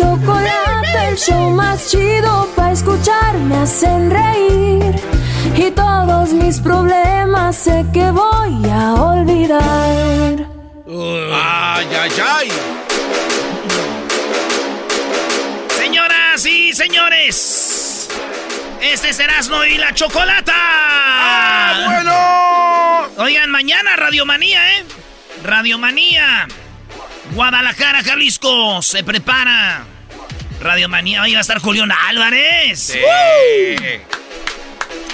chocolate, 0.00 1.08
el 1.08 1.16
show 1.16 1.50
más 1.50 1.90
chido 1.90 2.48
para 2.56 2.72
escuchar 2.72 3.36
me 3.38 3.56
hacen 3.56 4.10
reír. 4.10 4.94
Y 5.56 5.70
todos 5.72 6.32
mis 6.32 6.58
problemas 6.60 7.56
sé 7.56 7.84
que 7.92 8.10
voy 8.10 8.70
a 8.70 8.94
olvidar. 8.94 10.46
¡Ay, 11.32 11.86
ay, 12.02 12.10
ay! 12.36 12.48
Señoras 15.76 16.46
y 16.46 16.72
señores, 16.72 18.08
este 18.80 19.10
es 19.10 19.18
Erasmo 19.20 19.64
y 19.64 19.76
la 19.76 19.92
Chocolata. 19.94 20.54
¡Ah, 20.56 21.82
bueno! 21.84 23.24
Oigan, 23.24 23.50
mañana 23.50 23.96
Radiomanía, 23.96 24.78
¿eh? 24.78 24.84
Radiomanía. 25.44 26.48
Guadalajara, 27.32 28.02
Jalisco, 28.02 28.82
se 28.82 29.04
prepara. 29.04 29.84
Radiomanía, 30.60 31.22
ahí 31.22 31.32
va 31.32 31.38
a 31.38 31.40
estar 31.42 31.58
Julián 31.58 31.90
Álvarez. 31.90 32.92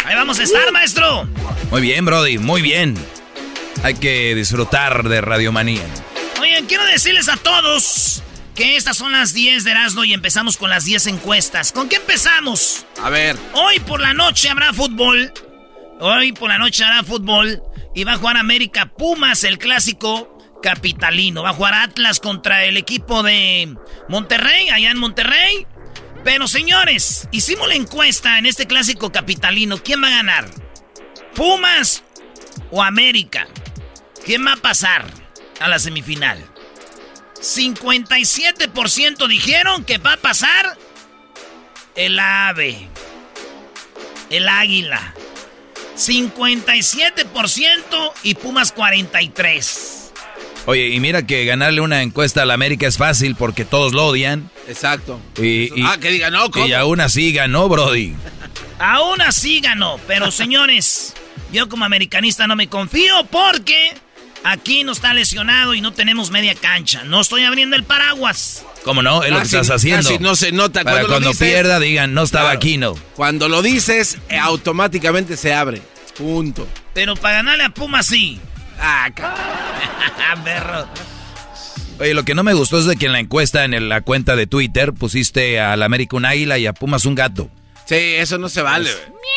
Ahí 0.05 0.15
vamos 0.15 0.39
a 0.39 0.43
estar, 0.43 0.73
maestro. 0.73 1.29
Muy 1.71 1.83
bien, 1.83 2.05
Brody, 2.05 2.39
muy 2.39 2.63
bien. 2.63 2.97
Hay 3.83 3.95
que 3.95 4.35
disfrutar 4.35 5.09
de 5.09 5.21
Radiomanía. 5.21 5.83
Oigan, 6.41 6.67
quiero 6.67 6.85
decirles 6.87 7.29
a 7.29 7.37
todos 7.37 8.23
que 8.55 8.77
estas 8.77 8.97
son 8.97 9.13
las 9.13 9.35
10 9.35 9.65
de 9.65 9.71
Erasmo 9.73 10.05
y 10.05 10.15
empezamos 10.15 10.57
con 10.57 10.71
las 10.71 10.85
10 10.85 11.09
encuestas. 11.09 11.71
¿Con 11.73 11.89
qué 11.89 11.97
empezamos? 11.97 12.87
A 13.03 13.11
ver. 13.11 13.37
Hoy 13.53 13.79
por 13.81 14.01
la 14.01 14.15
noche 14.15 14.49
habrá 14.49 14.73
fútbol. 14.73 15.33
Hoy 16.01 16.33
por 16.33 16.49
la 16.49 16.59
noche 16.59 16.83
habrá 16.83 17.05
fútbol. 17.05 17.63
Y 17.95 18.05
va 18.05 18.15
a 18.15 18.17
jugar 18.17 18.37
América 18.37 18.87
Pumas, 18.87 19.45
el 19.45 19.59
clásico 19.59 20.36
capitalino. 20.67 21.45
Va 21.45 21.51
a 21.51 21.53
jugar 21.53 21.75
Atlas 21.75 22.19
contra 22.19 22.65
el 22.65 22.77
equipo 22.77 23.23
de 23.23 23.77
Monterrey, 24.09 24.69
allá 24.71 24.91
en 24.91 24.99
Monterrey. 24.99 25.65
Pero 26.25 26.49
señores, 26.49 27.29
hicimos 27.31 27.69
la 27.69 27.77
encuesta 27.77 28.37
en 28.37 28.47
este 28.47 28.67
clásico 28.67 29.13
capitalino. 29.13 29.81
¿Quién 29.81 30.03
va 30.03 30.09
a 30.09 30.11
ganar? 30.11 30.51
¿Pumas 31.37 32.03
o 32.73 32.83
América? 32.83 33.47
¿Quién 34.25 34.45
va 34.45 34.55
a 34.55 34.57
pasar 34.57 35.05
a 35.61 35.69
la 35.69 35.79
semifinal? 35.79 36.45
57% 37.41 39.29
dijeron 39.29 39.85
que 39.85 39.99
va 39.99 40.15
a 40.15 40.17
pasar 40.17 40.77
el 41.95 42.19
ave. 42.19 42.89
El 44.31 44.49
águila. 44.49 45.15
57% 45.97 48.13
y 48.25 48.35
Pumas 48.35 48.75
43%. 48.75 49.96
Oye, 50.67 50.89
y 50.89 50.99
mira 51.01 51.25
que 51.27 51.45
ganarle 51.45 51.81
una 51.81 52.03
encuesta 52.03 52.43
a 52.43 52.45
la 52.45 52.55
América 52.55 52.87
es 52.87 52.97
fácil 52.99 53.37
porque 53.37 53.65
todos 53.65 53.93
lo 53.93 54.07
odian. 54.07 54.51
Exacto. 54.69 55.21
Y, 55.39 55.73
y- 55.81 55.85
ah, 55.85 55.97
que 56.01 56.11
diga, 56.11 56.31
no, 56.31 56.51
¿cómo? 56.51 56.67
y 56.67 56.73
aún 56.73 57.01
así 57.01 57.33
ganó, 57.33 57.69
Brody. 57.69 58.15
Aún 58.79 59.21
así 59.23 59.61
ganó, 59.61 59.99
pero 60.09 60.31
señores, 60.31 61.15
yo 61.53 61.69
como 61.69 61.85
americanista 61.85 62.47
no 62.49 62.57
me 62.57 62.69
confío 62.69 63.25
porque 63.31 63.95
aquí 64.43 64.83
no 64.85 64.93
está 64.93 65.15
lesionado 65.15 65.73
y 65.75 65.81
no 65.81 65.93
tenemos 65.93 66.31
media 66.33 66.55
cancha. 66.57 67.05
No 67.05 67.21
estoy 67.21 67.45
abriendo 67.45 67.77
el 67.77 67.85
paraguas. 67.85 68.65
¿Cómo 68.85 69.03
no? 69.03 69.23
Es 69.23 69.31
lo 69.31 69.39
que 69.39 69.45
estás 69.45 69.71
haciendo. 69.71 70.03
casi 70.09 70.19
no 70.23 70.35
se 70.37 70.51
nota. 70.53 70.83
Para 70.83 70.97
Cuando 70.97 71.09
lo 71.09 71.15
cuando 71.15 71.31
dices- 71.31 71.49
pierda 71.53 71.79
digan, 71.81 72.13
no 72.13 72.23
estaba 72.25 72.47
Claro. 72.47 72.57
aquí, 72.59 72.77
no. 72.77 72.95
Cuando 73.15 73.49
lo 73.49 73.63
dices, 73.63 74.19
eh, 74.29 74.37
automáticamente 74.39 75.37
se 75.37 75.55
abre. 75.55 75.81
Punto. 76.19 76.67
Pero 76.93 77.15
para 77.17 77.37
ganarle 77.37 77.65
a 77.65 77.71
Pumas 77.71 78.07
sí. 78.07 78.41
Ah, 78.79 79.11
Perro. 80.45 80.87
Oye, 81.99 82.15
lo 82.15 82.25
que 82.25 82.35
no 82.35 82.43
me 82.43 82.53
gustó 82.53 82.79
es 82.79 82.85
de 82.85 82.97
que 82.97 83.07
en 83.07 83.13
la 83.13 83.21
encuesta, 83.21 83.65
en 83.65 83.89
la 83.89 84.03
cuenta 84.03 84.37
de 84.37 84.47
Twitter, 84.47 84.93
pusiste 84.93 85.61
al 85.61 85.83
América 85.83 86.17
un 86.17 86.27
águila 86.27 86.59
y 86.59 86.67
a 86.67 86.73
Pumas 86.73 87.07
un 87.07 87.15
gato. 87.15 87.51
Sí, 87.87 87.95
eso 87.95 88.37
no 88.39 88.49
se 88.49 88.63
vale. 88.63 88.91
Pues, 88.91 89.09
güey. 89.09 89.37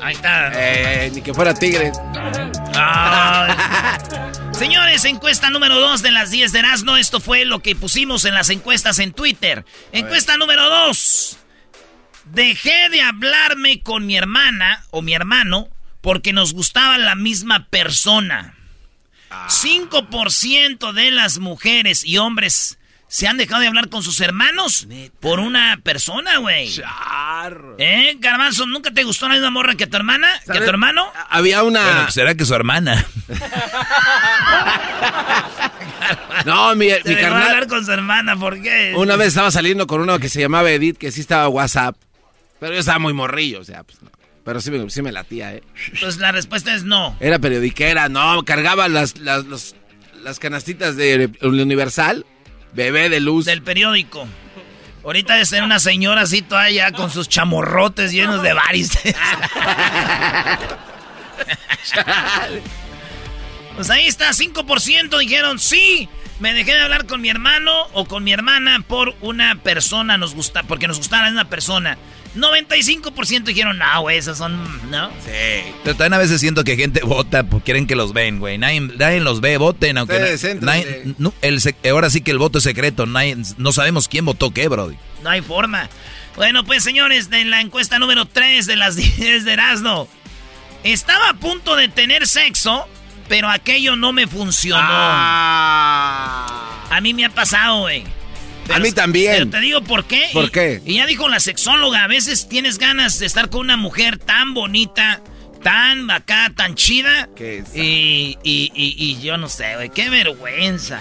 Ahí 0.00 0.14
está. 0.14 0.52
Eh, 0.54 1.10
ni 1.14 1.22
que 1.22 1.32
fuera 1.32 1.54
tigre. 1.54 1.90
Ay. 2.74 3.56
Señores, 4.52 5.04
encuesta 5.06 5.48
número 5.48 5.80
2 5.80 6.02
de 6.02 6.10
las 6.10 6.30
10 6.30 6.52
de 6.52 6.58
Erasmo. 6.58 6.96
Esto 6.96 7.20
fue 7.20 7.46
lo 7.46 7.60
que 7.60 7.74
pusimos 7.74 8.26
en 8.26 8.34
las 8.34 8.50
encuestas 8.50 8.98
en 8.98 9.12
Twitter. 9.12 9.64
Encuesta 9.92 10.36
número 10.36 10.68
2. 10.68 11.38
Dejé 12.34 12.88
de 12.90 13.00
hablarme 13.02 13.80
con 13.82 14.06
mi 14.06 14.16
hermana 14.16 14.82
o 14.90 15.02
mi 15.02 15.14
hermano 15.14 15.68
porque 16.00 16.32
nos 16.32 16.52
gustaba 16.52 16.98
la 16.98 17.14
misma 17.14 17.66
persona. 17.68 18.54
5% 19.48 20.92
de 20.92 21.10
las 21.10 21.38
mujeres 21.38 22.04
y 22.04 22.18
hombres 22.18 22.78
se 23.08 23.28
han 23.28 23.36
dejado 23.36 23.60
de 23.60 23.68
hablar 23.68 23.88
con 23.88 24.02
sus 24.02 24.20
hermanos 24.20 24.86
por 25.20 25.38
una 25.40 25.78
persona, 25.82 26.38
güey. 26.38 26.72
Charro. 26.72 27.76
¿Eh, 27.78 28.16
Garbanzo? 28.18 28.66
¿Nunca 28.66 28.90
te 28.90 29.04
gustó 29.04 29.28
la 29.28 29.34
misma 29.34 29.50
morra 29.50 29.74
que 29.76 29.86
tu 29.86 29.96
hermana? 29.96 30.28
¿Que 30.52 30.58
tu 30.58 30.64
hermano? 30.64 31.06
Había 31.30 31.62
una. 31.62 31.84
Bueno, 31.84 32.02
pues 32.02 32.14
será 32.14 32.34
que 32.34 32.44
su 32.44 32.54
hermana. 32.54 33.04
No, 36.44 36.74
mi, 36.74 36.90
Se 36.90 37.00
mi 37.08 37.14
dejó 37.14 37.20
de 37.20 37.26
hablar 37.26 37.46
carnal. 37.46 37.66
con 37.68 37.84
su 37.86 37.92
hermana, 37.92 38.36
¿por 38.36 38.60
qué? 38.60 38.92
Una 38.96 39.16
vez 39.16 39.28
estaba 39.28 39.50
saliendo 39.50 39.86
con 39.86 40.02
uno 40.02 40.18
que 40.18 40.28
se 40.28 40.40
llamaba 40.40 40.70
Edith, 40.70 40.98
que 40.98 41.10
sí 41.10 41.22
estaba 41.22 41.48
WhatsApp. 41.48 41.96
Pero 42.60 42.72
yo 42.74 42.80
estaba 42.80 42.98
muy 42.98 43.12
morrillo, 43.12 43.60
o 43.60 43.64
sea, 43.64 43.82
pues 43.84 44.00
no. 44.02 44.10
Pero 44.44 44.60
sí 44.60 44.70
me, 44.70 44.88
sí 44.90 45.02
me 45.02 45.12
latía, 45.12 45.54
¿eh? 45.54 45.62
Entonces 45.92 46.20
la 46.20 46.32
respuesta 46.32 46.74
es 46.74 46.84
no. 46.84 47.16
Era 47.20 47.38
periodiquera, 47.38 48.08
no, 48.08 48.42
cargaba 48.44 48.88
las, 48.88 49.18
las, 49.18 49.44
los- 49.46 49.74
las 50.22 50.38
canastitas 50.38 50.96
de 50.96 51.30
Universal, 51.42 52.24
bebé 52.72 53.08
de 53.10 53.20
luz. 53.20 53.44
Del 53.46 53.62
periódico. 53.62 54.26
Ahorita 55.04 55.34
debe 55.34 55.44
ser 55.44 55.62
una 55.62 55.78
señora 55.78 56.22
así 56.22 56.40
toda 56.40 56.70
ya 56.70 56.90
con 56.92 57.10
sus 57.10 57.28
chamorrotes 57.28 58.10
llenos 58.12 58.42
de 58.42 58.54
varices. 58.54 59.14
pues 63.76 63.90
ahí 63.90 64.06
está, 64.06 64.30
5% 64.30 65.18
dijeron 65.18 65.58
sí. 65.58 66.08
Me 66.40 66.52
dejé 66.52 66.72
de 66.74 66.80
hablar 66.80 67.06
con 67.06 67.20
mi 67.20 67.28
hermano 67.28 67.72
o 67.92 68.06
con 68.06 68.24
mi 68.24 68.32
hermana 68.32 68.82
por 68.86 69.14
una 69.20 69.56
persona, 69.62 70.18
nos 70.18 70.34
gusta, 70.34 70.64
porque 70.64 70.88
nos 70.88 70.98
gustaba 70.98 71.24
la 71.24 71.30
misma 71.30 71.48
persona. 71.48 71.96
95% 72.34 73.44
dijeron, 73.44 73.78
no, 73.78 74.00
güey, 74.02 74.18
esas 74.18 74.38
son, 74.38 74.60
¿no? 74.90 75.08
Sí. 75.24 75.72
Pero 75.84 75.96
también 75.96 76.14
a 76.14 76.18
veces 76.18 76.40
siento 76.40 76.64
que 76.64 76.76
gente 76.76 77.00
vota 77.04 77.44
porque 77.44 77.64
quieren 77.64 77.86
que 77.86 77.94
los 77.94 78.12
ven, 78.12 78.40
güey. 78.40 78.58
Nadie, 78.58 78.80
nadie, 78.80 79.20
los 79.20 79.40
ve, 79.40 79.56
voten, 79.56 79.98
aunque... 79.98 80.36
nadie, 80.60 81.14
no, 81.18 81.32
el, 81.42 81.60
ahora 81.90 82.10
sí 82.10 82.20
que 82.22 82.32
el 82.32 82.38
voto 82.38 82.58
es 82.58 82.64
secreto, 82.64 83.06
nadie, 83.06 83.36
no 83.56 83.72
sabemos 83.72 84.08
quién 84.08 84.24
votó 84.24 84.50
qué, 84.50 84.66
Brody. 84.68 84.96
No 85.22 85.30
hay 85.30 85.42
forma. 85.42 85.88
Bueno, 86.36 86.64
pues 86.64 86.82
señores, 86.82 87.28
en 87.30 87.50
la 87.50 87.60
encuesta 87.60 88.00
número 88.00 88.26
3 88.26 88.66
de 88.66 88.76
las 88.76 88.96
10 89.16 89.44
de 89.44 89.52
Erasmo, 89.52 90.08
estaba 90.82 91.30
a 91.30 91.34
punto 91.34 91.76
de 91.76 91.88
tener 91.88 92.26
sexo, 92.26 92.88
pero 93.28 93.48
aquello 93.48 93.94
no 93.96 94.12
me 94.12 94.26
funcionó. 94.26 94.80
Ah. 94.80 96.46
A 96.90 97.00
mí 97.00 97.14
me 97.14 97.24
ha 97.24 97.30
pasado, 97.30 97.82
güey 97.82 98.04
a 98.72 98.78
mí 98.78 98.92
también. 98.92 99.32
Pero 99.32 99.50
te 99.50 99.60
digo 99.60 99.82
por 99.82 100.04
qué. 100.04 100.30
¿Por 100.32 100.50
qué? 100.50 100.82
Y 100.84 100.94
ya 100.94 101.06
dijo 101.06 101.28
la 101.28 101.40
sexóloga, 101.40 102.04
a 102.04 102.06
veces 102.06 102.48
tienes 102.48 102.78
ganas 102.78 103.18
de 103.18 103.26
estar 103.26 103.50
con 103.50 103.60
una 103.60 103.76
mujer 103.76 104.18
tan 104.18 104.54
bonita, 104.54 105.22
tan 105.62 106.10
acá, 106.10 106.52
tan 106.54 106.74
chida. 106.74 107.28
¿Qué 107.36 107.64
y, 107.74 108.38
y, 108.42 108.70
y, 108.74 109.20
yo 109.22 109.36
no 109.36 109.48
sé, 109.48 109.74
güey, 109.76 109.90
qué 109.90 110.08
vergüenza. 110.10 111.00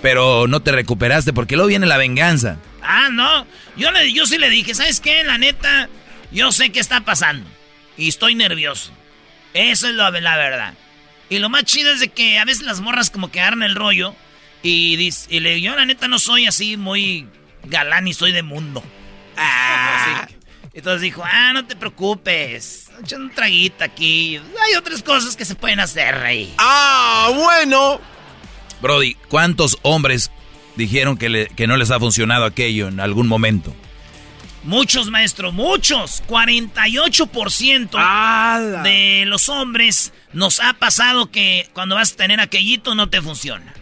Pero 0.00 0.48
no 0.48 0.60
te 0.60 0.72
recuperaste 0.72 1.32
porque 1.32 1.54
luego 1.54 1.68
viene 1.68 1.86
la 1.86 1.96
venganza. 1.96 2.58
Ah, 2.82 3.08
no. 3.10 3.46
Yo, 3.76 3.90
le, 3.92 4.12
yo 4.12 4.26
sí 4.26 4.38
le 4.38 4.50
dije, 4.50 4.74
¿sabes 4.74 5.00
qué? 5.00 5.22
La 5.22 5.38
neta, 5.38 5.88
yo 6.32 6.50
sé 6.50 6.70
qué 6.70 6.80
está 6.80 7.02
pasando. 7.02 7.48
Y 7.96 8.08
estoy 8.08 8.34
nervioso. 8.34 8.92
Eso 9.54 9.88
es 9.88 9.94
lo, 9.94 10.10
la 10.10 10.36
verdad. 10.36 10.74
Y 11.28 11.38
lo 11.38 11.48
más 11.48 11.64
chido 11.64 11.92
es 11.92 12.00
de 12.00 12.08
que 12.08 12.38
a 12.38 12.44
veces 12.44 12.62
las 12.62 12.80
morras 12.80 13.10
como 13.10 13.30
que 13.30 13.40
agarran 13.40 13.62
el 13.62 13.76
rollo 13.76 14.14
y, 14.62 14.96
dice, 14.96 15.26
y 15.30 15.40
le 15.40 15.60
yo 15.60 15.74
la 15.74 15.84
neta 15.84 16.08
no 16.08 16.18
soy 16.18 16.46
así 16.46 16.76
muy 16.76 17.26
galán 17.64 18.08
y 18.08 18.14
soy 18.14 18.32
de 18.32 18.42
mundo. 18.42 18.82
Ah. 19.36 20.26
Entonces 20.74 21.02
dijo, 21.02 21.22
ah, 21.24 21.52
no 21.52 21.66
te 21.66 21.76
preocupes. 21.76 22.90
Echando 23.02 23.26
un 23.26 23.34
traguito 23.34 23.84
aquí. 23.84 24.38
Hay 24.38 24.74
otras 24.76 25.02
cosas 25.02 25.36
que 25.36 25.44
se 25.44 25.54
pueden 25.54 25.80
hacer 25.80 26.14
ahí. 26.14 26.54
Ah, 26.58 27.30
bueno. 27.34 28.00
Brody, 28.80 29.14
¿cuántos 29.28 29.76
hombres 29.82 30.30
dijeron 30.76 31.18
que, 31.18 31.50
que 31.54 31.66
no 31.66 31.76
les 31.76 31.90
ha 31.90 32.00
funcionado 32.00 32.46
aquello 32.46 32.88
en 32.88 33.00
algún 33.00 33.28
momento? 33.28 33.76
Muchos, 34.64 35.10
maestro, 35.10 35.52
muchos. 35.52 36.22
48% 36.28 38.82
de 38.82 39.24
los 39.26 39.48
hombres 39.48 40.12
nos 40.32 40.60
ha 40.60 40.74
pasado 40.74 41.30
que 41.30 41.68
cuando 41.72 41.94
vas 41.96 42.12
a 42.12 42.16
tener 42.16 42.38
aquellito 42.40 42.94
no 42.94 43.10
te 43.10 43.20
funciona. 43.20 43.74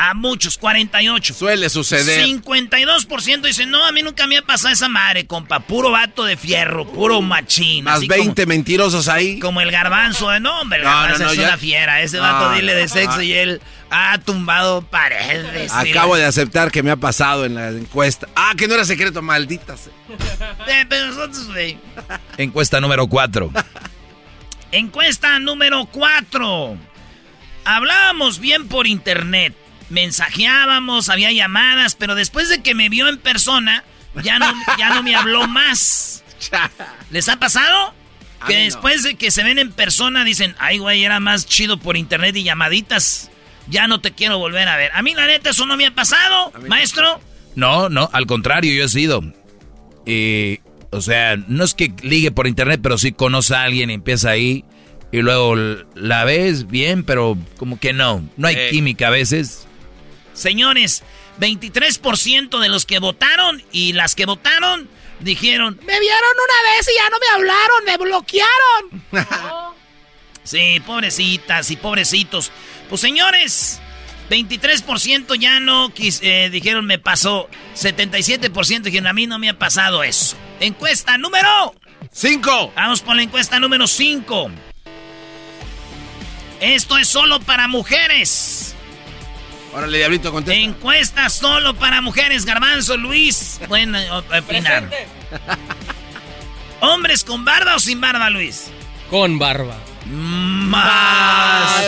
A 0.00 0.14
muchos, 0.14 0.56
48. 0.58 1.34
Suele 1.34 1.68
suceder. 1.68 2.24
52% 2.24 3.42
dicen, 3.42 3.68
no, 3.68 3.84
a 3.84 3.90
mí 3.90 4.04
nunca 4.04 4.28
me 4.28 4.38
ha 4.38 4.42
pasado 4.42 4.72
esa 4.72 4.88
madre, 4.88 5.26
compa. 5.26 5.58
Puro 5.58 5.90
vato 5.90 6.24
de 6.24 6.36
fierro, 6.36 6.86
puro 6.86 7.20
machín. 7.20 7.82
Más 7.82 8.06
20 8.06 8.46
mentirosos 8.46 9.08
ahí. 9.08 9.40
Como 9.40 9.60
el 9.60 9.72
garbanzo, 9.72 10.30
de 10.30 10.38
no, 10.38 10.60
hombre, 10.60 10.78
el 10.78 10.84
garbanzo 10.84 11.32
es 11.32 11.38
una 11.38 11.56
fiera. 11.56 12.00
Ese 12.00 12.20
vato 12.20 12.52
dile 12.52 12.76
de 12.76 12.86
sexo 12.86 13.20
y 13.22 13.32
él 13.32 13.60
ha 13.90 14.18
tumbado 14.18 14.82
paredes. 14.82 15.72
Acabo 15.74 16.14
de 16.14 16.24
aceptar 16.24 16.70
que 16.70 16.84
me 16.84 16.92
ha 16.92 16.96
pasado 16.96 17.44
en 17.44 17.56
la 17.56 17.70
encuesta. 17.70 18.28
Ah, 18.36 18.52
que 18.56 18.68
no 18.68 18.74
era 18.74 18.84
secreto, 18.84 19.20
maldita 19.20 19.74
eh, 20.68 20.86
pero 20.88 21.06
nosotros, 21.06 21.48
güey. 21.48 21.76
Encuesta 22.36 22.80
número 22.80 23.08
4. 23.08 23.50
Encuesta 24.70 25.40
número 25.40 25.86
4. 25.86 26.76
Hablábamos 27.64 28.38
bien 28.38 28.68
por 28.68 28.86
internet 28.86 29.56
mensajeábamos, 29.90 31.08
había 31.08 31.32
llamadas, 31.32 31.94
pero 31.94 32.14
después 32.14 32.48
de 32.48 32.62
que 32.62 32.74
me 32.74 32.88
vio 32.88 33.08
en 33.08 33.18
persona, 33.18 33.84
ya 34.22 34.38
no, 34.38 34.52
ya 34.78 34.90
no 34.94 35.02
me 35.02 35.14
habló 35.14 35.46
más. 35.46 36.24
¿Les 37.10 37.28
ha 37.28 37.38
pasado? 37.38 37.94
Que 38.46 38.56
después 38.56 39.02
de 39.02 39.16
que 39.16 39.30
se 39.30 39.42
ven 39.42 39.58
en 39.58 39.72
persona 39.72 40.24
dicen, 40.24 40.54
ay, 40.58 40.78
güey, 40.78 41.04
era 41.04 41.18
más 41.18 41.46
chido 41.46 41.78
por 41.78 41.96
internet 41.96 42.36
y 42.36 42.44
llamaditas. 42.44 43.30
Ya 43.68 43.88
no 43.88 44.00
te 44.00 44.12
quiero 44.12 44.38
volver 44.38 44.68
a 44.68 44.76
ver. 44.76 44.90
A 44.94 45.02
mí, 45.02 45.14
la 45.14 45.26
neta, 45.26 45.50
eso 45.50 45.66
no 45.66 45.76
me 45.76 45.86
ha 45.86 45.94
pasado, 45.94 46.52
maestro. 46.68 47.20
No, 47.54 47.88
no, 47.88 48.08
al 48.12 48.26
contrario, 48.26 48.72
yo 48.72 48.84
he 48.84 48.88
sido. 48.88 49.22
Y, 50.06 50.60
o 50.90 51.00
sea, 51.00 51.36
no 51.36 51.64
es 51.64 51.74
que 51.74 51.92
ligue 52.02 52.30
por 52.30 52.46
internet, 52.46 52.80
pero 52.82 52.96
sí 52.96 53.12
conoce 53.12 53.54
a 53.54 53.64
alguien 53.64 53.90
y 53.90 53.94
empieza 53.94 54.30
ahí. 54.30 54.64
Y 55.10 55.18
luego 55.18 55.56
la 55.94 56.24
ves 56.24 56.68
bien, 56.68 57.02
pero 57.02 57.36
como 57.56 57.78
que 57.80 57.92
no. 57.92 58.26
No 58.36 58.48
hay 58.48 58.56
eh. 58.56 58.68
química 58.70 59.08
a 59.08 59.10
veces. 59.10 59.67
Señores, 60.38 61.02
23% 61.40 62.60
de 62.60 62.68
los 62.68 62.86
que 62.86 63.00
votaron 63.00 63.60
y 63.72 63.92
las 63.92 64.14
que 64.14 64.24
votaron 64.24 64.88
dijeron, 65.18 65.80
me 65.84 65.98
vieron 65.98 66.30
una 66.30 66.70
vez 66.70 66.88
y 66.88 66.96
ya 66.96 67.10
no 67.10 67.18
me 67.18 67.26
hablaron, 67.34 67.84
me 67.84 67.96
bloquearon. 67.96 69.04
sí, 70.44 70.80
pobrecitas 70.86 71.72
y 71.72 71.76
pobrecitos. 71.76 72.52
Pues 72.88 73.00
señores, 73.00 73.80
23% 74.30 75.34
ya 75.34 75.58
no 75.58 75.92
eh, 75.96 76.50
dijeron 76.52 76.86
me 76.86 77.00
pasó. 77.00 77.48
77% 77.74 78.82
dijeron 78.82 79.08
a 79.08 79.12
mí 79.12 79.26
no 79.26 79.40
me 79.40 79.48
ha 79.48 79.58
pasado 79.58 80.04
eso. 80.04 80.36
Encuesta 80.60 81.18
número 81.18 81.74
5. 82.12 82.74
Vamos 82.76 83.00
por 83.00 83.16
la 83.16 83.22
encuesta 83.22 83.58
número 83.58 83.88
5. 83.88 84.50
Esto 86.60 86.96
es 86.96 87.08
solo 87.08 87.40
para 87.40 87.66
mujeres. 87.66 88.76
Órale, 89.78 89.98
Diablito, 89.98 90.32
contesta. 90.32 90.60
Encuesta 90.60 91.30
solo 91.30 91.72
para 91.74 92.00
mujeres, 92.00 92.44
Garbanzo, 92.44 92.96
Luis. 92.96 93.60
Pueden 93.68 93.94
eh, 93.94 94.10
opinar. 94.10 94.90
¿Hombres 96.80 97.22
con 97.22 97.44
barba 97.44 97.76
o 97.76 97.78
sin 97.78 98.00
barba, 98.00 98.28
Luis? 98.28 98.72
Con 99.08 99.38
barba. 99.38 99.76
Más. 100.06 101.80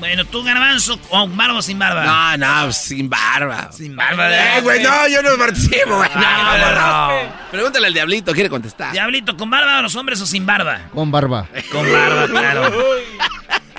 Bueno, 0.00 0.24
tú, 0.24 0.42
Garbanzo, 0.42 0.98
con 1.02 1.36
barba 1.36 1.58
o 1.58 1.62
sin 1.62 1.78
barba. 1.78 2.04
No, 2.04 2.36
no, 2.38 2.72
sin 2.72 3.08
barba. 3.08 3.70
Sin 3.70 3.94
barba. 3.94 4.56
Eh, 4.56 4.60
güey, 4.60 4.82
no, 4.82 5.06
yo 5.06 5.22
no 5.22 5.36
participo, 5.38 5.96
güey. 5.96 6.10
No, 6.16 6.58
no, 6.58 6.74
no, 6.74 7.32
Pregúntale 7.52 7.86
al 7.86 7.94
Diablito, 7.94 8.32
quiere 8.32 8.50
contestar. 8.50 8.90
Diablito, 8.90 9.36
¿con 9.36 9.48
barba 9.48 9.78
o 9.78 9.82
los 9.82 9.94
hombres 9.94 10.20
o 10.22 10.26
sin 10.26 10.44
barba? 10.44 10.88
Con 10.92 11.12
barba. 11.12 11.46
Con 11.70 11.92
barba, 11.92 12.26
claro. 12.26 12.72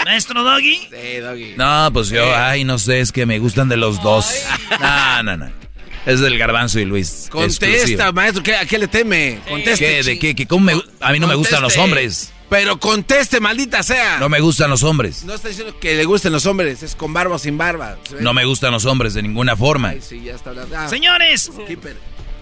¿Maestro 0.06 0.44
Doggy? 0.44 0.88
Sí, 0.90 1.18
Doggy. 1.20 1.54
No, 1.58 1.90
pues 1.94 2.10
yo, 2.10 2.36
ay, 2.36 2.64
no 2.64 2.78
sé, 2.80 3.00
es 3.00 3.12
que 3.12 3.26
me 3.26 3.40
gustan 3.40 3.70
de 3.70 3.78
los 3.78 4.02
dos. 4.02 4.32
No, 4.80 5.24
no, 5.24 5.38
no. 5.38 5.62
Es 6.06 6.20
del 6.20 6.38
Garbanzo 6.38 6.80
y 6.80 6.86
Luis. 6.86 7.28
Contesta, 7.30 8.12
maestro, 8.12 8.42
¿qué, 8.42 8.56
¿a 8.56 8.66
qué 8.66 8.80
le 8.80 8.88
teme? 8.88 9.40
Conteste. 9.48 9.86
¿Qué? 9.86 10.04
¿De 10.04 10.20
qué? 10.36 10.48
¿Cómo 10.48 10.66
me, 10.66 10.74
a 11.00 11.12
mí 11.12 11.20
no 11.20 11.28
me 11.28 11.36
gustan 11.36 11.62
los 11.62 11.78
hombres. 11.78 12.34
Pero 12.50 12.80
conteste, 12.80 13.40
maldita 13.40 13.82
sea. 13.82 14.18
No 14.20 14.28
me 14.28 14.42
gustan 14.42 14.70
los 14.70 14.84
hombres. 14.84 15.24
No 15.24 15.34
está 15.34 15.48
diciendo 15.48 15.80
que 15.80 15.96
le 15.96 16.04
gusten 16.04 16.34
los 16.34 16.46
hombres, 16.46 16.84
es 16.84 16.96
con 16.96 17.14
barba 17.14 17.36
o 17.36 17.40
sin 17.40 17.58
barba. 17.58 17.98
No 18.20 18.34
me 18.34 18.44
gustan 18.44 18.74
los 18.74 18.84
hombres 18.86 19.14
de 19.14 19.22
ninguna 19.22 19.56
forma. 19.56 19.90
Ay, 19.90 20.02
sí, 20.02 20.22
ya 20.22 20.36
está 20.36 20.50
hablando. 20.50 20.76
Ah. 20.78 20.90
Señores, 20.90 21.50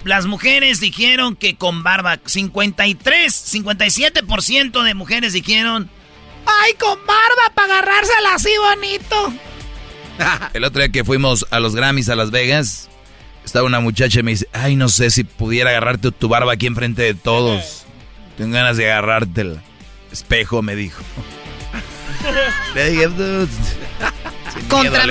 las 0.06 0.26
mujeres 0.26 0.80
dijeron 0.80 1.36
que 1.36 1.58
con 1.58 1.84
barba. 1.84 2.20
53, 2.26 3.54
57% 3.54 4.84
de 4.84 4.94
mujeres 4.96 5.34
dijeron 5.34 5.92
Ay, 6.62 6.74
con 6.74 6.98
barba 7.06 7.54
para 7.54 7.74
agarrársela 7.74 8.36
así 8.36 8.52
bonito. 8.58 9.34
El 10.54 10.64
otro 10.64 10.82
día 10.82 10.92
que 10.92 11.04
fuimos 11.04 11.46
a 11.52 11.60
los 11.60 11.76
Grammys 11.76 12.10
a 12.10 12.16
Las 12.16 12.32
Vegas, 12.32 12.90
estaba 13.46 13.66
una 13.66 13.80
muchacha 13.80 14.20
y 14.20 14.24
me 14.24 14.32
dice, 14.32 14.48
ay, 14.54 14.76
no 14.76 14.90
sé 14.90 15.12
si 15.12 15.24
pudiera 15.24 15.70
agarrarte 15.70 16.12
tu 16.12 16.28
barba 16.28 16.54
aquí 16.54 16.68
enfrente 16.68 17.02
de 17.02 17.14
todos. 17.14 17.86
Tengo 18.38 18.54
ganas 18.54 18.78
de 18.78 18.92
agarrártela. 18.92 19.62
Espejo, 20.12 20.62
me 20.62 20.76
dijo. 20.76 21.04
Contra 24.70 25.06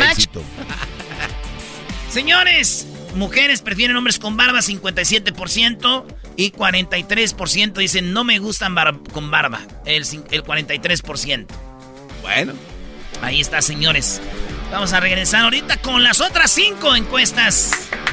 Señores, 2.10 2.86
mujeres 3.14 3.60
prefieren 3.62 3.96
hombres 3.96 4.18
con 4.18 4.36
barba, 4.36 4.60
57%. 4.60 6.04
Y 6.38 6.52
43% 6.52 7.72
dicen 7.72 8.12
no 8.12 8.22
me 8.22 8.38
gustan 8.38 8.76
con 9.12 9.28
barba. 9.28 9.60
El, 9.84 10.04
el 10.30 10.44
43%. 10.44 11.46
Bueno. 12.22 12.52
Ahí 13.20 13.40
está, 13.40 13.60
señores. 13.60 14.20
Vamos 14.70 14.92
a 14.92 15.00
regresar 15.00 15.42
ahorita 15.42 15.78
con 15.78 16.04
las 16.04 16.20
otras 16.20 16.52
cinco 16.52 16.94
encuestas. 16.94 17.72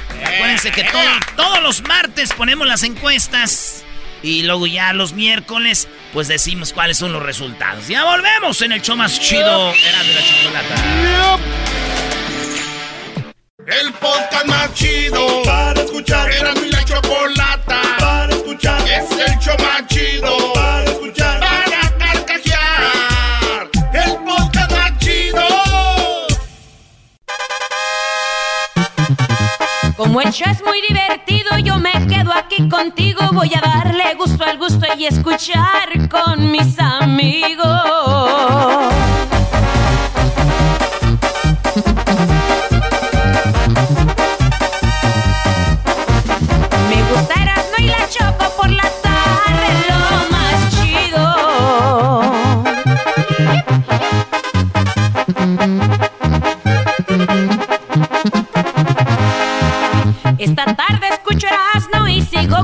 Acuérdense 0.09 0.71
que 0.71 0.87
todos 1.35 1.61
los 1.61 1.83
martes 1.83 2.33
ponemos 2.33 2.65
las 2.65 2.81
encuestas. 2.81 3.83
Y 4.23 4.41
luego 4.41 4.65
ya 4.65 4.91
los 4.93 5.13
miércoles, 5.13 5.87
pues 6.11 6.27
decimos 6.27 6.73
cuáles 6.73 6.97
son 6.97 7.13
los 7.13 7.21
resultados. 7.21 7.87
Ya 7.87 8.05
volvemos 8.05 8.59
en 8.63 8.71
el 8.71 8.81
show 8.81 8.97
más 8.97 9.19
chido. 9.19 9.71
Era 9.71 10.01
de 10.01 10.13
la 10.15 10.21
chocolata. 10.25 11.39
El 13.67 13.93
podcast 13.93 14.45
más 14.47 14.73
chido 14.73 15.43
para 15.43 15.79
escuchar. 15.79 16.31
Era 16.31 16.55
mi 16.55 16.71
la 16.71 16.83
chocolata 16.83 17.34
show 19.45 19.55
más 19.59 19.85
chido 19.87 20.53
para 20.53 20.83
escuchar. 20.85 21.39
Para 21.39 21.97
carcajear. 21.97 23.69
El 23.93 24.15
podcast 24.25 24.71
más 24.71 24.97
chido. 24.97 25.43
Como 29.95 30.21
el 30.21 30.31
show 30.31 30.47
es 30.51 30.63
muy 30.63 30.81
divertido, 30.81 31.57
yo 31.59 31.77
me 31.77 31.91
quedo 32.07 32.33
aquí 32.33 32.67
contigo. 32.67 33.21
Voy 33.33 33.51
a 33.55 33.61
darle 33.61 34.15
gusto 34.15 34.43
al 34.43 34.57
gusto 34.57 34.87
y 34.97 35.05
escuchar 35.05 36.09
con 36.09 36.51
mis 36.51 36.79
amigos. 36.79 37.65
Me 46.89 47.03
gusta 47.11 47.33
Erasmo 47.41 47.75
y 47.77 47.85
la 47.85 48.09
Choco 48.09 48.49
por 48.57 48.69
la 48.71 48.94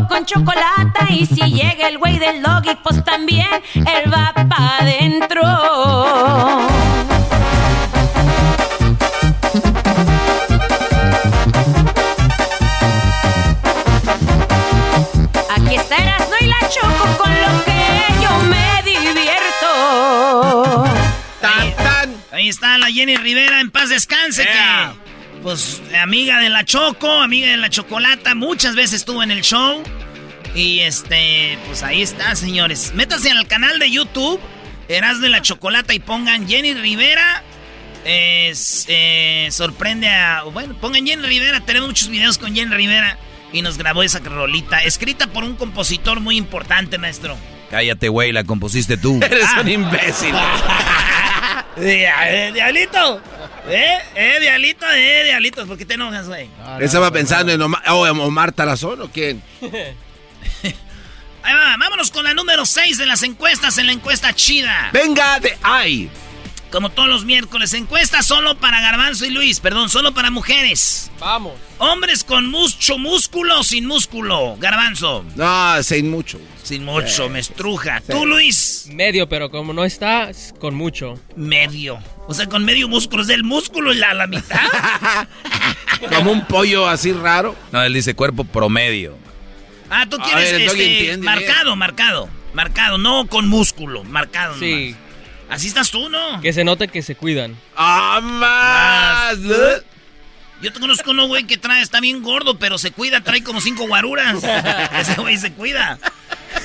Con 0.08 0.26
chocolate. 0.26 1.06
Y 1.10 1.26
si 1.26 1.42
llega 1.52 1.90
el 1.90 1.98
güey 1.98 2.18
del 2.18 2.42
doggy, 2.42 2.76
pues 2.82 3.04
también 3.04 3.46
él 3.76 4.14
va 4.14 4.32
pa' 4.34 4.78
adentro. 4.80 5.42
Aquí 15.56 15.76
está 15.76 15.96
Erasmo 15.98 16.36
y 16.40 16.46
la 16.46 16.60
Choco 16.70 17.18
con 17.18 17.32
lo 17.32 17.64
que 17.66 17.82
yo 18.22 18.38
me 18.50 18.82
divierto. 18.84 20.86
Ahí, 21.42 21.74
ahí 22.32 22.50
está 22.50 22.78
la 22.78 22.88
Jenny 22.88 23.16
Rivera, 23.18 23.60
en 23.60 23.70
paz 23.72 23.90
descanse, 23.90 24.44
Yeah. 24.44 24.94
que 24.94 25.01
pues 25.42 25.82
amiga 26.02 26.40
de 26.40 26.50
la 26.50 26.66
Choco, 26.66 27.10
amiga 27.10 27.50
de 27.50 27.58
la 27.58 27.70
Chocolata, 27.70 28.36
muchas 28.36 28.76
veces 28.76 28.98
estuvo 29.02 29.24
en 29.24 29.32
el 29.32 29.42
show. 29.42 29.84
Y 30.54 30.80
este, 30.82 31.58
pues 31.66 31.84
ahí 31.84 32.02
está, 32.02 32.36
señores. 32.36 32.94
Métanse 32.94 33.32
al 33.32 33.48
canal 33.48 33.80
de 33.80 33.90
YouTube, 33.90 34.40
Erasmo 34.88 35.28
y 35.28 35.30
la 35.30 35.42
Chocolata, 35.42 35.94
y 35.94 36.00
pongan 36.00 36.48
Jenny 36.48 36.74
Rivera. 36.74 37.44
es, 38.04 38.86
eh, 38.90 39.48
sorprende 39.52 40.10
a. 40.10 40.44
Bueno, 40.44 40.76
pongan 40.80 41.06
Jenny 41.06 41.26
Rivera. 41.26 41.62
Tenemos 41.62 41.90
muchos 41.90 42.10
videos 42.10 42.38
con 42.38 42.54
Jenny 42.54 42.74
Rivera. 42.74 43.18
Y 43.54 43.62
nos 43.62 43.78
grabó 43.78 44.02
esa 44.02 44.20
rolita, 44.20 44.80
escrita 44.80 45.28
por 45.28 45.44
un 45.44 45.56
compositor 45.56 46.22
muy 46.22 46.38
importante, 46.38 46.98
maestro. 46.98 47.38
Cállate, 47.70 48.08
güey, 48.08 48.32
la 48.32 48.44
compusiste 48.46 48.98
tú. 48.98 49.20
Eres 49.24 49.48
un 49.60 49.68
imbécil. 49.68 50.36
Diablito. 51.76 53.22
Eh, 53.70 53.98
eh, 54.16 54.38
diablito, 54.42 54.86
eh, 54.92 55.24
diablito. 55.26 55.66
¿Por 55.68 55.78
qué 55.78 55.86
te 55.86 55.94
enojas, 55.94 56.28
güey? 56.28 56.50
Estaba 56.80 57.12
pensando 57.12 57.52
en 57.52 57.62
Omar, 57.62 57.84
oh, 57.90 58.02
Omar 58.10 58.52
Tarazón 58.52 59.02
o 59.02 59.10
quién. 59.10 59.42
Ahí 61.44 61.54
va, 61.56 61.76
vámonos 61.78 62.12
con 62.12 62.24
la 62.24 62.34
número 62.34 62.66
6 62.66 62.98
de 62.98 63.06
las 63.08 63.24
encuestas 63.24 63.78
en 63.80 63.88
la 63.88 63.94
encuesta 63.94 64.34
chida. 64.34 64.90
Venga 64.94 65.40
de 65.40 65.58
ahí. 65.64 66.10
Como 66.72 66.90
todos 66.90 67.10
los 67.10 67.26
miércoles, 67.26 67.74
encuesta 67.74 68.22
solo 68.24 68.58
para 68.58 68.80
Garbanzo 68.80 69.26
y 69.26 69.32
Luis, 69.32 69.60
perdón, 69.60 69.90
solo 69.90 70.14
para 70.14 70.30
mujeres. 70.30 71.12
Vamos. 71.20 71.54
Hombres 71.80 72.24
con 72.24 72.50
mucho 72.50 72.98
músculo 72.98 73.60
o 73.60 73.64
sin 73.64 73.86
músculo, 73.88 74.56
Garbanzo. 74.58 75.26
No, 75.36 75.84
sin 75.84 76.10
mucho. 76.10 76.40
Sin 76.64 76.86
mucho, 76.86 77.28
me 77.28 77.40
estruja. 77.40 78.02
Tú, 78.08 78.26
Luis, 78.26 78.86
Medio, 78.92 79.28
pero 79.28 79.50
como 79.50 79.74
no 79.74 79.84
está, 79.84 80.30
es 80.30 80.54
con 80.60 80.76
mucho. 80.76 81.20
medio. 81.36 82.00
O 82.32 82.34
sea, 82.34 82.48
con 82.48 82.64
medio 82.64 82.88
músculo, 82.88 83.24
es 83.24 83.28
del 83.28 83.44
músculo 83.44 83.92
y 83.92 83.98
la, 83.98 84.14
la 84.14 84.26
mitad. 84.26 84.58
Como 86.16 86.32
un 86.32 86.46
pollo 86.46 86.88
así 86.88 87.12
raro. 87.12 87.58
No, 87.74 87.84
él 87.84 87.94
dice 87.94 88.16
cuerpo 88.16 88.46
promedio. 88.46 89.18
Ah, 89.90 90.06
tú 90.10 90.18
quieres 90.18 90.50
ver, 90.50 90.62
el 90.62 90.68
este, 90.68 90.94
entiende 90.94 91.26
marcado, 91.26 91.76
marcado. 91.76 92.30
Marcado, 92.54 92.98
no 92.98 93.28
con 93.28 93.50
músculo, 93.50 94.06
marcado. 94.06 94.58
Sí. 94.58 94.92
nomás. 94.92 95.12
Así 95.50 95.68
estás 95.68 95.92
tú, 95.92 96.08
¿no? 96.08 96.40
Que 96.40 96.54
se 96.54 96.64
note 96.64 96.88
que 96.88 97.02
se 97.02 97.16
cuidan. 97.16 97.58
¡Ah, 97.76 98.22
más! 98.24 99.38
Yo 100.62 100.72
te 100.72 100.80
conozco 100.80 101.12
uno, 101.12 101.28
güey, 101.28 101.44
que 101.44 101.58
trae, 101.58 101.82
está 101.82 102.00
bien 102.00 102.24
gordo, 102.24 102.58
pero 102.58 102.78
se 102.78 102.92
cuida, 102.92 103.20
trae 103.20 103.44
como 103.44 103.60
cinco 103.60 103.88
guaruras. 103.88 104.42
Ese 104.98 105.16
güey 105.16 105.38
se 105.38 105.52
cuida. 105.52 106.00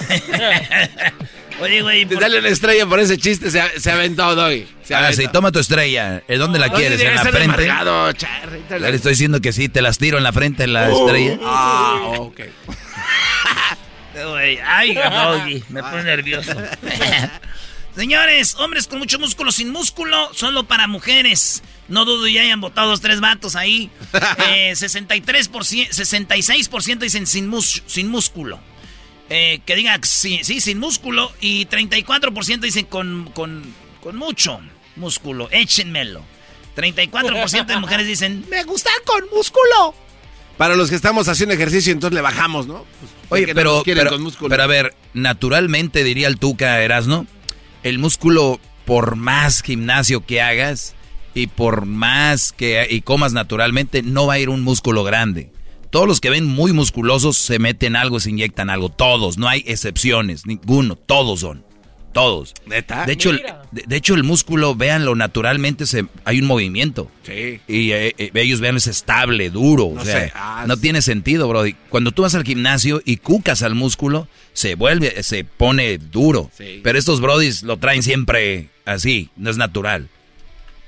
Oye, 1.60 1.80
güey, 1.82 2.04
Te 2.04 2.14
¿por- 2.14 2.22
dale 2.22 2.38
una 2.38 2.48
estrella 2.48 2.86
por 2.86 3.00
ese 3.00 3.16
chiste, 3.16 3.50
se, 3.50 3.80
se 3.80 3.90
aventó, 3.90 4.34
Doggy. 4.34 4.66
Se 4.84 4.94
Ah, 4.94 4.98
aventó. 4.98 5.22
sí, 5.22 5.28
toma 5.32 5.50
tu 5.52 5.58
estrella. 5.58 6.22
¿En 6.28 6.38
dónde 6.38 6.58
la 6.58 6.68
quieres? 6.70 7.00
¿En 7.00 7.14
la 7.14 7.22
frente? 7.24 7.66
Ya 7.66 7.84
dale. 7.84 8.90
le 8.90 8.96
estoy 8.96 9.12
diciendo 9.12 9.40
que 9.40 9.52
sí, 9.52 9.68
te 9.70 9.80
las 9.80 9.96
tiro 9.98 10.18
en 10.18 10.24
la 10.24 10.32
frente 10.32 10.64
en 10.64 10.72
la 10.74 10.90
estrella. 10.90 11.38
Ah, 11.42 12.00
ok. 12.18 12.40
Güey, 14.14 14.58
Ay, 14.64 14.94
Doggy, 14.94 15.62
me 15.68 15.82
pone 15.82 16.02
nervioso. 16.04 16.50
Señores, 17.94 18.54
hombres 18.56 18.86
con 18.86 18.98
mucho 18.98 19.18
músculo, 19.18 19.52
sin 19.52 19.70
músculo, 19.70 20.30
solo 20.34 20.64
para 20.64 20.86
mujeres. 20.86 21.62
No 21.88 22.04
dudo 22.06 22.26
ya 22.26 22.40
hayan 22.42 22.60
votado 22.60 22.88
dos, 22.90 23.00
tres 23.02 23.20
vatos 23.20 23.56
ahí. 23.56 23.90
Eh, 24.48 24.72
63%, 24.72 25.22
66% 25.90 26.98
dicen 26.98 27.26
sin, 27.26 27.48
mus- 27.48 27.82
sin 27.86 28.08
músculo. 28.08 28.58
Eh, 29.28 29.60
que 29.66 29.74
diga 29.74 29.98
sí, 30.02 30.40
sí, 30.42 30.60
sin 30.60 30.78
músculo. 30.78 31.32
Y 31.40 31.66
34% 31.66 32.60
dicen 32.60 32.86
con, 32.86 33.30
con, 33.34 33.62
con 34.02 34.16
mucho 34.16 34.60
músculo. 34.96 35.48
Échenmelo. 35.50 36.22
34% 36.76 37.66
de 37.66 37.76
mujeres 37.78 38.06
dicen, 38.06 38.44
me 38.50 38.62
gusta 38.64 38.90
con 39.04 39.24
músculo. 39.34 39.94
Para 40.56 40.74
los 40.74 40.88
que 40.90 40.96
estamos 40.96 41.28
haciendo 41.28 41.54
ejercicio, 41.54 41.92
entonces 41.92 42.14
le 42.14 42.20
bajamos, 42.22 42.66
¿no? 42.66 42.84
Pues, 43.00 43.12
Oye, 43.28 43.46
no 43.48 43.54
pero, 43.54 43.74
nos 43.74 43.84
quieren 43.84 44.04
pero, 44.04 44.16
con 44.16 44.22
músculo. 44.22 44.48
pero 44.48 44.62
a 44.62 44.66
ver, 44.66 44.94
naturalmente 45.12 46.04
diría 46.04 46.28
el 46.28 46.38
Tuca 46.38 46.80
Erasno, 46.80 47.26
el 47.82 47.98
músculo, 47.98 48.60
por 48.84 49.16
más 49.16 49.62
gimnasio 49.62 50.24
que 50.24 50.40
hagas 50.40 50.94
y 51.34 51.48
por 51.48 51.84
más 51.84 52.52
que 52.52 52.86
y 52.88 53.02
comas 53.02 53.32
naturalmente, 53.32 54.02
no 54.02 54.26
va 54.26 54.34
a 54.34 54.38
ir 54.38 54.48
un 54.48 54.62
músculo 54.62 55.04
grande. 55.04 55.50
Todos 55.90 56.06
los 56.06 56.20
que 56.20 56.30
ven 56.30 56.46
muy 56.46 56.72
musculosos 56.72 57.36
se 57.36 57.58
meten 57.58 57.96
algo, 57.96 58.20
se 58.20 58.30
inyectan 58.30 58.70
algo. 58.70 58.88
Todos, 58.88 59.38
no 59.38 59.48
hay 59.48 59.64
excepciones, 59.66 60.46
ninguno. 60.46 60.96
Todos 60.96 61.40
son. 61.40 61.64
Todos. 62.16 62.54
De 62.64 63.12
hecho, 63.12 63.28
el, 63.28 63.42
de, 63.72 63.84
de 63.86 63.96
hecho, 63.96 64.14
el 64.14 64.24
músculo, 64.24 64.74
véanlo, 64.74 65.14
naturalmente 65.14 65.84
se, 65.84 66.06
hay 66.24 66.40
un 66.40 66.46
movimiento. 66.46 67.10
Sí. 67.24 67.60
Y 67.68 67.90
eh, 67.90 68.14
eh, 68.16 68.30
ellos 68.32 68.60
vean 68.60 68.78
es 68.78 68.86
estable, 68.86 69.50
duro. 69.50 69.90
No 69.94 70.00
o 70.00 70.04
sea, 70.04 70.20
sé, 70.20 70.32
ah, 70.34 70.64
no 70.66 70.78
tiene 70.78 71.02
sentido, 71.02 71.46
bro. 71.46 71.64
Cuando 71.90 72.12
tú 72.12 72.22
vas 72.22 72.34
al 72.34 72.44
gimnasio 72.44 73.02
y 73.04 73.18
cucas 73.18 73.62
al 73.62 73.74
músculo, 73.74 74.28
se 74.54 74.76
vuelve, 74.76 75.22
se 75.22 75.44
pone 75.44 75.98
duro. 75.98 76.50
Sí. 76.56 76.80
Pero 76.82 76.98
estos 76.98 77.20
brodis 77.20 77.62
lo 77.62 77.76
traen 77.76 78.02
siempre 78.02 78.70
así, 78.86 79.28
no 79.36 79.50
es 79.50 79.58
natural. 79.58 80.08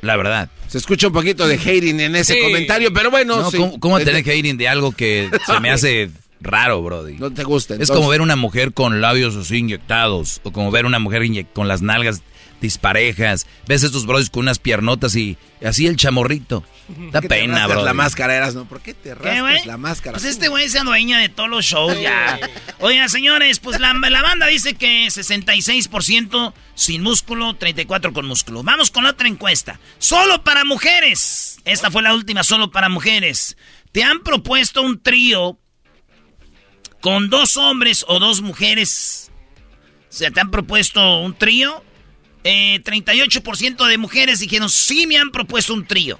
La 0.00 0.16
verdad. 0.16 0.48
Se 0.68 0.78
escucha 0.78 1.06
un 1.08 1.12
poquito 1.12 1.46
de 1.48 1.56
hating 1.56 1.98
en 2.00 2.14
ese 2.16 2.34
Sí. 2.34 2.40
comentario, 2.40 2.92
pero 2.92 3.10
bueno. 3.10 3.36
No, 3.42 3.50
sí. 3.50 3.56
¿Cómo, 3.56 3.80
cómo 3.80 3.98
tener 3.98 4.16
hating 4.22 4.56
de 4.56 4.68
algo 4.68 4.92
que 4.92 5.30
se 5.46 5.60
me 5.60 5.70
hace 5.72 6.10
raro, 6.40 6.82
brody? 6.82 7.14
No 7.14 7.32
te 7.32 7.42
gusta. 7.42 7.74
Es 7.74 7.90
como 7.90 8.08
ver 8.08 8.20
una 8.20 8.36
mujer 8.36 8.72
con 8.72 9.00
labios 9.00 9.34
así 9.36 9.56
inyectados, 9.58 10.40
o 10.44 10.52
como 10.52 10.70
ver 10.70 10.86
una 10.86 10.98
mujer 10.98 11.22
con 11.52 11.66
las 11.68 11.82
nalgas 11.82 12.22
disparejas. 12.60 13.46
Ves 13.66 13.82
estos 13.82 14.06
brodis 14.06 14.30
con 14.30 14.42
unas 14.42 14.58
piernotas 14.58 15.14
y 15.16 15.36
así 15.64 15.86
el 15.86 15.96
chamorrito. 15.96 16.64
Da 16.88 17.20
¿Por 17.20 17.22
qué 17.22 17.28
pena, 17.28 17.66
bro. 17.66 17.84
La 17.84 17.92
máscara 17.92 18.34
eras, 18.34 18.54
¿no? 18.54 18.64
¿Por 18.64 18.80
qué 18.80 18.94
te 18.94 19.10
¿Qué, 19.10 19.14
rascas 19.14 19.40
güey? 19.40 19.64
la 19.66 19.76
máscara? 19.76 20.12
Pues 20.14 20.24
este 20.24 20.48
güey 20.48 20.70
se 20.70 20.78
adueña 20.78 21.18
de 21.18 21.28
todos 21.28 21.50
los 21.50 21.66
shows 21.66 22.00
ya. 22.00 22.40
Oigan, 22.78 23.10
señores, 23.10 23.58
pues 23.60 23.78
la, 23.78 23.92
la 23.92 24.22
banda 24.22 24.46
dice 24.46 24.72
que 24.72 25.06
66% 25.06 26.54
sin 26.74 27.02
músculo, 27.02 27.58
34% 27.58 28.12
con 28.14 28.26
músculo. 28.26 28.62
Vamos 28.62 28.90
con 28.90 29.04
otra 29.04 29.28
encuesta. 29.28 29.78
Solo 29.98 30.42
para 30.44 30.64
mujeres. 30.64 31.58
Esta 31.66 31.90
fue 31.90 32.02
la 32.02 32.14
última, 32.14 32.42
solo 32.42 32.70
para 32.70 32.88
mujeres. 32.88 33.58
¿Te 33.92 34.02
han 34.02 34.20
propuesto 34.22 34.80
un 34.80 35.02
trío 35.02 35.58
con 37.00 37.28
dos 37.28 37.56
hombres 37.58 38.04
o 38.08 38.18
dos 38.18 38.40
mujeres? 38.40 39.30
O 40.08 40.12
sea, 40.12 40.30
¿te 40.30 40.40
han 40.40 40.50
propuesto 40.50 41.20
un 41.20 41.34
trío? 41.34 41.84
Eh, 42.44 42.80
38% 42.84 43.86
de 43.86 43.98
mujeres 43.98 44.40
dijeron, 44.40 44.70
sí 44.70 45.06
me 45.06 45.18
han 45.18 45.30
propuesto 45.30 45.74
un 45.74 45.86
trío. 45.86 46.18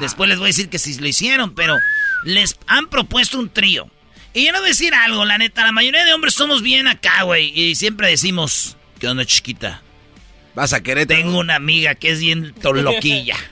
Después 0.00 0.28
les 0.28 0.38
voy 0.38 0.46
a 0.46 0.48
decir 0.48 0.68
que 0.68 0.78
sí 0.78 0.98
lo 0.98 1.06
hicieron, 1.06 1.54
pero 1.54 1.76
les 2.24 2.58
han 2.66 2.88
propuesto 2.88 3.38
un 3.38 3.50
trío. 3.50 3.88
Y 4.34 4.44
yo 4.46 4.52
no 4.52 4.58
voy 4.58 4.66
a 4.66 4.68
decir 4.68 4.94
algo, 4.94 5.24
la 5.24 5.38
neta, 5.38 5.64
la 5.64 5.72
mayoría 5.72 6.04
de 6.04 6.12
hombres 6.12 6.34
somos 6.34 6.62
bien 6.62 6.86
acá, 6.86 7.22
güey. 7.22 7.50
Y 7.58 7.74
siempre 7.74 8.08
decimos, 8.08 8.76
¿qué 9.00 9.08
onda, 9.08 9.24
chiquita? 9.24 9.82
Vas 10.54 10.72
a 10.72 10.82
querer. 10.82 11.06
Tengo 11.06 11.38
una 11.38 11.56
amiga 11.56 11.94
que 11.94 12.10
es 12.10 12.20
bien 12.20 12.54
loquilla. 12.62 13.36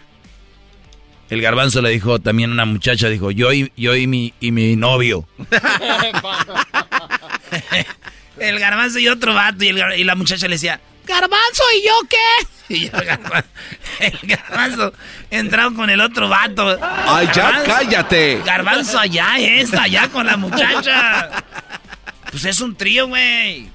El 1.29 1.43
garbanzo 1.43 1.83
le 1.83 1.91
dijo 1.91 2.21
también 2.21 2.51
a 2.51 2.53
una 2.53 2.67
muchacha, 2.67 3.09
dijo, 3.09 3.33
yo 3.33 3.53
y, 3.53 3.73
yo 3.77 3.97
y, 3.97 4.07
mi, 4.07 4.33
y 4.39 4.53
mi 4.53 4.77
novio. 4.77 5.27
El 8.39 8.61
garbanzo 8.61 9.01
y 9.01 9.09
otro 9.09 9.35
vato, 9.35 9.65
y, 9.65 9.69
el 9.69 9.99
y 9.99 10.05
la 10.05 10.15
muchacha 10.15 10.47
le 10.47 10.55
decía, 10.55 10.81
¿Garbanzo 11.07 11.63
y 11.79 11.87
yo 11.87 11.93
qué? 12.09 12.17
Y 12.69 12.91
yo, 12.91 12.99
el 12.99 13.05
garbanzo, 13.07 13.49
el 14.01 14.19
garbanzo 14.25 14.93
entraba 15.31 15.73
con 15.73 15.89
el 15.89 16.01
otro 16.01 16.29
vato. 16.29 16.77
Ay, 16.83 17.29
ya 17.33 17.53
Garbanzo- 17.53 17.65
cállate. 17.65 18.43
Garbanzo 18.45 18.99
allá 18.99 19.39
es, 19.39 19.73
allá 19.73 20.09
con 20.09 20.27
la 20.27 20.37
muchacha. 20.37 21.31
Pues 22.33 22.45
es 22.45 22.61
un 22.61 22.75
trío, 22.77 23.07
güey. 23.07 23.69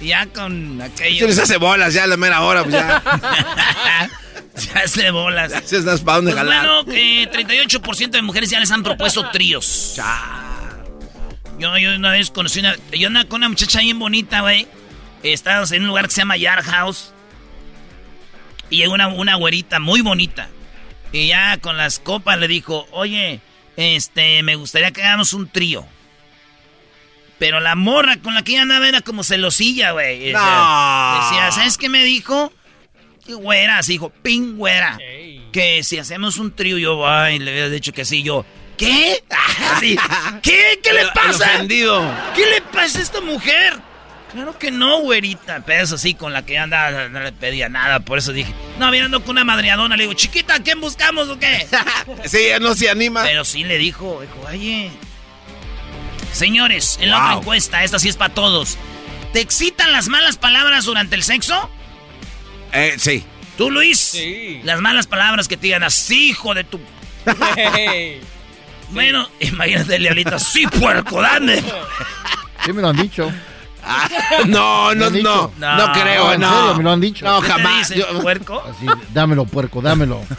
Y 0.00 0.06
ya 0.06 0.26
con 0.28 0.80
aquello. 0.80 1.18
Se 1.20 1.26
les 1.26 1.38
hace 1.40 1.58
bolas 1.58 1.92
ya 1.92 2.04
a 2.04 2.06
la 2.06 2.16
mera 2.16 2.40
hora, 2.40 2.62
pues 2.62 2.74
ya. 2.74 3.02
ya 4.56 4.80
hace 4.80 5.10
bolas. 5.10 5.52
Se 5.66 5.76
es 5.76 5.84
para 6.00 6.16
dónde 6.16 6.32
Pues 6.32 6.44
bueno, 6.46 6.86
que 6.86 7.28
38% 7.30 8.10
de 8.12 8.22
mujeres 8.22 8.48
ya 8.48 8.60
les 8.60 8.70
han 8.70 8.82
propuesto 8.82 9.30
tríos. 9.30 10.00
Yo, 11.58 11.76
yo 11.76 11.94
una 11.96 12.12
vez 12.12 12.30
conocí 12.30 12.60
una. 12.60 12.74
Yo 12.92 13.08
andaba 13.08 13.28
con 13.28 13.40
una 13.40 13.50
muchacha 13.50 13.80
bien 13.80 13.98
bonita, 13.98 14.40
güey. 14.40 14.66
Estábamos 15.22 15.72
en 15.72 15.82
un 15.82 15.88
lugar 15.88 16.06
que 16.06 16.12
se 16.12 16.20
llama 16.22 16.36
Yard 16.36 16.64
House. 16.64 17.12
Y 18.70 18.78
llegó 18.78 18.94
una, 18.94 19.08
una 19.08 19.34
güerita 19.36 19.78
muy 19.80 20.00
bonita. 20.00 20.48
Y 21.12 21.28
ya 21.28 21.58
con 21.58 21.76
las 21.76 21.98
copas 21.98 22.38
le 22.38 22.48
dijo, 22.48 22.86
oye, 22.92 23.40
este, 23.76 24.42
me 24.42 24.54
gustaría 24.56 24.90
que 24.92 25.02
hagamos 25.02 25.32
un 25.34 25.48
trío. 25.48 25.86
Pero 27.38 27.60
la 27.60 27.74
morra 27.74 28.16
con 28.18 28.34
la 28.34 28.42
que 28.42 28.52
ella 28.52 28.62
andaba 28.62 28.88
era 28.88 29.00
como 29.00 29.24
celosilla, 29.24 29.90
güey. 29.92 30.18
Decía, 30.20 30.38
No. 30.38 31.20
decía, 31.24 31.50
¿sabes 31.52 31.76
qué 31.76 31.88
me 31.88 32.02
dijo? 32.04 32.52
Güera, 33.26 33.78
así 33.78 33.92
dijo, 33.92 34.10
ping, 34.10 34.56
güera. 34.56 34.98
Que 35.52 35.82
si 35.84 35.98
hacemos 35.98 36.38
un 36.38 36.54
trío, 36.54 36.78
yo, 36.78 37.06
ay, 37.08 37.38
le 37.38 37.50
había 37.50 37.68
dicho 37.68 37.92
que 37.92 38.04
sí, 38.04 38.22
yo, 38.22 38.44
¿qué? 38.76 39.22
Así, 39.74 39.96
¿Qué? 40.42 40.80
¿Qué 40.82 40.92
le 40.92 41.00
El- 41.02 41.06
el 41.08 41.12
pasa? 41.12 41.44
ofendido. 41.44 42.10
¿Qué 42.34 42.46
le 42.46 42.60
pasa 42.62 42.98
a 42.98 43.02
esta 43.02 43.20
mujer? 43.20 43.78
Claro 44.32 44.58
que 44.58 44.70
no, 44.70 45.00
güerita. 45.00 45.62
Pero 45.66 45.82
eso 45.82 45.98
sí, 45.98 46.14
con 46.14 46.32
la 46.32 46.44
que 46.44 46.58
andaba 46.58 47.08
no 47.08 47.20
le 47.20 47.32
pedía 47.32 47.68
nada. 47.68 48.00
Por 48.00 48.18
eso 48.18 48.32
dije, 48.32 48.52
no, 48.78 48.90
viene 48.90 49.06
ando 49.06 49.20
con 49.20 49.30
una 49.32 49.44
madreadona. 49.44 49.96
Le 49.96 50.04
digo, 50.04 50.14
chiquita, 50.14 50.54
¿a 50.54 50.62
quién 50.62 50.80
buscamos 50.80 51.28
o 51.28 51.38
qué? 51.38 51.66
Sí, 52.24 52.48
ya 52.48 52.58
no 52.58 52.74
se 52.74 52.88
anima. 52.88 53.22
Pero 53.22 53.44
sí 53.44 53.64
le 53.64 53.78
dijo, 53.78 54.20
dijo, 54.22 54.48
oye. 54.48 54.90
Señores, 56.32 56.98
en 57.00 57.10
la 57.10 57.18
otra 57.18 57.38
encuesta, 57.38 57.84
esta 57.84 57.98
sí 57.98 58.08
es 58.08 58.16
para 58.16 58.32
todos. 58.32 58.78
¿Te 59.34 59.40
excitan 59.40 59.92
las 59.92 60.08
malas 60.08 60.38
palabras 60.38 60.86
durante 60.86 61.14
el 61.14 61.22
sexo? 61.22 61.70
Eh, 62.72 62.94
sí. 62.98 63.24
¿Tú, 63.58 63.70
Luis? 63.70 63.98
Sí. 63.98 64.60
Las 64.64 64.80
malas 64.80 65.06
palabras 65.06 65.46
que 65.46 65.58
te 65.58 65.66
digan 65.66 65.82
así, 65.82 66.30
hijo 66.30 66.54
de 66.54 66.64
tu... 66.64 66.80
Hey. 67.56 68.20
Bueno, 68.90 69.28
imagínate 69.40 69.96
el 69.96 70.02
diablito, 70.02 70.38
sí, 70.38 70.66
puerco, 70.66 71.22
dame. 71.22 71.62
Sí, 72.64 72.72
me 72.72 72.82
lo 72.82 72.88
han 72.88 72.96
dicho. 72.96 73.32
No, 74.46 74.94
no, 74.94 75.10
no, 75.10 75.52
no, 75.58 75.60
No, 75.76 75.92
creo, 75.92 76.32
en 76.32 76.40
no. 76.40 76.48
serio, 76.50 76.74
me 76.76 76.82
lo 76.84 76.92
han 76.92 77.00
dicho. 77.00 77.24
No, 77.24 77.40
¿Qué 77.40 77.46
te 77.48 77.52
jamás. 77.52 77.88
dicen, 77.88 78.04
puerco? 78.22 78.62
Así, 78.68 78.86
dámelo, 79.12 79.44
puerco, 79.44 79.82
dámelo. 79.82 80.20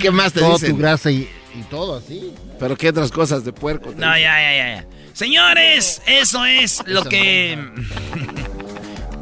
¿Qué 0.00 0.10
más 0.10 0.32
te 0.32 0.44
dicen? 0.44 0.72
tu 0.72 0.76
grasa 0.78 1.10
y, 1.10 1.28
y 1.54 1.62
todo 1.70 1.98
así. 1.98 2.32
Pero 2.58 2.76
qué 2.76 2.88
otras 2.90 3.10
cosas 3.10 3.44
de 3.44 3.52
puerco. 3.52 3.90
No, 3.96 4.08
dicen? 4.14 4.22
ya, 4.22 4.40
ya, 4.40 4.52
ya, 4.56 4.76
ya. 4.76 4.86
Señores, 5.12 6.02
eso 6.06 6.44
es 6.44 6.82
lo 6.86 7.00
Eso 7.00 7.08
que... 7.08 7.58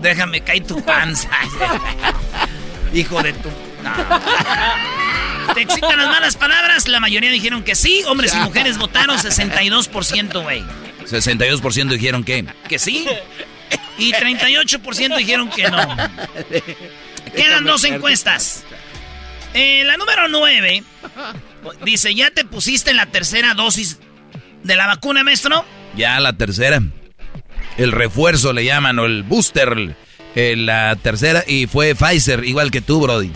Déjame 0.00 0.40
caer 0.42 0.66
tu 0.66 0.82
panza. 0.84 1.28
Hijo 2.92 3.22
de 3.22 3.32
tu... 3.34 3.48
No. 3.82 3.92
¿Te 5.54 5.62
excitan 5.62 5.96
las 5.98 6.08
malas 6.08 6.36
palabras? 6.36 6.88
La 6.88 7.00
mayoría 7.00 7.30
dijeron 7.30 7.62
que 7.62 7.74
sí. 7.74 8.02
Hombres 8.08 8.34
y 8.34 8.38
mujeres 8.38 8.78
votaron 8.78 9.16
62%, 9.18 10.42
güey. 10.42 10.64
62% 11.06 11.88
dijeron 11.88 12.24
que. 12.24 12.44
Que 12.68 12.78
sí. 12.78 13.06
Y 13.98 14.12
38% 14.12 15.16
dijeron 15.16 15.48
que 15.50 15.68
no. 15.70 15.96
Quedan 17.34 17.64
dos 17.64 17.84
encuestas. 17.84 18.64
Eh, 19.54 19.84
la 19.84 19.96
número 19.96 20.28
9 20.28 20.82
dice, 21.84 22.14
¿ya 22.14 22.30
te 22.30 22.44
pusiste 22.44 22.92
la 22.92 23.06
tercera 23.06 23.54
dosis 23.54 23.98
de 24.64 24.76
la 24.76 24.86
vacuna, 24.86 25.22
maestro? 25.22 25.64
Ya 25.96 26.18
la 26.18 26.32
tercera. 26.32 26.82
El 27.76 27.92
refuerzo 27.92 28.52
le 28.52 28.64
llaman, 28.64 28.98
o 28.98 29.04
el 29.04 29.22
booster. 29.22 29.96
eh, 30.34 30.56
la 30.56 30.96
tercera, 30.96 31.44
y 31.46 31.66
fue 31.66 31.94
Pfizer, 31.94 32.44
igual 32.44 32.70
que 32.72 32.80
tú, 32.80 33.00
Brody. 33.00 33.30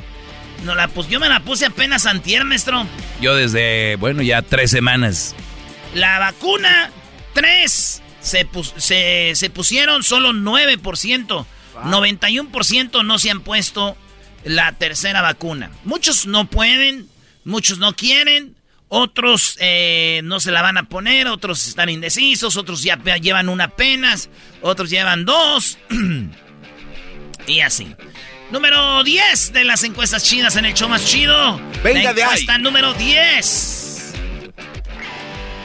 No, 0.64 0.74
la 0.74 0.90
yo 1.08 1.20
me 1.20 1.28
la 1.28 1.40
puse 1.40 1.66
apenas 1.66 2.04
antier, 2.06 2.44
maestro. 2.44 2.84
Yo 3.20 3.36
desde, 3.36 3.94
bueno, 3.96 4.22
ya 4.22 4.42
tres 4.42 4.72
semanas. 4.72 5.36
La 5.94 6.18
vacuna 6.18 6.90
3 7.34 8.02
se, 8.20 8.46
pus- 8.46 8.74
se, 8.76 9.32
se 9.34 9.50
pusieron 9.50 10.02
solo 10.02 10.32
9%. 10.32 11.46
91% 11.84 13.04
no 13.04 13.18
se 13.18 13.30
han 13.30 13.40
puesto 13.40 13.96
la 14.44 14.72
tercera 14.72 15.22
vacuna. 15.22 15.70
Muchos 15.84 16.26
no 16.26 16.48
pueden, 16.50 17.08
muchos 17.44 17.78
no 17.78 17.94
quieren, 17.94 18.56
otros 18.88 19.56
eh, 19.60 20.20
no 20.24 20.40
se 20.40 20.50
la 20.50 20.62
van 20.62 20.78
a 20.78 20.84
poner, 20.88 21.28
otros 21.28 21.68
están 21.68 21.88
indecisos, 21.88 22.56
otros 22.56 22.82
ya 22.82 22.96
llevan 23.20 23.48
una 23.48 23.64
apenas, 23.64 24.28
otros 24.62 24.90
llevan 24.90 25.24
dos. 25.24 25.78
y 27.46 27.60
así. 27.60 27.94
Número 28.50 29.04
10 29.04 29.52
de 29.52 29.64
las 29.64 29.82
encuestas 29.84 30.24
chidas 30.24 30.56
en 30.56 30.64
el 30.64 30.74
show 30.74 30.88
más 30.88 31.04
chido. 31.04 31.60
Venga 31.84 32.14
de 32.14 32.22
ahí. 32.22 32.30
encuesta 32.30 32.58
número 32.58 32.94
10. 32.94 33.87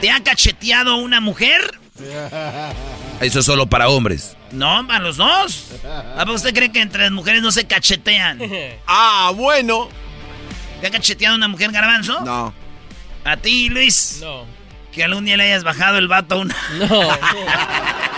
¿Te 0.04 0.10
ha 0.10 0.22
cacheteado 0.22 0.96
una 0.96 1.22
mujer? 1.22 1.78
Eso 3.22 3.38
es 3.40 3.46
solo 3.46 3.66
para 3.66 3.88
hombres. 3.88 4.36
No, 4.52 4.86
para 4.86 4.98
los 4.98 5.16
dos. 5.16 5.68
¿A 6.14 6.26
poco 6.26 6.32
usted 6.34 6.52
cree 6.52 6.70
que 6.70 6.82
entre 6.82 7.04
las 7.04 7.10
mujeres 7.10 7.40
no 7.40 7.50
se 7.50 7.66
cachetean? 7.66 8.38
Ah, 8.86 9.32
bueno. 9.34 9.88
¿Te 10.82 10.88
ha 10.88 10.90
cacheteado 10.90 11.36
una 11.36 11.48
mujer 11.48 11.72
garbanzo? 11.72 12.20
No. 12.20 12.52
¿A 13.24 13.38
ti, 13.38 13.70
Luis? 13.70 14.18
No. 14.20 14.44
Que 14.92 15.04
algún 15.04 15.24
día 15.24 15.38
le 15.38 15.44
hayas 15.44 15.64
bajado 15.64 15.96
el 15.96 16.06
vato 16.06 16.34
a 16.34 16.38
una... 16.38 16.54
No. 16.74 16.86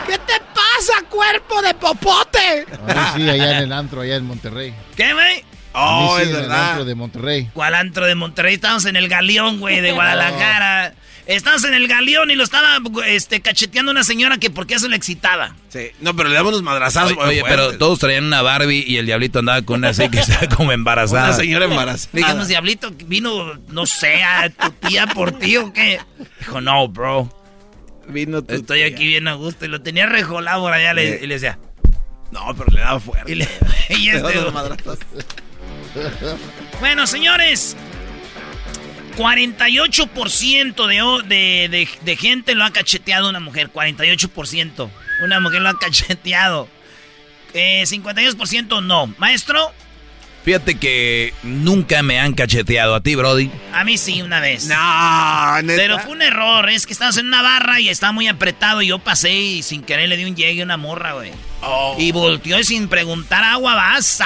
¿Qué 0.08 0.18
te 0.18 0.40
pasa, 0.40 1.06
cuerpo 1.08 1.62
de 1.62 1.72
popote? 1.74 2.66
A 2.88 3.12
mí 3.16 3.22
sí, 3.22 3.30
allá 3.30 3.58
en 3.58 3.62
el 3.62 3.72
antro, 3.72 4.00
allá 4.00 4.16
en 4.16 4.24
Monterrey. 4.26 4.74
¿Qué, 4.96 5.12
güey? 5.12 5.44
Oh, 5.72 6.16
sí, 6.16 6.22
es 6.24 6.28
en 6.30 6.34
el 6.34 6.42
verdad. 6.42 6.68
antro 6.70 6.84
de 6.84 6.94
Monterrey. 6.96 7.50
¿Cuál 7.54 7.76
antro 7.76 8.06
de 8.06 8.16
Monterrey? 8.16 8.54
Estamos 8.54 8.84
en 8.86 8.96
el 8.96 9.08
galeón, 9.08 9.60
güey, 9.60 9.80
de 9.80 9.92
Guadalajara. 9.92 10.94
Estamos 11.26 11.64
en 11.64 11.74
el 11.74 11.88
galeón 11.88 12.30
y 12.30 12.36
lo 12.36 12.44
estaba 12.44 12.78
este, 13.06 13.40
cacheteando 13.40 13.90
una 13.90 14.04
señora 14.04 14.38
que 14.38 14.48
por 14.48 14.66
qué 14.66 14.74
eso 14.74 14.86
le 14.88 14.94
excitaba. 14.96 15.56
Sí. 15.70 15.88
No, 16.00 16.14
pero 16.14 16.28
le 16.28 16.36
damos 16.36 16.52
unos 16.52 16.62
madrazazos. 16.62 17.12
Oye, 17.18 17.40
oye, 17.40 17.44
pero 17.48 17.76
todos 17.78 17.98
traían 17.98 18.24
una 18.24 18.42
Barbie 18.42 18.84
y 18.86 18.98
el 18.98 19.06
diablito 19.06 19.40
andaba 19.40 19.60
con 19.62 19.78
una 19.80 19.88
así 19.88 20.08
que 20.08 20.18
estaba 20.20 20.46
como 20.54 20.70
embarazada. 20.70 21.24
Una 21.28 21.32
señora 21.36 21.64
embarazada. 21.64 22.10
Digamos, 22.12 22.46
Diablito, 22.46 22.92
vino, 23.06 23.54
no 23.68 23.86
sé, 23.86 24.22
a 24.22 24.48
tu 24.50 24.70
tía 24.88 25.08
por 25.08 25.32
ti 25.38 25.56
o 25.56 25.72
qué. 25.72 26.00
Dijo, 26.38 26.60
no, 26.60 26.86
bro. 26.88 27.28
Vino 28.08 28.42
tu 28.44 28.54
Estoy 28.54 28.78
tía. 28.84 28.86
aquí 28.94 29.06
bien 29.08 29.26
a 29.26 29.34
gusto. 29.34 29.64
Y 29.64 29.68
lo 29.68 29.82
tenía 29.82 30.06
rejolado 30.06 30.62
por 30.62 30.72
allá 30.72 30.94
le- 30.94 31.18
y 31.22 31.26
le 31.26 31.34
decía. 31.34 31.58
No, 32.30 32.54
pero 32.56 32.70
le 32.72 32.80
daba 32.80 33.00
fuerte. 33.00 33.32
Y 33.32 33.34
le, 33.34 33.48
y 33.88 33.96
Le 33.96 34.16
este- 34.16 34.20
daba 34.22 34.40
unos 34.42 34.54
madrazos. 34.54 34.98
Bueno, 36.80 37.06
señores. 37.06 37.76
48% 39.16 40.86
de, 40.86 41.26
de, 41.26 41.68
de, 41.68 41.88
de 42.02 42.16
gente 42.16 42.54
lo 42.54 42.64
ha 42.64 42.70
cacheteado 42.70 43.28
una 43.28 43.40
mujer. 43.40 43.70
48%. 43.72 44.90
Una 45.22 45.40
mujer 45.40 45.62
lo 45.62 45.68
ha 45.68 45.78
cacheteado. 45.78 46.68
Eh, 47.54 47.84
52% 47.86 48.82
no. 48.84 49.06
Maestro, 49.18 49.72
Fíjate 50.46 50.76
que 50.76 51.34
nunca 51.42 52.04
me 52.04 52.20
han 52.20 52.32
cacheteado 52.32 52.94
a 52.94 53.00
ti, 53.00 53.16
Brody. 53.16 53.50
a 53.72 53.82
mí 53.82 53.98
sí, 53.98 54.22
una 54.22 54.38
vez. 54.38 54.66
No, 54.68 55.62
neta. 55.62 55.76
Pero 55.76 55.98
fue 55.98 56.12
un 56.12 56.22
error, 56.22 56.70
es 56.70 56.86
que 56.86 56.92
estábamos 56.92 57.16
en 57.16 57.26
una 57.26 57.42
barra 57.42 57.80
y 57.80 57.88
estaba 57.88 58.12
muy 58.12 58.28
apretado 58.28 58.80
y 58.80 58.86
yo 58.86 59.00
pasé 59.00 59.32
y 59.32 59.64
sin 59.64 59.82
querer 59.82 60.08
le 60.08 60.16
di 60.16 60.24
un 60.24 60.36
llegue 60.36 60.60
a 60.60 60.64
una 60.64 60.76
morra, 60.76 61.14
güey. 61.14 61.32
Oh. 61.62 61.96
Y 61.98 62.12
volteó 62.12 62.60
y 62.60 62.64
sin 62.64 62.86
preguntar 62.86 63.42
agua, 63.42 63.74
vas. 63.74 64.22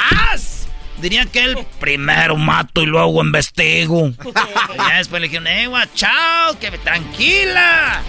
Diría 1.01 1.25
que 1.27 1.45
él 1.45 1.67
primero 1.79 2.37
mato 2.37 2.83
y 2.83 2.87
luego 2.87 3.23
investigo. 3.23 4.09
y 4.75 4.77
ya 4.77 4.99
después 4.99 5.21
le 5.23 5.29
dijeron, 5.29 5.47
eh, 5.47 5.67
gua, 5.67 5.87
chao, 5.95 6.59
que 6.59 6.71
tranquila. 6.79 8.03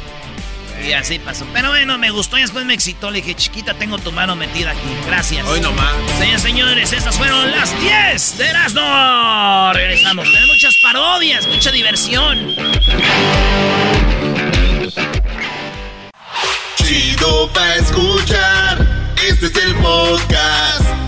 Y 0.86 0.94
así 0.94 1.20
pasó. 1.20 1.46
Pero 1.54 1.70
bueno, 1.70 1.98
me 1.98 2.10
gustó 2.10 2.38
y 2.38 2.42
después 2.42 2.66
me 2.66 2.74
excitó. 2.74 3.12
Le 3.12 3.22
dije, 3.22 3.36
chiquita, 3.36 3.74
tengo 3.76 3.98
tu 4.00 4.12
mano 4.12 4.36
metida 4.36 4.72
aquí. 4.72 4.80
Gracias. 5.06 5.46
Hoy 5.48 5.62
nomás. 5.62 5.94
Señores, 6.18 6.42
señores, 6.42 6.94
estas 6.94 7.18
fueron 7.18 7.52
las 7.52 7.80
10 7.80 8.38
de 8.38 8.46
Erasmo. 8.48 9.74
Regresamos. 9.74 10.26
Tenemos 10.26 10.48
muchas 10.48 10.76
parodias, 10.82 11.48
mucha 11.48 11.72
diversión. 11.72 12.56
Chido 16.78 17.50
pa' 17.54 17.76
escuchar. 17.76 18.88
Este 19.24 19.46
es 19.46 19.56
el 19.56 19.76
podcast 19.76 20.81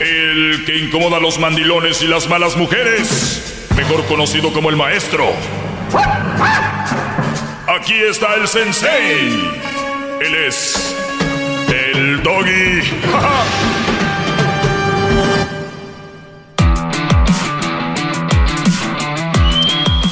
El 0.00 0.64
que 0.64 0.76
incomoda 0.76 1.16
a 1.18 1.20
los 1.20 1.38
mandilones 1.38 2.02
y 2.02 2.06
las 2.06 2.28
malas 2.28 2.56
mujeres, 2.56 3.66
mejor 3.76 4.04
conocido 4.06 4.52
como 4.52 4.70
el 4.70 4.76
maestro. 4.76 5.32
Aquí 7.66 7.94
está 7.94 8.34
el 8.34 8.46
sensei. 8.46 9.52
Él 10.20 10.34
es 10.46 10.94
el 11.68 12.22
doggy. 12.22 12.82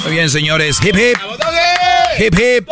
Muy 0.04 0.12
bien, 0.12 0.30
señores. 0.30 0.78
Hip 0.82 0.96
hip. 0.96 1.51
Hip 2.18 2.34
hip. 2.34 2.68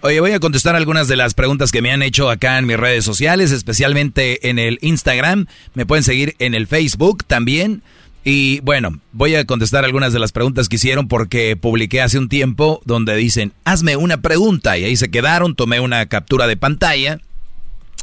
Oye, 0.00 0.20
voy 0.20 0.32
a 0.32 0.40
contestar 0.40 0.76
algunas 0.76 1.08
de 1.08 1.16
las 1.16 1.34
preguntas 1.34 1.70
que 1.70 1.82
me 1.82 1.92
han 1.92 2.02
hecho 2.02 2.30
acá 2.30 2.58
en 2.58 2.66
mis 2.66 2.76
redes 2.76 3.04
sociales, 3.04 3.50
especialmente 3.50 4.48
en 4.48 4.58
el 4.58 4.78
Instagram. 4.80 5.46
Me 5.74 5.86
pueden 5.86 6.04
seguir 6.04 6.34
en 6.38 6.54
el 6.54 6.66
Facebook 6.66 7.24
también. 7.24 7.82
Y 8.24 8.60
bueno, 8.60 9.00
voy 9.12 9.34
a 9.34 9.44
contestar 9.44 9.84
algunas 9.84 10.12
de 10.12 10.18
las 10.18 10.32
preguntas 10.32 10.68
que 10.68 10.76
hicieron 10.76 11.08
porque 11.08 11.56
publiqué 11.56 12.00
hace 12.00 12.18
un 12.18 12.28
tiempo 12.28 12.80
donde 12.86 13.14
dicen, 13.16 13.52
hazme 13.64 13.96
una 13.96 14.22
pregunta. 14.22 14.78
Y 14.78 14.84
ahí 14.84 14.96
se 14.96 15.10
quedaron, 15.10 15.54
tomé 15.54 15.80
una 15.80 16.06
captura 16.06 16.46
de 16.46 16.56
pantalla, 16.56 17.20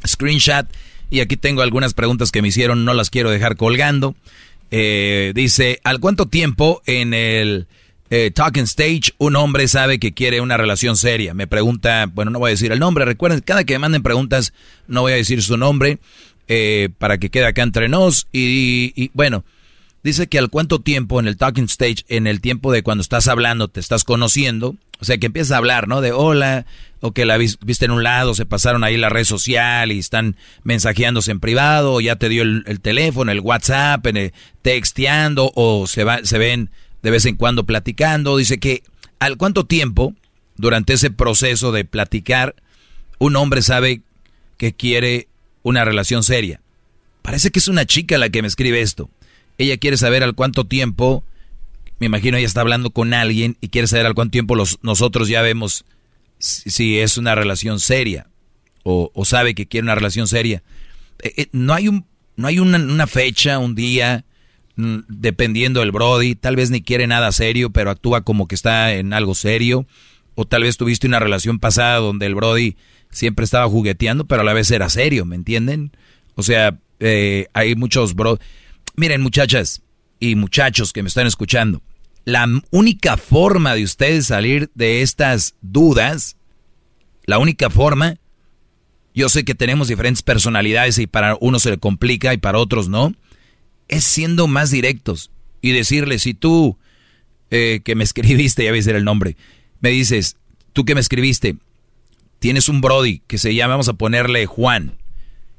screenshot, 0.05 0.67
y 1.09 1.21
aquí 1.21 1.37
tengo 1.37 1.63
algunas 1.63 1.93
preguntas 1.93 2.31
que 2.31 2.41
me 2.41 2.49
hicieron, 2.49 2.85
no 2.85 2.93
las 2.93 3.09
quiero 3.09 3.31
dejar 3.31 3.57
colgando. 3.57 4.15
Eh, 4.69 5.33
dice, 5.35 5.79
¿al 5.83 5.99
cuánto 5.99 6.27
tiempo 6.27 6.81
en 6.85 7.13
el 7.13 7.67
eh, 8.11 8.29
Talking 8.29 8.63
Stage, 8.63 9.13
un 9.19 9.37
hombre 9.37 9.69
sabe 9.69 9.97
que 9.97 10.11
quiere 10.11 10.41
una 10.41 10.57
relación 10.57 10.97
seria. 10.97 11.33
Me 11.33 11.47
pregunta, 11.47 12.07
bueno, 12.13 12.29
no 12.29 12.39
voy 12.39 12.49
a 12.49 12.51
decir 12.51 12.73
el 12.73 12.79
nombre, 12.79 13.05
recuerden, 13.05 13.39
cada 13.39 13.63
que 13.63 13.73
me 13.73 13.79
manden 13.79 14.03
preguntas, 14.03 14.51
no 14.87 15.01
voy 15.01 15.13
a 15.13 15.15
decir 15.15 15.41
su 15.41 15.55
nombre, 15.55 15.97
eh, 16.49 16.89
para 16.97 17.17
que 17.17 17.29
quede 17.29 17.45
acá 17.45 17.63
entre 17.63 17.87
nos. 17.87 18.27
Y, 18.33 18.91
y, 19.01 19.11
bueno, 19.13 19.45
dice 20.03 20.27
que 20.27 20.39
al 20.39 20.49
cuánto 20.49 20.81
tiempo 20.81 21.21
en 21.21 21.27
el 21.27 21.37
Talking 21.37 21.63
Stage, 21.63 22.03
en 22.09 22.27
el 22.27 22.41
tiempo 22.41 22.73
de 22.73 22.83
cuando 22.83 23.01
estás 23.01 23.29
hablando, 23.29 23.69
te 23.69 23.79
estás 23.79 24.03
conociendo, 24.03 24.75
o 24.99 25.05
sea, 25.05 25.17
que 25.17 25.27
empiezas 25.27 25.53
a 25.53 25.57
hablar, 25.57 25.87
¿no? 25.87 26.01
De 26.01 26.11
hola, 26.11 26.65
o 26.99 27.13
que 27.13 27.25
la 27.25 27.37
viste 27.37 27.85
en 27.85 27.91
un 27.91 28.03
lado, 28.03 28.35
se 28.35 28.45
pasaron 28.45 28.83
ahí 28.83 28.97
la 28.97 29.07
red 29.07 29.23
social 29.23 29.89
y 29.89 29.99
están 29.99 30.35
mensajeándose 30.63 31.31
en 31.31 31.39
privado, 31.39 31.93
o 31.93 32.01
ya 32.01 32.17
te 32.17 32.27
dio 32.27 32.43
el, 32.43 32.65
el 32.67 32.81
teléfono, 32.81 33.31
el 33.31 33.39
WhatsApp, 33.39 34.05
en 34.07 34.17
el, 34.17 34.33
texteando, 34.61 35.53
o 35.55 35.87
se, 35.87 36.03
va, 36.03 36.25
se 36.25 36.37
ven 36.37 36.69
de 37.01 37.11
vez 37.11 37.25
en 37.25 37.35
cuando 37.35 37.65
platicando. 37.65 38.37
Dice 38.37 38.59
que 38.59 38.83
al 39.19 39.37
cuánto 39.37 39.65
tiempo, 39.65 40.15
durante 40.57 40.93
ese 40.93 41.11
proceso 41.11 41.71
de 41.71 41.85
platicar, 41.85 42.55
un 43.19 43.35
hombre 43.35 43.61
sabe 43.61 44.01
que 44.57 44.73
quiere 44.73 45.27
una 45.63 45.85
relación 45.85 46.23
seria. 46.23 46.61
Parece 47.21 47.51
que 47.51 47.59
es 47.59 47.67
una 47.67 47.85
chica 47.85 48.17
la 48.17 48.29
que 48.29 48.41
me 48.41 48.47
escribe 48.47 48.81
esto. 48.81 49.09
Ella 49.57 49.77
quiere 49.77 49.97
saber 49.97 50.23
al 50.23 50.33
cuánto 50.33 50.65
tiempo, 50.65 51.23
me 51.99 52.07
imagino 52.07 52.37
ella 52.37 52.47
está 52.47 52.61
hablando 52.61 52.89
con 52.89 53.13
alguien 53.13 53.57
y 53.61 53.69
quiere 53.69 53.87
saber 53.87 54.07
al 54.07 54.15
cuánto 54.15 54.31
tiempo 54.31 54.55
nosotros 54.81 55.27
ya 55.27 55.41
vemos 55.41 55.85
si, 56.39 56.99
es 56.99 57.17
una 57.17 57.35
relación 57.35 57.79
seria 57.79 58.27
o, 58.83 59.11
sabe 59.25 59.53
que 59.53 59.67
quiere 59.67 59.85
una 59.85 59.95
relación 59.95 60.27
seria. 60.27 60.63
Eh, 61.21 61.33
eh, 61.37 61.47
no 61.51 61.73
hay, 61.73 61.89
no 62.35 62.47
hay 62.47 62.57
una, 62.57 63.05
fecha, 63.05 63.59
un 63.59 63.75
día, 63.75 64.25
dependiendo 65.07 65.79
del 65.79 65.91
Brody, 65.91 66.35
tal 66.35 66.55
vez 66.55 66.71
ni 66.71 66.81
quiere 66.81 67.07
nada 67.07 67.31
serio, 67.31 67.69
pero 67.71 67.91
actúa 67.91 68.21
como 68.21 68.47
que 68.47 68.55
está 68.55 68.93
en 68.93 69.13
algo 69.13 69.35
serio, 69.35 69.85
o 70.35 70.45
tal 70.45 70.63
vez 70.63 70.77
tuviste 70.77 71.07
una 71.07 71.19
relación 71.19 71.59
pasada 71.59 71.97
donde 71.97 72.25
el 72.25 72.35
Brody 72.35 72.75
siempre 73.09 73.45
estaba 73.45 73.67
jugueteando, 73.67 74.25
pero 74.25 74.41
a 74.41 74.45
la 74.45 74.53
vez 74.53 74.71
era 74.71 74.89
serio, 74.89 75.25
¿me 75.25 75.35
entienden? 75.35 75.91
O 76.35 76.43
sea, 76.43 76.77
eh, 76.99 77.47
hay 77.53 77.75
muchos 77.75 78.13
bro. 78.15 78.39
Miren, 78.95 79.21
muchachas 79.21 79.81
y 80.19 80.35
muchachos 80.35 80.93
que 80.93 81.03
me 81.03 81.09
están 81.09 81.27
escuchando, 81.27 81.81
la 82.25 82.47
única 82.69 83.17
forma 83.17 83.73
de 83.75 83.83
ustedes 83.83 84.27
salir 84.27 84.69
de 84.75 85.01
estas 85.01 85.55
dudas, 85.61 86.37
la 87.25 87.39
única 87.39 87.69
forma, 87.69 88.17
yo 89.13 89.27
sé 89.29 89.43
que 89.43 89.55
tenemos 89.55 89.87
diferentes 89.87 90.21
personalidades 90.21 90.97
y 90.99 91.07
para 91.07 91.37
unos 91.41 91.63
se 91.63 91.71
le 91.71 91.77
complica 91.77 92.33
y 92.33 92.37
para 92.37 92.59
otros 92.59 92.87
no 92.87 93.13
es 93.91 94.05
siendo 94.05 94.47
más 94.47 94.71
directos 94.71 95.29
y 95.61 95.73
decirle, 95.73 96.17
si 96.17 96.33
tú 96.33 96.79
eh, 97.51 97.81
que 97.83 97.93
me 97.93 98.03
escribiste, 98.03 98.63
ya 98.65 98.71
ves 98.71 98.87
el 98.87 99.03
nombre, 99.03 99.37
me 99.81 99.89
dices, 99.89 100.37
tú 100.73 100.85
que 100.85 100.95
me 100.95 101.01
escribiste, 101.01 101.57
tienes 102.39 102.69
un 102.69 102.81
Brody 102.81 103.21
que 103.27 103.37
se 103.37 103.53
llama, 103.53 103.73
vamos 103.73 103.89
a 103.89 103.93
ponerle 103.93 104.47
Juan, 104.47 104.97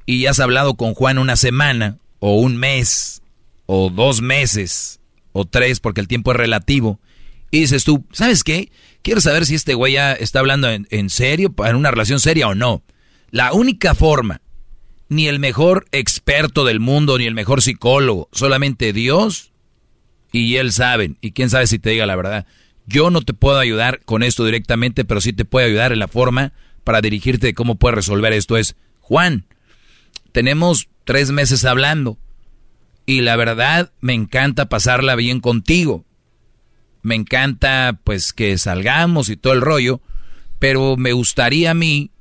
y 0.05 0.21
ya 0.21 0.31
has 0.31 0.41
hablado 0.41 0.73
con 0.73 0.95
Juan 0.95 1.17
una 1.17 1.37
semana, 1.37 1.99
o 2.19 2.39
un 2.39 2.57
mes, 2.57 3.21
o 3.65 3.89
dos 3.89 4.21
meses, 4.21 4.99
o 5.31 5.45
tres, 5.45 5.79
porque 5.79 6.01
el 6.01 6.07
tiempo 6.07 6.31
es 6.31 6.37
relativo, 6.37 6.99
y 7.51 7.61
dices 7.61 7.83
tú, 7.83 8.05
¿sabes 8.11 8.43
qué? 8.43 8.71
Quiero 9.03 9.21
saber 9.21 9.45
si 9.45 9.55
este 9.55 9.75
güey 9.75 9.93
ya 9.93 10.13
está 10.13 10.39
hablando 10.39 10.69
en, 10.69 10.87
en 10.89 11.09
serio, 11.09 11.53
en 11.65 11.75
una 11.75 11.91
relación 11.91 12.19
seria 12.19 12.47
o 12.47 12.55
no. 12.55 12.83
La 13.29 13.53
única 13.53 13.93
forma 13.93 14.41
ni 15.13 15.27
el 15.27 15.39
mejor 15.39 15.85
experto 15.91 16.65
del 16.65 16.79
mundo, 16.79 17.17
ni 17.17 17.25
el 17.25 17.33
mejor 17.33 17.61
psicólogo, 17.61 18.29
solamente 18.31 18.93
Dios 18.93 19.51
y 20.31 20.55
Él 20.55 20.71
saben. 20.71 21.17
Y 21.21 21.31
quién 21.31 21.49
sabe 21.49 21.67
si 21.67 21.79
te 21.79 21.91
diga 21.91 22.05
la 22.05 22.15
verdad. 22.15 22.45
Yo 22.85 23.09
no 23.09 23.21
te 23.21 23.33
puedo 23.33 23.59
ayudar 23.59 24.01
con 24.03 24.23
esto 24.23 24.43
directamente, 24.45 25.05
pero 25.05 25.21
sí 25.21 25.31
te 25.31 25.45
puedo 25.45 25.65
ayudar 25.65 25.93
en 25.93 25.99
la 25.99 26.07
forma 26.07 26.53
para 26.83 27.01
dirigirte 27.01 27.47
de 27.47 27.53
cómo 27.53 27.75
puedes 27.75 27.95
resolver 27.95 28.33
esto. 28.33 28.57
Es, 28.57 28.75
Juan, 28.99 29.45
tenemos 30.31 30.89
tres 31.05 31.31
meses 31.31 31.63
hablando 31.63 32.17
y 33.05 33.21
la 33.21 33.35
verdad 33.35 33.91
me 34.01 34.13
encanta 34.13 34.67
pasarla 34.67 35.15
bien 35.15 35.39
contigo. 35.39 36.05
Me 37.01 37.15
encanta 37.15 37.99
pues 38.03 38.33
que 38.33 38.57
salgamos 38.57 39.29
y 39.29 39.37
todo 39.37 39.53
el 39.53 39.61
rollo, 39.61 40.01
pero 40.59 40.95
me 40.97 41.13
gustaría 41.13 41.71
a 41.71 41.73
mí 41.73 42.11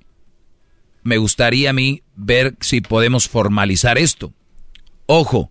me 1.02 1.18
gustaría 1.18 1.70
a 1.70 1.72
mí 1.72 2.02
ver 2.16 2.54
si 2.60 2.80
podemos 2.80 3.28
formalizar 3.28 3.98
esto. 3.98 4.32
Ojo, 5.06 5.50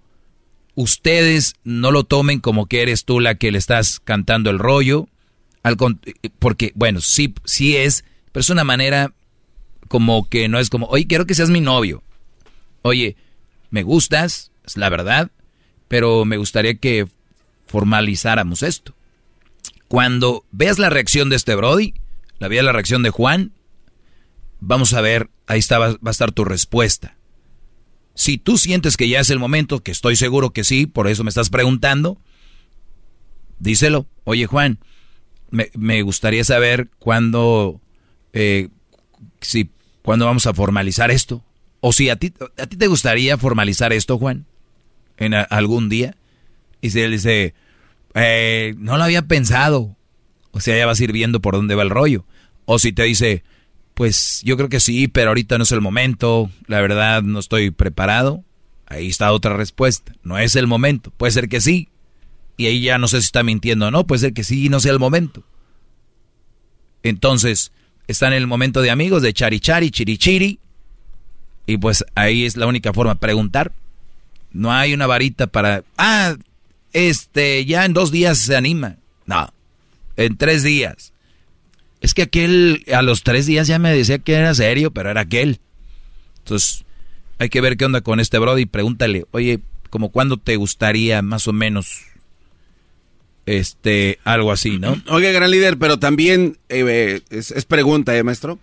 ustedes 0.76 1.56
no 1.64 1.92
lo 1.92 2.04
tomen 2.04 2.40
como 2.40 2.66
que 2.68 2.82
eres 2.82 3.06
tú 3.06 3.20
la 3.20 3.36
que 3.36 3.52
le 3.52 3.58
estás 3.58 4.00
cantando 4.00 4.50
el 4.50 4.60
rollo, 4.60 5.08
al, 5.64 5.78
porque, 6.40 6.72
bueno, 6.76 7.02
sí, 7.02 7.34
sí 7.44 7.78
es, 7.78 8.04
pero 8.32 8.42
es 8.42 8.50
una 8.50 8.64
manera 8.64 9.14
como 9.88 10.28
que 10.30 10.48
no 10.48 10.60
es 10.60 10.70
como, 10.70 10.88
oye, 10.88 11.06
quiero 11.06 11.26
que 11.26 11.36
seas 11.36 11.50
mi 11.50 11.62
novio. 11.62 12.02
Oye, 12.82 13.16
me 13.70 13.84
gustas, 13.84 14.52
es 14.66 14.78
la 14.78 14.90
verdad, 14.90 15.32
pero 15.88 16.26
me 16.26 16.38
gustaría 16.38 16.76
que 16.76 17.08
formalizáramos 17.68 18.64
esto. 18.64 18.96
Cuando 19.88 20.46
veas 20.52 20.80
la 20.80 20.90
reacción 20.90 21.30
de 21.30 21.36
este 21.36 21.56
Brody, 21.56 21.94
la 22.40 22.48
veas 22.48 22.64
la 22.64 22.72
reacción 22.72 23.04
de 23.04 23.10
Juan, 23.10 23.52
vamos 24.62 24.94
a 24.94 25.02
ver, 25.02 25.30
ahí 25.48 25.60
está, 25.60 25.78
va, 25.80 25.98
a 26.02 26.10
estar 26.10 26.32
tu 26.32 26.46
respuesta. 26.46 27.18
Si 28.14 28.38
tú 28.38 28.58
sientes 28.58 28.96
que 28.96 29.10
ya 29.10 29.20
es 29.20 29.30
el 29.30 29.40
momento, 29.40 29.82
que 29.82 29.92
estoy 29.92 30.16
seguro 30.16 30.52
que 30.52 30.64
sí, 30.64 30.86
por 30.86 31.08
eso 31.08 31.24
me 31.24 31.30
estás 31.30 31.50
preguntando, 31.50 32.22
díselo. 33.60 34.08
Oye 34.24 34.46
Juan, 34.46 34.80
me, 35.50 36.02
gustaría 36.04 36.44
saber 36.44 36.90
cuándo, 37.00 37.82
eh, 38.32 38.70
si, 39.42 39.72
cuándo 40.04 40.26
vamos 40.26 40.48
a 40.48 40.54
formalizar 40.54 41.12
esto. 41.12 41.44
O 41.80 41.92
si 41.92 42.10
a 42.10 42.16
ti, 42.16 42.32
a 42.58 42.68
ti 42.68 42.78
te 42.78 42.88
gustaría 42.88 43.38
formalizar 43.38 43.92
esto, 43.92 44.20
Juan, 44.20 44.46
en 45.18 45.34
algún 45.34 45.90
día. 45.90 46.16
Y 46.80 46.92
si 46.92 47.02
él 47.02 47.12
dice, 47.12 47.56
eh, 48.14 48.76
no 48.78 48.98
lo 48.98 49.04
había 49.04 49.24
pensado. 49.24 49.96
O 50.52 50.60
sea, 50.60 50.78
ya 50.78 50.86
vas 50.86 51.00
a 51.00 51.04
ir 51.04 51.12
viendo 51.12 51.42
por 51.42 51.56
dónde 51.56 51.74
va 51.74 51.82
el 51.82 51.90
rollo. 51.90 52.26
O 52.66 52.78
si 52.78 52.92
te 52.92 53.04
dice, 53.04 53.44
pues 54.02 54.42
yo 54.44 54.58
creo 54.58 54.68
que 54.68 54.80
sí, 54.80 55.08
pero 55.08 55.28
ahorita 55.30 55.60
no 55.60 55.64
es 55.64 55.72
el 55.72 55.80
momento. 55.80 56.50
La 56.66 56.82
verdad, 56.82 57.22
no 57.22 57.38
estoy 57.38 57.70
preparado. 57.70 58.44
Ahí 58.88 59.08
está 59.08 59.32
otra 59.32 59.56
respuesta. 59.56 60.16
No 60.24 60.40
es 60.40 60.56
el 60.56 60.66
momento. 60.66 61.12
Puede 61.12 61.32
ser 61.32 61.48
que 61.48 61.62
sí. 61.62 61.88
Y 62.58 62.66
ahí 62.66 62.82
ya 62.82 62.98
no 62.98 63.08
sé 63.08 63.22
si 63.22 63.26
está 63.26 63.44
mintiendo 63.44 63.86
o 63.86 63.92
no. 63.92 64.08
Puede 64.08 64.22
ser 64.22 64.34
que 64.34 64.44
sí 64.44 64.66
y 64.66 64.70
no 64.70 64.80
sea 64.80 64.92
el 64.92 64.98
momento. 64.98 65.44
Entonces, 67.04 67.74
está 68.08 68.26
en 68.26 68.34
el 68.34 68.48
momento 68.48 68.82
de 68.82 68.90
amigos, 68.90 69.22
de 69.22 69.34
chari 69.34 69.60
chari, 69.60 69.92
chiri 69.92 70.18
chiri. 70.18 70.60
Y 71.68 71.78
pues 71.78 72.04
ahí 72.16 72.48
es 72.48 72.58
la 72.58 72.66
única 72.66 72.94
forma. 72.94 73.14
Preguntar. 73.20 73.72
No 74.52 74.74
hay 74.74 74.96
una 74.96 75.06
varita 75.06 75.46
para... 75.46 75.84
Ah, 75.96 76.38
este, 76.92 77.66
ya 77.66 77.86
en 77.86 77.94
dos 77.94 78.10
días 78.10 78.40
se 78.40 78.56
anima. 78.56 78.96
No, 79.28 79.54
en 80.18 80.38
tres 80.38 80.64
días. 80.64 81.14
Es 82.02 82.14
que 82.14 82.24
aquel, 82.24 82.84
a 82.94 83.02
los 83.02 83.24
tres 83.24 83.46
días 83.46 83.68
ya 83.68 83.80
me 83.80 83.96
decía 83.96 84.20
que 84.20 84.34
era 84.34 84.54
serio, 84.56 84.92
pero 84.92 85.10
era 85.12 85.22
aquel. 85.22 85.60
Entonces, 86.40 86.84
hay 87.38 87.50
que 87.50 87.62
ver 87.62 87.78
qué 87.78 87.86
onda 87.86 88.02
con 88.02 88.20
este 88.20 88.40
Brody. 88.40 88.66
Pregúntale, 88.66 89.26
oye, 89.32 89.60
como 89.90 90.10
cuándo 90.12 90.38
te 90.38 90.56
gustaría 90.56 91.22
más 91.22 91.48
o 91.48 91.54
menos, 91.54 92.02
este, 93.46 94.20
algo 94.24 94.52
así, 94.52 94.80
¿no? 94.80 95.02
Oiga, 95.10 95.32
gran 95.32 95.52
líder, 95.52 95.78
pero 95.78 96.00
también 96.00 96.58
eh, 96.70 96.84
eh, 96.88 97.22
es, 97.30 97.52
es 97.52 97.66
pregunta, 97.66 98.16
¿eh, 98.18 98.24
maestro? 98.24 98.60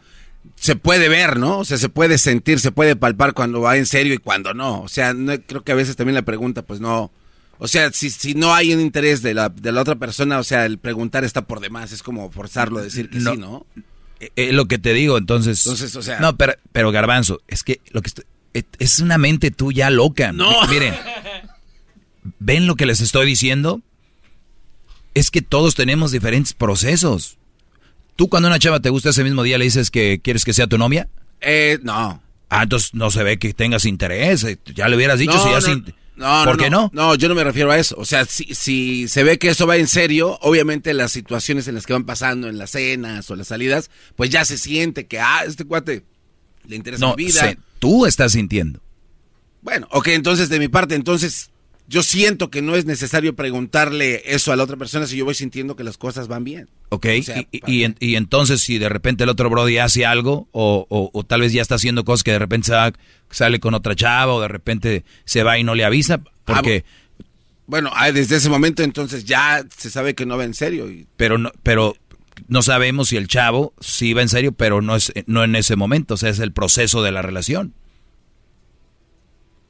Se 0.57 0.77
puede 0.77 1.09
ver, 1.09 1.39
¿no? 1.39 1.59
O 1.59 1.65
sea, 1.65 1.79
se 1.79 1.89
puede 1.89 2.19
sentir, 2.19 2.59
se 2.61 2.73
puede 2.73 2.97
palpar 2.97 3.35
cuando 3.35 3.61
va 3.61 3.77
en 3.77 3.87
serio 3.87 4.15
y 4.15 4.19
cuando 4.19 4.55
no. 4.55 4.81
O 4.83 4.89
sea, 4.89 5.15
no- 5.15 5.41
creo 5.47 5.63
que 5.63 5.73
a 5.73 5.77
veces 5.77 5.97
también 5.97 6.15
la 6.15 6.23
pregunta, 6.23 6.63
pues 6.63 6.81
no. 6.81 7.11
O 7.59 7.67
sea, 7.69 7.91
si, 7.93 8.11
si 8.11 8.35
no 8.35 8.55
hay 8.55 8.73
un 8.73 8.81
interés 8.81 9.21
de 9.23 9.35
la, 9.35 9.49
de 9.49 9.73
la 9.73 9.81
otra 9.83 9.97
persona, 9.97 10.39
o 10.39 10.45
sea, 10.45 10.65
el 10.67 10.79
preguntar 10.79 11.25
está 11.25 11.43
por 11.43 11.61
demás. 11.61 11.93
Es 11.93 12.03
como 12.03 12.31
forzarlo 12.31 12.79
a 12.79 12.83
decir 12.83 13.11
que 13.11 13.19
No. 13.19 13.33
sí, 13.33 13.37
¿no? 13.39 13.67
Eh, 14.21 14.31
eh, 14.37 14.53
lo 14.53 14.67
que 14.67 14.79
te 14.79 14.93
digo, 14.93 15.19
entonces. 15.19 15.65
Entonces, 15.67 15.95
o 15.97 16.03
sea- 16.03 16.21
No, 16.21 16.37
pero, 16.37 16.55
pero 16.73 16.91
Garbanzo, 16.93 17.41
es 17.49 17.63
que 17.65 17.81
lo 17.91 18.01
que 18.03 18.09
estoy- 18.09 18.25
eh, 18.55 18.63
es 18.79 19.01
una 19.01 19.19
mente 19.19 19.51
tuya 19.51 19.91
loca. 19.91 20.33
No. 20.33 20.67
Miren, 20.69 20.95
¿ven 22.39 22.67
lo 22.67 22.77
que 22.77 22.87
les 22.87 23.01
estoy 23.01 23.27
diciendo? 23.27 23.81
Es 25.15 25.31
que 25.31 25.43
todos 25.43 25.75
tenemos 25.75 26.13
diferentes 26.13 26.53
procesos. 26.53 27.39
Tú 28.17 28.29
cuando 28.29 28.49
una 28.49 28.59
chava 28.59 28.81
te 28.81 28.91
gusta 28.91 29.11
ese 29.11 29.25
mismo 29.25 29.43
día 29.43 29.59
le 29.59 29.65
dices 29.65 29.91
que 29.91 30.21
quieres 30.23 30.45
que 30.45 30.53
sea 30.53 30.67
tu 30.67 30.79
novia. 30.79 31.09
Eh, 31.41 31.79
no. 31.83 32.23
Ah, 32.51 32.63
entonces 32.65 32.95
no 32.95 33.11
se 33.11 33.23
ve 33.23 33.39
que 33.39 33.53
tengas 33.53 33.85
interés. 33.85 34.47
Ya 34.75 34.89
le 34.89 34.97
hubieras 34.97 35.19
dicho 35.19 35.35
No, 35.35 35.43
si 35.43 35.67
ya 35.67 35.75
no, 35.75 35.85
no, 36.19 36.45
¿Por 36.45 36.57
no, 36.57 36.63
qué 36.65 36.71
no? 36.71 36.91
no? 36.93 37.15
Yo 37.15 37.29
no 37.29 37.35
me 37.35 37.45
refiero 37.45 37.71
a 37.71 37.79
eso. 37.79 37.95
O 37.99 38.05
sea, 38.05 38.25
si, 38.25 38.55
si 38.55 39.09
se 39.09 39.23
ve 39.23 39.39
que 39.39 39.49
eso 39.49 39.67
va 39.67 39.77
en 39.77 39.89
serio, 39.89 40.39
obviamente 40.43 40.93
las 40.95 41.13
situaciones 41.13 41.69
en 41.69 41.75
las 41.75 41.87
que 41.87 41.93
van 41.95 42.05
pasando 42.05 42.49
en 42.49 42.59
las 42.59 42.71
cenas 42.71 43.31
o 43.31 43.37
las 43.37 43.49
salidas, 43.49 43.91
pues 44.17 44.29
ya 44.31 44.45
se 44.45 44.59
siente 44.59 45.07
que, 45.07 45.21
ah, 45.21 45.45
este 45.47 45.65
cuate 45.65 46.05
le 46.67 46.77
interesa 46.77 47.05
No, 47.07 47.15
mi 47.17 47.25
vida. 47.27 47.55
tú 47.79 48.05
estás 48.05 48.33
sintiendo. 48.33 48.81
Bueno, 49.63 49.89
ok, 49.91 50.09
entonces 50.09 50.49
de 50.49 50.59
mi 50.59 50.69
parte, 50.69 50.95
entonces 50.95 51.51
yo 51.89 52.03
siento 52.03 52.51
que 52.51 52.61
no 52.63 52.77
es 52.77 52.85
necesario 52.85 53.35
preguntarle 53.35 54.23
eso 54.27 54.53
a 54.53 54.57
la 54.57 54.63
otra 54.65 54.77
persona 54.77 55.07
si 55.07 55.17
yo 55.17 55.25
voy 55.25 55.35
sintiendo 55.35 55.75
que 55.75 55.85
las 55.85 55.97
cosas 55.99 56.29
van 56.29 56.45
bien. 56.45 56.69
Ok, 56.91 57.07
O 57.19 57.23
sea, 57.23 57.45
y, 57.51 57.83
en- 57.85 57.97
y 57.99 58.15
entonces 58.17 58.61
si 58.61 58.77
de 58.79 58.89
repente 58.91 59.25
el 59.25 59.31
otro 59.31 59.49
Brody 59.51 59.79
hace 59.79 60.05
algo, 60.05 60.49
o, 60.53 60.87
o- 60.91 61.11
o 61.13 61.25
tal 61.25 61.41
vez 61.41 61.53
ya 61.53 61.63
está 61.63 61.77
haciendo 61.77 62.05
cosas 62.05 62.23
que 62.25 62.33
de 62.33 62.39
repente 62.39 62.67
se 62.67 62.73
va- 62.75 62.93
sale 63.31 63.59
con 63.59 63.73
otra 63.75 63.97
chava, 63.97 64.35
o 64.35 64.41
de 64.41 64.49
repente 64.49 65.05
se 65.25 65.43
va 65.43 65.59
y 65.59 65.65
no 65.65 65.75
le 65.75 65.85
avisa, 65.85 66.21
porque, 66.45 66.85
Bueno, 67.67 67.91
ah, 67.95 68.13
desde 68.13 68.37
ese 68.37 68.49
momento 68.51 68.83
entonces 68.83 69.25
ya 69.25 69.65
se 69.77 69.91
sabe 69.91 70.15
que 70.15 70.25
no 70.27 70.37
va 70.39 70.45
en 70.45 70.55
serio. 70.55 70.91
Y, 70.91 71.07
pero 71.17 71.37
no, 71.39 71.53
pero 71.63 71.95
no 72.49 72.63
sabemos 72.63 73.09
si 73.09 73.17
el 73.17 73.29
chavo 73.29 73.73
sí 73.81 74.13
va 74.15 74.23
en 74.23 74.29
serio, 74.29 74.53
pero 74.53 74.81
no 74.83 74.95
es, 74.97 75.13
no 75.27 75.43
en 75.45 75.55
ese 75.57 75.75
momento, 75.77 76.15
o 76.15 76.17
sea, 76.17 76.31
es 76.31 76.39
el 76.39 76.53
proceso 76.53 77.03
de 77.03 77.13
la 77.13 77.21
relación. 77.23 77.75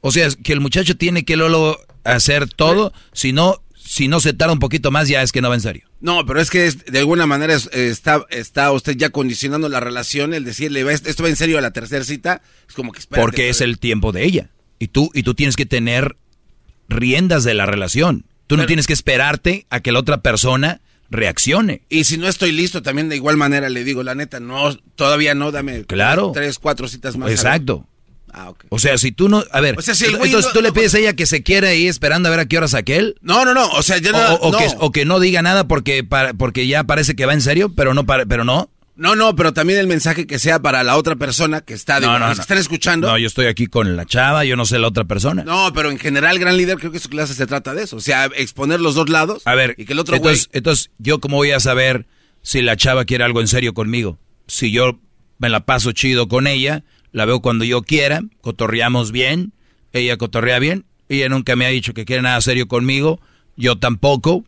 O 0.01 0.11
sea, 0.11 0.27
es 0.27 0.37
que 0.37 0.53
el 0.53 0.61
muchacho 0.61 0.95
tiene 0.95 1.25
que 1.25 1.35
luego 1.35 1.77
hacer 2.15 2.47
todo, 2.47 2.93
si 3.13 3.33
no, 3.33 3.61
si 3.75 4.07
no 4.07 4.19
se 4.19 4.33
tarda 4.33 4.53
un 4.53 4.59
poquito 4.59 4.91
más, 4.91 5.07
ya 5.07 5.21
es 5.23 5.31
que 5.31 5.41
no 5.41 5.49
va 5.49 5.55
en 5.55 5.61
serio. 5.61 5.85
no, 6.01 6.25
pero 6.25 6.39
es 6.39 6.49
que 6.49 6.65
es- 6.67 6.85
de 6.85 6.99
alguna 6.99 7.25
manera 7.25 7.53
es- 7.53 7.69
está, 7.73 8.25
está 8.29 8.71
usted 8.71 8.95
ya 8.95 9.09
condicionando 9.09 9.67
la 9.67 9.81
relación, 9.81 10.33
el 10.33 10.45
decirle, 10.45 10.83
"Va, 10.85 10.93
esto 10.93 11.23
va 11.23 11.27
en 11.29 11.35
serio 11.35 11.57
a 11.57 11.61
la 11.61 11.71
tercera 11.71 12.05
cita, 12.05 12.41
es 12.69 12.73
como 12.73 12.93
que 12.93 12.99
espérate, 12.99 13.21
porque 13.21 13.49
es 13.49 13.59
el 13.59 13.79
tiempo 13.79 14.11
de 14.13 14.23
ella. 14.23 14.49
Y 14.79 14.87
tú, 14.87 15.11
y 15.13 15.23
tú 15.23 15.33
tienes 15.33 15.57
que 15.57 15.65
tener 15.65 16.15
riendas 16.87 17.43
de 17.43 17.53
la 17.53 17.65
relación. 17.65 18.25
Tú 18.47 18.55
no 18.57 18.65
tienes 18.65 18.87
que 18.87 18.93
esperarte 18.93 19.65
a 19.69 19.79
que 19.81 19.91
la 19.91 19.99
otra 19.99 20.21
persona 20.21 20.81
reaccione. 21.11 21.81
Y 21.89 22.05
si 22.05 22.17
no 22.17 22.27
estoy 22.27 22.51
listo, 22.51 22.81
también 22.81 23.09
de 23.09 23.15
igual 23.15 23.35
manera 23.37 23.69
le 23.69 23.83
digo, 23.83 24.01
la 24.03 24.15
neta, 24.15 24.39
no, 24.39 24.75
todavía 24.95 25.35
no, 25.35 25.51
dame 25.51 25.83
Claro. 25.85 26.31
tres, 26.33 26.59
cuatro 26.59 26.87
citas 26.87 27.17
más. 27.17 27.29
Exacto. 27.29 27.85
Ah, 28.33 28.49
ok. 28.49 28.65
O 28.69 28.79
sea, 28.79 28.97
si 28.97 29.11
tú 29.11 29.29
no, 29.29 29.43
a 29.51 29.59
ver, 29.61 29.77
O 29.77 29.81
sea, 29.81 29.95
si 29.95 30.05
el 30.05 30.17
güey 30.17 30.29
entonces 30.29 30.51
no- 30.53 30.59
tú 30.59 30.61
le 30.63 30.71
pides 30.71 30.93
a 30.95 30.99
ella 30.99 31.13
que 31.13 31.25
se 31.25 31.43
quiera 31.43 31.69
ahí 31.69 31.87
esperando 31.87 32.27
a 32.27 32.31
ver 32.31 32.39
a 32.41 32.45
qué 32.45 32.57
hora 32.57 32.67
saque 32.67 32.97
él. 32.97 33.15
No, 33.21 33.45
no, 33.45 33.53
no, 33.53 33.69
o 33.71 33.83
sea, 33.83 33.97
O, 33.97 34.11
no, 34.11 34.33
o 34.35 34.51
no. 34.51 34.57
que, 34.57 34.67
o 34.79 34.91
que 34.91 35.05
no 35.05 35.19
diga 35.19 35.41
nada 35.41 35.67
porque, 35.67 36.03
para- 36.03 36.33
porque 36.33 36.67
ya 36.67 36.83
parece 36.83 37.15
que 37.15 37.25
va 37.25 37.33
en 37.33 37.41
serio, 37.41 37.73
pero 37.75 37.93
no, 37.93 38.05
pero 38.05 38.43
no. 38.43 38.69
No, 38.95 39.15
no, 39.15 39.33
pero 39.33 39.53
también 39.53 39.79
el 39.79 39.87
mensaje 39.87 40.27
que 40.27 40.39
sea 40.39 40.59
para 40.61 40.83
la 40.83 40.97
otra 40.97 41.15
persona 41.15 41.61
que 41.61 41.73
está, 41.73 42.01
digo, 42.01 42.11
No, 42.11 42.19
no, 42.19 42.27
los 42.27 42.31
no. 42.31 42.41
que 42.41 42.41
están 42.41 42.57
escuchando. 42.57 43.07
No, 43.07 43.17
yo 43.17 43.27
estoy 43.27 43.45
aquí 43.45 43.67
con 43.67 43.95
la 43.95 44.05
chava, 44.05 44.43
yo 44.43 44.57
no 44.57 44.65
sé 44.65 44.77
la 44.77 44.89
otra 44.89 45.05
persona. 45.05 45.45
No, 45.45 45.71
pero 45.73 45.89
en 45.89 45.97
general, 45.97 46.37
gran 46.37 46.57
líder, 46.57 46.77
creo 46.79 46.91
que 46.91 46.99
su 46.99 47.07
clase 47.07 47.33
se 47.33 47.47
trata 47.47 47.73
de 47.73 47.83
eso. 47.83 47.95
O 47.95 48.01
sea, 48.01 48.25
exponer 48.35 48.81
los 48.81 48.95
dos 48.95 49.07
lados. 49.07 49.41
A 49.45 49.55
ver, 49.55 49.73
Y 49.77 49.85
que 49.85 49.93
el 49.93 49.99
otro 49.99 50.17
güey. 50.17 50.33
entonces, 50.33 50.49
entonces, 50.51 50.91
¿yo 50.97 51.21
cómo 51.21 51.37
voy 51.37 51.51
a 51.51 51.61
saber 51.61 52.07
si 52.41 52.61
la 52.61 52.75
chava 52.75 53.05
quiere 53.05 53.23
algo 53.23 53.39
en 53.39 53.47
serio 53.47 53.73
conmigo? 53.73 54.19
Si 54.47 54.69
yo 54.71 54.99
me 55.37 55.47
la 55.47 55.61
paso 55.65 55.93
chido 55.93 56.27
con 56.27 56.45
ella, 56.45 56.83
la 57.11 57.25
veo 57.25 57.41
cuando 57.41 57.65
yo 57.65 57.81
quiera, 57.81 58.21
cotorreamos 58.41 59.11
bien, 59.11 59.53
ella 59.93 60.17
cotorrea 60.17 60.59
bien, 60.59 60.85
ella 61.09 61.29
nunca 61.29 61.55
me 61.55 61.65
ha 61.65 61.69
dicho 61.69 61.93
que 61.93 62.05
quiere 62.05 62.21
nada 62.21 62.39
serio 62.41 62.67
conmigo, 62.67 63.19
yo 63.55 63.77
tampoco. 63.77 64.43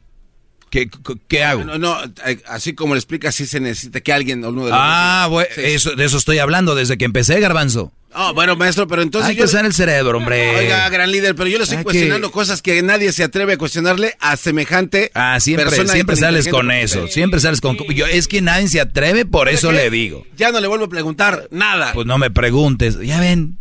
¿Qué, 0.71 0.89
qué- 1.27 1.43
hago? 1.43 1.63
No, 1.65 1.77
no, 1.77 1.97
eh, 2.25 2.41
así 2.47 2.73
como 2.73 2.95
le 2.95 2.99
explica, 2.99 3.31
sí 3.31 3.45
se 3.45 3.59
necesita 3.59 4.01
que 4.01 4.11
alguien, 4.13 4.43
uno 4.43 4.63
de 4.65 4.71
los 4.71 4.79
Ah, 4.81 5.27
bueno, 5.29 5.49
Sí, 5.53 5.61
eso, 5.63 5.95
de 5.95 6.05
eso 6.05 6.17
estoy 6.17 6.39
hablando 6.39 6.73
desde 6.73 6.97
que 6.97 7.05
empecé, 7.05 7.39
Garbanzo. 7.39 7.91
No, 8.15 8.33
bueno, 8.33 8.55
maestro, 8.57 8.87
pero 8.87 9.01
entonces 9.01 9.29
Hay 9.29 9.35
que 9.35 9.41
yo. 9.41 9.45
usar 9.45 9.65
el 9.65 9.73
cerebro, 9.73 10.17
hombre. 10.17 10.57
Oiga, 10.59 10.89
gran 10.89 11.11
líder, 11.11 11.35
pero 11.35 11.49
yo 11.49 11.57
le 11.57 11.63
estoy 11.63 11.77
que- 11.79 11.83
cuestionando 11.83 12.31
cosas 12.31 12.61
que 12.61 12.81
nadie 12.81 13.11
se 13.13 13.23
atreve 13.23 13.53
a 13.53 13.57
cuestionarle 13.57 14.15
a 14.19 14.35
semejante 14.37 15.11
Ah, 15.13 15.39
siempre, 15.39 15.65
persona 15.65 15.93
siempre 15.93 16.15
sales 16.17 16.47
con 16.49 16.71
eso, 16.71 17.07
siempre 17.07 17.39
sales 17.39 17.61
con... 17.61 17.77
Yo, 17.93 18.05
es 18.07 18.27
que 18.27 18.41
nadie 18.41 18.67
se 18.67 18.81
atreve, 18.81 19.25
por 19.25 19.47
¿Sabe 19.47 19.57
eso 19.57 19.71
le 19.73 19.89
digo. 19.89 20.25
Ya 20.37 20.51
no 20.51 20.59
le 20.61 20.67
vuelvo 20.67 20.85
a 20.85 20.89
preguntar 20.89 21.47
nada. 21.51 21.91
Pues 21.93 22.05
no 22.07 22.17
me 22.17 22.31
preguntes. 22.31 22.97
Ya 22.99 23.19
ven, 23.21 23.57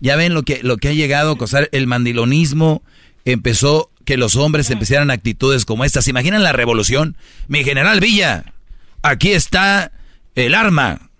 ya 0.00 0.16
ven 0.16 0.32
lo 0.34 0.42
que, 0.44 0.60
lo 0.62 0.76
que 0.78 0.88
ha 0.88 0.92
llegado 0.92 1.32
a 1.32 1.38
causar 1.38 1.68
el 1.72 1.86
mandilonismo. 1.86 2.82
Empezó 3.26 3.89
que 4.04 4.16
los 4.16 4.36
hombres 4.36 4.70
empezaran 4.70 5.10
actitudes 5.10 5.64
como 5.64 5.84
estas. 5.84 6.04
¿Se 6.04 6.10
imaginan 6.10 6.42
la 6.42 6.52
revolución? 6.52 7.16
Mi 7.48 7.64
general 7.64 8.00
Villa, 8.00 8.44
aquí 9.02 9.32
está 9.32 9.92
el 10.34 10.54
arma. 10.54 11.10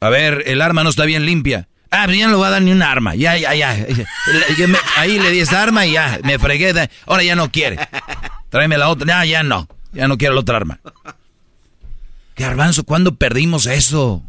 A 0.00 0.08
ver, 0.10 0.42
el 0.46 0.60
arma 0.62 0.84
no 0.84 0.90
está 0.90 1.04
bien 1.04 1.24
limpia. 1.26 1.68
Ah, 1.90 2.02
pues 2.06 2.18
ya 2.18 2.24
no 2.26 2.32
le 2.32 2.36
voy 2.38 2.46
a 2.46 2.50
dar 2.50 2.62
ni 2.62 2.72
un 2.72 2.82
arma. 2.82 3.14
Ya, 3.14 3.36
ya, 3.38 3.54
ya. 3.54 3.76
Yo 4.58 4.68
me- 4.68 4.78
ahí 4.96 5.18
le 5.18 5.30
di 5.30 5.40
esa 5.40 5.62
arma 5.62 5.86
y 5.86 5.92
ya, 5.92 6.18
me 6.24 6.38
fregué. 6.38 6.72
de- 6.72 6.90
Ahora 7.06 7.22
ya 7.22 7.36
no 7.36 7.50
quiere. 7.52 7.78
Tráeme 8.50 8.76
la 8.78 8.88
otra. 8.88 9.06
Ya, 9.06 9.24
ya 9.24 9.42
no. 9.42 9.68
Ya 9.92 10.08
no 10.08 10.18
quiero 10.18 10.34
la 10.34 10.40
otra 10.40 10.56
arma. 10.56 10.80
Garbanzo, 12.36 12.84
¿cuándo 12.84 13.14
perdimos 13.14 13.66
eso? 13.66 14.22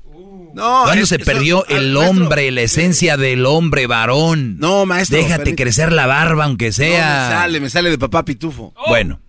No, 0.56 0.84
¿Cuándo 0.86 1.04
es- 1.04 1.10
se 1.10 1.20
perdió 1.20 1.66
el 1.68 1.94
maestro, 1.94 2.10
hombre, 2.10 2.50
la 2.52 2.62
esencia 2.62 3.18
del 3.18 3.46
hombre 3.46 3.86
varón? 3.88 4.58
No, 4.58 4.86
maestro. 4.86 5.18
Déjate 5.18 5.38
permítame. 5.44 5.56
crecer 5.56 5.92
la 5.92 6.08
barba, 6.08 6.46
aunque 6.46 6.68
No, 6.68 6.74
sea. 6.74 7.28
me 7.30 7.36
sale, 7.36 7.60
me 7.60 7.70
sale 7.70 7.90
de 7.92 7.98
papá 7.98 8.26
pitufo. 8.26 8.74
Bueno, 8.88 9.20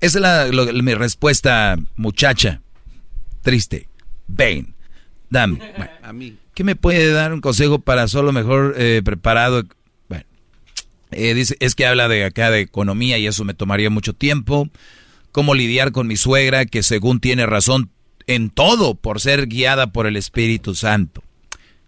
esa 0.00 0.18
es 0.18 0.22
la, 0.22 0.46
lo- 0.48 0.66
mi 0.82 0.94
respuesta, 0.94 1.76
muchacha. 1.96 2.60
Triste. 3.42 3.88
Ven, 4.26 4.74
dame. 5.30 5.58
Bueno, 5.76 5.90
A 6.02 6.12
mí. 6.12 6.36
¿Qué 6.54 6.64
me 6.64 6.74
puede 6.74 7.12
dar 7.12 7.32
un 7.32 7.40
consejo 7.40 7.78
para 7.78 8.08
solo 8.08 8.32
mejor 8.32 8.74
eh, 8.76 9.00
preparado? 9.04 9.64
Eh, 11.10 11.32
dice, 11.32 11.56
es 11.60 11.74
que 11.74 11.86
habla 11.86 12.06
de 12.06 12.24
acá 12.26 12.50
de 12.50 12.60
economía 12.60 13.16
y 13.16 13.26
eso 13.26 13.42
me 13.44 13.54
tomaría 13.54 13.88
mucho 13.88 14.12
tiempo. 14.12 14.68
Cómo 15.32 15.54
lidiar 15.54 15.90
con 15.92 16.06
mi 16.06 16.16
suegra 16.16 16.66
que 16.66 16.82
según 16.82 17.18
tiene 17.20 17.46
razón 17.46 17.90
en 18.28 18.50
todo 18.50 18.94
por 18.94 19.20
ser 19.20 19.48
guiada 19.48 19.88
por 19.88 20.06
el 20.06 20.16
Espíritu 20.16 20.76
Santo. 20.76 21.24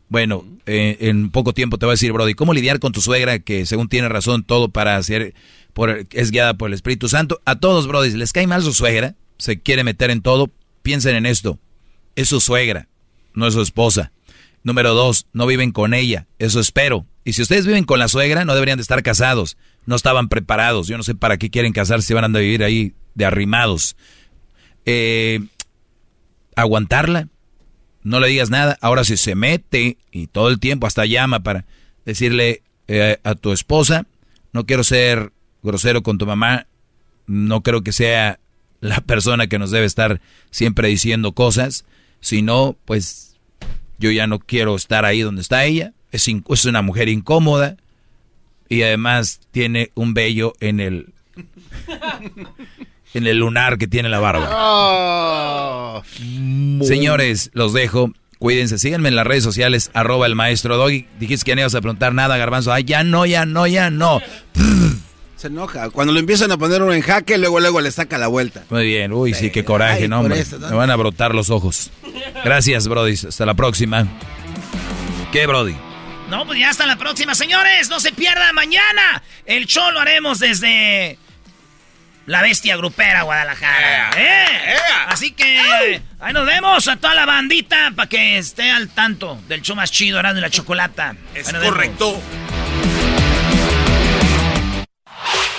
Bueno, 0.09 0.45
eh, 0.67 0.97
en 1.01 1.31
poco 1.31 1.53
tiempo 1.53 1.79
te 1.79 1.87
voy 1.87 1.93
a 1.93 1.95
decir, 1.95 2.13
Brody, 2.13 2.35
¿cómo 2.35 2.53
lidiar 2.53 2.81
con 2.81 2.93
tu 2.93 3.01
suegra 3.01 3.39
que 3.39 3.65
según 3.67 3.89
tiene 3.89 4.09
razón 4.09 4.43
todo 4.43 4.71
para 4.71 4.97
hacer, 4.97 5.35
por, 5.73 6.07
es 6.11 6.31
guiada 6.33 6.55
por 6.55 6.69
el 6.69 6.75
Espíritu 6.75 7.09
Santo? 7.09 7.41
A 7.45 7.61
todos, 7.61 7.87
Brody, 7.87 8.11
les 8.17 8.33
cae 8.33 8.49
mal 8.49 8.63
su 8.63 8.73
suegra, 8.73 9.15
se 9.39 9.61
quiere 9.61 9.85
meter 9.85 10.11
en 10.11 10.23
todo, 10.23 10.51
piensen 10.83 11.15
en 11.15 11.27
esto, 11.27 11.61
es 12.17 12.29
su 12.29 12.41
suegra, 12.41 12.89
no 13.35 13.47
es 13.47 13.55
su 13.55 13.61
esposa. 13.61 14.11
Número 14.63 14.95
dos, 14.95 15.27
no 15.33 15.47
viven 15.47 15.73
con 15.73 15.95
ella, 15.95 16.27
eso 16.39 16.59
espero. 16.59 17.07
Y 17.25 17.35
si 17.35 17.43
ustedes 17.43 17.67
viven 17.67 17.85
con 17.85 17.99
la 17.99 18.09
suegra, 18.09 18.45
no 18.45 18.55
deberían 18.55 18.79
de 18.79 18.83
estar 18.83 19.03
casados, 19.03 19.59
no 19.85 19.95
estaban 19.95 20.29
preparados, 20.29 20.89
yo 20.89 20.97
no 20.97 21.03
sé 21.03 21.15
para 21.15 21.37
qué 21.37 21.51
quieren 21.51 21.73
casarse 21.73 22.09
si 22.09 22.15
van 22.15 22.25
a 22.25 22.39
vivir 22.39 22.65
ahí 22.65 22.95
de 23.15 23.27
arrimados. 23.27 23.95
Eh, 24.87 25.41
aguantarla, 26.63 27.29
no 28.03 28.21
le 28.21 28.29
digas 28.29 28.51
nada. 28.51 28.79
Ahora 28.81 29.05
si 29.05 29.17
se 29.17 29.35
mete 29.35 29.99
y 30.11 30.27
todo 30.27 30.49
el 30.49 30.59
tiempo 30.59 30.87
hasta 30.87 31.07
llama 31.07 31.41
para 31.41 31.65
decirle 32.05 32.63
eh, 32.89 33.19
a 33.23 33.35
tu 33.35 33.53
esposa, 33.53 34.07
no 34.53 34.67
quiero 34.67 34.85
ser 34.85 35.33
grosero 35.63 36.03
con 36.03 36.19
tu 36.19 36.27
mamá, 36.27 36.67
no 37.27 37.63
creo 37.63 37.83
que 37.83 37.93
sea 37.93 38.41
la 38.81 39.01
persona 39.01 39.47
que 39.47 39.59
nos 39.59 39.71
debe 39.71 39.87
estar 39.87 40.21
siempre 40.51 40.89
diciendo 40.89 41.33
cosas, 41.33 41.85
sino 42.21 42.77
pues 42.85 43.37
yo 43.99 44.11
ya 44.11 44.27
no 44.27 44.39
quiero 44.39 44.75
estar 44.75 45.05
ahí 45.05 45.21
donde 45.21 45.43
está 45.43 45.65
ella, 45.65 45.93
es, 46.11 46.27
es 46.29 46.65
una 46.65 46.83
mujer 46.83 47.09
incómoda 47.09 47.77
y 48.69 48.83
además 48.83 49.41
tiene 49.51 49.91
un 49.95 50.15
vello 50.15 50.55
en 50.61 50.81
el 50.81 51.13
en 53.15 53.27
el 53.27 53.39
lunar 53.39 53.79
que 53.79 53.87
tiene 53.87 54.09
la 54.09 54.21
barba. 54.21 54.49
Oh. 54.53 56.03
Señores, 56.83 57.51
los 57.53 57.73
dejo. 57.73 58.13
Cuídense, 58.39 58.79
síganme 58.79 59.11
en 59.11 59.17
las 59.17 59.27
redes 59.27 59.45
sociales, 59.45 59.91
arroba 59.93 60.27
el 60.27 60.35
maestro 60.35 60.79
Doggy. 60.79 61.07
Dijiste 61.19 61.45
que 61.45 61.55
no 61.55 61.61
ibas 61.61 61.75
a 61.75 61.81
preguntar 61.83 62.15
nada, 62.15 62.39
Garbanzo. 62.39 62.73
Ay, 62.73 62.85
ya 62.85 63.05
no, 63.05 63.27
ya 63.27 63.45
no, 63.45 63.67
ya 63.67 63.91
no. 63.91 64.23
Se 65.37 65.49
enoja. 65.49 65.91
Cuando 65.91 66.13
lo 66.13 66.21
empiezan 66.21 66.51
a 66.53 66.57
poner 66.57 66.83
uno 66.83 66.93
en 66.93 67.03
jaque, 67.03 67.37
luego 67.37 67.61
luego 67.61 67.81
le 67.81 67.91
saca 67.91 68.17
la 68.19 68.29
vuelta. 68.29 68.65
Muy 68.71 68.87
bien, 68.87 69.13
uy, 69.13 69.35
sí, 69.35 69.51
qué 69.51 69.65
coraje, 69.65 70.03
Ay, 70.03 70.09
no, 70.09 70.21
hombre. 70.21 70.43
Me 70.59 70.77
van 70.77 70.91
a 70.91 70.97
brotar 70.97 71.35
los 71.35 71.51
ojos. 71.51 71.91
Gracias, 72.45 72.89
Brody. 72.89 73.13
Hasta 73.13 73.45
la 73.45 73.55
próxima. 73.55 74.07
¿Qué, 75.33 75.47
Brody? 75.47 75.75
No, 76.31 76.47
pues 76.47 76.61
ya 76.61 76.71
hasta 76.71 76.87
la 76.87 76.97
próxima, 76.97 77.35
señores. 77.35 77.89
No 77.91 78.01
se 78.01 78.13
pierda 78.13 78.53
mañana. 78.53 79.23
El 79.47 79.67
show 79.67 79.91
lo 79.93 80.01
haremos 80.01 80.39
desde 80.39 81.19
la 82.31 82.43
bestia 82.43 82.77
grupera 82.77 83.23
Guadalajara. 83.23 84.11
¿eh? 84.17 84.77
Así 85.09 85.33
que 85.33 85.59
ahí 86.21 86.33
nos 86.33 86.47
vemos 86.47 86.87
a 86.87 86.95
toda 86.95 87.13
la 87.13 87.27
bandita 87.27 87.91
para 87.97 88.09
que 88.09 88.39
esté 88.39 88.71
al 88.71 88.89
tanto 88.89 89.41
del 89.49 89.63
show 89.63 89.75
más 89.75 89.91
chido, 89.91 90.21
Erasmo 90.21 90.39
y 90.39 90.43
la 90.43 90.51
Chocolata. 90.51 91.17
Es 91.35 91.53
correcto. 91.53 92.23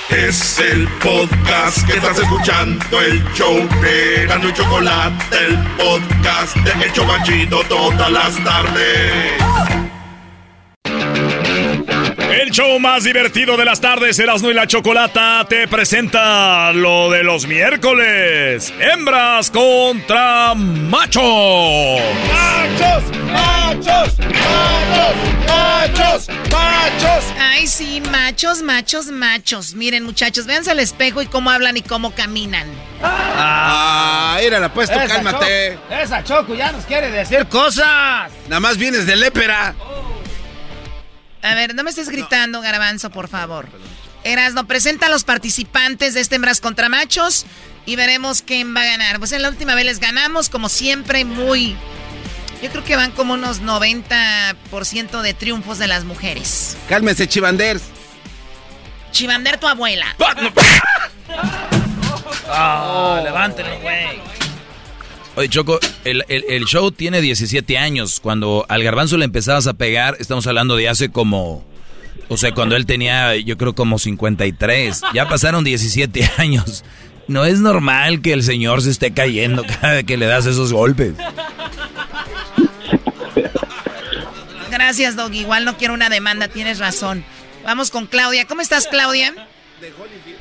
Es 0.10 0.60
el 0.60 0.88
podcast 1.00 1.86
que 1.86 1.98
estás 1.98 2.18
escuchando, 2.20 3.02
el 3.02 3.22
show 3.34 3.68
de 3.82 4.24
Erasmo 4.24 4.48
y 4.48 4.54
Chocolate, 4.54 5.46
el 5.46 5.58
podcast 5.78 6.56
de 6.56 6.86
El 6.86 6.94
Chobachito 6.94 7.64
todas 7.66 8.12
las 8.12 8.44
tardes. 8.46 9.81
El 12.42 12.50
show 12.50 12.80
más 12.80 13.04
divertido 13.04 13.56
de 13.56 13.66
las 13.66 13.80
tardes, 13.80 14.18
Erasmo 14.18 14.50
y 14.50 14.56
la 14.56 14.66
Chocolata, 14.66 15.46
te 15.48 15.68
presenta 15.68 16.72
lo 16.74 17.12
de 17.12 17.24
los 17.24 17.46
miércoles. 17.46 18.74
Hembras 18.80 19.52
contra 19.52 20.56
machos. 20.56 22.02
¡Machos! 22.32 23.04
¡Machos! 23.32 24.18
¡Machos! 24.18 25.16
¡Machos! 25.48 26.30
¡Machos! 26.52 27.24
Ay, 27.40 27.68
sí, 27.68 28.02
machos, 28.12 28.64
machos, 28.64 29.06
machos. 29.12 29.76
Miren, 29.76 30.04
muchachos, 30.04 30.48
véanse 30.48 30.72
al 30.72 30.80
espejo 30.80 31.22
y 31.22 31.28
cómo 31.28 31.52
hablan 31.52 31.78
y 31.78 31.84
cómo 31.84 32.16
caminan. 32.16 32.68
Ah, 33.04 34.40
mira, 34.42 34.74
pues 34.74 34.90
tú 34.92 34.98
Esa 34.98 35.08
cálmate. 35.08 35.78
Choco- 35.78 35.94
esa 36.02 36.24
Choco 36.24 36.56
ya 36.56 36.72
nos 36.72 36.86
quiere 36.86 37.12
decir 37.12 37.46
cosas. 37.46 38.32
Nada 38.48 38.60
más 38.60 38.78
vienes 38.78 39.06
de 39.06 39.16
lépera. 39.16 39.76
A 41.42 41.56
ver, 41.56 41.76
no 41.76 41.84
me 41.84 41.90
estés 41.90 42.10
gritando, 42.10 42.62
Garbanzo, 42.62 43.10
por 43.10 43.28
favor. 43.28 43.68
Erasno, 44.24 44.68
presenta 44.68 45.08
a 45.08 45.10
los 45.10 45.24
participantes 45.24 46.14
de 46.14 46.22
este 46.22 46.36
Hembras 46.36 46.62
contra 46.62 46.90
Machos 46.90 47.46
y 47.86 47.96
veremos 47.96 48.44
quién 48.44 48.76
va 48.76 48.82
a 48.82 48.86
ganar. 48.86 49.18
Pues 49.20 49.32
en 49.32 49.42
la 49.42 49.50
última 49.50 49.74
vez 49.76 49.86
les 49.86 50.00
ganamos, 50.00 50.50
como 50.50 50.70
siempre, 50.70 51.26
muy... 51.26 51.76
Yo 52.62 52.70
creo 52.70 52.84
que 52.84 52.96
van 52.96 53.12
como 53.12 53.34
unos 53.34 53.64
90% 53.64 55.22
de 55.22 55.34
triunfos 55.34 55.80
de 55.80 55.88
las 55.88 56.04
mujeres. 56.04 56.78
Cálmense, 56.88 57.28
chivanders. 57.28 57.82
Chivander 59.12 59.60
tu 59.60 59.68
abuela. 59.68 60.06
Ah, 62.48 63.20
levántelo, 63.24 63.80
güey. 63.80 64.22
Oye, 65.42 65.50
Choco, 65.50 65.80
el, 66.04 66.24
el- 66.28 66.46
el 66.50 66.66
show 66.66 66.92
tiene 66.92 67.20
17 67.20 67.76
años. 67.80 68.20
Cuando 68.20 68.64
al 68.70 68.84
garbanzo 68.84 69.18
le 69.18 69.26
empezabas 69.26 69.66
a 69.66 69.74
pegar, 69.74 70.16
estamos 70.20 70.46
hablando 70.46 70.76
de 70.76 70.88
hace 70.88 71.10
como... 71.10 71.66
O 72.28 72.38
sea, 72.38 72.54
cuando 72.54 72.76
él 72.76 72.86
tenía, 72.86 73.36
yo 73.38 73.58
creo, 73.58 73.74
como 73.74 73.98
53. 73.98 75.02
Ya 75.16 75.28
pasaron 75.28 75.64
17 75.64 76.30
años. 76.38 76.84
No 77.28 77.44
es 77.46 77.60
normal 77.60 78.22
que 78.22 78.34
el 78.34 78.44
señor 78.44 78.84
se 78.84 78.92
esté 78.92 79.14
cayendo 79.16 79.64
cada 79.66 79.94
vez 79.96 80.04
que 80.04 80.16
le 80.16 80.28
das 80.28 80.46
esos 80.46 80.72
golpes. 80.74 81.16
Gracias, 84.70 85.16
Dog. 85.16 85.34
Igual 85.34 85.66
no 85.66 85.76
quiero 85.76 85.96
una 85.96 86.10
demanda, 86.10 86.50
tienes 86.50 86.78
razón. 86.78 87.26
Vamos 87.66 87.90
con 87.90 88.06
Claudia. 88.06 88.46
¿Cómo 88.46 88.62
estás, 88.62 88.86
Claudia? 88.88 89.34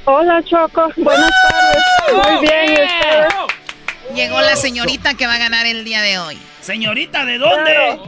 Hola, 0.05 0.43
Choco. 0.45 0.93
Buenas 0.99 1.31
tardes. 1.49 1.83
Muy 2.33 2.41
bien, 2.47 2.69
¿y 2.69 2.73
ustedes? 2.73 3.60
Llegó 4.15 4.41
la 4.41 4.57
señorita 4.57 5.15
que 5.15 5.27
va 5.27 5.35
a 5.35 5.39
ganar 5.39 5.67
el 5.67 5.85
día 5.85 6.03
de 6.03 6.19
hoy. 6.19 6.39
Señorita, 6.61 7.25
¿de 7.25 7.39
dónde? 7.39 7.99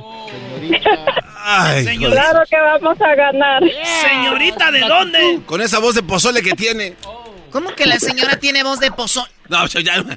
Ay, 1.45 1.85
Señor- 1.85 2.13
Claro 2.13 2.41
que 2.49 2.57
vamos 2.57 3.01
a 3.01 3.15
ganar. 3.15 3.63
Señorita, 4.01 4.71
¿de 4.71 4.81
dónde? 4.81 5.41
Con 5.47 5.61
esa 5.61 5.79
voz 5.79 5.95
de 5.95 6.03
pozole 6.03 6.43
que 6.43 6.53
tiene. 6.53 6.95
¿Cómo 7.51 7.75
que 7.75 7.87
la 7.87 7.99
señora 7.99 8.37
tiene 8.37 8.63
voz 8.63 8.81
de 8.81 8.91
pozón? 8.91 9.27
No, 9.49 9.67
yo 9.67 9.81
ya 9.81 10.03
me 10.03 10.17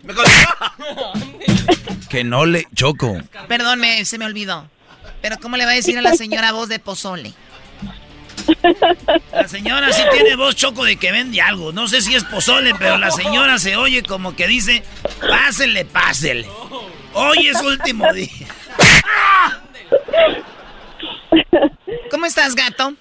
Que 2.09 2.23
no 2.23 2.45
le... 2.45 2.65
Choco. 2.73 3.17
Perdón, 3.47 3.79
me- 3.79 4.05
se 4.05 4.17
me 4.17 4.25
olvidó. 4.25 4.69
Pero 5.21 5.37
¿cómo 5.39 5.57
le 5.57 5.65
va 5.65 5.71
a 5.71 5.75
decir 5.75 5.97
a 5.97 6.01
la 6.01 6.13
señora 6.13 6.51
voz 6.51 6.69
de 6.69 6.79
pozole? 6.79 7.33
La 9.31 9.47
señora 9.47 9.91
sí 9.91 10.03
tiene 10.11 10.35
voz 10.35 10.55
choco 10.55 10.83
de 10.85 10.97
que 10.97 11.11
vende 11.11 11.41
algo. 11.41 11.71
No 11.71 11.87
sé 11.87 12.01
si 12.01 12.13
es 12.15 12.23
pozole, 12.23 12.73
pero 12.77 12.97
la 12.97 13.11
señora 13.11 13.57
se 13.59 13.75
oye 13.75 14.01
como 14.03 14.35
que 14.35 14.47
dice, 14.47 14.83
pásele, 15.27 15.85
pásele. 15.85 16.47
Hoy 17.13 17.47
es 17.47 17.61
último 17.61 18.11
día. 18.13 18.29
¿Cómo 22.11 22.25
estás, 22.25 22.55
gato? 22.55 22.93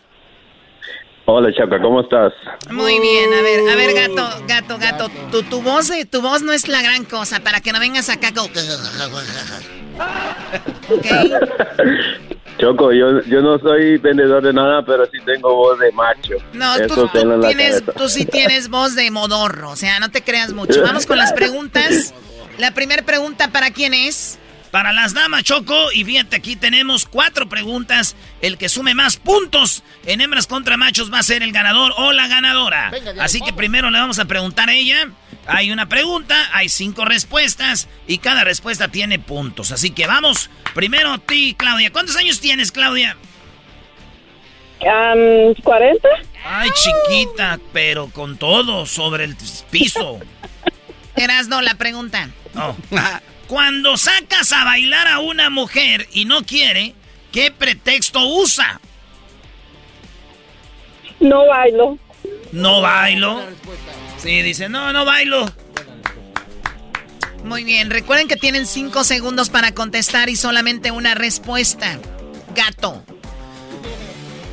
Hola, 1.27 1.51
Chaca, 1.57 1.81
¿cómo 1.81 2.03
estás? 2.03 2.35
Muy 2.71 3.01
bien, 3.01 3.33
a 3.33 3.41
ver, 3.41 3.61
a 3.71 3.77
ver, 3.77 3.95
gato, 3.95 4.29
gato, 4.47 4.77
gato. 4.79 5.09
Tu, 5.31 5.43
tu 5.45 5.63
voz, 5.63 5.89
de- 5.89 6.05
tu 6.05 6.21
voz 6.21 6.43
no 6.43 6.53
es 6.53 6.69
la 6.69 6.83
gran 6.83 7.07
cosa 7.07 7.41
para 7.41 7.63
que 7.63 7.73
no 7.73 7.81
vengas 7.81 8.11
acá 8.11 8.31
con... 8.35 8.45
¿Ok? 10.91 11.07
Choco, 12.59 12.93
yo, 12.93 13.23
yo 13.25 13.43
no 13.43 13.59
soy 13.59 13.99
vendedor 13.99 14.43
de 14.43 14.53
nada, 14.53 14.85
pero 14.85 15.07
sí 15.07 15.19
tengo 15.25 15.55
voz 15.55 15.79
de 15.79 15.91
macho. 15.93 16.35
No, 16.53 16.77
Eso 16.77 16.95
tú, 16.95 17.09
tú 17.09 17.41
tienes, 17.41 17.83
tú 17.97 18.09
sí 18.09 18.25
tienes 18.25 18.69
voz 18.69 18.95
de 18.95 19.11
modorro, 19.11 19.71
o 19.71 19.77
sea, 19.77 19.99
no 20.01 20.11
te 20.11 20.23
creas 20.23 20.53
mucho. 20.53 20.81
Vamos 20.85 21.07
con 21.07 21.19
las 21.19 21.33
preguntas. 21.33 22.15
La 22.59 22.73
primera 22.73 23.03
pregunta, 23.03 23.49
¿para 23.49 23.71
quién 23.73 23.95
es? 23.95 24.39
Para 24.71 24.93
las 24.93 25.15
damas, 25.15 25.45
Choco, 25.45 25.93
y 25.93 26.05
fíjate, 26.05 26.35
aquí 26.35 26.57
tenemos 26.57 27.07
cuatro 27.07 27.49
preguntas. 27.49 28.17
El 28.41 28.59
que 28.59 28.69
sume 28.69 28.95
más 28.95 29.17
puntos 29.17 29.85
en 30.05 30.21
hembras 30.21 30.49
contra 30.49 30.77
machos 30.77 31.13
va 31.13 31.21
a 31.21 31.23
ser 31.23 31.45
el 31.45 31.53
ganador 31.53 31.93
o 31.97 32.13
la 32.13 32.27
ganadora. 32.27 32.91
Así 33.21 33.41
que 33.41 33.53
primero 33.53 33.91
le 33.91 34.01
vamos 34.01 34.19
a 34.19 34.25
preguntar 34.25 34.69
a 34.69 34.75
ella. 34.75 35.11
Hay 35.47 35.71
una 35.71 35.89
pregunta, 35.89 36.37
hay 36.53 36.69
cinco 36.69 37.05
respuestas 37.05 37.89
y 38.07 38.19
cada 38.19 38.45
respuesta 38.45 38.89
tiene 38.89 39.19
puntos. 39.19 39.73
Así 39.73 39.91
que 39.91 40.07
vamos, 40.07 40.51
primero 40.75 41.13
a 41.13 41.19
ti, 41.19 41.55
Claudia. 41.57 41.93
¿Cuántos 41.93 42.17
años 42.17 42.41
tienes, 42.41 42.73
Claudia? 42.73 43.17
Am, 44.81 45.55
¿40? 45.55 46.01
Ay, 46.45 46.71
chiquita, 46.71 47.59
pero 47.73 48.09
con 48.09 48.37
todo 48.37 48.87
sobre 48.87 49.25
el 49.25 49.37
piso. 49.71 50.21
Erasno, 51.17 51.61
la 51.63 51.75
pregunta. 51.75 52.31
Oh. 52.57 52.75
Cuando 53.47 53.97
sacas 53.99 54.53
a 54.53 54.65
bailar 54.65 55.07
a 55.07 55.19
una 55.19 55.51
mujer 55.51 56.09
y 56.13 56.25
no 56.25 56.45
quiere, 56.45 56.95
¿qué 57.31 57.51
pretexto 57.51 58.27
usa? 58.27 58.81
No 61.21 61.47
bailo. 61.47 61.99
No 62.53 62.81
bailo. 62.81 63.43
Sí, 64.25 64.41
dice, 64.41 64.71
no, 64.71 64.91
no 64.95 65.05
bailo. 65.05 65.45
Muy 67.45 67.63
bien, 67.63 67.91
recuerden 67.91 68.27
que 68.27 68.37
tienen 68.37 68.67
cinco 68.67 69.05
segundos 69.05 69.51
para 69.51 69.73
contestar 69.73 70.31
y 70.31 70.37
solamente 70.37 70.91
una 70.91 71.15
respuesta. 71.15 71.99
Gato. 72.55 73.05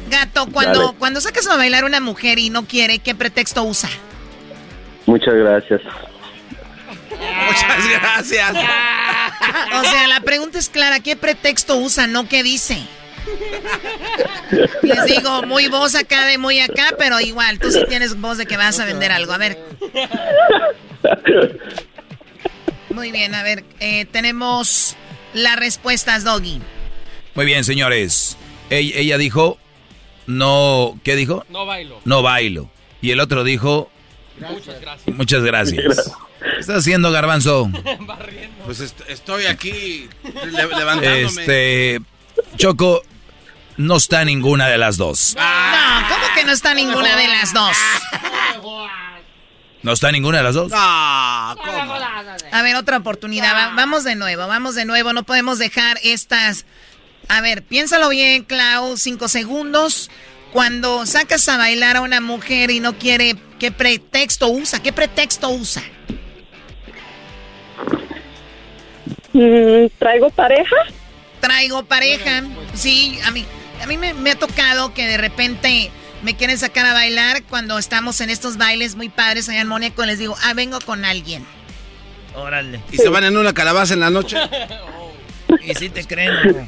Gato, 0.10 0.48
cuando, 0.52 0.88
Dale. 0.88 0.98
cuando 1.00 1.22
sacas 1.22 1.48
a 1.48 1.56
bailar 1.56 1.84
a 1.84 1.86
una 1.86 2.02
mujer 2.02 2.38
y 2.38 2.50
no 2.50 2.66
quiere, 2.66 3.00
¿qué 3.00 3.16
pretexto 3.16 3.64
usa? 3.64 3.90
Muchas 5.06 5.36
gracias. 5.36 5.82
Muchas 7.10 7.90
gracias. 7.90 8.52
O 8.52 9.84
sea, 9.84 10.08
la 10.10 10.20
pregunta 10.20 10.60
es 10.60 10.68
clara, 10.68 11.00
¿qué 11.00 11.16
pretexto 11.16 11.78
usa, 11.78 12.08
no 12.08 12.28
qué 12.28 12.44
dice? 12.44 12.78
Les 14.82 15.06
digo, 15.06 15.44
muy 15.44 15.68
voz 15.68 15.96
acá 15.96 16.26
de 16.26 16.38
muy 16.38 16.60
acá, 16.60 16.96
pero 16.98 17.20
igual, 17.20 17.60
tú 17.60 17.72
sí 17.72 17.84
tienes 17.88 18.20
voz 18.20 18.38
de 18.38 18.46
que 18.46 18.58
vas 18.58 18.80
a 18.80 18.86
vender 18.86 19.12
algo. 19.12 19.32
A 19.34 19.38
ver. 19.38 19.58
Muy 22.90 23.12
bien, 23.12 23.34
a 23.36 23.44
ver, 23.44 23.64
eh, 23.80 24.06
tenemos 24.06 24.96
las 25.34 25.56
respuestas, 25.56 26.24
Doggy. 26.24 26.62
Muy 27.36 27.46
bien, 27.46 27.64
señores. 27.64 28.38
Ella, 28.70 28.94
ella 28.98 29.18
dijo, 29.18 29.58
no, 30.28 31.00
¿qué 31.04 31.16
dijo? 31.16 31.46
No 31.50 31.66
bailo. 31.66 32.02
No 32.06 32.22
bailo. 32.22 32.70
Y 33.02 33.12
el 33.12 33.20
otro 33.20 33.44
dijo, 33.44 33.90
Muchas 34.40 34.80
gracias. 34.82 35.16
muchas 35.16 35.44
gracias. 35.44 36.14
¿Qué 36.42 36.60
estás 36.60 36.80
haciendo, 36.80 37.12
garbanzo? 37.12 37.70
Pues 38.66 38.80
est- 38.80 39.02
estoy 39.10 39.46
aquí 39.48 40.08
le- 40.24 40.52
levantándome. 40.52 41.22
Este, 41.24 42.00
Choco, 42.58 43.02
no 43.78 43.98
está 43.98 44.24
ninguna 44.26 44.68
de 44.68 44.78
las 44.78 44.98
dos. 44.98 45.36
No, 45.38 46.08
¿cómo 46.10 46.26
que 46.36 46.44
no 46.44 46.52
está 46.52 46.74
ninguna 46.74 47.16
de 47.16 47.28
las 47.28 47.54
dos? 47.54 47.78
¿No 49.84 49.94
está 49.94 50.12
ninguna 50.12 50.38
de 50.40 50.44
las 50.44 50.54
dos? 50.56 50.72
A 50.76 52.62
ver, 52.62 52.76
otra 52.76 52.98
oportunidad. 52.98 53.54
Va- 53.56 53.74
vamos 53.76 54.04
de 54.04 54.16
nuevo, 54.16 54.48
vamos 54.48 54.76
de 54.76 54.86
nuevo. 54.86 55.12
No 55.14 55.24
podemos 55.24 55.58
dejar 55.58 55.98
estas. 56.04 56.66
A 57.30 57.42
ver, 57.42 57.64
piénsalo 57.64 58.10
bien, 58.10 58.44
Clau. 58.44 58.96
Cinco 58.98 59.28
segundos. 59.28 60.12
Cuando 60.52 61.06
sacas 61.06 61.48
a 61.50 61.58
bailar 61.58 61.96
a 61.98 62.02
una 62.02 62.20
mujer 62.22 62.72
y 62.72 62.80
no 62.82 62.98
quiere, 62.98 63.36
¿qué 63.58 63.72
pretexto 63.72 64.50
usa? 64.50 64.84
¿Qué 64.84 64.92
pretexto 64.92 65.50
usa? 65.50 65.82
Mm, 69.34 69.86
¿Traigo 69.98 70.30
pareja? 70.30 70.76
Traigo 71.42 71.84
pareja. 71.84 72.44
Sí, 72.74 73.20
a 73.26 73.32
mí, 73.32 73.46
a 73.82 73.88
mí 73.88 73.98
me, 73.98 74.14
me 74.14 74.32
ha 74.32 74.36
tocado 74.40 74.94
que 74.94 75.08
de 75.08 75.18
repente 75.18 75.92
me 76.22 76.36
quieren 76.36 76.58
sacar 76.58 76.86
a 76.86 76.94
bailar 76.94 77.44
cuando 77.44 77.78
estamos 77.78 78.22
en 78.22 78.30
estos 78.30 78.58
bailes 78.58 78.96
muy 78.96 79.10
padres 79.10 79.50
allá 79.50 79.62
en 79.62 79.68
Mónaco. 79.68 80.06
Les 80.06 80.20
digo, 80.20 80.38
ah, 80.44 80.54
vengo 80.54 80.80
con 80.82 81.04
alguien. 81.04 81.46
Órale. 82.36 82.82
¿Y 82.92 82.98
se 82.98 83.10
van 83.10 83.26
en 83.26 83.36
una 83.36 83.54
calabaza 83.54 83.94
en 83.94 84.00
la 84.00 84.10
noche? 84.10 84.38
Y 85.64 85.76
si 85.76 85.90
te 85.90 86.04
creen, 86.06 86.34
loco. 86.44 86.68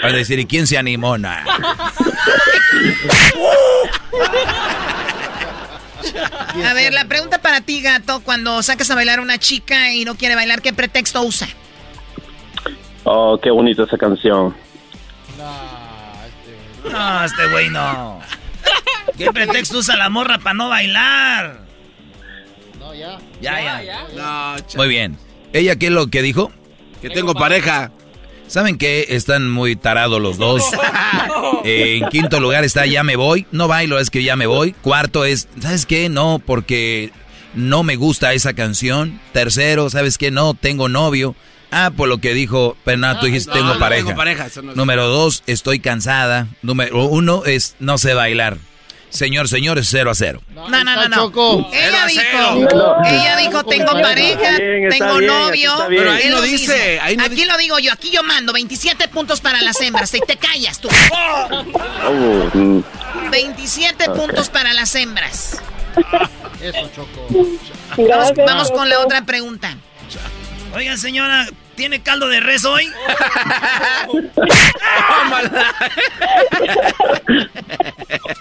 Para 0.00 0.12
decir, 0.12 0.38
¿y 0.38 0.46
quién 0.46 0.66
se 0.66 0.78
animó? 0.78 1.18
Nah. 1.18 1.44
A 6.64 6.72
ver, 6.74 6.92
la 6.92 7.06
pregunta 7.06 7.38
para 7.40 7.60
ti, 7.60 7.82
gato, 7.82 8.20
cuando 8.20 8.62
sacas 8.62 8.90
a 8.90 8.94
bailar 8.94 9.18
a 9.18 9.22
una 9.22 9.38
chica 9.38 9.92
y 9.92 10.04
no 10.04 10.16
quiere 10.16 10.34
bailar, 10.34 10.62
¿qué 10.62 10.72
pretexto 10.72 11.22
usa? 11.22 11.48
Oh, 13.08 13.38
qué 13.40 13.50
bonita 13.50 13.84
esa 13.84 13.96
canción. 13.96 14.54
No, 16.90 17.24
este 17.24 17.46
güey 17.50 17.68
no. 17.70 18.20
¿Qué 19.16 19.30
pretexto 19.32 19.78
usa 19.78 19.96
la 19.96 20.08
morra 20.08 20.38
para 20.38 20.54
no 20.54 20.68
bailar? 20.68 21.60
No, 22.80 22.92
ya. 22.94 23.18
Ya, 23.40 23.82
ya. 23.82 24.06
No, 24.14 24.56
ch- 24.56 24.76
Muy 24.76 24.88
bien. 24.88 25.16
¿Ella 25.52 25.76
qué 25.76 25.86
es 25.86 25.92
lo 25.92 26.08
que 26.08 26.22
dijo? 26.22 26.50
que 27.00 27.10
tengo 27.10 27.34
pareja. 27.34 27.92
¿Saben 28.48 28.78
qué? 28.78 29.06
Están 29.10 29.50
muy 29.50 29.76
tarados 29.76 30.20
los 30.20 30.36
dos. 30.38 30.62
Eh, 31.64 31.98
en 32.00 32.08
quinto 32.10 32.38
lugar 32.38 32.62
está 32.62 32.86
Ya 32.86 33.02
me 33.02 33.16
voy. 33.16 33.44
No 33.50 33.66
bailo, 33.66 33.98
es 33.98 34.08
que 34.10 34.22
ya 34.22 34.36
me 34.36 34.46
voy. 34.46 34.72
Cuarto 34.72 35.24
es, 35.24 35.48
¿sabes 35.60 35.84
qué? 35.84 36.08
No, 36.08 36.40
porque 36.44 37.10
no 37.54 37.82
me 37.82 37.96
gusta 37.96 38.32
esa 38.34 38.54
canción. 38.54 39.20
Tercero, 39.32 39.90
¿sabes 39.90 40.16
qué? 40.16 40.30
No, 40.30 40.54
tengo 40.54 40.88
novio. 40.88 41.34
Ah, 41.70 41.90
por 41.96 42.08
lo 42.08 42.18
que 42.18 42.32
dijo, 42.32 42.76
pero 42.84 42.96
no, 42.98 43.18
tú 43.18 43.26
dijiste 43.26 43.50
No, 43.50 43.56
tengo 43.56 43.74
no 43.74 43.78
pareja. 43.80 44.04
tengo 44.06 44.16
pareja, 44.16 44.46
eso 44.46 44.62
no 44.62 44.70
es- 44.70 44.76
Número 44.76 45.08
dos, 45.08 45.42
estoy 45.46 45.80
cansada. 45.80 46.46
Número 46.62 47.04
uno 47.06 47.44
es 47.44 47.74
no 47.80 47.98
sé 47.98 48.14
bailar. 48.14 48.56
Señor, 49.08 49.48
señores, 49.48 49.86
cero 49.90 50.10
a 50.10 50.14
cero. 50.14 50.42
No, 50.54 50.68
no, 50.68 50.84
no, 50.84 51.08
no. 51.08 51.70
Ella 51.72 52.06
dijo, 52.06 52.68
ella 53.04 53.36
dijo, 53.38 53.64
tengo 53.64 53.92
pareja, 53.92 54.58
bien, 54.58 54.88
tengo 54.90 55.16
bien, 55.18 55.26
novio. 55.32 55.72
Pero 55.88 56.10
ahí 56.12 56.22
es 56.24 56.30
no 56.30 56.36
lo 56.36 56.42
dice, 56.42 57.00
ahí 57.00 57.16
no 57.16 57.24
aquí 57.24 57.34
dice. 57.36 57.46
lo 57.46 57.56
digo 57.56 57.78
yo, 57.78 57.92
aquí 57.92 58.10
yo 58.10 58.22
mando 58.24 58.52
27 58.52 59.08
puntos 59.08 59.40
para 59.40 59.62
las 59.62 59.80
hembras. 59.80 60.12
Y 60.12 60.20
te 60.20 60.36
callas 60.36 60.80
tú. 60.80 60.88
Oh, 62.04 62.50
mm, 62.52 62.82
27 63.30 64.10
puntos 64.10 64.50
para 64.50 64.72
las 64.74 64.94
hembras. 64.94 65.60
Eso, 66.60 66.90
Choco. 66.94 67.28
Vamos, 68.46 68.70
con 68.72 68.88
la 68.88 69.00
otra 69.00 69.24
pregunta. 69.24 69.76
Oigan, 70.76 70.98
señora, 70.98 71.46
¿tiene 71.74 72.02
caldo 72.02 72.28
de 72.28 72.40
res 72.40 72.66
hoy? 72.66 72.84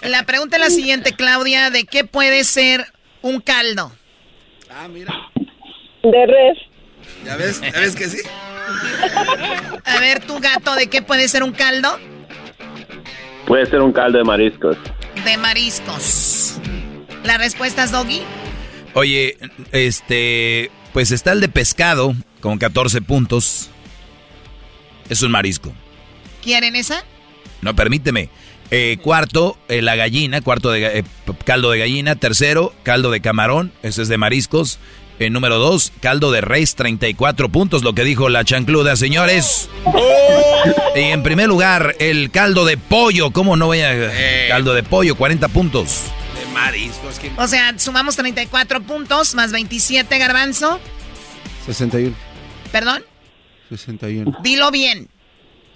La 0.04 0.24
pregunta 0.24 0.58
es 0.58 0.62
la 0.62 0.70
siguiente, 0.70 1.14
Claudia, 1.14 1.70
¿de 1.70 1.86
qué 1.86 2.04
puede 2.04 2.44
ser 2.44 2.88
un 3.22 3.40
caldo? 3.40 3.94
Ah, 4.70 4.90
mira. 4.90 5.14
De 6.04 6.26
res. 6.26 6.58
¿Ya 7.24 7.38
ves? 7.38 7.62
¿Ya 7.62 7.80
ves 7.80 7.96
que 7.96 8.10
sí? 8.10 8.18
A 9.86 10.00
ver, 10.02 10.20
tu 10.20 10.38
gato, 10.42 10.76
¿de 10.76 10.88
qué 10.88 11.02
puede 11.02 11.30
ser 11.30 11.42
un 11.42 11.54
caldo? 11.54 11.98
puede 13.48 13.66
ser 13.68 13.80
un 13.80 13.94
caldo 13.94 14.18
de 14.18 14.26
mariscos. 14.26 14.76
De 15.24 15.38
mariscos. 15.38 16.60
¿La 17.24 17.38
respuesta 17.38 17.86
es 17.86 17.92
Doggy? 17.92 18.24
Oye, 18.94 19.38
este, 19.72 20.70
pues 20.96 21.12
está 21.12 21.34
el 21.34 21.42
de 21.42 21.50
pescado 21.50 22.16
con 22.40 22.58
14 22.58 23.02
puntos. 23.02 23.70
Es 25.10 25.24
un 25.24 25.32
marisco. 25.32 25.74
¿Quieren 26.42 26.78
esa? 26.78 27.04
No, 27.62 27.76
permíteme. 27.76 28.30
Eh, 28.72 28.98
cuarto, 29.02 29.58
eh, 29.68 29.82
la 29.82 29.98
gallina, 29.98 30.40
cuarto 30.40 30.72
de 30.72 31.00
eh, 31.00 31.04
caldo 31.44 31.72
de 31.72 31.80
gallina. 31.80 32.16
Tercero, 32.16 32.74
caldo 32.84 33.12
de 33.12 33.20
camarón, 33.20 33.74
ese 33.84 34.04
es 34.04 34.08
de 34.08 34.18
mariscos. 34.18 34.80
Eh, 35.20 35.30
número 35.30 35.58
dos, 35.58 35.92
caldo 36.00 36.32
de 36.32 36.40
res, 36.40 36.76
34 36.76 37.50
puntos, 37.50 37.84
lo 37.84 37.92
que 37.92 38.06
dijo 38.06 38.30
la 38.30 38.46
chancluda, 38.46 38.96
señores. 38.96 39.68
Y 40.96 41.00
en 41.00 41.24
primer 41.24 41.50
lugar, 41.50 41.98
el 42.00 42.32
caldo 42.32 42.64
de 42.64 42.78
pollo, 42.78 43.32
¿cómo 43.32 43.58
no 43.58 43.66
voy 43.66 43.82
a... 43.82 43.92
Eh. 43.94 44.48
Caldo 44.48 44.74
de 44.74 44.84
pollo, 44.84 45.18
40 45.18 45.50
puntos. 45.50 46.04
Mariscos. 46.56 47.20
¿quién? 47.20 47.34
O 47.38 47.48
sea, 47.48 47.78
sumamos 47.78 48.16
34 48.16 48.82
puntos 48.82 49.36
más 49.36 49.52
27, 49.52 50.18
garbanzo. 50.18 50.80
61. 51.66 52.16
Perdón, 52.72 53.04
61. 53.70 54.38
dilo 54.42 54.72
bien. 54.72 55.10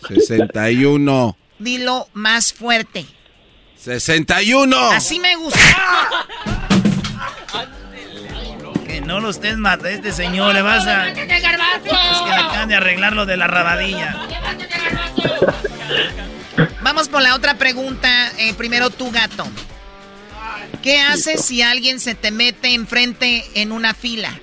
61. 0.07 1.38
Dilo 1.59 2.07
más 2.13 2.53
fuerte. 2.53 3.05
61. 3.77 4.91
Así 4.91 5.19
me 5.19 5.36
gusta. 5.36 5.59
Que 8.86 9.01
no 9.01 9.19
lo 9.19 9.30
estés 9.30 9.55
matando, 9.57 9.89
este 9.89 10.11
señor, 10.11 10.51
le 10.55 10.63
vas 10.63 10.88
a... 10.88 11.09
Es 11.09 11.13
que 11.13 11.27
le 11.27 11.36
acaban 11.36 12.69
de 12.69 12.75
arreglar 12.75 13.13
lo 13.13 13.27
de 13.27 13.38
la 13.38 13.45
rabadilla. 13.45 14.17
Vamos 16.82 17.07
por 17.07 17.21
la 17.21 17.36
otra 17.36 17.53
pregunta. 17.53 18.32
Eh, 18.39 18.55
primero 18.55 18.89
tu 18.89 19.11
gato. 19.11 19.45
¿Qué 20.89 20.97
haces 20.97 21.45
si 21.45 21.61
alguien 21.61 21.99
se 21.99 22.15
te 22.15 22.31
mete 22.31 22.73
enfrente 22.73 23.43
en 23.53 23.71
una 23.71 23.93
fila? 23.93 24.39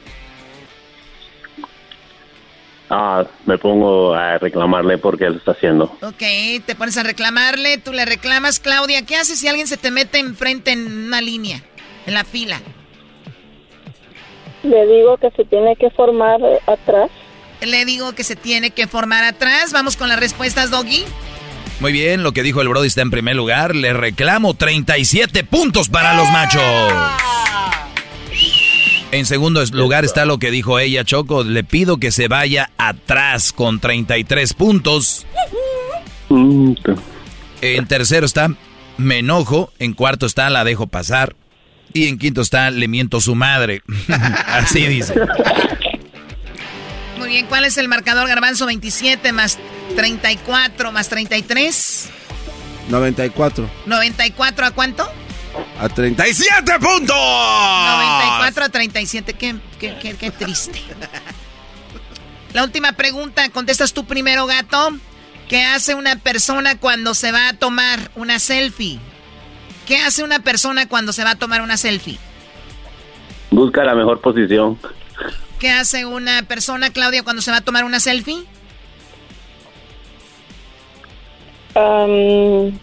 Ah, 2.89 3.25
me 3.47 3.59
pongo 3.59 4.15
a 4.15 4.39
reclamarle 4.39 4.97
porque 4.97 5.29
lo 5.29 5.39
está 5.39 5.51
haciendo. 5.51 5.87
Ok, 6.03 6.23
te 6.65 6.77
pones 6.79 6.97
a 6.99 7.03
reclamarle, 7.03 7.79
tú 7.79 7.93
le 7.93 8.05
reclamas, 8.05 8.61
Claudia. 8.61 9.05
¿Qué 9.05 9.17
haces 9.17 9.41
si 9.41 9.49
alguien 9.49 9.67
se 9.67 9.77
te 9.77 9.91
mete 9.91 10.21
enfrente 10.21 10.71
en 10.71 10.87
una 11.09 11.21
línea, 11.21 11.65
en 12.07 12.15
la 12.15 12.23
fila? 12.23 12.61
Le 14.63 14.87
digo 14.87 15.17
que 15.17 15.33
se 15.33 15.45
tiene 15.47 15.75
que 15.75 15.91
formar 15.91 16.39
atrás. 16.69 17.11
Le 17.61 17.85
digo 17.87 18.13
que 18.13 18.23
se 18.23 18.37
tiene 18.37 18.71
que 18.71 18.87
formar 18.87 19.25
atrás. 19.25 19.73
Vamos 19.73 19.97
con 19.97 20.09
las 20.09 20.21
respuestas, 20.21 20.71
Doggy. 20.71 21.07
Muy 21.81 21.93
bien, 21.93 22.23
lo 22.23 22.33
que 22.33 22.43
dijo 22.43 22.63
el 22.63 22.69
Brody 22.69 22.87
está 22.87 23.03
en 23.03 23.11
primer 23.11 23.37
lugar. 23.37 23.77
Le 23.77 23.93
reclamo 23.93 24.55
37 24.55 25.45
puntos 25.45 25.89
para 25.89 26.15
los 26.15 26.31
machos. 26.31 26.63
En 29.13 29.27
segundo 29.27 29.63
lugar 29.73 30.05
está 30.05 30.25
lo 30.25 30.39
que 30.39 30.51
dijo 30.51 30.79
ella, 30.79 31.05
Choco. 31.05 31.45
Le 31.45 31.65
pido 31.65 31.99
que 31.99 32.11
se 32.11 32.29
vaya 32.29 32.71
atrás 32.79 33.53
con 33.53 33.79
33 33.79 34.55
puntos. 34.55 35.27
En 36.29 37.87
tercero 37.87 38.27
está, 38.27 38.51
me 38.97 39.19
enojo. 39.19 39.73
En 39.79 39.93
cuarto 39.93 40.27
está, 40.27 40.51
la 40.51 40.65
dejo 40.65 40.87
pasar. 40.87 41.37
Y 41.93 42.09
en 42.09 42.19
quinto 42.19 42.41
está, 42.41 42.71
le 42.71 42.89
miento 42.89 43.21
su 43.21 43.35
madre. 43.35 43.83
Así 44.49 44.87
dice. 44.87 45.15
Muy 47.19 47.29
bien, 47.29 47.47
¿cuál 47.47 47.65
es 47.65 47.79
el 47.79 47.89
marcador 47.89 48.29
Garbanzo? 48.29 48.67
27 48.67 49.33
más 49.33 49.59
34 49.95 50.93
más 50.93 51.09
33. 51.09 52.11
94. 52.89 53.69
¿94 53.87 54.65
a 54.67 54.71
cuánto? 54.73 55.09
A 55.81 55.89
37 55.89 56.73
puntos. 56.79 57.17
94 57.17 58.65
a 58.65 58.69
37. 58.69 59.33
Qué, 59.35 59.57
qué, 59.79 59.97
qué, 60.01 60.15
qué 60.15 60.31
triste. 60.31 60.81
La 62.53 62.65
última 62.65 62.93
pregunta, 62.93 63.49
contestas 63.51 63.93
tú 63.93 64.05
primero, 64.07 64.47
gato. 64.47 64.97
¿Qué 65.49 65.65
hace 65.65 65.95
una 65.95 66.17
persona 66.17 66.79
cuando 66.79 67.15
se 67.15 67.33
va 67.33 67.49
a 67.49 67.53
tomar 67.53 68.11
una 68.15 68.39
selfie? 68.39 68.99
¿Qué 69.87 69.99
hace 69.99 70.25
una 70.25 70.41
persona 70.41 70.89
cuando 70.89 71.13
se 71.13 71.23
va 71.23 71.31
a 71.33 71.35
tomar 71.37 71.63
una 71.63 71.77
selfie? 71.77 72.19
Busca 73.51 73.85
la 73.85 73.95
mejor 73.95 74.21
posición. 74.21 74.79
¿Qué 75.59 75.71
hace 75.71 76.05
una 76.05 76.43
persona, 76.43 76.91
Claudia, 76.91 77.23
cuando 77.23 77.43
se 77.43 77.51
va 77.51 77.59
a 77.59 77.61
tomar 77.63 77.85
una 77.85 78.01
selfie? 78.01 78.45
Um, 81.75 82.79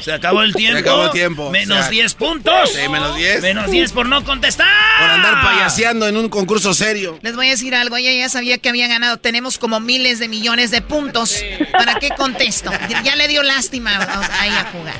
Se 0.00 0.12
acabó 0.12 0.42
el 0.42 0.54
tiempo. 0.56 0.74
Se 0.78 0.80
acabó 0.80 1.04
el 1.04 1.10
tiempo. 1.10 1.50
Menos 1.50 1.78
O 1.78 1.80
sea, 1.82 1.90
10 1.90 2.14
puntos. 2.14 2.70
Sí, 2.72 2.88
menos 2.88 3.16
10. 3.16 3.42
Menos 3.42 3.70
10 3.70 3.92
por 3.92 4.06
no 4.06 4.24
contestar. 4.24 4.66
Por 4.98 5.10
andar 5.10 5.42
payaseando 5.42 6.06
en 6.06 6.16
un 6.16 6.28
concurso 6.28 6.74
serio. 6.74 7.18
Les 7.22 7.34
voy 7.34 7.48
a 7.48 7.50
decir 7.50 7.74
algo, 7.74 7.96
ella 7.96 8.12
ya 8.12 8.28
sabía 8.28 8.58
que 8.58 8.68
había 8.68 8.88
ganado. 8.88 9.16
Tenemos 9.18 9.58
como 9.58 9.80
miles 9.80 10.18
de 10.18 10.28
millones 10.28 10.70
de 10.70 10.82
puntos. 10.82 11.42
¿Para 11.72 11.96
qué 11.96 12.10
contesto? 12.10 12.70
Ya 13.04 13.16
le 13.16 13.28
dio 13.28 13.42
lástima 13.42 13.96
ahí 14.40 14.50
a 14.50 14.64
jugar. 14.70 14.94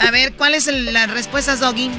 A 0.00 0.10
ver, 0.10 0.34
¿cuáles 0.34 0.64
son 0.64 0.92
las 0.92 1.10
respuestas, 1.10 1.60
Doggy? 1.60 1.90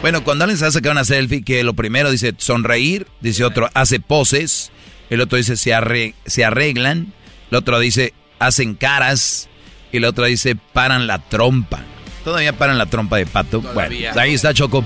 Bueno, 0.00 0.22
cuando 0.22 0.44
alguien 0.44 0.58
se 0.58 0.64
va 0.64 0.68
a 0.68 0.72
sacar 0.72 0.92
una 0.92 1.04
selfie, 1.04 1.42
que 1.42 1.64
lo 1.64 1.74
primero 1.74 2.10
dice 2.10 2.32
sonreír, 2.38 3.06
dice 3.20 3.44
otro 3.44 3.68
hace 3.74 3.98
poses, 3.98 4.70
el 5.10 5.20
otro 5.20 5.36
dice 5.38 5.56
se, 5.56 5.70
arre- 5.72 6.14
se 6.24 6.44
arreglan, 6.44 7.12
el 7.50 7.56
otro 7.56 7.78
dice 7.80 8.14
hacen 8.38 8.74
caras 8.74 9.48
y 9.90 9.96
el 9.96 10.04
otro 10.04 10.24
dice 10.26 10.56
paran 10.72 11.06
la 11.08 11.18
trompa. 11.18 11.80
Todavía 12.24 12.52
paran 12.52 12.78
la 12.78 12.86
trompa 12.86 13.16
de 13.16 13.26
pato. 13.26 13.60
Todavía. 13.60 14.12
Bueno, 14.12 14.20
ahí 14.20 14.34
está 14.34 14.54
Choco. 14.54 14.84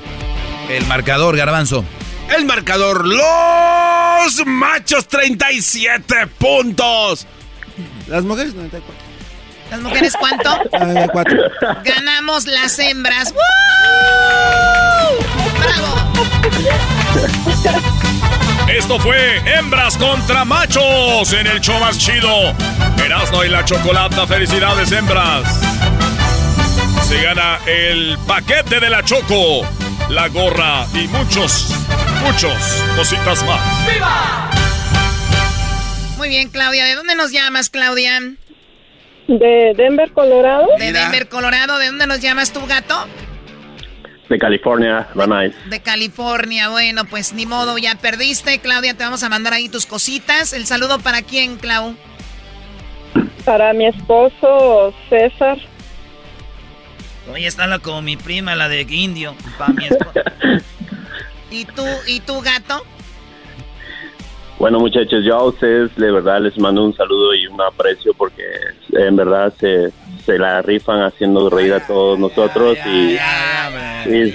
El 0.70 0.86
marcador, 0.86 1.36
garbanzo. 1.36 1.84
El 2.34 2.46
marcador, 2.46 3.06
los 3.06 4.46
machos 4.46 5.08
37 5.08 6.26
puntos. 6.38 7.26
Las 8.08 8.24
mujeres 8.24 8.54
94. 8.54 9.01
¿Las 9.72 9.80
mujeres 9.80 10.14
cuánto? 10.20 10.50
94. 10.70 11.50
Ganamos 11.82 12.44
las 12.44 12.78
hembras. 12.78 13.32
¡Woo! 13.32 13.40
¡Bravo! 15.58 15.94
Esto 18.68 18.98
fue 18.98 19.38
Hembras 19.46 19.96
contra 19.96 20.44
Machos 20.44 21.32
en 21.32 21.46
el 21.46 21.62
show 21.62 21.80
más 21.80 21.96
chido. 21.96 22.52
Erasmo 23.02 23.44
y 23.44 23.48
la 23.48 23.64
Chocolata, 23.64 24.26
felicidades 24.26 24.92
hembras. 24.92 25.58
Se 27.08 27.22
gana 27.22 27.58
el 27.64 28.18
paquete 28.26 28.78
de 28.78 28.90
la 28.90 29.02
Choco, 29.02 29.66
la 30.10 30.28
gorra 30.28 30.86
y 30.92 31.08
muchos, 31.08 31.74
muchos 32.22 32.52
cositas 32.94 33.42
más. 33.46 33.62
Muy 36.18 36.28
bien, 36.28 36.50
Claudia. 36.50 36.84
¿De 36.84 36.94
dónde 36.94 37.14
nos 37.14 37.32
llamas, 37.32 37.70
Claudia? 37.70 38.20
De 39.28 39.72
Denver, 39.76 40.12
Colorado. 40.12 40.68
De 40.78 40.92
Denver, 40.92 41.28
Colorado. 41.28 41.78
¿De 41.78 41.86
dónde 41.86 42.06
nos 42.06 42.20
llamas 42.20 42.52
tú, 42.52 42.60
gato? 42.66 42.94
De 44.28 44.38
California, 44.38 45.08
Van 45.14 45.30
Nuys. 45.30 45.54
De 45.68 45.80
California. 45.80 46.70
Bueno, 46.70 47.04
pues 47.04 47.32
ni 47.32 47.46
modo, 47.46 47.76
ya 47.78 47.96
perdiste. 47.96 48.58
Claudia, 48.60 48.94
te 48.94 49.04
vamos 49.04 49.22
a 49.22 49.28
mandar 49.28 49.52
ahí 49.52 49.68
tus 49.68 49.86
cositas. 49.86 50.52
¿El 50.52 50.66
saludo 50.66 50.98
para 51.00 51.22
quién, 51.22 51.56
Clau? 51.56 51.94
Para 53.44 53.72
mi 53.72 53.86
esposo 53.86 54.94
César. 55.08 55.58
Oye, 57.30 57.46
está 57.46 57.66
la 57.66 57.78
como 57.78 58.02
mi 58.02 58.16
prima, 58.16 58.56
la 58.56 58.68
de 58.68 58.82
indio. 58.82 59.34
Pa' 59.58 59.68
mi 59.68 59.86
esposa. 59.86 60.22
¿Y 61.50 61.64
tú, 61.66 61.84
y 62.06 62.20
tú, 62.20 62.40
gato? 62.40 62.84
Bueno, 64.58 64.78
muchachos, 64.78 65.24
yo 65.24 65.34
a 65.36 65.44
ustedes 65.44 65.94
de 65.96 66.12
verdad 66.12 66.40
les 66.40 66.56
mando 66.58 66.84
un 66.84 66.94
saludo 66.94 67.34
y 67.34 67.46
un 67.48 67.60
aprecio 67.60 68.14
porque 68.14 68.44
en 68.92 69.16
verdad 69.16 69.52
se, 69.58 69.90
se 70.24 70.38
la 70.38 70.62
rifan 70.62 71.02
haciendo 71.02 71.50
reír 71.50 71.72
a 71.74 71.84
todos 71.86 72.18
nosotros 72.18 72.78
y, 72.86 73.16
y- 74.08 74.34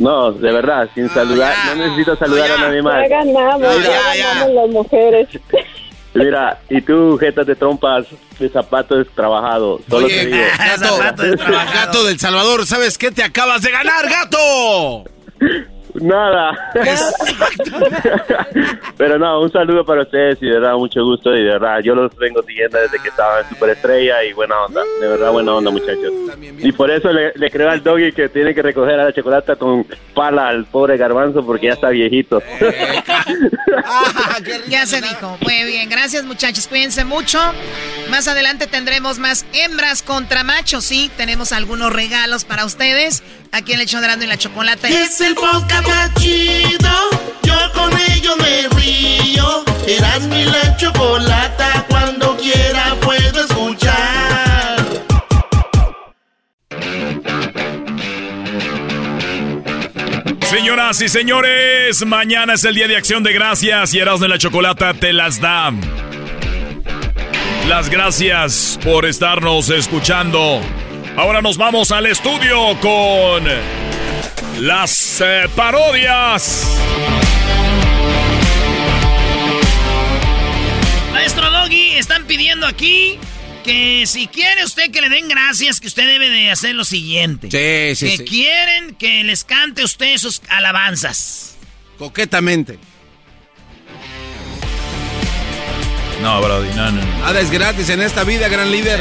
no, 0.00 0.32
de 0.32 0.50
verdad, 0.52 0.88
sin 0.92 1.08
saludar, 1.08 1.54
no 1.68 1.76
necesito 1.84 2.16
saludar 2.16 2.50
a 2.50 2.58
nadie 2.58 2.82
más. 2.82 3.08
Ya 3.08 3.16
ganamos, 3.24 3.60
Mira, 3.78 3.90
ya 4.16 4.26
ganamos 4.26 4.54
las 4.54 4.68
mujeres. 4.70 5.28
Mira, 6.14 6.58
y 6.68 6.80
tú, 6.80 7.16
jetas 7.18 7.46
de 7.46 7.54
trompas, 7.54 8.06
de 8.38 8.48
zapatos 8.48 9.06
trabajado, 9.14 9.80
solo 9.88 10.08
te 10.08 10.26
digo. 10.26 10.38
Gato, 10.58 10.98
gato 11.72 12.04
del 12.04 12.18
Salvador, 12.18 12.66
¿sabes 12.66 12.98
qué 12.98 13.12
te 13.12 13.22
acabas 13.22 13.62
de 13.62 13.70
ganar, 13.70 14.08
gato? 14.08 15.04
Nada. 15.94 16.72
Pero 18.96 19.18
no, 19.18 19.40
un 19.40 19.52
saludo 19.52 19.84
para 19.84 20.02
ustedes 20.02 20.38
y 20.42 20.46
de 20.46 20.58
verdad 20.58 20.74
mucho 20.74 21.04
gusto 21.04 21.34
y 21.34 21.42
de 21.44 21.52
verdad 21.52 21.80
yo 21.82 21.94
los 21.94 22.14
vengo 22.16 22.42
siguiendo 22.42 22.78
desde 22.78 22.98
que 23.00 23.08
estaba 23.08 23.40
en 23.40 23.48
Superestrella 23.48 24.24
y 24.24 24.32
buena 24.32 24.56
onda, 24.64 24.82
de 25.00 25.06
verdad 25.06 25.30
buena 25.30 25.54
onda 25.54 25.70
muchachos. 25.70 26.12
Y 26.58 26.72
por 26.72 26.90
eso 26.90 27.12
le, 27.12 27.32
le 27.34 27.50
creo 27.50 27.70
al 27.70 27.82
doggy 27.82 28.12
que 28.12 28.28
tiene 28.28 28.54
que 28.54 28.62
recoger 28.62 28.98
a 28.98 29.04
la 29.04 29.12
chocolata 29.12 29.56
con 29.56 29.86
pala 30.14 30.48
al 30.48 30.64
pobre 30.64 30.96
garbanzo 30.96 31.44
porque 31.44 31.66
ya 31.66 31.74
está 31.74 31.90
viejito. 31.90 32.42
Ya 34.68 34.86
se 34.86 35.00
dijo. 35.00 35.36
Muy 35.40 35.64
bien, 35.64 35.88
gracias 35.88 36.24
muchachos, 36.24 36.66
cuídense 36.68 37.04
mucho. 37.04 37.38
Más 38.10 38.28
adelante 38.28 38.66
tendremos 38.66 39.18
más 39.18 39.44
hembras 39.52 40.02
contra 40.02 40.42
machos, 40.44 40.84
sí, 40.84 41.10
tenemos 41.16 41.52
algunos 41.52 41.92
regalos 41.92 42.44
para 42.44 42.64
ustedes. 42.64 43.22
Aquí 43.52 43.72
en 43.72 43.80
el 43.80 43.88
Erasmo 43.88 44.24
y 44.24 44.26
la 44.26 44.36
Chocolata. 44.36 44.88
Es 44.88 45.20
el 45.20 45.34
podcast 45.36 45.83
más 45.86 46.12
chido. 46.14 46.90
Yo 47.42 47.54
con 47.72 47.90
ello 48.10 48.36
me 48.36 48.68
río. 48.76 49.64
Eras 49.86 50.22
mi 50.22 50.44
la 50.44 50.76
chocolata. 50.76 51.86
Cuando 51.88 52.36
quiera 52.36 52.96
puedo 53.00 53.40
escuchar. 53.40 54.84
Señoras 60.42 61.00
y 61.02 61.08
señores, 61.08 62.06
mañana 62.06 62.54
es 62.54 62.64
el 62.64 62.74
Día 62.74 62.86
de 62.86 62.96
Acción 62.96 63.22
de 63.22 63.32
Gracias 63.32 63.92
y 63.92 63.98
Erasmo 63.98 64.26
y 64.26 64.28
la 64.28 64.38
Chocolata 64.38 64.94
te 64.94 65.12
las 65.12 65.40
da. 65.40 65.72
Las 67.68 67.88
gracias 67.88 68.78
por 68.84 69.04
estarnos 69.04 69.70
escuchando. 69.70 70.60
Ahora 71.16 71.40
nos 71.40 71.56
vamos 71.56 71.92
al 71.92 72.06
estudio 72.06 72.78
con 72.80 73.44
las 74.60 75.20
eh, 75.20 75.48
parodias. 75.54 76.66
Maestro 81.12 81.50
Doggy, 81.50 81.92
están 81.96 82.24
pidiendo 82.26 82.66
aquí 82.66 83.18
que 83.64 84.04
si 84.06 84.26
quiere 84.28 84.64
usted 84.64 84.90
que 84.90 85.00
le 85.00 85.08
den 85.08 85.28
gracias, 85.28 85.80
que 85.80 85.86
usted 85.86 86.06
debe 86.06 86.28
de 86.28 86.50
hacer 86.50 86.74
lo 86.74 86.84
siguiente. 86.84 87.48
Sí, 87.50 87.96
sí, 87.96 88.10
que 88.10 88.16
sí. 88.18 88.24
quieren 88.24 88.94
que 88.94 89.24
les 89.24 89.44
cante 89.44 89.82
usted 89.82 90.18
sus 90.18 90.42
alabanzas. 90.48 91.56
Coquetamente. 91.98 92.78
No, 96.20 96.40
Brody, 96.40 96.68
no, 96.74 96.90
no. 96.90 97.04
Nada 97.20 97.40
es 97.40 97.50
gratis 97.50 97.88
en 97.88 98.02
esta 98.02 98.24
vida, 98.24 98.48
gran 98.48 98.70
líder. 98.70 99.00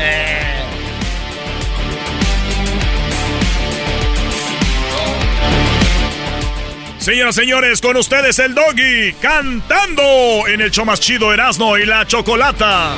Señoras 7.03 7.35
y 7.35 7.41
señores, 7.41 7.81
con 7.81 7.97
ustedes 7.97 8.39
el 8.39 8.55
Doggy 8.55 9.11
cantando 9.21 10.47
en 10.47 10.61
el 10.61 10.71
show 10.71 10.85
más 10.85 11.01
chido 11.01 11.33
Erasmo 11.33 11.77
y 11.77 11.85
la 11.85 12.07
Chocolata. 12.07 12.95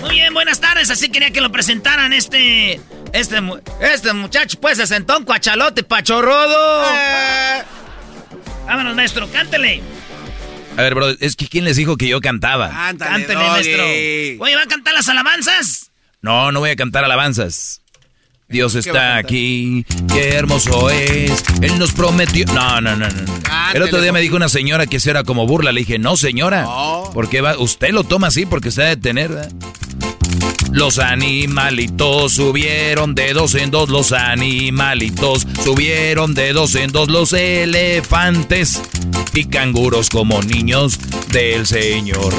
Muy 0.00 0.14
bien, 0.14 0.32
buenas 0.32 0.60
tardes. 0.60 0.88
Así 0.88 1.10
quería 1.10 1.30
que 1.30 1.42
lo 1.42 1.52
presentaran 1.52 2.14
este. 2.14 2.80
Este, 3.12 3.36
este 3.82 4.12
muchacho, 4.14 4.58
pues, 4.58 4.78
se 4.78 4.86
sentó 4.86 5.18
un 5.18 5.24
cuachalote 5.24 5.82
pachorrodo. 5.82 6.86
Vámonos, 8.66 8.96
maestro, 8.96 9.30
cántele. 9.30 9.82
A 10.78 10.80
ver, 10.80 10.94
Brody, 10.94 11.18
es 11.20 11.36
que 11.36 11.48
¿quién 11.48 11.66
les 11.66 11.76
dijo 11.76 11.98
que 11.98 12.08
yo 12.08 12.22
cantaba? 12.22 12.70
Cántele, 12.98 13.34
maestro. 13.34 13.84
Oye, 14.42 14.56
¿va 14.56 14.62
a 14.62 14.68
cantar 14.68 14.94
las 14.94 15.10
alabanzas? 15.10 15.90
No, 16.22 16.50
no 16.50 16.60
voy 16.60 16.70
a 16.70 16.76
cantar 16.76 17.04
alabanzas. 17.04 17.82
Dios 18.50 18.72
¿Qué 18.82 18.90
va 18.90 18.98
a 18.98 19.02
está 19.02 19.16
aquí, 19.18 19.84
qué 20.10 20.30
hermoso 20.30 20.88
es. 20.88 21.44
Él 21.60 21.78
nos 21.78 21.92
prometió. 21.92 22.46
No, 22.46 22.80
no, 22.80 22.96
no, 22.96 23.06
no. 23.06 23.34
El 23.74 23.82
otro 23.82 24.00
día 24.00 24.10
me 24.10 24.22
dijo 24.22 24.36
una 24.36 24.48
señora 24.48 24.86
que 24.86 24.96
eso 24.96 25.10
era 25.10 25.22
como 25.22 25.46
burla. 25.46 25.70
Le 25.70 25.80
dije, 25.80 25.98
no, 25.98 26.16
señora. 26.16 26.66
¿Por 27.12 27.28
qué 27.28 27.42
va? 27.42 27.58
Usted 27.58 27.90
lo 27.90 28.04
toma 28.04 28.28
así 28.28 28.46
porque 28.46 28.70
se 28.70 28.82
ha 28.82 28.86
de 28.86 28.96
tener. 28.96 29.28
¿verdad? 29.28 29.52
Los 30.72 30.98
animalitos 30.98 32.34
subieron 32.34 33.14
de 33.14 33.32
dos 33.32 33.54
en 33.54 33.70
dos, 33.70 33.88
los 33.88 34.12
animalitos 34.12 35.46
subieron 35.64 36.34
de 36.34 36.52
dos 36.52 36.74
en 36.74 36.92
dos, 36.92 37.08
los 37.08 37.32
elefantes 37.32 38.80
y 39.34 39.44
canguros 39.44 40.10
como 40.10 40.42
niños 40.42 40.98
del 41.32 41.66
Señor. 41.66 42.34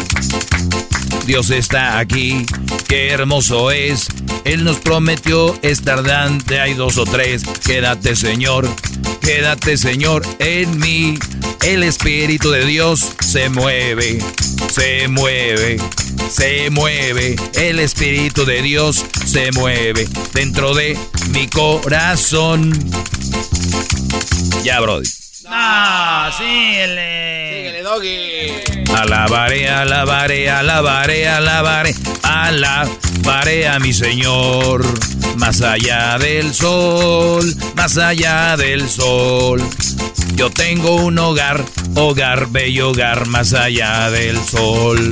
Dios 1.26 1.52
está 1.52 2.00
aquí, 2.00 2.46
qué 2.88 3.10
hermoso 3.10 3.72
es. 3.72 4.08
Él 4.46 4.64
nos 4.64 4.78
prometió 4.78 5.56
estar 5.62 6.02
dante, 6.04 6.60
hay 6.60 6.74
dos 6.74 6.98
o 6.98 7.06
tres. 7.06 7.44
Quédate, 7.66 8.16
Señor, 8.16 8.68
quédate, 9.22 9.78
Señor, 9.78 10.24
en 10.40 10.80
mí. 10.80 11.20
El 11.62 11.84
Espíritu 11.84 12.50
de 12.50 12.66
Dios 12.66 13.12
se 13.20 13.50
mueve, 13.50 14.20
se 14.72 15.08
mueve, 15.08 15.78
se 16.32 16.70
mueve. 16.72 17.36
El 17.54 17.80
Espíritu 17.80 17.99
de 18.00 18.62
Dios 18.62 19.06
se 19.26 19.52
mueve 19.52 20.08
dentro 20.34 20.74
de 20.74 20.98
mi 21.32 21.50
corazón. 21.50 22.72
Ya, 24.64 24.80
Brody. 24.80 25.10
Ah, 25.46 26.32
síguele. 26.38 27.52
Síguele, 27.52 27.82
doggy. 27.84 28.94
Alabaré, 28.96 29.68
alabaré, 29.68 30.50
alabaré, 30.50 31.28
alabaré, 31.28 31.94
alabaré 32.24 33.68
a 33.68 33.80
mi 33.80 33.92
Señor. 33.92 34.86
Más 35.36 35.62
allá 35.62 36.18
del 36.20 36.54
sol, 36.54 37.54
más 37.76 37.98
allá 37.98 38.56
del 38.56 38.90
sol. 38.90 39.62
Yo 40.36 40.50
tengo 40.50 40.96
un 40.96 41.20
hogar, 41.20 41.66
hogar, 41.96 42.48
bello 42.48 42.92
hogar, 42.92 43.26
más 43.26 43.52
allá 43.52 44.10
del 44.10 44.42
sol. 44.42 45.12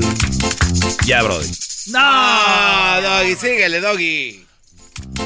Ya, 1.06 1.22
Brody. 1.22 1.50
No, 1.90 3.02
doggy, 3.02 3.36
síguele, 3.36 3.80
doggy. 3.80 4.47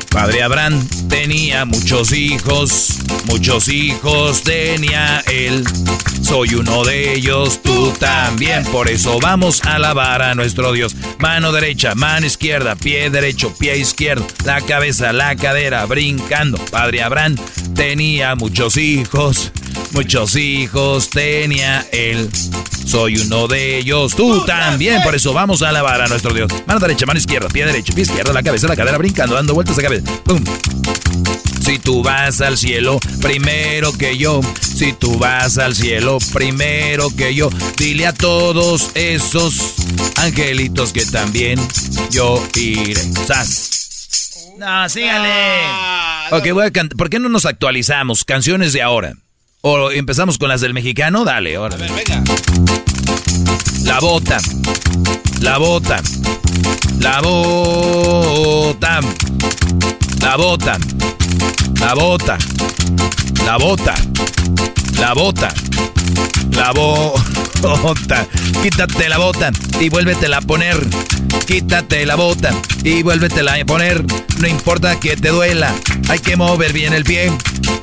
Padre 0.09 0.43
Abraham 0.43 0.87
tenía 1.09 1.65
muchos 1.65 2.11
hijos, 2.11 2.99
muchos 3.25 3.67
hijos 3.69 4.43
tenía 4.43 5.19
él. 5.21 5.63
Soy 6.21 6.55
uno 6.55 6.83
de 6.83 7.13
ellos, 7.13 7.61
tú 7.63 7.91
también. 7.99 8.63
Por 8.65 8.89
eso 8.89 9.19
vamos 9.21 9.63
a 9.65 9.75
alabar 9.75 10.21
a 10.21 10.35
nuestro 10.35 10.71
Dios. 10.71 10.95
Mano 11.19 11.51
derecha, 11.51 11.95
mano 11.95 12.25
izquierda, 12.25 12.75
pie 12.75 13.09
derecho, 13.09 13.53
pie 13.57 13.77
izquierdo, 13.77 14.25
la 14.45 14.61
cabeza, 14.61 15.11
la 15.13 15.35
cadera, 15.35 15.85
brincando. 15.85 16.57
Padre 16.71 17.03
Abraham 17.03 17.37
tenía 17.73 18.35
muchos 18.35 18.77
hijos, 18.77 19.51
muchos 19.93 20.35
hijos 20.35 21.09
tenía 21.09 21.85
él. 21.91 22.29
Soy 22.85 23.17
uno 23.17 23.47
de 23.47 23.77
ellos, 23.77 24.15
tú 24.15 24.43
también. 24.45 25.01
Por 25.03 25.15
eso 25.15 25.33
vamos 25.33 25.61
a 25.61 25.69
alabar 25.69 26.01
a 26.01 26.07
nuestro 26.07 26.33
Dios. 26.33 26.51
Mano 26.67 26.79
derecha, 26.79 27.05
mano 27.05 27.19
izquierda, 27.19 27.47
pie 27.47 27.65
derecho, 27.65 27.93
pie 27.93 28.03
izquierdo, 28.03 28.33
la 28.33 28.43
cabeza, 28.43 28.67
la 28.67 28.75
cadera, 28.75 28.97
brincando, 28.97 29.35
dando 29.35 29.53
vueltas 29.61 29.77
de 29.77 29.83
cabeza. 29.83 30.23
¡Pum! 30.23 30.43
Si 31.63 31.77
tú 31.77 32.01
vas 32.01 32.41
al 32.41 32.57
cielo 32.57 32.99
primero 33.21 33.95
que 33.95 34.17
yo, 34.17 34.41
si 34.59 34.93
tú 34.93 35.19
vas 35.19 35.57
al 35.57 35.75
cielo 35.75 36.17
primero 36.33 37.09
que 37.15 37.35
yo, 37.35 37.49
dile 37.77 38.07
a 38.07 38.13
todos 38.13 38.89
esos 38.95 39.75
angelitos 40.17 40.91
que 40.91 41.05
también 41.05 41.59
yo 42.09 42.43
iré. 42.55 43.01
¡Sas! 43.27 43.69
No, 44.57 44.89
sígale. 44.89 45.29
Ok, 46.31 46.51
voy 46.53 46.65
a 46.65 46.71
cantar. 46.71 46.97
¿Por 46.97 47.09
qué 47.09 47.19
no 47.19 47.29
nos 47.29 47.45
actualizamos? 47.45 48.23
Canciones 48.23 48.73
de 48.73 48.81
ahora. 48.81 49.13
¿O 49.61 49.91
empezamos 49.91 50.39
con 50.39 50.49
las 50.49 50.61
del 50.61 50.73
mexicano? 50.73 51.23
Dale, 51.23 51.55
ahora. 51.55 51.77
venga. 51.77 52.23
La 53.83 53.99
bota. 53.99 54.37
La 55.39 55.57
bota. 55.57 56.01
La 56.99 57.21
bota. 57.21 58.99
La 60.21 60.37
bota. 60.37 60.77
La 61.79 61.95
bota. 61.95 62.37
La 63.45 63.57
bota. 63.57 63.95
La 64.97 65.13
bota. 65.13 65.53
La 66.51 66.71
bota. 66.71 68.27
Quítate 68.61 69.09
la 69.09 69.17
bota 69.17 69.51
y 69.79 69.89
vuélvetela 69.89 70.37
a 70.37 70.41
poner. 70.41 70.77
Quítate 71.47 72.05
la 72.05 72.15
bota 72.15 72.53
y 72.83 73.01
vuélvetela 73.03 73.53
a 73.53 73.65
poner. 73.65 74.05
No 74.39 74.47
importa 74.47 74.99
que 74.99 75.15
te 75.15 75.29
duela, 75.29 75.73
hay 76.09 76.19
que 76.19 76.35
mover 76.35 76.73
bien 76.73 76.93
el 76.93 77.03
pie. 77.03 77.31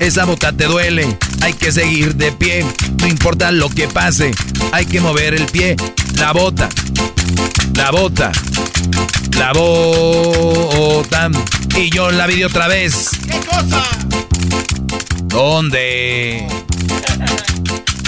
Esa 0.01 0.25
bota 0.25 0.53
te 0.53 0.65
duele, 0.65 1.07
hay 1.41 1.53
que 1.53 1.73
seguir 1.73 2.15
de 2.15 2.33
pie. 2.33 2.65
No 3.01 3.07
importa 3.07 3.51
lo 3.51 3.69
que 3.71 3.89
pase, 3.89 4.33
hay 4.73 4.87
que 4.87 5.01
mover 5.01 5.35
el 5.39 5.47
pie. 5.47 5.77
La 6.15 6.33
bota, 6.33 6.69
la 7.75 7.91
bota, 7.91 8.33
la 9.39 9.53
bota. 9.53 11.31
Y 11.77 11.91
yo 11.91 12.11
la 12.11 12.27
vi 12.27 12.37
de 12.37 12.47
otra 12.47 12.67
vez. 12.67 13.11
¿Qué 13.25 13.39
cosa? 13.41 13.83
¿Dónde? 15.25 16.49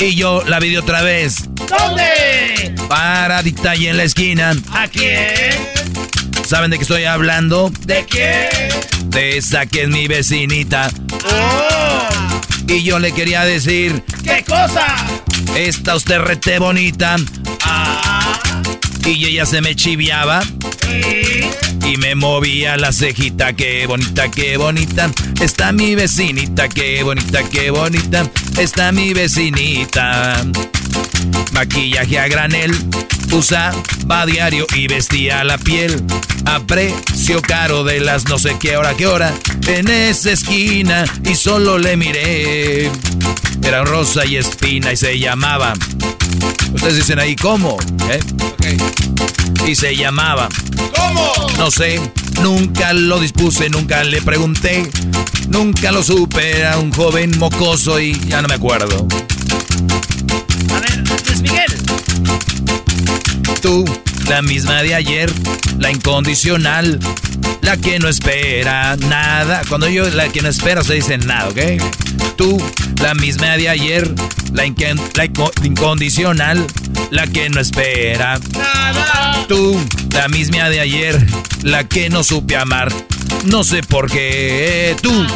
Y 0.00 0.14
yo 0.16 0.42
la 0.46 0.58
vi 0.58 0.70
de 0.70 0.78
otra 0.78 1.02
vez. 1.02 1.36
¿Dónde? 1.68 2.74
Paradita 2.88 3.76
y 3.76 3.86
en 3.86 3.96
la 3.96 4.04
esquina. 4.04 4.54
¿A 4.72 4.88
quién? 4.88 5.54
¿Saben 6.44 6.70
de 6.70 6.78
qué 6.78 6.82
estoy 6.82 7.04
hablando? 7.04 7.70
¿De 7.82 8.04
quién? 8.06 8.48
De 9.10 9.38
esa 9.38 9.66
que 9.66 9.82
es 9.82 9.88
mi 9.88 10.08
vecinita. 10.08 10.90
¡Oh! 11.26 12.08
Y 12.66 12.82
yo 12.82 12.98
le 12.98 13.12
quería 13.12 13.44
decir, 13.44 14.02
¿Qué 14.24 14.44
cosa? 14.44 14.86
Está 15.56 15.96
usted 15.96 16.18
rete 16.18 16.58
bonita. 16.58 17.16
Ah. 17.62 18.38
Y 19.04 19.24
ella 19.26 19.46
se 19.46 19.60
me 19.60 19.74
chiviaba 19.74 20.42
y 21.86 21.96
me 21.96 22.14
movía 22.14 22.76
la 22.76 22.92
cejita. 22.92 23.52
Qué 23.54 23.86
bonita, 23.86 24.30
qué 24.30 24.56
bonita. 24.56 25.10
Está 25.40 25.72
mi 25.72 25.94
vecinita, 25.94 26.68
qué 26.68 27.02
bonita, 27.02 27.42
qué 27.48 27.70
bonita. 27.70 28.30
Está 28.58 28.92
mi 28.92 29.12
vecinita. 29.12 30.44
Maquillaje 31.52 32.18
a 32.18 32.28
granel, 32.28 32.72
usaba 33.32 34.26
diario 34.26 34.66
y 34.74 34.86
vestía 34.86 35.44
la 35.44 35.58
piel 35.58 36.02
a 36.46 36.60
precio 36.60 37.40
caro 37.42 37.84
de 37.84 38.00
las 38.00 38.28
no 38.28 38.38
sé 38.38 38.56
qué 38.58 38.76
hora, 38.76 38.94
qué 38.94 39.06
hora. 39.06 39.32
En 39.66 39.88
esa 39.88 40.32
esquina 40.32 41.04
y 41.24 41.34
solo 41.34 41.78
le 41.78 41.96
miré. 41.96 42.90
Era 43.62 43.84
rosa 43.84 44.24
y 44.24 44.36
espina 44.36 44.92
y 44.92 44.96
se 44.96 45.18
llamaba. 45.18 45.74
Ustedes 46.74 46.96
dicen 46.96 47.18
ahí, 47.18 47.36
¿cómo? 47.36 47.78
¿Eh? 48.08 48.20
Y 49.66 49.74
se 49.74 49.94
llamaba. 49.94 50.48
¿Cómo? 50.96 51.32
No 51.58 51.70
sé, 51.70 52.00
nunca 52.42 52.92
lo 52.92 53.20
dispuse, 53.20 53.68
nunca 53.68 54.02
le 54.02 54.22
pregunté, 54.22 54.90
nunca 55.48 55.92
lo 55.92 56.02
supe, 56.02 56.58
era 56.58 56.78
un 56.78 56.90
joven 56.92 57.38
mocoso 57.38 58.00
y 58.00 58.18
ya 58.28 58.40
no 58.40 58.48
me 58.48 58.54
acuerdo. 58.54 59.06
planet 60.80 60.99
Luis 61.26 61.40
Miguel. 61.40 61.72
Tú, 63.62 63.84
la 64.28 64.42
misma 64.42 64.82
de 64.82 64.94
ayer, 64.94 65.32
la 65.78 65.90
incondicional, 65.90 67.00
la 67.62 67.76
que 67.76 67.98
no 67.98 68.08
espera 68.08 68.96
nada. 68.96 69.62
Cuando 69.68 69.88
yo 69.88 70.08
la 70.10 70.28
que 70.28 70.42
no 70.42 70.48
espera, 70.48 70.82
se 70.82 70.94
dice 70.94 71.18
nada, 71.18 71.48
¿ok? 71.48 72.36
Tú, 72.36 72.58
la 73.00 73.14
misma 73.14 73.56
de 73.56 73.68
ayer, 73.68 74.10
la, 74.52 74.66
incondicional, 74.66 76.66
la 77.10 77.26
que 77.26 77.50
no 77.50 77.60
espera 77.60 78.38
Nada. 78.52 79.44
Tú, 79.48 79.78
la 80.12 80.28
misma 80.28 80.68
de 80.68 80.80
ayer, 80.80 81.26
la 81.62 81.84
que 81.84 82.08
no 82.08 82.24
supe 82.24 82.56
amar. 82.56 82.92
No 83.44 83.64
sé 83.64 83.82
por 83.82 84.10
qué 84.10 84.96
tú, 85.02 85.26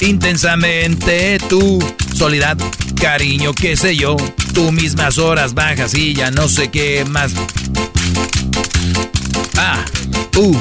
intensamente 0.00 1.38
tú, 1.48 1.78
soledad, 2.14 2.56
cariño, 3.00 3.54
qué 3.54 3.76
sé 3.76 3.96
yo, 3.96 4.16
tú 4.52 4.72
horas 5.18 5.54
bajas 5.54 5.94
y 5.94 6.14
ya 6.14 6.30
no 6.30 6.48
sé 6.48 6.70
qué 6.70 7.04
más. 7.04 7.32
Ah, 9.56 9.84
uh, 10.36 10.56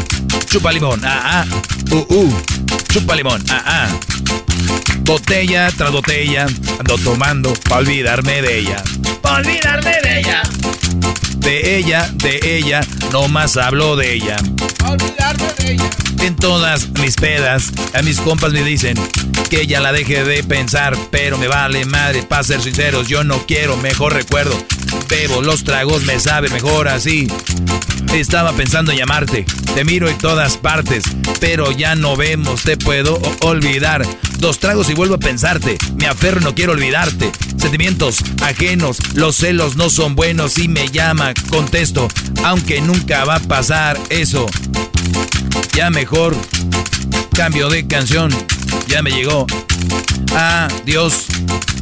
chupa 0.45 0.72
limón, 0.72 1.01
ah, 1.04 1.43
ah, 1.43 1.45
uh, 1.91 2.06
uh, 2.10 2.41
chupa 2.91 3.16
limón, 3.16 3.43
ah, 3.49 3.64
ah. 3.66 3.88
Botella 4.99 5.72
tras 5.78 5.91
botella, 5.91 6.45
ando 6.80 6.97
tomando 6.97 7.54
pa' 7.70 7.78
olvidarme 7.78 8.41
de 8.41 8.60
ella. 8.60 8.84
Pa' 9.22 9.38
olvidarme 9.38 9.97
de 10.04 10.20
ella. 10.20 10.43
De 11.38 11.78
ella, 11.78 12.10
de 12.16 12.39
ella, 12.43 12.82
no 13.12 13.28
más 13.28 13.58
hablo 13.58 13.95
de 13.95 14.14
ella. 14.14 14.38
Olvidarme 14.86 15.54
de 15.58 15.74
ella. 15.74 15.89
En 16.22 16.36
todas 16.36 16.88
mis 16.99 17.16
pedas, 17.16 17.72
a 17.93 18.01
mis 18.01 18.20
compas 18.20 18.54
me 18.54 18.64
dicen 18.64 18.97
que 19.49 19.68
ya 19.68 19.82
la 19.82 19.91
deje 19.91 20.24
de 20.24 20.43
pensar, 20.43 20.97
pero 21.12 21.38
me 21.38 21.47
vale 21.47 21.86
madre, 21.86 22.24
para 22.24 22.43
ser 22.43 22.62
sinceros, 22.62 23.08
yo 23.08 23.24
no 23.24 23.45
quiero 23.45 23.76
mejor 23.78 24.14
recuerdo. 24.14 24.56
Bebo 25.10 25.41
los 25.41 25.64
tragos, 25.64 26.04
me 26.04 26.20
sabe 26.20 26.49
mejor 26.49 26.88
así. 26.88 27.28
Estaba 28.14 28.54
pensando 28.54 28.91
en 28.91 28.99
llamarte, 28.99 29.45
te 29.74 29.84
miro 29.84 30.08
en 30.08 30.18
todas 30.18 30.58
partes, 30.58 31.04
pero 31.39 31.72
ya 31.72 31.95
no 31.95 32.16
vemos, 32.16 32.64
te 32.64 32.78
puedo 32.78 33.20
olvidar. 33.41 34.06
Dos 34.38 34.60
tragos 34.60 34.89
y 34.89 34.93
vuelvo 34.93 35.16
a 35.16 35.20
pensarte, 35.20 35.78
me 35.95 36.08
aferro, 36.08 36.39
no 36.39 36.54
quiero 36.54 36.74
olvidarte. 36.74 37.32
Sentimientos 37.58 38.18
ajenos, 38.41 38.97
los 39.16 39.38
celos 39.38 39.76
no 39.76 39.89
son 39.89 40.16
buenos 40.16 40.58
y 40.58 40.68
me 40.68 40.88
llama, 40.93 41.33
contesto, 41.49 42.07
aunque 42.43 42.79
nunca 42.79 43.25
va 43.25 43.35
a 43.35 43.39
pasar 43.39 43.99
eso. 44.09 44.45
Ya 45.73 45.89
mejor, 45.89 46.37
cambio 47.35 47.67
de 47.67 47.85
canción, 47.85 48.31
ya 48.87 49.01
me 49.01 49.09
llegó. 49.09 49.45
Adiós, 50.35 51.25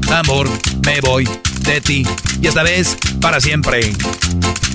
amor, 0.10 0.50
me 0.86 1.02
voy 1.02 1.30
de 1.60 1.82
ti. 1.82 2.08
Y 2.42 2.48
esta 2.48 2.64
vez, 2.64 2.98
para 3.20 3.40
siempre. 3.40 3.94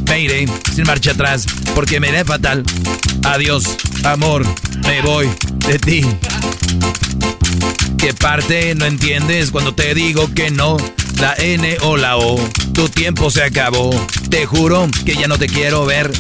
Me 0.08 0.20
iré 0.20 0.46
sin 0.72 0.86
marcha 0.86 1.12
atrás, 1.12 1.46
porque 1.74 1.98
me 1.98 2.10
iré 2.10 2.24
fatal. 2.24 2.62
Adiós, 3.24 3.64
amor, 4.04 4.46
me 4.86 5.00
voy 5.00 5.28
de 5.66 5.78
ti. 5.78 6.06
¿Qué 7.98 8.14
parte 8.14 8.74
no 8.74 8.84
entiendes 8.84 9.50
cuando 9.50 9.74
te 9.74 9.94
digo 9.94 10.32
que 10.34 10.50
no? 10.50 10.76
La 11.20 11.34
N 11.38 11.78
o 11.82 11.96
la 11.96 12.18
O, 12.18 12.36
tu 12.72 12.88
tiempo 12.88 13.30
se 13.30 13.42
acabó. 13.42 13.90
Te 14.28 14.44
juro 14.44 14.88
que 15.04 15.16
ya 15.16 15.28
no 15.28 15.38
te 15.38 15.46
quiero 15.46 15.86
ver. 15.86 16.12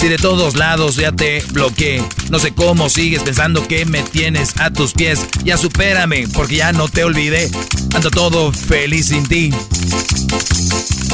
Si 0.00 0.08
de 0.08 0.18
todos 0.18 0.56
lados 0.56 0.96
ya 0.96 1.12
te 1.12 1.44
bloqueé, 1.52 2.02
no 2.28 2.40
sé 2.40 2.52
cómo 2.52 2.88
sigues 2.88 3.22
pensando 3.22 3.66
que 3.68 3.84
me 3.84 4.02
tienes 4.02 4.58
a 4.58 4.70
tus 4.70 4.94
pies. 4.94 5.20
Ya 5.44 5.56
supérame, 5.56 6.26
porque 6.34 6.56
ya 6.56 6.72
no 6.72 6.88
te 6.88 7.04
olvidé. 7.04 7.48
Ando 7.94 8.10
todo 8.10 8.52
feliz 8.52 9.06
sin 9.06 9.28
ti. 9.28 9.52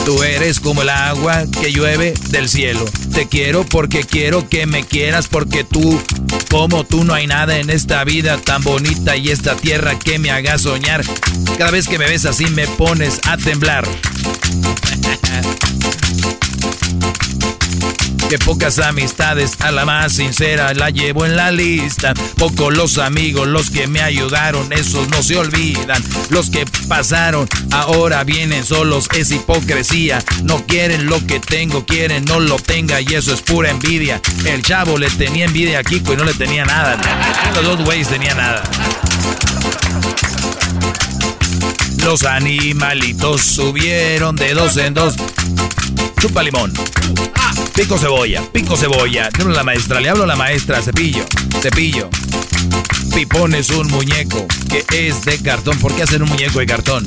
Tú 0.06 0.22
eres 0.22 0.58
como 0.58 0.80
el 0.80 0.88
agua 0.88 1.44
que 1.60 1.70
llueve 1.70 2.14
del 2.30 2.48
cielo. 2.48 2.82
Te 3.12 3.28
quiero 3.28 3.66
porque 3.66 4.04
quiero 4.04 4.48
que 4.48 4.64
me 4.64 4.82
quieras, 4.84 5.28
porque 5.28 5.64
tú, 5.64 6.00
como 6.50 6.84
tú, 6.84 7.04
no 7.04 7.12
hay 7.12 7.26
nada 7.26 7.58
en 7.58 7.68
esta 7.68 8.04
vida 8.04 8.38
tan 8.38 8.62
bonita 8.62 9.18
y 9.18 9.28
esta 9.28 9.54
tierra 9.60 9.98
que 9.98 10.18
me 10.18 10.30
haga 10.30 10.58
soñar. 10.58 11.02
Cada 11.56 11.70
vez 11.70 11.86
que 11.86 11.98
me 11.98 12.06
ves 12.06 12.24
así 12.24 12.46
me 12.46 12.66
pones 12.66 13.20
a 13.26 13.36
temblar. 13.36 13.86
Que 18.28 18.38
pocas 18.38 18.78
amistades, 18.78 19.56
a 19.60 19.70
la 19.70 19.86
más 19.86 20.12
sincera 20.12 20.74
la 20.74 20.90
llevo 20.90 21.24
en 21.24 21.34
la 21.34 21.50
lista. 21.50 22.12
Pocos 22.36 22.76
los 22.76 22.98
amigos, 22.98 23.48
los 23.48 23.70
que 23.70 23.86
me 23.86 24.02
ayudaron, 24.02 24.70
esos 24.72 25.08
no 25.08 25.22
se 25.22 25.36
olvidan. 25.36 26.02
Los 26.28 26.50
que 26.50 26.66
pasaron, 26.88 27.48
ahora 27.70 28.24
vienen 28.24 28.64
solos, 28.64 29.08
es 29.16 29.30
hipocresía. 29.30 30.22
No 30.42 30.66
quieren 30.66 31.06
lo 31.06 31.24
que 31.26 31.40
tengo, 31.40 31.86
quieren 31.86 32.26
no 32.26 32.38
lo 32.38 32.56
tenga 32.56 33.00
y 33.00 33.14
eso 33.14 33.32
es 33.32 33.40
pura 33.40 33.70
envidia. 33.70 34.20
El 34.44 34.62
chavo 34.62 34.98
le 34.98 35.08
tenía 35.08 35.46
envidia 35.46 35.78
a 35.78 35.82
Kiko 35.82 36.12
y 36.12 36.16
no 36.16 36.24
le 36.24 36.34
tenía 36.34 36.66
nada. 36.66 36.98
Los 37.54 37.64
dos 37.64 37.84
güeyes 37.84 38.08
tenían 38.08 38.36
nada. 38.36 38.62
Los 42.08 42.24
animalitos 42.24 43.42
subieron 43.42 44.34
de 44.34 44.54
dos 44.54 44.78
en 44.78 44.94
dos. 44.94 45.14
Chupa 46.18 46.42
limón. 46.42 46.72
Pico 47.74 47.98
cebolla, 47.98 48.42
pico 48.50 48.78
cebolla. 48.78 49.28
Le 49.36 49.44
la 49.50 49.62
maestra, 49.62 50.00
le 50.00 50.08
hablo 50.08 50.24
a 50.24 50.26
la 50.26 50.34
maestra. 50.34 50.80
Cepillo, 50.80 51.26
cepillo. 51.60 52.08
Pipón 53.14 53.54
es 53.54 53.68
un 53.68 53.88
muñeco 53.88 54.46
que 54.70 54.86
es 54.90 55.22
de 55.26 55.38
cartón. 55.42 55.78
¿Por 55.80 55.94
qué 55.94 56.04
hacen 56.04 56.22
un 56.22 56.30
muñeco 56.30 56.60
de 56.60 56.66
cartón? 56.66 57.04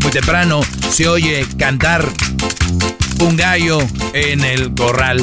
Muy 0.00 0.10
temprano 0.10 0.62
se 0.90 1.06
oye 1.06 1.46
cantar 1.58 2.10
un 3.18 3.36
gallo 3.36 3.86
en 4.14 4.42
el 4.42 4.74
corral. 4.74 5.22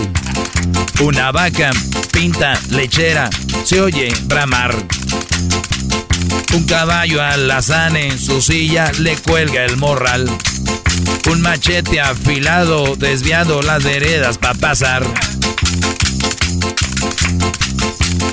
Una 1.00 1.32
vaca 1.32 1.72
pinta 2.12 2.54
lechera 2.70 3.32
se 3.64 3.82
oye 3.82 4.14
bramar. 4.26 4.76
Un 6.54 6.64
caballo 6.66 7.22
alazán 7.22 7.96
en 7.96 8.20
su 8.20 8.42
silla 8.42 8.92
le 9.00 9.16
cuelga 9.18 9.66
el 9.66 9.78
morral. 9.78 10.30
Un 11.30 11.42
machete 11.42 12.02
afilado 12.02 12.96
desviado 12.96 13.62
las 13.62 13.84
veredas 13.84 14.38
para 14.38 14.54
pasar. 14.56 15.04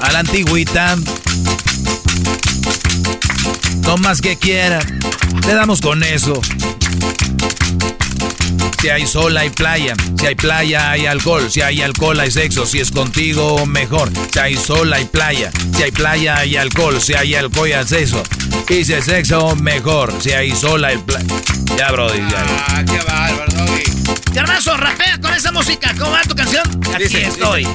A 0.03 0.13
la 0.13 0.21
antigüita, 0.21 0.97
no 3.83 3.97
más 3.99 4.21
que 4.21 4.37
quiera, 4.37 4.81
le 5.47 5.55
damos 5.55 5.81
con 5.81 6.03
eso. 6.03 6.41
Si 8.81 8.89
hay 8.89 9.07
sol 9.07 9.37
hay 9.37 9.51
playa, 9.51 9.95
si 10.19 10.27
hay 10.27 10.35
playa 10.37 10.93
hay 10.93 11.07
alcohol, 11.07 11.51
si 11.51 11.61
hay 11.63 11.83
alcohol 11.83 12.19
hay 12.21 12.31
sexo, 12.31 12.65
si 12.65 12.79
es 12.79 12.91
contigo 12.93 13.67
mejor. 13.67 14.09
Si 14.33 14.39
hay 14.39 14.57
sol 14.57 14.93
hay 14.93 15.05
playa, 15.05 15.51
si 15.77 15.83
hay 15.83 15.91
playa 15.91 16.37
hay 16.39 16.57
alcohol, 16.57 17.01
si 17.01 17.15
hay 17.15 17.35
alcohol 17.35 17.73
hay 17.73 17.85
sexo. 17.87 18.23
Y 18.69 18.85
si 18.85 18.93
es 18.93 19.05
sexo 19.07 19.57
mejor, 19.57 20.15
si 20.21 20.31
hay 20.31 20.53
sol 20.55 20.85
hay 20.85 20.97
playa. 20.99 21.27
Ya, 21.77 21.91
brody, 21.91 22.19
ya. 22.19 22.47
Ah, 22.69 22.85
qué 22.85 22.99
bárbaro, 22.99 23.53
Doggy. 23.53 23.83
Garbanzo, 24.33 24.77
rapea 24.77 25.19
con 25.21 25.35
esa 25.35 25.51
música. 25.51 25.93
¿Cómo 25.99 26.13
va 26.13 26.23
tu 26.23 26.35
canción? 26.37 26.63
Aquí 26.95 27.05
Dice, 27.05 27.27
estoy. 27.27 27.65
dice, 27.65 27.75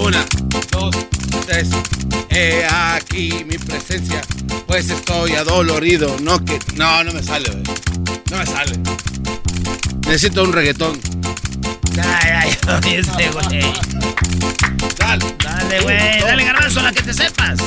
Una, 0.00 0.24
dos, 0.70 0.96
tres. 1.46 1.68
He 2.30 2.64
aquí 2.66 3.44
mi 3.46 3.58
presencia, 3.58 4.22
pues 4.66 4.88
estoy 4.90 5.32
adolorido. 5.32 6.16
No 6.22 6.42
que. 6.44 6.58
No, 6.74 7.04
no 7.04 7.12
me 7.12 7.22
sale, 7.22 7.50
güey. 7.50 7.62
No 8.30 8.38
me 8.38 8.46
sale. 8.46 8.72
Necesito 10.08 10.42
un 10.42 10.54
reggaetón. 10.54 10.98
Ay, 12.02 12.56
ay, 12.64 12.94
este 12.96 13.28
güey. 13.30 13.72
Dale. 14.98 15.36
Dale, 15.44 15.80
güey. 15.82 16.20
Dale, 16.20 16.44
garbanzo, 16.44 16.80
la 16.80 16.92
que 16.92 17.02
te 17.02 17.12
sepas. 17.12 17.58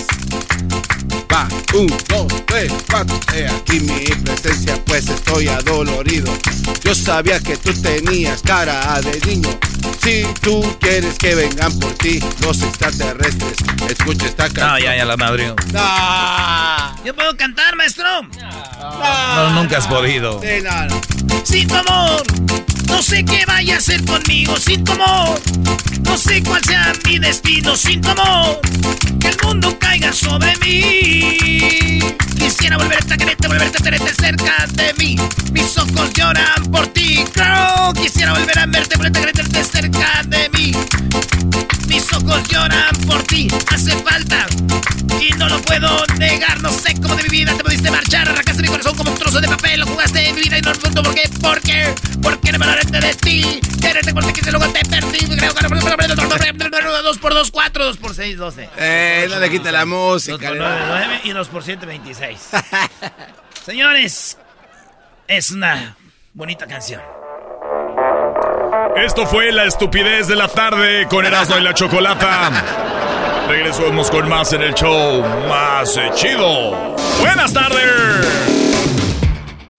Va, 1.31 1.47
un, 1.73 1.87
dos, 2.09 2.27
tres, 2.45 2.73
cuatro. 2.89 3.19
He 3.33 3.47
aquí 3.47 3.79
mi 3.79 4.03
presencia, 4.23 4.77
pues 4.85 5.07
estoy 5.09 5.47
adolorido. 5.47 6.33
Yo 6.83 6.93
sabía 6.93 7.39
que 7.39 7.55
tú 7.57 7.73
tenías 7.81 8.41
cara 8.41 8.99
de 9.01 9.19
niño. 9.25 9.49
Si 10.03 10.25
tú 10.41 10.61
quieres 10.79 11.17
que 11.17 11.35
vengan 11.35 11.77
por 11.79 11.93
ti 11.93 12.19
los 12.41 12.61
extraterrestres, 12.63 13.53
escucha 13.87 14.25
esta 14.25 14.45
canción. 14.45 14.67
No, 14.67 14.79
ya, 14.79 14.97
ya 14.97 15.05
la 15.05 15.15
madre. 15.15 15.53
¿Yo 17.05 17.15
puedo 17.15 17.37
cantar, 17.37 17.75
maestro? 17.75 18.03
No, 18.23 19.49
nunca 19.51 19.77
has 19.77 19.87
podido. 19.87 20.39
De 20.39 20.61
nada. 20.61 20.87
Sin 21.43 21.67
tu 21.67 21.75
amor, 21.75 22.23
no 22.87 23.01
sé 23.01 23.23
qué 23.23 23.45
vaya 23.45 23.75
a 23.75 23.77
hacer 23.77 24.03
conmigo. 24.05 24.57
Sin 24.57 24.83
tu 24.83 24.91
amor, 24.91 25.39
no 26.03 26.17
sé 26.17 26.43
cuál 26.43 26.63
sea 26.63 26.93
mi 27.05 27.19
destino. 27.19 27.75
Sin 27.75 28.01
tu 28.01 28.09
amor, 28.09 28.59
que 29.19 29.29
el 29.29 29.37
mundo 29.43 29.77
caiga 29.79 30.11
sobre 30.13 30.55
mí. 30.57 31.20
Quisiera 32.37 32.77
volverte 32.77 33.13
a 33.13 33.17
quererte, 33.17 33.47
volverte 33.47 33.77
a 33.77 33.83
tenerte 33.83 34.13
cerca 34.13 34.65
de 34.73 34.93
mí. 34.95 35.15
Mis 35.51 35.77
ojos 35.77 36.11
lloran 36.13 36.63
por 36.71 36.87
ti, 36.87 37.23
claro. 37.33 37.93
Quisiera 37.93 38.33
volver 38.33 38.57
a 38.57 38.65
verte, 38.65 38.95
volverte 38.95 39.19
a 39.19 39.21
quererte 39.31 39.63
cerca 39.63 40.23
de 40.25 40.49
mí. 40.49 40.71
Mis 41.87 42.11
ojos 42.13 42.47
lloran 42.49 42.95
por 43.05 43.21
ti, 43.23 43.47
hace 43.71 43.95
falta 43.97 44.47
y 45.19 45.29
no 45.33 45.47
lo 45.47 45.61
puedo 45.61 46.05
negar. 46.17 46.61
No 46.61 46.71
sé 46.71 46.95
cómo 47.01 47.15
de 47.15 47.23
mi 47.23 47.29
vida 47.29 47.53
te 47.55 47.63
pudiste 47.63 47.91
marchar, 47.91 48.27
arrancaste 48.27 48.61
mi 48.61 48.67
corazón 48.67 48.95
como 48.95 49.11
un 49.11 49.17
trozo 49.17 49.39
de 49.39 49.47
papel, 49.47 49.81
lo 49.81 49.85
jugaste 49.85 50.27
en 50.27 50.35
mi 50.35 50.41
vida 50.41 50.57
y 50.57 50.61
no 50.61 50.71
entiendo 50.71 51.03
por 51.03 51.13
qué, 51.13 51.29
por 51.41 51.61
qué, 51.61 51.93
por 52.21 52.39
qué 52.39 52.51
no 52.51 52.59
me 52.59 52.65
enamoré 52.65 52.99
de 52.99 53.13
ti. 53.15 53.59
Quererte 53.81 54.13
porque 54.13 54.33
quise 54.33 54.51
luego 54.51 54.67
te 54.71 54.83
perdí. 54.89 55.19
Creo 55.19 55.37
que 55.37 55.61
dos 57.03 57.17
por 57.17 57.33
dos, 57.33 57.51
cuatro, 57.51 57.85
dos 57.85 57.97
por 57.97 58.15
seis, 58.15 58.37
doce. 58.37 58.69
Eh, 58.77 59.27
no 59.29 59.39
le 59.39 59.49
quita 59.49 59.71
la 59.71 59.85
música. 59.85 60.51
Y 61.23 61.31
dos 61.31 61.47
por 61.47 61.63
siete, 61.63 61.85
veintiséis. 61.85 62.49
Señores, 63.65 64.37
es 65.27 65.51
una 65.51 65.95
bonita 66.33 66.67
canción. 66.67 67.01
Esto 68.95 69.25
fue 69.25 69.51
la 69.51 69.65
estupidez 69.65 70.27
de 70.27 70.35
la 70.35 70.47
tarde 70.47 71.07
con 71.07 71.25
Erasmo 71.25 71.57
y 71.57 71.61
la 71.61 71.73
Chocolata. 71.73 72.51
Regresamos 73.47 74.09
con 74.11 74.29
más 74.29 74.53
en 74.53 74.61
el 74.61 74.73
show 74.73 75.23
más 75.47 75.97
eh, 75.97 76.09
chido. 76.15 76.95
Buenas 77.19 77.53
tardes. 77.53 78.50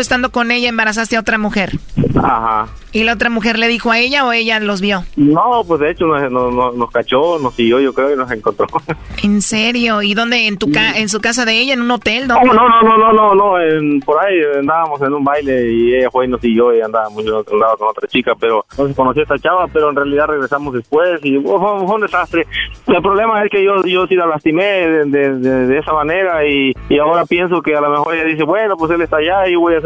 estando 0.00 0.30
con 0.30 0.50
ella 0.50 0.68
embarazaste 0.68 1.16
a 1.16 1.20
otra 1.20 1.38
mujer. 1.38 1.78
Ajá. 2.16 2.68
¿Y 2.96 3.04
la 3.04 3.12
otra 3.12 3.28
mujer 3.28 3.58
le 3.58 3.68
dijo 3.68 3.90
a 3.90 3.98
ella 3.98 4.24
o 4.24 4.32
ella 4.32 4.58
los 4.58 4.80
vio? 4.80 5.02
No, 5.16 5.62
pues 5.68 5.80
de 5.80 5.90
hecho 5.90 6.06
nos, 6.06 6.32
nos, 6.32 6.74
nos 6.74 6.90
cachó, 6.90 7.38
nos 7.38 7.54
siguió, 7.54 7.78
yo 7.78 7.92
creo, 7.92 8.14
y 8.14 8.16
nos 8.16 8.30
encontró. 8.30 8.66
¿En 9.22 9.42
serio? 9.42 10.00
¿Y 10.00 10.14
dónde? 10.14 10.46
¿En 10.46 10.56
tu 10.56 10.70
ca 10.70 10.96
en 10.96 11.10
su 11.10 11.20
casa 11.20 11.44
de 11.44 11.60
ella? 11.60 11.74
¿En 11.74 11.82
un 11.82 11.90
hotel? 11.90 12.26
No, 12.26 12.42
no, 12.42 12.54
no, 12.54 12.82
no, 12.82 12.96
no, 12.96 13.12
no, 13.12 13.34
no, 13.34 13.60
en, 13.60 14.00
por 14.00 14.18
ahí 14.24 14.34
andábamos 14.58 15.02
en 15.02 15.12
un 15.12 15.22
baile 15.22 15.70
y 15.70 15.94
ella 15.94 16.10
fue 16.10 16.24
y 16.24 16.28
nos 16.28 16.40
siguió 16.40 16.74
y 16.74 16.80
andábamos, 16.80 17.22
yo 17.22 17.44
andaba 17.52 17.76
con 17.76 17.88
otra 17.88 18.08
chica, 18.08 18.32
pero 18.40 18.64
no 18.78 18.88
se 18.88 18.94
conoció 18.94 19.20
a 19.20 19.24
esta 19.24 19.38
chava, 19.38 19.66
pero 19.70 19.90
en 19.90 19.96
realidad 19.96 20.28
regresamos 20.28 20.72
después 20.72 21.20
y 21.22 21.38
fue, 21.38 21.54
un 21.54 22.00
desastre. 22.00 22.46
El 22.86 23.02
problema 23.02 23.44
es 23.44 23.50
que 23.50 23.62
yo, 23.62 23.84
yo 23.84 24.06
sí 24.06 24.14
la 24.14 24.26
lastimé 24.26 24.64
de, 24.64 25.04
de, 25.04 25.66
de, 25.66 25.78
esa 25.78 25.92
manera 25.92 26.46
y, 26.46 26.72
y, 26.88 26.98
ahora 26.98 27.26
pienso 27.26 27.60
que 27.60 27.76
a 27.76 27.80
lo 27.82 27.90
mejor 27.90 28.14
ella 28.14 28.24
dice, 28.24 28.44
bueno, 28.44 28.76
pues 28.76 28.90
él 28.92 29.02
está 29.02 29.18
allá 29.18 29.48
y 29.48 29.54
voy 29.56 29.74
a 29.74 29.78
hacer 29.78 29.85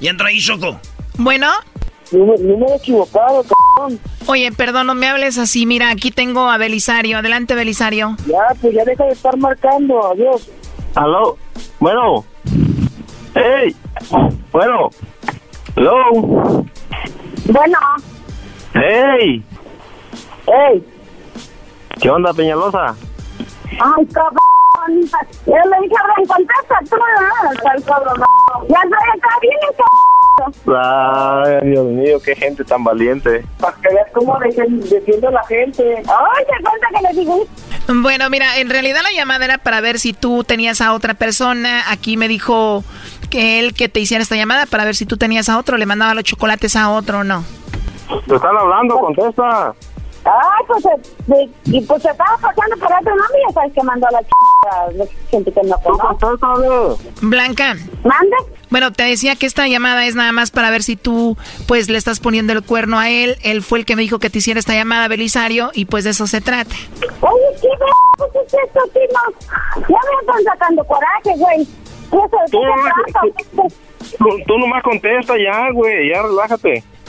Y 0.00 0.08
entra 0.08 0.28
ahí, 0.28 0.40
Choco. 0.40 0.80
Bueno. 1.18 1.48
Número 2.10 2.74
equivocado, 2.74 3.44
cabrón. 3.44 4.00
Oye, 4.26 4.50
perdón, 4.50 4.88
no 4.88 4.94
me 4.94 5.06
hables 5.06 5.38
así. 5.38 5.66
Mira, 5.66 5.90
aquí 5.90 6.10
tengo 6.10 6.48
a 6.48 6.56
Belisario. 6.56 7.18
Adelante, 7.18 7.54
Belisario. 7.54 8.16
Ya, 8.26 8.54
pues 8.60 8.74
ya 8.74 8.84
deja 8.84 9.04
de 9.04 9.12
estar 9.12 9.36
marcando. 9.36 10.04
Adiós. 10.10 10.50
Aló. 10.94 11.36
Bueno. 11.78 12.24
Hey. 13.34 13.76
Bueno. 14.50 14.90
Hello. 15.76 15.94
Bueno. 17.44 17.78
Hey. 18.74 19.44
Hey. 20.46 20.84
¿Qué 22.00 22.10
onda, 22.10 22.32
Peñalosa? 22.32 22.96
Ay, 23.70 24.06
cabrón. 24.06 24.49
Yo 24.88 25.54
le 25.54 25.80
dije, 25.82 25.96
ven, 26.16 26.26
contesta 26.26 26.78
tú, 26.88 26.96
el 27.74 27.84
cabrón. 27.84 28.22
Ya 28.68 28.78
estoy 28.82 29.08
acá, 29.14 29.28
viene. 29.42 29.66
Ay, 30.74 31.68
Dios 31.68 31.86
mío, 31.86 32.18
qué 32.24 32.34
gente 32.34 32.64
tan 32.64 32.82
valiente. 32.82 33.44
Para 33.58 33.76
que 33.76 33.88
veas 33.88 34.08
cómo 34.12 34.38
defiende 34.38 35.30
la 35.30 35.44
gente. 35.44 35.96
Ay, 35.96 36.44
te 36.44 36.62
cuenta 36.62 36.86
que 36.94 37.02
le 37.02 37.20
digo. 37.20 37.46
Bueno, 37.88 38.30
mira, 38.30 38.58
en 38.58 38.70
realidad 38.70 39.00
la 39.02 39.12
llamada 39.12 39.44
era 39.44 39.58
para 39.58 39.80
ver 39.80 39.98
si 39.98 40.12
tú 40.12 40.44
tenías 40.44 40.80
a 40.80 40.94
otra 40.94 41.14
persona. 41.14 41.90
Aquí 41.90 42.16
me 42.16 42.28
dijo 42.28 42.84
que 43.30 43.58
él 43.58 43.74
que 43.74 43.88
te 43.88 44.00
hiciera 44.00 44.22
esta 44.22 44.36
llamada 44.36 44.66
para 44.66 44.84
ver 44.84 44.96
si 44.96 45.06
tú 45.06 45.16
tenías 45.16 45.48
a 45.48 45.58
otro, 45.58 45.76
le 45.76 45.86
mandaba 45.86 46.14
los 46.14 46.24
chocolates 46.24 46.76
a 46.76 46.90
otro 46.90 47.20
o 47.20 47.24
no. 47.24 47.44
Te 48.26 48.34
están 48.34 48.56
hablando, 48.56 48.98
contesta. 48.98 49.74
Ay, 50.24 50.64
pues, 50.66 50.84
eh, 50.84 51.50
y 51.64 51.80
pues 51.82 52.02
se 52.02 52.10
estaba 52.10 52.36
pasando 52.36 52.76
por 52.76 52.92
otro 52.92 53.16
nombre 53.16 53.38
y 53.38 53.48
ya 53.48 53.54
sabes 53.54 53.72
que 53.72 53.82
mandó 53.82 54.06
a 54.06 54.10
la 54.10 54.22
ch... 54.22 55.10
gente 55.30 55.52
que 55.52 55.62
no 55.62 55.76
conoce. 55.78 57.10
Blanca. 57.22 57.74
¿Mande? 58.04 58.36
Bueno, 58.68 58.92
te 58.92 59.04
decía 59.04 59.36
que 59.36 59.46
esta 59.46 59.66
llamada 59.66 60.04
es 60.06 60.14
nada 60.14 60.32
más 60.32 60.50
para 60.50 60.70
ver 60.70 60.82
si 60.82 60.96
tú, 60.96 61.36
pues, 61.66 61.88
le 61.88 61.98
estás 61.98 62.20
poniendo 62.20 62.52
el 62.52 62.62
cuerno 62.62 62.98
a 62.98 63.08
él. 63.08 63.36
Él 63.42 63.62
fue 63.62 63.78
el 63.78 63.86
que 63.86 63.96
me 63.96 64.02
dijo 64.02 64.18
que 64.18 64.30
te 64.30 64.38
hiciera 64.38 64.60
esta 64.60 64.74
llamada, 64.74 65.08
Belisario, 65.08 65.70
y 65.74 65.86
pues 65.86 66.04
de 66.04 66.10
eso 66.10 66.26
se 66.26 66.40
trata. 66.40 66.74
Oye, 67.20 67.42
¿qué 67.60 67.68
pues 68.18 68.30
es 68.34 68.54
esto, 68.54 68.80
Tino? 68.92 69.20
Ya 69.88 69.88
me 69.88 70.20
están 70.20 70.44
sacando 70.44 70.84
coraje, 70.84 71.32
güey. 71.36 71.62
Eso, 71.62 72.18
¿de 72.18 72.50
qué 72.50 72.58
se 72.58 73.12
trata? 73.12 73.70
Tú, 74.18 74.26
tú 74.46 74.58
nomás 74.58 74.82
contesta 74.82 75.34
ya, 75.38 75.70
güey, 75.72 76.10
ya 76.10 76.22
relájate. 76.22 76.84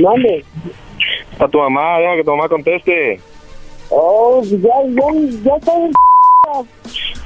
¿Dónde? 0.00 0.44
A 1.38 1.48
tu 1.48 1.58
mamá, 1.58 1.98
deja 1.98 2.16
que 2.16 2.24
tu 2.24 2.30
mamá 2.30 2.48
conteste. 2.48 3.20
Oh, 3.90 4.42
ya, 4.42 4.58
ya, 4.58 5.04
ya 5.44 5.56
estoy... 5.56 5.90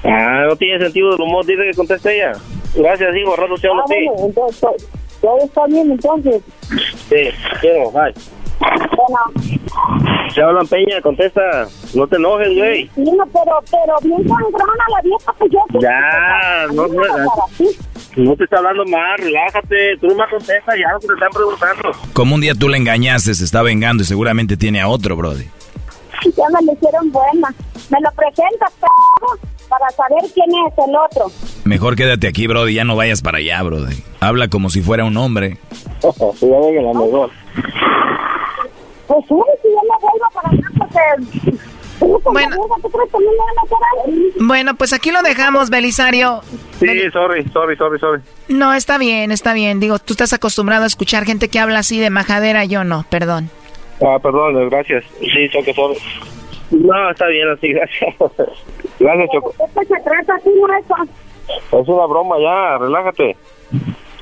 Ah, 0.05 0.45
no 0.49 0.57
tiene 0.57 0.79
sentido 0.83 1.11
del 1.13 1.21
humor, 1.23 1.45
dice 1.47 1.63
que 1.63 1.75
conteste 1.77 2.15
ella. 2.17 2.33
Gracias, 2.75 3.15
hijo, 3.17 3.37
rato 3.37 3.55
te 3.61 3.69
hablo 3.69 3.83
Ah, 3.83 3.87
bueno, 3.89 4.13
entonces, 4.27 4.61
to- 4.61 4.77
todo 5.21 5.39
está 5.39 5.67
bien, 5.67 5.91
entonces. 5.91 6.43
Sí, 7.09 7.17
quiero, 7.61 7.91
bye. 7.91 8.15
Bueno, 8.61 10.31
Se 10.35 10.43
hablan 10.43 10.67
Peña, 10.67 11.01
contesta. 11.03 11.67
No 11.95 12.07
te 12.07 12.17
enojes, 12.17 12.57
güey. 12.57 12.91
sí, 12.95 13.03
no, 13.03 13.25
pero, 13.27 13.59
pero 13.71 13.95
bien 14.03 14.29
sangrona 14.29 14.85
la 14.97 15.03
vieja, 15.03 15.35
pues 15.39 15.51
yo... 15.51 15.59
Ya, 15.81 16.67
no, 16.73 16.83
A 16.85 16.89
me. 18.17 18.25
No 18.25 18.37
te 18.37 18.45
está 18.45 18.59
hablando 18.59 18.85
mal, 18.87 19.19
relájate. 19.19 19.97
Tú 20.01 20.09
nomás 20.09 20.29
contesta 20.31 20.77
ya 20.77 20.93
lo 20.93 21.01
que 21.01 21.07
te 21.09 21.15
están 21.15 21.31
preguntando. 21.31 21.93
Como 22.13 22.35
un 22.35 22.41
día 22.41 22.55
tú 22.55 22.69
le 22.69 22.77
engañaste, 22.77 23.35
se 23.35 23.45
está 23.45 23.63
vengando 23.63 24.03
y 24.03 24.07
seguramente 24.07 24.57
tiene 24.57 24.81
a 24.81 24.89
otro, 24.89 25.17
Brody. 25.17 25.45
Ya 26.37 26.45
me 26.53 26.67
lo 26.67 26.73
hicieron 26.73 27.11
buena. 27.11 27.55
Me 27.91 27.99
lo 28.01 28.13
presentas, 28.13 28.73
p***, 28.81 28.87
para 29.69 29.91
saber 29.91 30.23
quién 30.35 30.49
es 30.51 30.79
el 30.79 30.95
otro. 30.95 31.27
Mejor 31.65 31.97
quédate 31.97 32.29
aquí, 32.29 32.47
Brody, 32.47 32.75
ya 32.75 32.85
no 32.85 32.95
vayas 32.95 33.23
para 33.23 33.39
allá, 33.39 33.63
Brody. 33.63 34.05
Habla 34.21 34.49
como 34.49 34.71
si 34.71 34.83
fuera 34.83 35.05
un 35.05 35.17
hombre. 35.17 35.59
Sí, 36.01 36.09
ya 36.49 36.59
venga 36.61 36.83
la 36.83 36.93
mejor. 36.93 37.31
Pues 39.07 39.25
sí, 39.29 39.35
si 39.63 39.69
yo 39.69 39.81
me 39.83 39.97
vuelvo 40.01 40.29
para 40.33 40.49
acá, 40.49 40.69
porque... 40.79 41.61
Bueno. 42.01 42.57
Bueno, 44.39 44.75
pues 44.75 44.93
aquí 44.93 45.11
lo 45.11 45.23
dejamos, 45.23 45.71
Belisario. 45.71 46.41
Sí, 46.79 47.11
sorry, 47.13 47.45
sorry, 47.53 47.77
sorry, 47.77 47.99
sorry. 47.99 48.23
No, 48.49 48.73
está 48.73 48.99
bien, 48.99 49.31
está 49.33 49.53
bien. 49.53 49.81
Digo, 49.81 49.99
tú 49.99 50.15
estás 50.15 50.33
acostumbrado 50.33 50.85
a 50.85 50.87
escuchar 50.87 51.25
gente 51.25 51.49
que 51.49 51.59
habla 51.59 51.81
así 51.81 52.01
de 52.01 52.11
majadera, 52.11 52.65
yo 52.65 52.85
no, 52.85 53.05
perdón. 53.11 53.51
Ah, 54.03 54.19
perdón, 54.19 54.69
gracias. 54.71 55.05
Sí, 55.21 55.49
Choco, 55.51 55.75
sorry. 55.75 55.99
No, 56.71 57.11
está 57.11 57.27
bien 57.27 57.49
así, 57.51 57.73
gracias. 57.73 58.15
Gracias, 59.01 59.31
Choco. 59.33 59.55
Es 61.73 61.89
una 61.89 62.07
broma 62.07 62.37
ya, 62.39 62.79
relájate. 62.79 63.37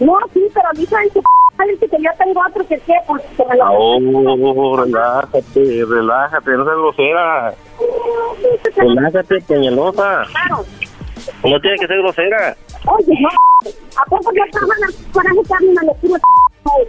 No, 0.01 0.16
sí, 0.33 0.47
pero 0.55 0.68
dicen 0.74 1.11
que 1.12 1.20
que 1.66 2.02
yo 2.02 2.11
tengo 2.18 2.40
otro 2.48 2.66
que 2.66 2.80
pues 3.06 3.22
que 3.36 3.44
me 3.44 3.56
lo... 3.56 3.64
Oh, 3.70 4.76
relájate, 4.76 5.84
relájate, 5.88 6.50
no 6.52 6.64
seas 6.64 6.76
grosera. 6.76 7.54
Relájate, 8.76 9.40
peñalosa. 9.42 10.24
Claro. 10.30 10.64
No 11.44 11.61
tiene 11.61 11.76
que 11.78 11.86
ser 11.86 11.98
grosera. 11.98 12.56
Oye, 12.86 13.14
no, 13.20 13.28
¿a 13.96 14.04
poco 14.09 14.32
ya 14.34 14.44
estaban 14.44 14.70
a 14.70 15.12
coraje 15.12 15.36
que 15.46 15.54
a 15.54 15.59
mí 15.61 15.68
me 15.68 15.86
lo 15.86 15.94
quiero 15.94 16.14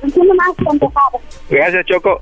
Entiendo 0.03 0.34
más 0.36 0.49
contestado. 0.65 1.20
Gracias, 1.49 1.86
Choco. 1.86 2.20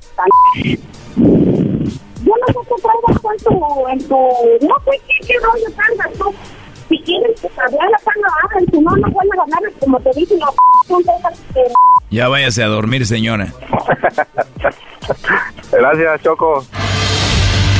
Yo 1.16 2.34
no 2.34 2.46
sé 2.46 2.58
qué 2.68 2.74
traigas 2.82 3.24
en 3.24 3.44
tu, 3.44 3.88
en 3.88 4.08
tu... 4.08 4.66
No 4.66 4.76
sé 4.84 5.00
qué, 5.06 5.26
qué 5.26 5.34
rollo 5.40 5.66
traigas 5.74 6.12
tú. 6.18 6.34
Si 6.88 7.02
quieres, 7.02 7.40
pues 7.40 7.58
hablar 7.58 7.90
la 7.90 7.98
pana, 7.98 8.28
hablan. 8.44 8.66
Si 8.70 8.80
no, 8.80 8.90
no 8.96 9.10
vuelven 9.10 9.40
a 9.40 9.44
ganar. 9.44 9.72
Como 9.80 10.00
te 10.00 10.10
dije, 10.14 10.36
no, 10.36 10.46
son 10.86 11.02
de 11.02 11.12
esas 11.18 11.40
que... 11.52 11.62
Ya 12.10 12.28
váyase 12.28 12.62
a 12.62 12.66
dormir, 12.68 13.06
señora. 13.06 13.48
Gracias, 15.72 16.22
Choco. 16.22 16.64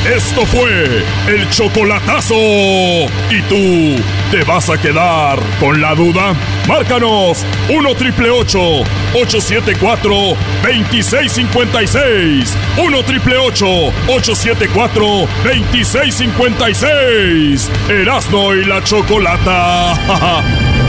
Esto 0.05 0.45
fue 0.45 1.03
el 1.27 1.49
chocolatazo. 1.49 2.35
¿Y 2.35 3.41
tú 3.49 4.01
te 4.31 4.43
vas 4.45 4.69
a 4.69 4.77
quedar 4.77 5.37
con 5.59 5.81
la 5.81 5.93
duda? 5.93 6.33
Márcanos 6.67 7.43
1 7.69 7.95
triple 7.95 8.29
874 8.29 10.09
2656. 10.63 12.57
1 12.77 13.03
triple 13.03 13.37
874 13.37 15.03
2656. 15.43 17.69
Erasno 17.89 18.55
y 18.55 18.63
la 18.65 18.81
chocolata. 18.83 19.95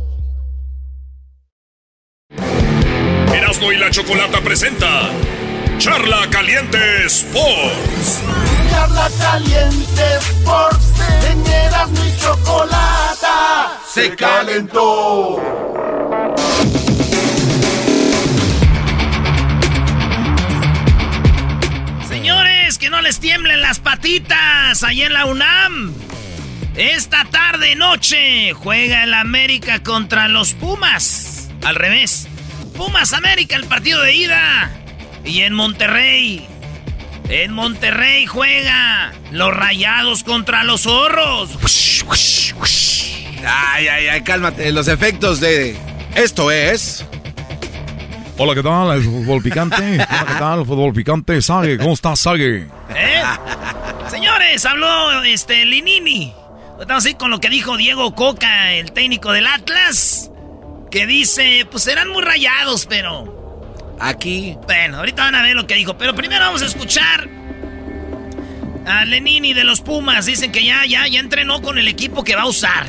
Erasmo 3.33 3.71
y 3.71 3.77
la 3.77 3.89
Chocolata 3.89 4.41
presenta 4.41 5.09
Charla 5.77 6.29
Caliente 6.29 7.05
Sports. 7.05 8.21
Charla 8.69 9.09
Caliente 9.19 10.03
Sports. 10.17 10.85
En 11.29 11.47
Erasmo 11.47 12.05
y 12.05 12.17
Chocolata. 12.19 13.79
Se 13.89 14.15
calentó. 14.15 15.41
Señores, 22.07 22.77
que 22.77 22.89
no 22.89 23.01
les 23.01 23.19
tiemblen 23.19 23.61
las 23.61 23.79
patitas 23.79 24.83
ahí 24.83 25.03
en 25.03 25.13
la 25.13 25.25
UNAM. 25.25 25.93
Esta 26.75 27.25
tarde 27.25 27.75
noche 27.75 28.53
juega 28.53 29.03
el 29.03 29.13
América 29.13 29.81
contra 29.83 30.27
los 30.27 30.53
Pumas. 30.53 31.49
Al 31.63 31.75
revés. 31.75 32.27
Pumas 32.75 33.13
América, 33.13 33.55
el 33.55 33.65
partido 33.65 34.01
de 34.01 34.13
ida. 34.15 34.71
Y 35.23 35.41
en 35.41 35.53
Monterrey. 35.53 36.47
En 37.29 37.53
Monterrey 37.53 38.25
juega 38.25 39.13
los 39.31 39.53
rayados 39.53 40.23
contra 40.23 40.63
los 40.63 40.81
zorros. 40.81 41.57
Ay, 43.45 43.87
ay, 43.87 44.07
ay, 44.07 44.21
cálmate. 44.21 44.71
Los 44.71 44.87
efectos 44.87 45.39
de 45.39 45.77
esto 46.15 46.51
es. 46.51 47.05
Hola, 48.37 48.55
¿qué 48.55 48.63
tal? 48.63 48.99
Es 48.99 49.05
fútbol 49.05 49.41
picante. 49.41 49.75
Hola, 50.09 50.25
¿qué 50.27 50.33
tal? 50.39 50.65
Fútbol 50.65 50.93
picante. 50.93 51.41
Sague, 51.41 51.77
¿cómo 51.77 51.93
estás, 51.93 52.19
Sague? 52.19 52.67
¿Eh? 52.95 53.21
Señores, 54.09 54.65
habló 54.65 55.23
este 55.23 55.65
Linini. 55.65 56.33
Estamos 56.79 57.05
ahí 57.05 57.13
con 57.13 57.29
lo 57.29 57.39
que 57.39 57.49
dijo 57.49 57.77
Diego 57.77 58.15
Coca, 58.15 58.73
el 58.73 58.91
técnico 58.91 59.31
del 59.31 59.45
Atlas. 59.45 60.30
Que 60.91 61.07
dice, 61.07 61.65
pues 61.71 61.83
serán 61.83 62.09
muy 62.09 62.21
rayados, 62.21 62.85
pero. 62.85 63.65
Aquí. 63.99 64.57
Bueno, 64.65 64.97
ahorita 64.97 65.23
van 65.23 65.35
a 65.35 65.41
ver 65.41 65.55
lo 65.55 65.65
que 65.65 65.75
dijo. 65.75 65.97
Pero 65.97 66.13
primero 66.13 66.45
vamos 66.45 66.61
a 66.61 66.65
escuchar 66.65 67.29
a 68.85 69.05
Lenini 69.05 69.53
de 69.53 69.63
los 69.63 69.81
Pumas. 69.81 70.25
Dicen 70.25 70.51
que 70.51 70.65
ya, 70.65 70.85
ya, 70.85 71.07
ya 71.07 71.19
entrenó 71.19 71.61
con 71.61 71.77
el 71.77 71.87
equipo 71.87 72.23
que 72.23 72.35
va 72.35 72.41
a 72.41 72.47
usar. 72.47 72.87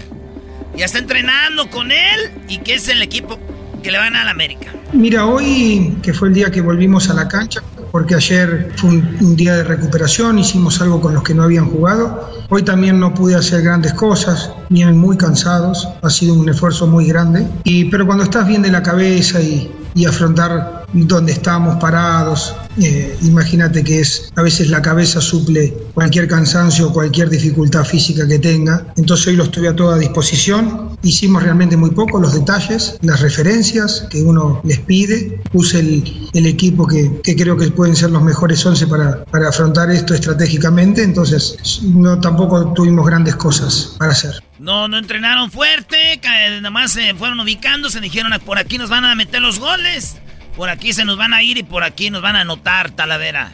Ya 0.75 0.85
está 0.85 0.99
entrenando 0.99 1.71
con 1.71 1.93
él 1.93 2.33
y 2.49 2.59
que 2.59 2.75
es 2.75 2.89
el 2.89 3.03
equipo 3.03 3.39
que 3.83 3.91
le 3.91 3.99
van 3.99 4.17
a 4.17 4.25
la 4.25 4.31
América. 4.31 4.73
Mira, 4.93 5.27
hoy 5.27 5.97
que 6.03 6.15
fue 6.15 6.29
el 6.29 6.35
día 6.35 6.51
que 6.51 6.61
volvimos 6.61 7.11
a 7.11 7.15
la 7.15 7.29
cancha, 7.29 7.63
porque 7.91 8.15
ayer 8.15 8.73
fue 8.77 8.91
un, 8.91 9.37
día 9.37 9.57
de 9.57 9.65
recuperación, 9.65 10.39
hicimos 10.39 10.81
algo 10.81 11.01
con 11.01 11.15
los 11.15 11.23
que 11.23 11.35
no 11.35 11.43
habían 11.43 11.67
jugado. 11.67 12.31
Hoy 12.49 12.63
también 12.63 12.99
no 13.01 13.13
pude 13.13 13.35
hacer 13.35 13.63
grandes 13.63 13.93
cosas, 13.95 14.51
vienen 14.69 14.97
muy 14.97 15.17
cansados, 15.17 15.89
ha 16.01 16.11
sido 16.11 16.35
un 16.35 16.49
esfuerzo 16.49 16.87
muy 16.87 17.07
grande. 17.07 17.47
Y, 17.65 17.87
pero 17.87 18.07
cuando 18.07 18.25
estás 18.25 18.47
bien 18.47 18.63
de 18.63 18.71
la 18.71 18.83
cabeza 18.83 19.41
y, 19.41 19.71
y 19.95 20.07
afrontar 20.07 20.82
donde 20.93 21.33
estamos 21.33 21.77
parados, 21.77 22.55
eh, 22.81 23.17
imagínate 23.23 23.85
que 23.85 24.01
es 24.01 24.31
a 24.37 24.43
veces 24.43 24.71
la 24.71 24.83
cabeza 24.83 25.21
suple 25.21 25.75
cualquier 25.95 26.29
cansancio, 26.29 26.93
cualquier 26.93 27.29
dificultad 27.29 27.85
física 27.85 28.27
que 28.27 28.39
tenga. 28.39 28.87
Entonces 28.97 29.29
hoy 29.29 29.37
lo 29.37 29.45
estoy 29.45 29.67
a 29.67 29.77
toda 29.77 29.99
disposición. 29.99 30.97
Hicimos 31.03 31.43
realmente 31.43 31.77
muy 31.77 31.91
poco 31.91 32.21
los 32.21 32.35
detalles, 32.35 32.99
las 33.03 33.21
referencias 33.21 34.07
que 34.11 34.23
uno 34.23 34.61
les 34.65 34.79
pide. 34.81 35.41
Puse 35.53 35.81
el, 35.81 36.31
el 36.33 36.47
equipo 36.47 36.87
que, 36.87 37.21
que, 37.23 37.37
creo 37.37 37.57
que 37.57 37.71
pueden 37.71 37.97
ser 37.97 38.11
los 38.11 38.23
mejores 38.23 38.65
11 38.65 38.87
para, 38.87 39.25
para 39.25 39.49
afrontar 39.49 39.91
esto 39.91 40.15
estratégicamente. 40.15 41.03
Entonces 41.03 41.81
no 41.83 42.21
tampoco 42.21 42.73
tuvimos 42.73 43.07
grandes 43.07 43.37
cosas 43.37 43.97
para 43.99 44.13
hacer. 44.13 44.43
No, 44.59 44.87
no 44.87 44.97
entrenaron 44.97 45.51
fuerte, 45.51 46.21
nada 46.23 46.71
más 46.71 46.93
se 46.93 47.15
fueron 47.15 47.41
ubicando, 47.41 47.91
se 47.91 48.01
dijeron 48.01 48.33
por 48.45 48.59
aquí 48.59 48.79
nos 48.79 48.91
van 48.91 49.05
a 49.05 49.15
meter 49.15 49.43
los 49.43 49.59
goles, 49.59 50.17
por 50.57 50.69
aquí 50.69 50.93
se 50.93 51.05
nos 51.05 51.17
van 51.17 51.35
a 51.35 51.43
ir 51.43 51.59
y 51.59 51.63
por 51.63 51.85
aquí 51.85 52.11
nos 52.11 52.23
van 52.23 52.37
a 52.37 52.41
anotar, 52.41 52.91
Talavera. 52.91 53.53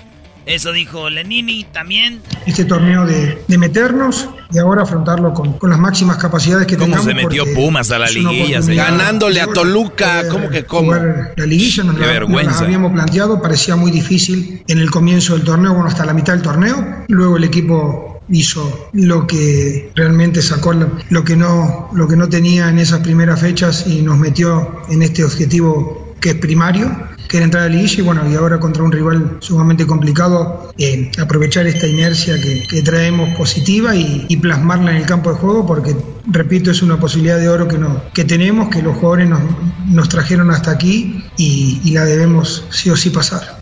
Eso 0.49 0.73
dijo 0.73 1.11
Lenini 1.11 1.65
también. 1.65 2.23
Este 2.47 2.65
torneo 2.65 3.05
de, 3.05 3.45
de 3.47 3.59
meternos 3.59 4.31
y 4.51 4.59
ahora 4.59 4.83
afrontarlo 4.83 5.35
con, 5.35 5.59
con, 5.59 5.69
las 5.69 5.79
máximas 5.79 6.17
capacidades 6.17 6.67
que 6.67 6.77
¿Cómo 6.79 6.97
tengamos. 6.97 7.05
se 7.05 7.15
metió 7.15 7.45
Pumas 7.55 7.91
a 7.91 7.99
la 7.99 8.09
liguilla? 8.09 8.61
Ganándole 8.63 9.43
a 9.43 9.47
Toluca, 9.47 10.27
¿cómo 10.31 10.49
que 10.49 10.65
cómo? 10.65 10.95
La 10.95 11.45
liguilla 11.45 11.85
nos 11.85 11.97
Qué 11.97 12.01
la, 12.01 12.07
vergüenza. 12.07 12.51
nos 12.53 12.61
la 12.61 12.67
habíamos 12.67 12.93
planteado, 12.93 13.43
parecía 13.43 13.77
muy 13.77 13.91
difícil 13.91 14.63
en 14.67 14.79
el 14.79 14.91
comienzo 14.91 15.35
del 15.35 15.45
torneo, 15.45 15.75
bueno, 15.75 15.89
hasta 15.89 16.07
la 16.07 16.15
mitad 16.15 16.33
del 16.33 16.43
torneo. 16.43 17.05
Luego 17.09 17.37
el 17.37 17.45
equipo 17.45 18.23
hizo 18.31 18.89
lo 18.95 19.27
que 19.27 19.91
realmente 19.95 20.41
sacó 20.41 20.73
lo 20.73 21.25
que 21.25 21.37
no 21.37 21.91
lo 21.93 22.09
que 22.09 22.17
no 22.17 22.29
tenía 22.29 22.71
en 22.71 22.79
esas 22.79 23.01
primeras 23.01 23.41
fechas 23.41 23.87
y 23.87 24.01
nos 24.01 24.17
metió 24.19 24.83
en 24.89 25.03
este 25.03 25.25
objetivo 25.25 26.08
que 26.21 26.31
es 26.31 26.37
primario 26.37 27.09
que 27.29 27.37
era 27.37 27.45
entrar 27.45 27.65
a 27.65 27.67
la 27.67 27.75
liguilla 27.75 27.99
y 27.99 28.03
bueno 28.03 28.31
y 28.31 28.35
ahora 28.35 28.59
contra 28.59 28.83
un 28.83 28.91
rival 28.91 29.37
sumamente 29.41 29.87
complicado 29.87 30.73
eh, 30.79 31.11
aprovechar 31.21 31.67
esta 31.67 31.87
inercia 31.87 32.41
que, 32.41 32.63
que 32.69 32.83
traemos 32.83 33.37
positiva 33.37 33.95
y, 33.95 34.25
y, 34.29 34.37
plasmarla 34.39 34.93
en 34.93 34.97
el 34.99 35.07
campo 35.07 35.31
de 35.31 35.37
juego 35.37 35.67
porque 35.67 35.95
repito 36.27 36.71
es 36.71 36.83
una 36.83 36.99
posibilidad 36.99 37.39
de 37.39 37.49
oro 37.49 37.69
que 37.69 37.79
no 37.79 38.03
que 38.15 38.25
tenemos 38.25 38.71
que 38.71 38.83
los 38.83 38.97
jugadores 38.97 39.29
nos, 39.29 39.43
nos 39.87 40.09
trajeron 40.09 40.51
hasta 40.51 40.71
aquí 40.71 41.25
y, 41.37 41.81
y 41.85 41.91
la 41.93 42.05
debemos 42.05 42.65
sí 42.71 42.91
o 42.91 42.97
sí 42.97 43.11
pasar 43.11 43.59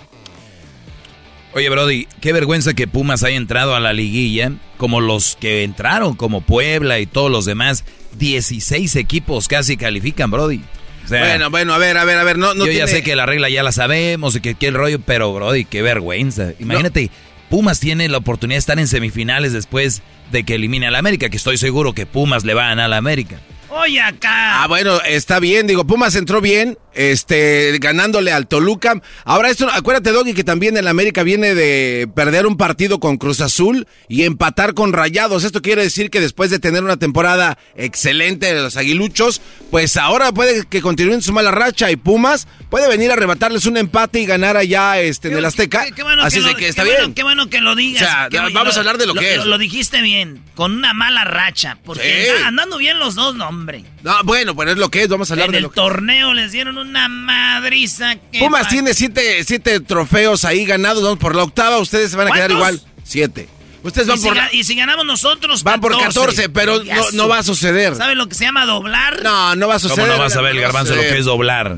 Oye, 1.56 1.70
Brody, 1.70 2.06
qué 2.20 2.34
vergüenza 2.34 2.74
que 2.74 2.86
Pumas 2.86 3.22
haya 3.22 3.38
entrado 3.38 3.74
a 3.74 3.80
la 3.80 3.94
liguilla, 3.94 4.52
como 4.76 5.00
los 5.00 5.38
que 5.40 5.64
entraron, 5.64 6.14
como 6.14 6.42
Puebla 6.42 6.98
y 6.98 7.06
todos 7.06 7.30
los 7.30 7.46
demás. 7.46 7.86
16 8.18 8.94
equipos 8.96 9.48
casi 9.48 9.78
califican, 9.78 10.30
Brody. 10.30 10.60
O 11.06 11.08
sea, 11.08 11.20
bueno, 11.20 11.50
bueno, 11.50 11.72
a 11.72 11.78
ver, 11.78 11.96
a 11.96 12.04
ver, 12.04 12.18
a 12.18 12.24
ver. 12.24 12.36
No, 12.36 12.54
no 12.54 12.66
yo 12.66 12.70
tiene... 12.70 12.78
ya 12.78 12.86
sé 12.88 13.02
que 13.02 13.16
la 13.16 13.26
regla 13.26 13.48
ya 13.48 13.62
la 13.62 13.72
sabemos 13.72 14.36
y 14.36 14.40
que 14.40 14.66
el 14.66 14.74
rollo, 14.74 14.98
pero, 15.00 15.32
Brody, 15.32 15.64
qué 15.64 15.80
vergüenza. 15.80 16.52
Imagínate, 16.58 17.04
no. 17.04 17.10
Pumas 17.48 17.78
tiene 17.78 18.08
la 18.08 18.18
oportunidad 18.18 18.56
de 18.56 18.60
estar 18.60 18.78
en 18.78 18.88
semifinales 18.88 19.52
después 19.52 20.02
de 20.32 20.42
que 20.42 20.56
elimine 20.56 20.88
a 20.88 20.90
la 20.90 20.98
América, 20.98 21.28
que 21.28 21.36
estoy 21.36 21.58
seguro 21.58 21.92
que 21.92 22.06
Pumas 22.06 22.44
le 22.44 22.54
va 22.54 22.66
a 22.66 22.68
ganar 22.70 22.86
a 22.86 22.88
la 22.88 22.96
América. 22.96 23.38
Oye, 23.68 24.00
acá. 24.00 24.62
Ah, 24.62 24.66
bueno, 24.68 25.00
está 25.02 25.40
bien. 25.40 25.66
Digo, 25.66 25.86
Pumas 25.86 26.14
entró 26.14 26.40
bien, 26.40 26.78
este, 26.94 27.76
ganándole 27.80 28.32
al 28.32 28.46
Toluca. 28.46 29.00
Ahora, 29.24 29.50
esto, 29.50 29.68
acuérdate, 29.72 30.12
Doggy, 30.12 30.34
que 30.34 30.44
también 30.44 30.76
el 30.76 30.88
América 30.88 31.22
viene 31.22 31.54
de 31.54 32.08
perder 32.14 32.46
un 32.46 32.56
partido 32.56 33.00
con 33.00 33.16
Cruz 33.16 33.40
Azul 33.40 33.86
y 34.08 34.22
empatar 34.24 34.74
con 34.74 34.92
Rayados. 34.92 35.44
Esto 35.44 35.62
quiere 35.62 35.82
decir 35.82 36.10
que 36.10 36.20
después 36.20 36.50
de 36.50 36.58
tener 36.58 36.84
una 36.84 36.96
temporada 36.96 37.58
excelente 37.74 38.54
de 38.54 38.60
los 38.62 38.76
aguiluchos, 38.76 39.40
pues 39.70 39.96
ahora 39.96 40.32
puede 40.32 40.66
que 40.66 40.80
continúen 40.80 41.22
su 41.22 41.32
mala 41.32 41.50
racha 41.50 41.90
y 41.90 41.96
Pumas 41.96 42.46
puede 42.70 42.88
venir 42.88 43.10
a 43.10 43.14
arrebatarles 43.14 43.66
un 43.66 43.76
empate 43.76 44.20
y 44.20 44.26
ganar 44.26 44.56
allá 44.56 45.00
este, 45.00 45.28
en 45.28 45.36
el 45.38 45.44
Azteca. 45.44 45.84
Qué, 45.84 45.92
qué 45.92 46.02
bueno 46.02 46.22
Así 46.22 46.40
que 46.42 46.54
que 46.54 46.68
está 46.68 46.84
bien. 46.84 46.96
Bueno, 46.98 47.14
qué 47.14 47.22
bueno 47.22 47.50
que 47.50 47.60
lo 47.60 47.74
digas. 47.74 48.02
O 48.02 48.06
sea, 48.06 48.28
vamos 48.30 48.52
lo, 48.52 48.70
a 48.72 48.78
hablar 48.78 48.98
de 48.98 49.06
lo, 49.06 49.14
lo 49.14 49.20
que 49.20 49.34
es. 49.34 49.44
Lo, 49.44 49.58
dijiste 49.58 50.02
bien, 50.02 50.42
con 50.54 50.72
una 50.72 50.94
mala 50.94 51.24
racha. 51.24 51.78
Porque 51.84 52.06
Sí. 52.06 52.42
andando 52.44 52.78
bien 52.78 52.98
los 52.98 53.14
dos, 53.14 53.34
no, 53.34 53.50
hombre. 53.56 53.84
No, 54.02 54.14
bueno, 54.24 54.54
pues 54.54 54.68
es 54.70 54.76
lo 54.78 54.88
que 54.90 55.02
es, 55.02 55.08
vamos 55.08 55.30
a 55.30 55.34
hablar 55.34 55.46
En 55.46 55.52
de 55.52 55.58
el 55.58 55.62
lo 55.64 55.70
que 55.70 55.74
torneo 55.76 56.34
les 56.34 56.52
dieron 56.52 56.78
una 56.78 57.08
madriza. 57.08 58.16
que 58.30 58.38
Pumas 58.38 58.64
pa- 58.64 58.68
tiene 58.68 58.94
siete, 58.94 59.42
siete 59.44 59.80
trofeos 59.80 60.44
ahí 60.44 60.64
ganados, 60.64 61.02
vamos 61.02 61.18
por 61.18 61.34
la 61.34 61.42
octava, 61.42 61.78
ustedes 61.78 62.10
se 62.10 62.16
van 62.16 62.28
a 62.28 62.32
quedar 62.32 62.50
igual. 62.50 62.80
Siete. 63.04 63.48
Ustedes 63.82 64.08
y, 64.08 64.10
van 64.10 64.18
si, 64.18 64.26
por 64.26 64.36
la- 64.36 64.52
y 64.52 64.64
si 64.64 64.74
ganamos 64.74 65.06
nosotros, 65.06 65.62
Van 65.62 65.80
por 65.80 65.96
14, 65.98 66.48
pero 66.48 66.82
no, 67.12 67.28
va 67.28 67.38
a 67.38 67.42
suceder. 67.42 67.94
¿Sabe 67.94 68.14
lo 68.14 68.28
que 68.28 68.34
se 68.34 68.44
llama 68.44 68.66
doblar? 68.66 69.22
No, 69.22 69.54
no 69.54 69.68
va 69.68 69.76
a 69.76 69.78
suceder. 69.78 70.04
¿Cómo 70.06 70.12
no 70.16 70.22
vas 70.22 70.36
a 70.36 70.40
ver 70.40 70.56
el 70.56 70.60
garbanzo 70.60 70.94
lo 70.96 71.02
que 71.02 71.18
es 71.18 71.24
doblar? 71.24 71.76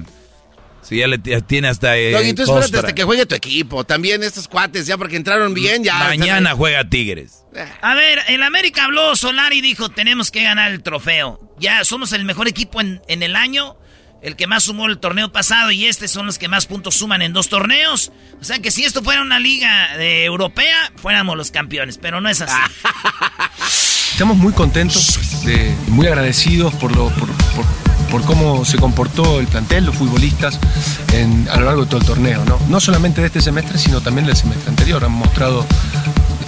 Si 0.89 0.97
ya 0.99 1.07
le 1.07 1.19
tiene 1.19 1.69
hasta. 1.69 1.97
Eh, 1.99 2.13
Doggy, 2.13 2.33
tú 2.33 2.43
espérate 2.43 2.77
hasta 2.79 2.95
que 2.95 3.05
juegue 3.05 3.27
tu 3.27 3.35
equipo. 3.35 3.85
También 3.85 4.23
estos 4.23 4.49
cuates, 4.49 4.87
ya 4.87 4.97
porque 4.97 5.17
entraron 5.17 5.53
bien, 5.55 5.85
ya. 5.85 5.99
Mañana 5.99 6.55
juega 6.55 6.89
Tigres. 6.89 7.45
A 7.83 7.95
ver, 7.95 8.21
el 8.29 8.43
América 8.43 8.85
habló 8.85 9.15
Solari 9.17 9.59
y 9.59 9.61
dijo, 9.61 9.89
tenemos 9.91 10.31
que 10.31 10.43
ganar 10.43 10.71
el 10.73 10.83
trofeo. 10.83 11.41
Ya 11.59 11.85
somos 11.85 12.13
el 12.13 12.25
mejor 12.25 12.49
equipo 12.49 12.81
en, 12.81 13.03
en 13.09 13.23
el 13.23 13.37
año, 13.37 13.77
el 14.23 14.37
que 14.37 14.47
más 14.47 14.65
sumó 14.65 14.87
el 14.87 14.99
torneo 14.99 15.31
pasado 15.33 15.71
y 15.73 15.87
este 15.87 16.09
son 16.09 16.25
los 16.27 16.39
que 16.39 16.49
más 16.49 16.67
puntos 16.67 16.95
suman 16.95 17.21
en 17.23 17.33
dos 17.33 17.49
torneos. 17.49 18.11
O 18.41 18.45
sea 18.45 18.61
que 18.61 18.71
si 18.71 18.85
esto 18.85 19.03
fuera 19.03 19.21
una 19.23 19.39
liga 19.39 19.97
eh, 20.01 20.25
europea, 20.25 20.93
fuéramos 20.97 21.37
los 21.37 21.51
campeones, 21.51 21.99
pero 21.99 22.21
no 22.21 22.29
es 22.29 22.41
así. 22.41 22.55
Estamos 24.13 24.37
muy 24.37 24.53
contentos, 24.53 25.45
de- 25.45 25.75
muy 25.89 26.07
agradecidos 26.07 26.75
por, 26.75 26.95
lo, 26.97 27.09
por, 27.11 27.29
por- 27.55 27.67
por 28.11 28.23
cómo 28.25 28.65
se 28.65 28.77
comportó 28.79 29.41
el 29.41 29.47
plantel, 29.47 29.85
los 29.87 29.97
futbolistas 29.97 30.59
en- 31.13 31.49
a 31.51 31.57
lo 31.59 31.67
largo 31.67 31.83
de 31.83 31.87
todo 31.89 32.01
el 32.01 32.07
torneo. 32.07 32.45
¿no? 32.45 32.59
no 32.69 32.81
solamente 32.81 33.21
de 33.21 33.27
este 33.29 33.41
semestre, 33.41 33.79
sino 33.79 34.01
también 34.01 34.27
del 34.27 34.37
semestre 34.37 34.69
anterior. 34.71 35.05
Han 35.05 35.13
mostrado 35.13 35.65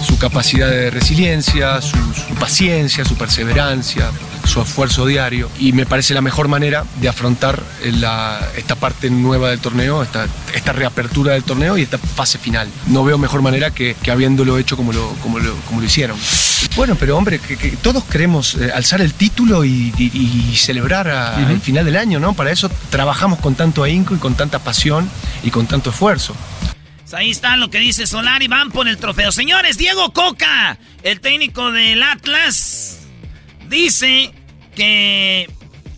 su 0.03 0.19
capacidad 0.19 0.69
de 0.69 0.91
resiliencia, 0.91 1.81
su, 1.83 1.97
su 2.15 2.35
paciencia, 2.39 3.05
su 3.05 3.17
perseverancia, 3.17 4.11
su 4.47 4.61
esfuerzo 4.61 5.07
diario 5.07 5.49
y 5.59 5.73
me 5.73 5.87
parece 5.87 6.15
la 6.15 6.21
mejor 6.23 6.49
manera 6.49 6.85
de 7.01 7.09
afrontar 7.09 7.63
la- 7.85 8.41
esta 8.57 8.75
parte 8.75 9.11
nueva 9.11 9.51
del 9.51 9.61
torneo, 9.61 10.03
esta, 10.03 10.27
esta 10.55 10.73
reapertura 10.73 11.33
del 11.35 11.45
torneo 11.45 11.77
y 11.79 11.83
esta 11.83 11.99
fase 11.99 12.39
final. 12.39 12.69
No 12.87 13.05
veo 13.05 13.19
mejor 13.19 13.43
manera 13.43 13.71
que, 13.73 13.95
que 14.03 14.11
habiéndolo 14.11 14.59
hecho 14.59 14.77
como 14.77 14.93
lo, 14.93 15.09
como 15.23 15.39
lo, 15.39 15.55
como 15.67 15.81
lo 15.81 15.87
hicieron. 15.87 16.17
Bueno, 16.77 16.97
pero 16.99 17.17
hombre, 17.17 17.39
que, 17.39 17.57
que 17.57 17.71
todos 17.73 18.05
queremos 18.05 18.55
eh, 18.55 18.71
alzar 18.75 19.01
el 19.01 19.13
título 19.15 19.65
y, 19.65 19.93
y- 19.99 20.51
y 20.53 20.57
celebrar 20.57 21.09
a- 21.11 21.35
Ujú. 21.41 21.47
al 21.47 21.61
final 21.61 21.85
del 21.85 21.97
año, 21.97 22.19
¿no? 22.21 22.33
Para 22.35 22.51
eso 22.51 22.71
trabajamos 22.91 23.39
con 23.41 23.55
tanto 23.55 23.83
ahínco 23.83 24.15
y 24.15 24.19
con 24.19 24.35
tanta 24.35 24.59
pasión 24.59 25.09
y 25.43 25.51
con 25.51 25.67
tanto 25.67 25.91
esfuerzo. 25.91 26.35
Pues 27.11 27.21
ahí 27.21 27.31
está 27.31 27.57
lo 27.57 27.71
que 27.71 27.81
dice 27.81 28.07
Solari. 28.07 28.47
Van 28.47 28.71
por 28.71 28.87
el 28.87 28.97
trofeo. 28.97 29.33
Señores, 29.33 29.77
Diego 29.77 30.13
Coca, 30.13 30.79
el 31.03 31.21
técnico 31.21 31.73
del 31.73 32.05
Atlas, 32.05 33.01
dice 33.69 34.33
que. 34.77 35.51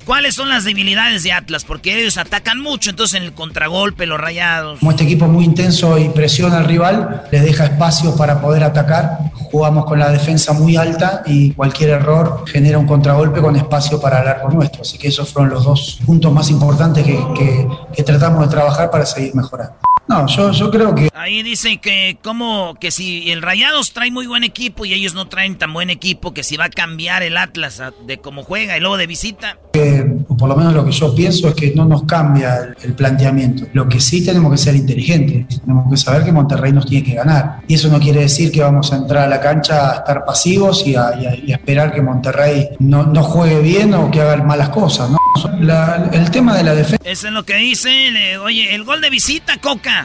¿Cuáles 0.06 0.34
son 0.34 0.48
las 0.48 0.64
debilidades 0.64 1.22
de 1.22 1.32
Atlas? 1.32 1.64
Porque 1.64 2.00
ellos 2.00 2.16
atacan 2.16 2.60
mucho, 2.60 2.90
entonces 2.90 3.20
en 3.20 3.24
el 3.24 3.34
contragolpe, 3.34 4.06
los 4.06 4.18
rayados. 4.18 4.78
Como 4.80 4.90
este 4.90 5.04
equipo 5.04 5.26
es 5.26 5.30
muy 5.30 5.44
intenso 5.44 5.96
y 5.98 6.08
presiona 6.08 6.56
al 6.56 6.64
rival, 6.64 7.24
les 7.30 7.44
deja 7.44 7.66
espacios 7.66 8.16
para 8.16 8.40
poder 8.40 8.64
atacar. 8.64 9.18
Jugamos 9.34 9.84
con 9.84 9.98
la 9.98 10.10
defensa 10.10 10.54
muy 10.54 10.76
alta 10.76 11.22
y 11.26 11.52
cualquier 11.52 11.90
error 11.90 12.42
genera 12.48 12.78
un 12.78 12.86
contragolpe 12.86 13.40
con 13.40 13.54
espacio 13.54 14.00
para 14.00 14.22
el 14.22 14.28
arco 14.28 14.50
nuestro. 14.50 14.80
Así 14.80 14.96
que 14.96 15.08
esos 15.08 15.30
fueron 15.30 15.50
los 15.50 15.62
dos 15.62 16.00
puntos 16.06 16.32
más 16.32 16.50
importantes 16.50 17.04
que, 17.04 18.02
tratamos 18.02 18.46
de 18.46 18.50
trabajar 18.50 18.90
para 18.90 19.04
seguir 19.04 19.34
mejorando. 19.34 19.76
No, 20.08 20.26
yo, 20.26 20.50
yo 20.52 20.70
creo 20.70 20.94
que 20.94 21.08
Ahí 21.14 21.42
dice 21.42 21.78
que 21.78 22.18
como 22.22 22.74
que 22.80 22.90
si 22.90 23.30
el 23.30 23.40
Rayados 23.42 23.92
trae 23.92 24.10
muy 24.10 24.26
buen 24.26 24.42
equipo 24.42 24.84
y 24.84 24.92
ellos 24.92 25.14
no 25.14 25.28
traen 25.28 25.56
tan 25.56 25.72
buen 25.72 25.88
equipo, 25.90 26.34
que 26.34 26.42
si 26.42 26.56
va 26.56 26.64
a 26.64 26.70
cambiar 26.70 27.22
el 27.22 27.36
Atlas 27.36 27.78
a- 27.80 27.92
de 28.06 28.18
cómo 28.18 28.42
juega 28.42 28.76
y 28.76 28.80
luego 28.80 28.96
de 28.96 29.06
visita. 29.06 29.56
o 30.28 30.36
por 30.36 30.48
lo 30.48 30.56
menos 30.56 30.74
lo 30.74 30.84
que 30.84 30.90
yo 30.92 31.14
pienso 31.14 31.48
es 31.48 31.54
que 31.54 31.72
no 31.74 31.84
nos 31.84 32.02
cambia 32.04 32.56
el, 32.56 32.76
el 32.82 32.94
planteamiento. 32.94 33.66
Lo 33.72 33.88
que 33.88 34.00
sí 34.00 34.24
tenemos 34.24 34.50
que 34.50 34.58
ser 34.58 34.74
inteligentes, 34.74 35.60
tenemos 35.60 35.88
que 35.90 35.96
saber 35.96 36.24
que 36.24 36.32
Monterrey 36.32 36.72
nos 36.72 36.84
tiene 36.86 37.06
que 37.06 37.14
ganar. 37.14 37.60
Y 37.68 37.74
eso 37.74 37.88
no 37.88 38.00
quiere 38.00 38.20
decir 38.20 38.50
que 38.50 38.60
vamos 38.60 38.92
a 38.92 38.96
entrar 38.96 39.24
a 39.24 39.28
la 39.28 39.40
cancha 39.40 39.92
a 39.92 39.94
estar 39.98 40.24
pasivos 40.24 40.84
y 40.86 40.96
a, 40.96 41.12
y 41.20 41.26
a- 41.26 41.34
y 41.36 41.52
a 41.52 41.56
esperar 41.56 41.92
que 41.94 42.02
Monterrey 42.02 42.70
no, 42.80 43.04
no 43.04 43.22
juegue 43.22 43.60
bien 43.60 43.94
o 43.94 44.10
que 44.10 44.20
haga 44.20 44.36
malas 44.42 44.68
cosas. 44.70 45.08
¿no? 45.10 45.18
La- 45.60 46.10
el 46.12 46.30
tema 46.30 46.56
de 46.56 46.64
la 46.64 46.74
defensa... 46.74 46.98
Eso 47.04 47.28
es 47.28 47.32
lo 47.32 47.44
que 47.44 47.54
dice. 47.56 48.10
le- 48.10 48.36
oye, 48.38 48.74
el 48.74 48.82
gol 48.84 49.00
de 49.00 49.08
visita, 49.10 49.56
Coca. 49.58 50.01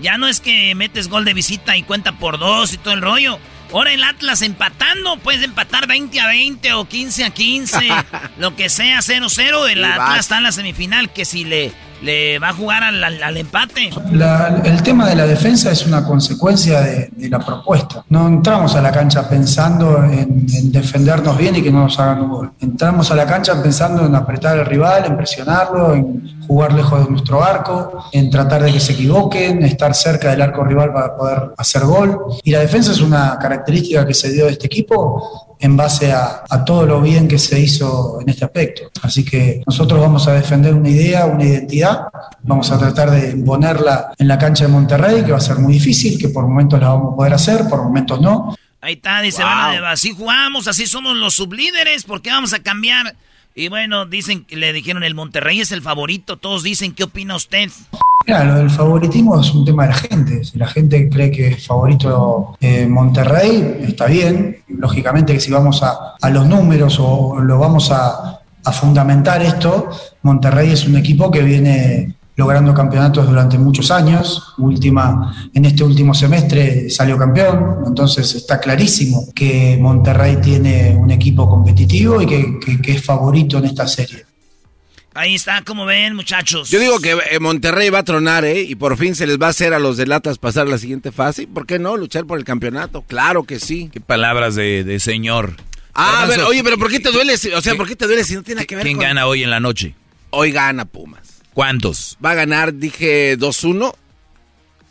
Ya 0.00 0.18
no 0.18 0.28
es 0.28 0.40
que 0.40 0.74
metes 0.74 1.08
gol 1.08 1.24
de 1.24 1.34
visita 1.34 1.76
y 1.76 1.82
cuenta 1.82 2.12
por 2.12 2.38
dos 2.38 2.72
y 2.72 2.78
todo 2.78 2.94
el 2.94 3.02
rollo. 3.02 3.38
Ahora 3.72 3.92
el 3.92 4.04
Atlas 4.04 4.42
empatando, 4.42 5.18
puedes 5.18 5.42
empatar 5.42 5.86
20 5.86 6.20
a 6.20 6.26
20 6.28 6.72
o 6.74 6.88
15 6.88 7.24
a 7.24 7.30
15, 7.30 7.88
lo 8.38 8.54
que 8.54 8.68
sea, 8.68 8.98
0-0. 8.98 9.68
El 9.68 9.78
Y 9.78 9.80
vas. 9.82 9.98
Atlas 9.98 10.20
está 10.20 10.38
en 10.38 10.44
la 10.44 10.52
semifinal, 10.52 11.12
que 11.12 11.24
si 11.24 11.44
le, 11.44 11.72
le 12.02 12.38
va 12.38 12.50
a 12.50 12.52
jugar 12.52 12.82
al, 12.84 13.02
al- 13.02 13.22
al 13.22 13.36
empate. 13.36 13.90
La- 14.12 14.60
el 14.64 14.82
tema 14.82 15.08
de 15.08 15.16
la 15.16 15.26
defensa 15.26 15.70
es 15.70 15.86
una 15.86 16.04
consecuencia 16.04 16.80
de, 16.80 17.08
de 17.16 17.28
la 17.28 17.38
propuesta. 17.38 18.04
No 18.10 18.28
entramos 18.28 18.74
a 18.76 18.82
la 18.82 18.92
cancha 18.92 19.28
pensando 19.28 20.02
en, 20.04 20.46
en 20.52 20.72
defendernos 20.72 21.36
bien 21.38 21.56
y 21.56 21.62
que 21.62 21.70
no 21.72 21.84
nos 21.84 21.98
hagan 21.98 22.22
un 22.22 22.30
gol. 22.30 22.52
Entramos 22.60 23.10
a 23.10 23.14
la 23.14 23.26
cancha 23.26 23.60
pensando 23.62 24.04
en 24.04 24.14
apretar 24.14 24.58
al 24.58 24.66
rival, 24.66 25.04
en 25.06 25.16
presionarlo, 25.16 25.94
en 25.94 26.40
jugar 26.46 26.72
lejos 26.74 27.04
de 27.04 27.10
nuestro 27.10 27.42
arco, 27.42 28.04
en 28.12 28.30
tratar 28.30 28.62
de 28.62 28.72
que 28.72 28.80
se 28.80 28.92
equivoquen, 28.92 29.64
estar 29.64 29.94
cerca 29.94 30.30
del 30.30 30.42
arco 30.42 30.62
rival 30.64 30.92
para 30.92 31.16
poder 31.16 31.42
hacer 31.56 31.82
gol. 31.84 32.18
Y 32.44 32.50
la 32.50 32.60
defensa 32.60 32.92
es 32.92 33.00
una 33.00 33.38
característica 33.40 34.06
que 34.06 34.14
se 34.14 34.30
dio 34.30 34.46
de 34.46 34.52
este 34.52 34.66
equipo 34.66 35.45
en 35.58 35.76
base 35.76 36.12
a, 36.12 36.44
a 36.48 36.64
todo 36.64 36.86
lo 36.86 37.00
bien 37.00 37.28
que 37.28 37.38
se 37.38 37.58
hizo 37.60 38.18
en 38.20 38.28
este 38.28 38.44
aspecto. 38.44 38.90
Así 39.02 39.24
que 39.24 39.62
nosotros 39.66 40.00
vamos 40.00 40.26
a 40.28 40.32
defender 40.32 40.74
una 40.74 40.88
idea, 40.88 41.26
una 41.26 41.44
identidad, 41.44 42.06
vamos 42.42 42.70
a 42.70 42.78
tratar 42.78 43.10
de 43.10 43.30
imponerla 43.30 44.12
en 44.18 44.28
la 44.28 44.38
cancha 44.38 44.64
de 44.64 44.72
Monterrey, 44.72 45.24
que 45.24 45.32
va 45.32 45.38
a 45.38 45.40
ser 45.40 45.58
muy 45.58 45.74
difícil, 45.74 46.18
que 46.18 46.28
por 46.28 46.46
momentos 46.46 46.80
la 46.80 46.88
vamos 46.88 47.12
a 47.12 47.16
poder 47.16 47.34
hacer, 47.34 47.68
por 47.68 47.82
momentos 47.82 48.20
no. 48.20 48.56
Ahí 48.80 48.94
está, 48.94 49.20
dice, 49.20 49.42
bueno, 49.42 49.86
así 49.86 50.14
jugamos, 50.14 50.68
así 50.68 50.86
somos 50.86 51.16
los 51.16 51.34
sublíderes, 51.34 52.04
¿por 52.04 52.22
qué 52.22 52.30
vamos 52.30 52.52
a 52.52 52.60
cambiar? 52.60 53.16
Y 53.54 53.68
bueno, 53.68 54.04
dicen, 54.04 54.46
le 54.50 54.72
dijeron, 54.72 55.02
el 55.02 55.14
Monterrey 55.14 55.60
es 55.60 55.72
el 55.72 55.82
favorito, 55.82 56.36
todos 56.36 56.62
dicen, 56.62 56.92
¿qué 56.94 57.04
opina 57.04 57.34
usted? 57.36 57.70
Mira, 58.26 58.42
lo 58.42 58.56
del 58.56 58.70
favoritismo 58.70 59.40
es 59.40 59.54
un 59.54 59.64
tema 59.64 59.84
de 59.84 59.90
la 59.90 59.94
gente. 59.94 60.44
Si 60.44 60.58
la 60.58 60.66
gente 60.66 61.08
cree 61.08 61.30
que 61.30 61.46
es 61.48 61.64
favorito 61.64 62.56
eh, 62.60 62.84
Monterrey, 62.88 63.82
está 63.82 64.06
bien. 64.06 64.64
Lógicamente 64.66 65.32
que 65.34 65.38
si 65.38 65.52
vamos 65.52 65.80
a, 65.84 66.16
los 66.30 66.44
números 66.44 66.98
o 66.98 67.38
lo 67.40 67.58
vamos 67.58 67.92
a, 67.92 68.40
fundamentar 68.72 69.40
esto, 69.42 69.88
Monterrey 70.22 70.72
es 70.72 70.88
un 70.88 70.96
equipo 70.96 71.30
que 71.30 71.40
viene 71.40 72.16
logrando 72.34 72.74
campeonatos 72.74 73.28
durante 73.28 73.58
muchos 73.58 73.92
años. 73.92 74.54
Última, 74.58 75.48
en 75.54 75.64
este 75.64 75.84
último 75.84 76.12
semestre 76.12 76.90
salió 76.90 77.16
campeón, 77.16 77.84
entonces 77.86 78.34
está 78.34 78.58
clarísimo 78.58 79.22
que 79.32 79.78
Monterrey 79.80 80.38
tiene 80.42 80.96
un 80.96 81.12
equipo 81.12 81.48
competitivo 81.48 82.20
y 82.20 82.26
que 82.26 82.92
es 82.92 83.04
favorito 83.04 83.58
en 83.58 83.66
esta 83.66 83.86
serie. 83.86 84.25
Ahí 85.16 85.34
está, 85.34 85.62
como 85.62 85.84
ven, 85.86 86.14
muchachos. 86.14 86.70
Yo 86.70 86.78
digo 86.78 86.98
que 87.00 87.12
eh, 87.30 87.40
Monterrey 87.40 87.88
va 87.90 88.00
a 88.00 88.04
tronar, 88.04 88.44
¿eh? 88.44 88.60
Y 88.62 88.74
por 88.74 88.96
fin 88.98 89.14
se 89.14 89.26
les 89.26 89.38
va 89.40 89.46
a 89.46 89.50
hacer 89.50 89.72
a 89.74 89.78
los 89.78 89.96
de 89.96 90.06
latas 90.06 90.38
pasar 90.38 90.68
la 90.68 90.78
siguiente 90.78 91.10
fase. 91.12 91.42
¿Y 91.44 91.46
¿Por 91.46 91.66
qué 91.66 91.78
no? 91.78 91.96
Luchar 91.96 92.26
por 92.26 92.38
el 92.38 92.44
campeonato. 92.44 93.02
Claro 93.02 93.44
que 93.44 93.58
sí. 93.58 93.88
Qué 93.92 94.00
palabras 94.00 94.54
de, 94.54 94.84
de 94.84 95.00
señor. 95.00 95.56
Ah, 95.94 96.22
a 96.22 96.26
ver, 96.26 96.40
oye, 96.40 96.62
pero 96.62 96.76
¿por 96.78 96.90
qué 96.90 97.00
te 97.00 97.10
duele? 97.10 97.38
si- 97.38 97.50
O 97.52 97.60
sea, 97.62 97.74
¿por 97.74 97.88
qué 97.88 97.96
te 97.96 98.06
duele 98.06 98.22
si 98.24 98.34
no 98.34 98.42
tiene 98.42 98.56
nada 98.56 98.66
que 98.66 98.76
ver 98.76 98.84
¿Quién 98.84 98.98
con- 98.98 99.06
gana 99.06 99.26
hoy 99.26 99.42
en 99.42 99.50
la 99.50 99.60
noche? 99.60 99.94
Hoy 100.30 100.52
gana 100.52 100.84
Pumas. 100.84 101.40
¿Cuántos? 101.54 102.18
Va 102.22 102.32
a 102.32 102.34
ganar, 102.34 102.74
dije, 102.74 103.38
2-1 103.38 103.94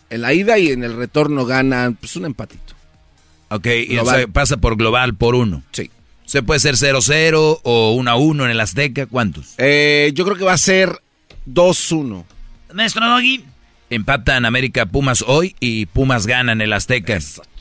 en 0.10 0.22
la 0.22 0.34
ida 0.34 0.58
y 0.58 0.70
en 0.72 0.84
el 0.84 0.96
retorno 0.96 1.46
gana, 1.46 1.94
pues, 2.00 2.16
un 2.16 2.26
empatito. 2.26 2.74
Ok, 3.50 3.68
y 3.68 3.86
Global. 3.88 4.20
se 4.22 4.28
pasa 4.28 4.58
por 4.58 4.76
global 4.76 5.14
por 5.16 5.36
uno. 5.36 5.62
Sí. 5.72 5.92
¿Se 6.26 6.42
puede 6.44 6.60
ser 6.60 6.76
0-0 6.76 7.60
o 7.64 7.96
1-1 7.96 8.46
en 8.46 8.52
el 8.52 8.60
Azteca? 8.60 9.06
¿Cuántos? 9.06 9.54
Eh, 9.58 10.12
yo 10.16 10.26
creo 10.26 10.36
que 10.38 10.44
va 10.44 10.54
a 10.54 10.58
ser 10.58 11.00
2-1. 11.46 12.26
Maestro 12.74 13.08
Doggy. 13.08 13.44
Empatan 13.92 14.46
América 14.46 14.86
Pumas 14.88 15.24
hoy 15.28 15.56
y 15.60 15.86
Pumas 15.86 16.26
ganan 16.26 16.62
el 16.62 16.74
Azteca. 16.74 17.18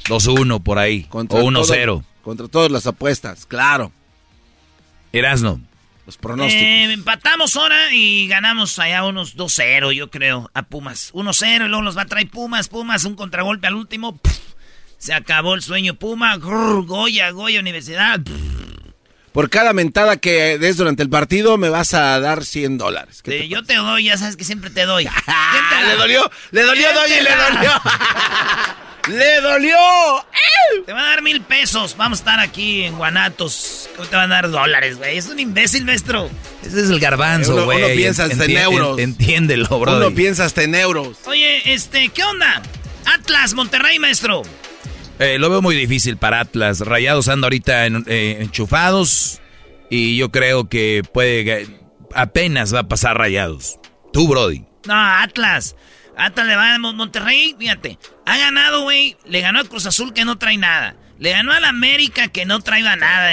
2-1 0.08 0.62
por 0.62 0.78
ahí. 0.78 1.04
Contra 1.04 1.38
o 1.40 1.42
1-0. 1.44 1.84
todo- 1.86 2.04
Contra 2.22 2.48
todas 2.48 2.70
las 2.70 2.86
apuestas, 2.86 3.44
claro. 3.44 3.92
Erasno. 5.12 5.60
Los 6.06 6.16
pronósticos. 6.18 6.62
Eh, 6.62 6.92
empatamos 6.92 7.56
ahora 7.56 7.92
y 7.92 8.26
ganamos 8.28 8.78
allá 8.78 9.04
unos 9.06 9.36
2-0, 9.36 9.92
yo 9.92 10.10
creo, 10.10 10.50
a 10.52 10.62
Pumas. 10.62 11.10
1-0 11.14 11.64
y 11.64 11.68
luego 11.68 11.82
los 11.82 11.96
va 11.96 12.02
a 12.02 12.06
traer 12.06 12.28
Pumas, 12.28 12.68
Pumas, 12.68 13.04
un 13.04 13.14
contragolpe 13.14 13.66
al 13.66 13.74
último. 13.74 14.16
pff, 14.16 14.53
se 15.04 15.12
acabó 15.12 15.54
el 15.54 15.60
sueño 15.62 15.94
Puma. 15.94 16.38
grrr, 16.38 16.84
Goya, 16.86 17.30
Goya 17.30 17.60
Universidad. 17.60 18.20
Por 19.32 19.50
cada 19.50 19.72
mentada 19.72 20.16
que 20.16 20.58
des 20.58 20.76
durante 20.76 21.02
el 21.02 21.10
partido 21.10 21.58
me 21.58 21.68
vas 21.68 21.92
a 21.92 22.18
dar 22.20 22.44
100 22.44 22.78
dólares. 22.78 23.20
¿Qué 23.22 23.40
Eh, 23.42 23.48
yo 23.48 23.64
te 23.64 23.74
doy, 23.74 24.04
ya 24.04 24.16
sabes 24.16 24.36
que 24.36 24.44
siempre 24.44 24.70
te 24.70 24.86
doy. 24.86 25.04
le 25.86 25.96
dolió, 25.96 26.30
le 26.52 26.62
dolió, 26.62 26.86
Doggy, 26.94 27.20
le 27.22 27.30
dolió. 27.36 27.70
¡Le 29.08 29.40
dolió! 29.42 29.76
Te 30.86 30.92
van 30.94 31.04
a 31.04 31.08
dar 31.10 31.20
mil 31.22 31.42
pesos. 31.42 31.94
Vamos 31.98 32.20
a 32.20 32.22
estar 32.22 32.40
aquí 32.40 32.84
en 32.84 32.96
Guanatos. 32.96 33.90
¿Cómo 33.96 34.08
te 34.08 34.16
van 34.16 34.32
a 34.32 34.36
dar 34.36 34.50
dólares, 34.50 34.96
güey? 34.96 35.18
Es 35.18 35.26
un 35.26 35.38
imbécil, 35.38 35.84
maestro. 35.84 36.30
Ese 36.64 36.80
es 36.80 36.88
el 36.88 37.00
garbanzo, 37.00 37.52
Uno- 37.52 37.64
güey. 37.66 37.82
uno 37.84 37.88
piensa 37.94 38.24
hasta 38.24 38.46
en 38.46 38.56
euros. 38.56 38.98
en- 38.98 39.10
Entiéndelo, 39.10 39.78
bro. 39.78 39.98
Uno 39.98 40.10
piensa 40.14 40.46
hasta 40.46 40.62
en 40.62 40.74
euros. 40.74 41.18
Oye, 41.26 41.74
este, 41.74 42.08
¿qué 42.08 42.24
onda? 42.24 42.62
Atlas, 43.04 43.52
Monterrey, 43.52 43.98
maestro. 43.98 44.40
Eh, 45.18 45.38
lo 45.38 45.48
veo 45.50 45.62
muy 45.62 45.76
difícil 45.76 46.16
para 46.16 46.40
Atlas. 46.40 46.80
Rayados 46.80 47.28
anda 47.28 47.46
ahorita 47.46 47.86
en- 47.86 48.04
eh, 48.08 48.38
enchufados 48.40 49.40
y 49.90 50.16
yo 50.16 50.30
creo 50.30 50.68
que 50.68 51.02
puede 51.12 51.66
apenas 52.14 52.74
va 52.74 52.80
a 52.80 52.88
pasar 52.88 53.16
Rayados. 53.16 53.78
Tú, 54.12 54.28
Brody. 54.28 54.64
No, 54.86 54.94
Atlas. 54.94 55.76
Atlas 56.16 56.46
le 56.46 56.56
va 56.56 56.74
a 56.74 56.78
Mon- 56.78 56.96
Monterrey, 56.96 57.54
fíjate. 57.58 57.98
Ha 58.26 58.38
ganado, 58.38 58.82
güey. 58.82 59.16
Le 59.24 59.40
ganó 59.40 59.60
a 59.60 59.64
Cruz 59.64 59.86
Azul 59.86 60.12
que 60.12 60.24
no 60.24 60.36
trae 60.38 60.56
nada. 60.56 60.96
Le 61.18 61.30
ganó 61.30 61.52
al 61.52 61.64
América 61.64 62.28
que 62.28 62.44
no 62.44 62.60
traiga 62.60 62.96
nada. 62.96 63.30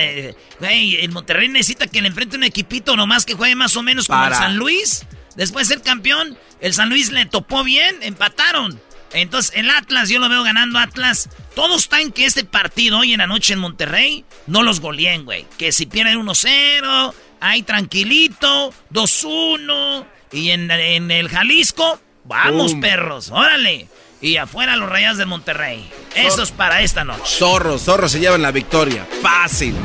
Güey, 0.59 0.95
el 1.03 1.11
Monterrey 1.11 1.47
necesita 1.47 1.87
que 1.87 2.01
le 2.01 2.07
enfrente 2.09 2.37
un 2.37 2.43
equipito 2.43 2.95
nomás 2.95 3.25
que 3.25 3.33
juegue 3.33 3.55
más 3.55 3.75
o 3.75 3.81
menos 3.83 4.07
como 4.07 4.21
Para. 4.21 4.35
el 4.35 4.41
San 4.41 4.57
Luis. 4.57 5.05
Después 5.35 5.67
de 5.67 5.75
ser 5.75 5.83
campeón, 5.83 6.37
el 6.59 6.73
San 6.73 6.89
Luis 6.89 7.11
le 7.11 7.25
topó 7.25 7.63
bien, 7.63 7.95
empataron. 8.01 8.79
Entonces, 9.13 9.51
el 9.55 9.69
Atlas, 9.69 10.09
yo 10.09 10.19
lo 10.19 10.29
veo 10.29 10.43
ganando 10.43 10.79
Atlas. 10.79 11.29
Todos 11.55 11.83
están 11.83 12.11
que 12.11 12.25
este 12.25 12.43
partido 12.45 12.99
hoy 12.99 13.13
en 13.13 13.19
la 13.19 13.27
noche 13.27 13.53
en 13.53 13.59
Monterrey 13.59 14.25
no 14.47 14.63
los 14.63 14.79
goleen, 14.79 15.25
güey. 15.25 15.45
Que 15.57 15.71
si 15.71 15.85
pierden 15.85 16.19
1-0, 16.19 17.13
ahí 17.39 17.63
tranquilito, 17.63 18.73
2-1. 18.93 20.05
Y 20.31 20.51
en, 20.51 20.71
en 20.71 21.11
el 21.11 21.27
Jalisco, 21.29 21.99
vamos, 22.23 22.75
perros, 22.75 23.29
órale. 23.31 23.87
Y 24.21 24.37
afuera 24.37 24.75
los 24.75 24.89
Rayados 24.89 25.17
de 25.17 25.25
Monterrey. 25.25 25.89
Eso 26.15 26.43
es 26.43 26.51
para 26.51 26.81
esta 26.81 27.03
noche. 27.03 27.23
Zorros, 27.25 27.81
zorros 27.83 28.11
se 28.11 28.19
llevan 28.19 28.41
la 28.41 28.51
victoria. 28.51 29.05
Fácil. 29.21 29.75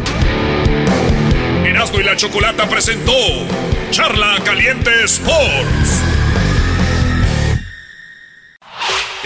Erasmo 1.65 2.01
y 2.01 2.05
la 2.05 2.17
Chocolata 2.17 2.69
presentó 2.69 3.13
Charla 3.91 4.37
Caliente 4.45 4.91
Sports. 5.05 6.03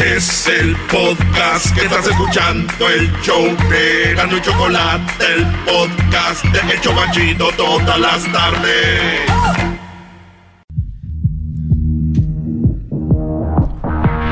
Es 0.01 0.47
el 0.47 0.75
podcast 0.87 1.75
que 1.75 1.83
estás 1.83 2.07
escuchando, 2.07 2.89
el 2.89 3.13
show 3.21 3.45
de 3.69 4.15
Gano 4.15 4.39
y 4.39 4.41
Chocolate, 4.41 5.35
el 5.35 5.47
podcast 5.67 6.43
de 6.43 6.73
El 6.73 6.81
Chobachito 6.81 7.53
todas 7.53 8.01
las 8.01 8.33
tardes. 8.33 9.21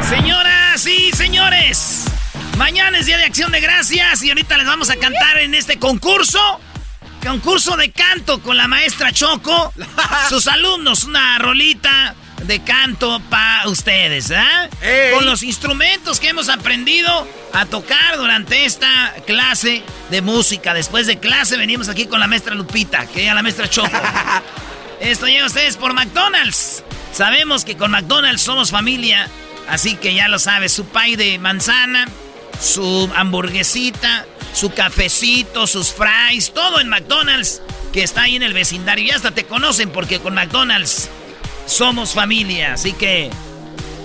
Señoras 0.09 0.86
y 0.86 1.12
señores, 1.12 2.07
mañana 2.57 2.99
es 2.99 3.05
Día 3.05 3.19
de 3.19 3.24
Acción 3.24 3.53
de 3.53 3.61
Gracias 3.61 4.23
y 4.23 4.31
ahorita 4.31 4.57
les 4.57 4.66
vamos 4.66 4.89
a 4.89 4.97
cantar 4.97 5.36
en 5.39 5.55
este 5.55 5.78
concurso. 5.78 6.40
Concurso 7.23 7.77
de 7.77 7.90
canto 7.93 8.40
con 8.40 8.57
la 8.57 8.69
maestra 8.69 9.12
Choco. 9.12 9.74
Sus 10.31 10.49
alumnos, 10.49 11.05
una 11.05 11.39
rolita 11.39 12.15
de 12.44 12.62
canto 12.62 13.20
para 13.28 13.69
ustedes, 13.69 14.31
¿ah? 14.31 14.69
Con 15.15 15.27
los 15.27 15.43
instrumentos 15.43 16.20
que 16.20 16.28
hemos 16.28 16.48
aprendido 16.48 17.27
a 17.52 17.66
tocar 17.66 18.16
durante 18.16 18.65
esta 18.65 19.15
clase 19.27 19.82
de 20.10 20.23
música. 20.23 20.74
Después 20.74 21.06
de 21.06 21.19
clase 21.19 21.56
venimos 21.56 21.89
aquí 21.89 22.06
con 22.06 22.20
la 22.20 22.27
maestra 22.27 22.55
Lupita, 22.55 23.06
que 23.06 23.28
es 23.28 23.35
la 23.35 23.43
maestra 23.43 23.69
Choco. 23.69 23.90
Esto 25.01 25.27
llega 25.27 25.44
a 25.44 25.47
ustedes 25.47 25.77
por 25.77 25.93
McDonald's. 25.93 26.82
Sabemos 27.12 27.65
que 27.65 27.77
con 27.77 27.90
McDonald's 27.90 28.43
somos 28.43 28.70
familia, 28.70 29.28
así 29.69 29.97
que 29.97 30.15
ya 30.15 30.28
lo 30.28 30.39
sabes, 30.39 30.73
su 30.73 30.86
pay 30.86 31.16
de 31.16 31.39
manzana, 31.39 32.06
su 32.60 33.10
hamburguesita, 33.16 34.27
su 34.52 34.70
cafecito, 34.70 35.66
sus 35.66 35.93
fries, 35.93 36.52
todo 36.52 36.81
en 36.81 36.89
McDonald's 36.89 37.62
que 37.93 38.02
está 38.02 38.23
ahí 38.23 38.36
en 38.36 38.43
el 38.43 38.52
vecindario. 38.52 39.05
Y 39.05 39.10
hasta 39.10 39.31
te 39.31 39.44
conocen 39.44 39.90
porque 39.90 40.20
con 40.20 40.35
McDonald's 40.35 41.09
somos 41.69 42.15
familia. 42.15 42.74
Así 42.74 42.93
que 42.93 43.31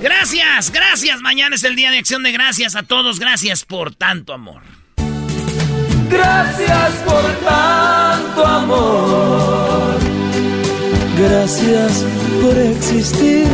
gracias, 0.02 0.72
gracias. 0.72 1.22
Mañana 1.22 1.56
es 1.56 1.64
el 1.64 1.76
día 1.76 1.90
de 1.90 1.98
acción 1.98 2.22
de 2.24 2.32
gracias 2.32 2.76
a 2.76 2.84
todos. 2.84 3.20
Gracias 3.20 3.66
por 3.66 3.96
tanto 3.96 4.34
amor. 4.34 4.62
Gracias 6.10 6.92
por 7.06 7.24
tanto 7.40 8.46
amor. 8.46 9.98
Gracias 11.18 12.06
por 12.42 12.58
existir. 12.58 13.48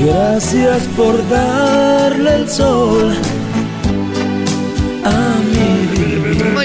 Gracias 0.00 0.82
por 0.96 1.28
darle 1.28 2.34
el 2.36 2.48
sol 2.48 3.12
a 5.04 5.40
mi 5.50 5.57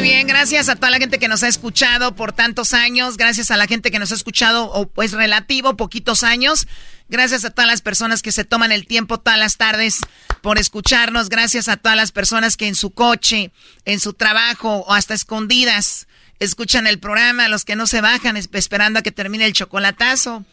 bien, 0.03 0.27
gracias 0.27 0.67
a 0.67 0.75
toda 0.75 0.91
la 0.91 0.97
gente 0.97 1.17
que 1.17 1.30
nos 1.30 1.43
ha 1.43 1.47
escuchado 1.47 2.13
por 2.13 2.34
tantos 2.34 2.73
años, 2.73 3.15
gracias 3.15 3.51
a 3.51 3.57
la 3.57 3.67
gente 3.67 3.89
que 3.89 3.99
nos 3.99 4.11
ha 4.11 4.15
escuchado, 4.15 4.69
o 4.69 4.85
pues 4.85 5.13
relativo, 5.13 5.77
poquitos 5.77 6.23
años, 6.23 6.67
gracias 7.07 7.45
a 7.45 7.51
todas 7.51 7.71
las 7.71 7.81
personas 7.81 8.21
que 8.21 8.34
se 8.34 8.43
toman 8.43 8.73
el 8.73 8.85
tiempo 8.85 9.21
todas 9.21 9.39
las 9.39 9.55
tardes 9.55 10.01
por 10.41 10.57
escucharnos, 10.57 11.30
gracias 11.30 11.69
a 11.69 11.77
todas 11.77 11.95
las 11.95 12.11
personas 12.11 12.57
que 12.57 12.67
en 12.67 12.75
su 12.75 12.91
coche, 12.91 13.51
en 13.85 14.01
su 14.01 14.11
trabajo 14.13 14.80
o 14.80 14.93
hasta 14.93 15.13
escondidas 15.13 16.07
escuchan 16.39 16.85
el 16.85 16.99
programa, 16.99 17.45
a 17.45 17.49
los 17.49 17.63
que 17.63 17.77
no 17.77 17.88
se 17.88 18.01
bajan 18.01 18.35
esperando 18.35 18.99
a 18.99 19.03
que 19.03 19.13
termine 19.13 19.45
el 19.45 19.53
chocolatazo, 19.53 20.43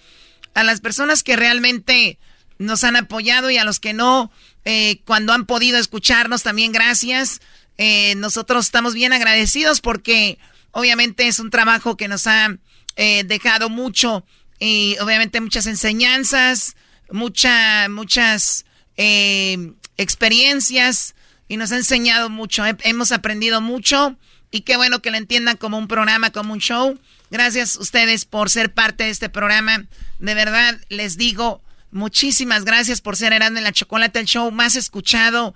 a 0.55 0.63
las 0.63 0.81
personas 0.81 1.25
que 1.25 1.35
realmente 1.35 2.21
nos 2.59 2.85
han 2.85 2.95
apoyado 2.95 3.51
y 3.51 3.57
a 3.57 3.65
los 3.65 3.81
que 3.81 3.95
no, 3.95 4.31
eh, 4.65 5.01
cuando 5.07 5.33
han 5.33 5.45
podido 5.45 5.77
escucharnos 5.77 6.45
también 6.45 6.71
gracias. 6.71 7.41
Eh, 7.83 8.15
nosotros 8.17 8.67
estamos 8.67 8.93
bien 8.93 9.15
agradecidos 9.15 9.81
porque 9.81 10.39
obviamente 10.71 11.29
es 11.29 11.39
un 11.39 11.49
trabajo 11.49 11.97
que 11.97 12.09
nos 12.09 12.27
ha 12.27 12.59
eh, 12.97 13.25
dejado 13.25 13.71
mucho 13.71 14.23
y 14.59 14.99
obviamente 15.01 15.41
muchas 15.41 15.65
enseñanzas, 15.65 16.77
mucha, 17.11 17.89
muchas 17.89 18.67
eh, 18.99 19.73
experiencias 19.97 21.15
y 21.49 21.57
nos 21.57 21.73
ha 21.73 21.77
enseñado 21.77 22.29
mucho. 22.29 22.65
hemos 22.83 23.13
aprendido 23.13 23.63
mucho 23.63 24.15
y 24.51 24.61
qué 24.61 24.77
bueno 24.77 25.01
que 25.01 25.11
lo 25.11 25.17
entiendan 25.17 25.57
como 25.57 25.79
un 25.79 25.89
programa, 25.89 26.33
como 26.33 26.53
un 26.53 26.61
show. 26.61 26.99
Gracias 27.31 27.79
a 27.79 27.81
ustedes 27.81 28.27
por 28.27 28.51
ser 28.51 28.75
parte 28.75 29.05
de 29.05 29.11
este 29.11 29.31
programa. 29.31 29.87
De 30.19 30.35
verdad 30.35 30.79
les 30.91 31.17
digo 31.17 31.63
muchísimas 31.93 32.67
gracias 32.67 33.01
por 33.01 33.17
ser 33.17 33.33
Erasmo 33.33 33.57
en 33.57 33.65
la 33.65 33.73
Chocolate, 33.73 34.21
el 34.21 34.27
show 34.27 34.51
más 34.51 34.77
escuchado 34.77 35.55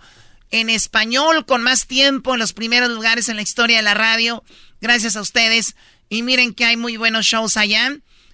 en 0.60 0.70
español 0.70 1.46
con 1.46 1.62
más 1.62 1.86
tiempo 1.86 2.34
en 2.34 2.40
los 2.40 2.52
primeros 2.52 2.88
lugares 2.88 3.28
en 3.28 3.36
la 3.36 3.42
historia 3.42 3.78
de 3.78 3.82
la 3.82 3.94
radio. 3.94 4.44
Gracias 4.80 5.16
a 5.16 5.20
ustedes. 5.20 5.74
Y 6.08 6.22
miren 6.22 6.54
que 6.54 6.64
hay 6.64 6.76
muy 6.76 6.96
buenos 6.96 7.26
shows 7.26 7.56
allá 7.56 7.90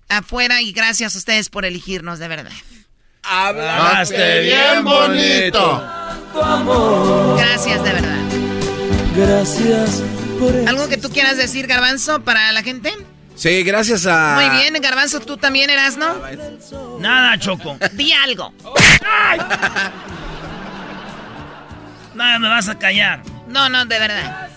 afuera 0.09 0.61
y 0.61 0.73
gracias 0.73 1.15
a 1.15 1.19
ustedes 1.19 1.49
por 1.49 1.65
elegirnos, 1.65 2.19
de 2.19 2.29
verdad. 2.29 2.53
Hablaste 3.23 4.41
bien 4.41 4.85
bonito. 4.85 5.83
Gracias, 7.39 7.85
de 7.85 7.93
verdad. 7.93 8.19
Gracias 9.17 10.03
por 10.39 10.69
¿Algo 10.69 10.89
que 10.89 10.97
tú 10.97 11.11
quieras 11.11 11.37
decir, 11.37 11.67
Garbanzo, 11.67 12.23
para 12.23 12.53
la 12.53 12.63
gente? 12.63 12.93
Sí, 13.35 13.63
gracias 13.63 14.05
a. 14.07 14.35
Muy 14.35 14.59
bien, 14.59 14.75
Garbanzo, 14.83 15.21
tú 15.21 15.39
también 15.39 15.71
eras, 15.71 15.97
¿no? 15.97 16.17
Nada, 16.99 17.39
Choco. 17.39 17.79
Di 17.93 18.13
algo. 18.13 18.53
Nada, 22.21 22.39
me 22.39 22.49
vas 22.49 22.69
a 22.69 22.79
callar. 22.79 23.23
No, 23.49 23.71
no, 23.71 23.87
de 23.87 23.99
verdad. 23.99 24.49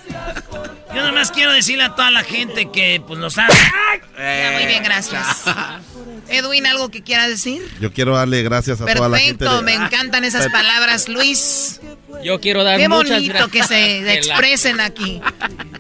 Yo 0.89 0.95
nada 0.95 1.13
más 1.13 1.31
quiero 1.31 1.53
decirle 1.53 1.85
a 1.85 1.95
toda 1.95 2.11
la 2.11 2.23
gente 2.23 2.69
que 2.69 3.01
pues 3.07 3.17
nos 3.19 3.37
ha... 3.37 3.47
Ya, 3.47 4.51
muy 4.53 4.65
bien, 4.65 4.83
gracias. 4.83 5.43
Edwin, 6.27 6.65
¿algo 6.67 6.89
que 6.89 7.01
quiera 7.03 7.25
decir? 7.27 7.61
Yo 7.79 7.93
quiero 7.93 8.17
darle 8.17 8.43
gracias 8.43 8.81
a 8.81 8.85
toda 8.85 9.07
la 9.07 9.17
gente. 9.17 9.45
Perfecto, 9.45 9.57
de- 9.57 9.63
me 9.63 9.73
encantan 9.85 10.25
esas 10.25 10.49
palabras, 10.51 11.07
Luis. 11.07 11.79
Yo 12.21 12.41
quiero 12.41 12.65
dar 12.65 12.77
Qué 12.77 12.89
muchas 12.89 13.11
bonito 13.21 13.47
que 13.49 13.63
se 13.63 14.13
expresen 14.13 14.81
aquí. 14.81 15.21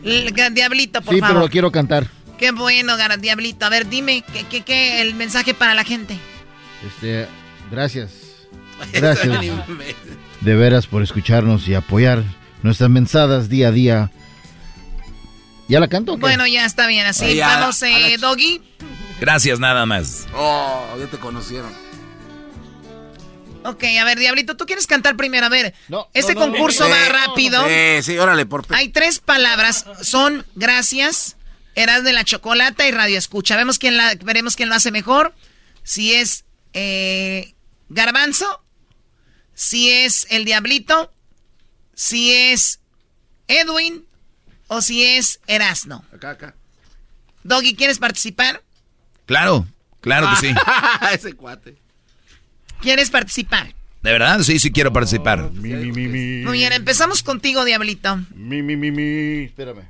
Diablito, 0.53 1.01
por 1.01 1.13
Sí, 1.13 1.19
favor. 1.19 1.35
pero 1.35 1.45
lo 1.45 1.49
quiero 1.51 1.69
cantar. 1.69 2.07
Qué 2.37 2.51
bueno, 2.51 2.95
Diablito. 3.19 3.65
A 3.65 3.69
ver, 3.69 3.89
dime, 3.89 4.23
¿qué, 4.33 4.45
qué, 4.49 4.61
qué 4.61 5.01
el 5.01 5.15
mensaje 5.15 5.53
para 5.53 5.73
la 5.73 5.83
gente? 5.83 6.17
Este, 6.87 7.27
gracias. 7.69 8.11
Gracias. 8.91 9.27
De 10.43 10.55
veras 10.55 10.87
por 10.87 11.01
escucharnos 11.01 11.67
y 11.67 11.73
apoyar 11.73 12.23
nuestras 12.63 12.89
mensadas 12.89 13.49
día 13.49 13.69
a 13.69 13.71
día. 13.71 14.11
¿Ya 15.69 15.79
la 15.79 15.87
canto? 15.87 16.17
Bueno, 16.17 16.45
ya 16.45 16.65
está 16.65 16.87
bien 16.87 17.05
así. 17.05 17.39
Vamos, 17.39 17.81
eh, 17.81 18.17
Doggy. 18.19 18.61
Gracias, 19.19 19.59
nada 19.59 19.85
más. 19.85 20.27
Oh, 20.35 20.95
ya 20.99 21.07
te 21.07 21.17
conocieron. 21.17 21.71
Ok, 23.63 23.83
a 23.99 24.03
ver, 24.03 24.19
Diablito, 24.19 24.57
¿tú 24.57 24.65
quieres 24.65 24.87
cantar 24.87 25.15
primero? 25.15 25.45
A 25.45 25.49
ver, 25.49 25.73
este 26.13 26.33
no, 26.33 26.41
no, 26.41 26.51
concurso 26.51 26.83
no, 26.83 26.89
va 26.89 27.05
no, 27.05 27.13
rápido. 27.13 27.65
Sí, 27.65 28.03
sí, 28.03 28.17
órale, 28.17 28.45
por... 28.45 28.65
Hay 28.69 28.89
tres 28.89 29.19
palabras, 29.19 29.85
son 30.01 30.45
gracias, 30.55 31.37
eras 31.75 32.03
de 32.03 32.11
la 32.11 32.25
chocolata 32.25 32.85
y 32.85 32.91
radio 32.91 33.17
escucha. 33.17 33.55
Vemos 33.55 33.79
quién 33.79 33.95
la, 33.95 34.15
veremos 34.23 34.57
quién 34.57 34.67
lo 34.67 34.75
hace 34.75 34.91
mejor. 34.91 35.33
Si 35.83 36.13
es 36.13 36.43
eh, 36.73 37.53
garbanzo, 37.87 38.62
si 39.53 39.89
es 39.89 40.27
el 40.29 40.45
diablito, 40.45 41.13
si 41.93 42.33
es 42.33 42.79
Edwin 43.47 44.05
o 44.67 44.81
si 44.81 45.03
es 45.03 45.39
Erasno. 45.47 46.03
Acá, 46.13 46.31
acá. 46.31 46.55
Doggy, 47.43 47.75
¿quieres 47.75 47.99
participar? 47.99 48.63
Claro, 49.25 49.67
claro 50.01 50.29
que 50.31 50.47
sí. 50.47 50.55
Ese 51.13 51.33
cuate. 51.33 51.77
¿Quieres 52.81 53.09
participar? 53.09 53.73
¿De 54.01 54.11
verdad? 54.11 54.41
Sí, 54.41 54.59
sí 54.59 54.71
quiero 54.71 54.91
participar. 54.91 55.51
Mi, 55.51 55.69
mi, 55.73 55.91
mi, 55.91 56.07
mi. 56.07 56.43
Muy 56.43 56.57
bien, 56.57 56.73
empezamos 56.73 57.23
contigo, 57.23 57.63
diablito. 57.63 58.17
Mi, 58.35 58.61
mi, 58.61 58.75
mi, 58.75 58.91
mi. 58.91 59.45
Espérame. 59.45 59.89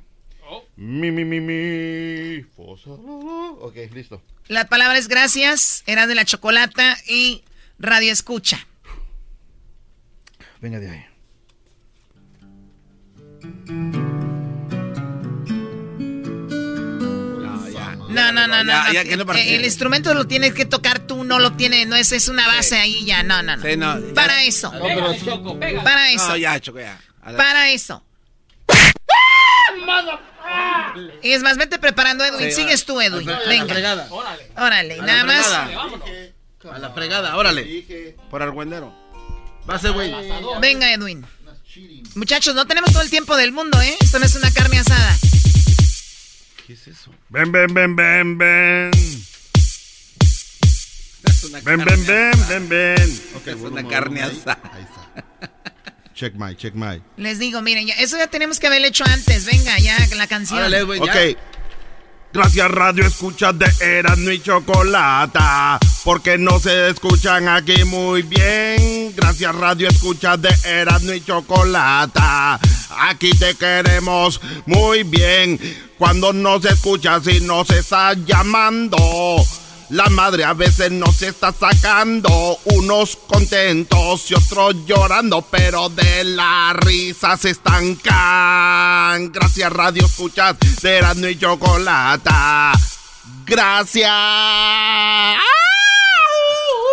Mi, 0.76 1.10
mi, 1.10 1.24
mi, 1.24 1.40
mi. 1.40 2.42
Fosa. 2.56 2.90
Ok, 2.90 3.74
listo. 3.92 4.22
La 4.46 4.66
palabra 4.66 4.98
es 4.98 5.08
gracias, 5.08 5.82
eras 5.86 6.06
de 6.06 6.14
la 6.14 6.24
chocolata 6.24 6.96
y 7.08 7.42
radio 7.78 8.12
escucha. 8.12 8.66
Venga 10.64 10.80
de 10.80 10.88
ahí. 10.88 11.04
No, 18.08 18.32
no, 18.32 18.46
no, 18.46 18.64
no. 18.64 18.72
Ya, 18.72 18.84
no. 18.86 18.92
ya 18.94 19.04
que 19.04 19.16
no 19.18 19.26
participe. 19.26 19.56
el 19.56 19.64
instrumento 19.66 20.14
lo 20.14 20.26
tienes 20.26 20.54
que 20.54 20.64
tocar 20.64 21.00
tú, 21.00 21.22
no 21.22 21.38
lo 21.38 21.52
tiene, 21.52 21.84
no 21.84 21.96
es, 21.96 22.12
es 22.12 22.28
una 22.30 22.46
base 22.46 22.78
ahí 22.78 23.04
ya, 23.04 23.22
no, 23.22 23.42
no, 23.42 23.58
no. 23.58 23.62
Sí, 23.62 23.76
no, 23.76 23.98
ya. 23.98 24.14
Para 24.14 24.42
eso. 24.44 24.72
Para 25.82 26.10
eso. 26.12 26.28
No, 26.28 26.36
ya, 26.38 26.58
Choco, 26.58 26.80
ya. 26.80 26.98
Para 27.36 27.68
eso. 27.68 28.02
Y 31.22 31.32
es 31.32 31.42
más, 31.42 31.58
vete 31.58 31.78
preparando, 31.78 32.24
Edwin. 32.24 32.48
Sí, 32.52 32.62
Sigues 32.62 32.86
tú, 32.86 33.02
Edwin. 33.02 33.28
a 33.28 33.38
la 33.38 33.48
Venga. 33.48 33.66
fregada. 33.66 34.08
Órale, 34.56 34.94
A 34.94 34.96
la 34.96 35.06
nada 35.06 35.24
más. 35.24 35.52
A 36.72 36.78
la 36.78 36.90
fregada, 36.94 37.36
órale. 37.36 38.14
Por 38.30 38.42
argüendero. 38.42 39.03
Va 39.68 39.76
a 39.76 39.78
ser, 39.78 39.92
güey. 39.92 40.12
Venga, 40.60 40.92
Edwin. 40.92 41.24
Muchachos, 42.14 42.54
no 42.54 42.66
tenemos 42.66 42.92
todo 42.92 43.02
el 43.02 43.10
tiempo 43.10 43.36
del 43.36 43.52
mundo, 43.52 43.80
¿eh? 43.80 43.96
Esto 44.00 44.18
no 44.18 44.26
es 44.26 44.36
una 44.36 44.50
carne 44.52 44.78
asada. 44.78 45.16
¿Qué 46.66 46.74
es 46.74 46.86
eso? 46.86 47.10
Ven, 47.28 47.50
ven, 47.50 47.74
ven, 47.74 47.96
ven, 47.96 48.38
ven. 48.38 48.90
Ven, 51.62 51.84
ven, 51.84 52.06
ven, 52.06 52.48
ven, 52.48 52.68
ven. 52.68 53.22
Es 53.46 53.54
una 53.60 53.86
carne 53.88 54.22
ahí. 54.22 54.30
asada. 54.30 54.60
Ahí 54.72 54.82
está. 54.82 55.24
Check 56.14 56.34
my, 56.34 56.54
check 56.54 56.74
my. 56.74 57.02
Les 57.16 57.38
digo, 57.38 57.60
miren, 57.60 57.86
ya, 57.88 57.94
eso 57.94 58.16
ya 58.16 58.28
tenemos 58.28 58.60
que 58.60 58.68
haberlo 58.68 58.86
hecho 58.86 59.04
antes. 59.04 59.44
Venga, 59.46 59.76
ya, 59.78 59.98
la 60.16 60.26
canción. 60.26 60.72
Ok. 61.00 61.36
Gracias 62.34 62.68
Radio 62.68 63.06
Escuchas 63.06 63.56
de 63.56 63.66
Erasmo 63.80 64.32
y 64.32 64.40
Chocolata, 64.40 65.78
porque 66.02 66.36
no 66.36 66.58
se 66.58 66.90
escuchan 66.90 67.46
aquí 67.46 67.84
muy 67.84 68.22
bien. 68.22 69.14
Gracias 69.14 69.54
Radio 69.54 69.88
Escuchas 69.88 70.42
de 70.42 70.52
Erasmo 70.64 71.12
y 71.12 71.24
Chocolata, 71.24 72.58
aquí 72.98 73.30
te 73.38 73.54
queremos 73.54 74.40
muy 74.66 75.04
bien. 75.04 75.60
Cuando 75.96 76.32
no 76.32 76.60
se 76.60 76.70
escucha 76.70 77.20
si 77.20 77.40
no 77.40 77.64
se 77.64 77.78
está 77.78 78.14
llamando. 78.14 78.96
La 79.94 80.08
madre 80.10 80.42
a 80.42 80.54
veces 80.54 80.90
nos 80.90 81.22
está 81.22 81.52
sacando, 81.52 82.58
unos 82.64 83.14
contentos 83.14 84.28
y 84.28 84.34
otros 84.34 84.84
llorando, 84.84 85.42
pero 85.42 85.88
de 85.88 86.24
la 86.24 86.72
risa 86.72 87.36
se 87.36 87.50
estancan. 87.50 89.30
Gracias 89.30 89.72
Radio 89.72 90.04
Escuchas 90.06 90.56
de 90.82 90.96
Erasmo 90.96 91.28
y 91.28 91.38
Chocolata. 91.38 92.72
Gracias. 93.46 94.10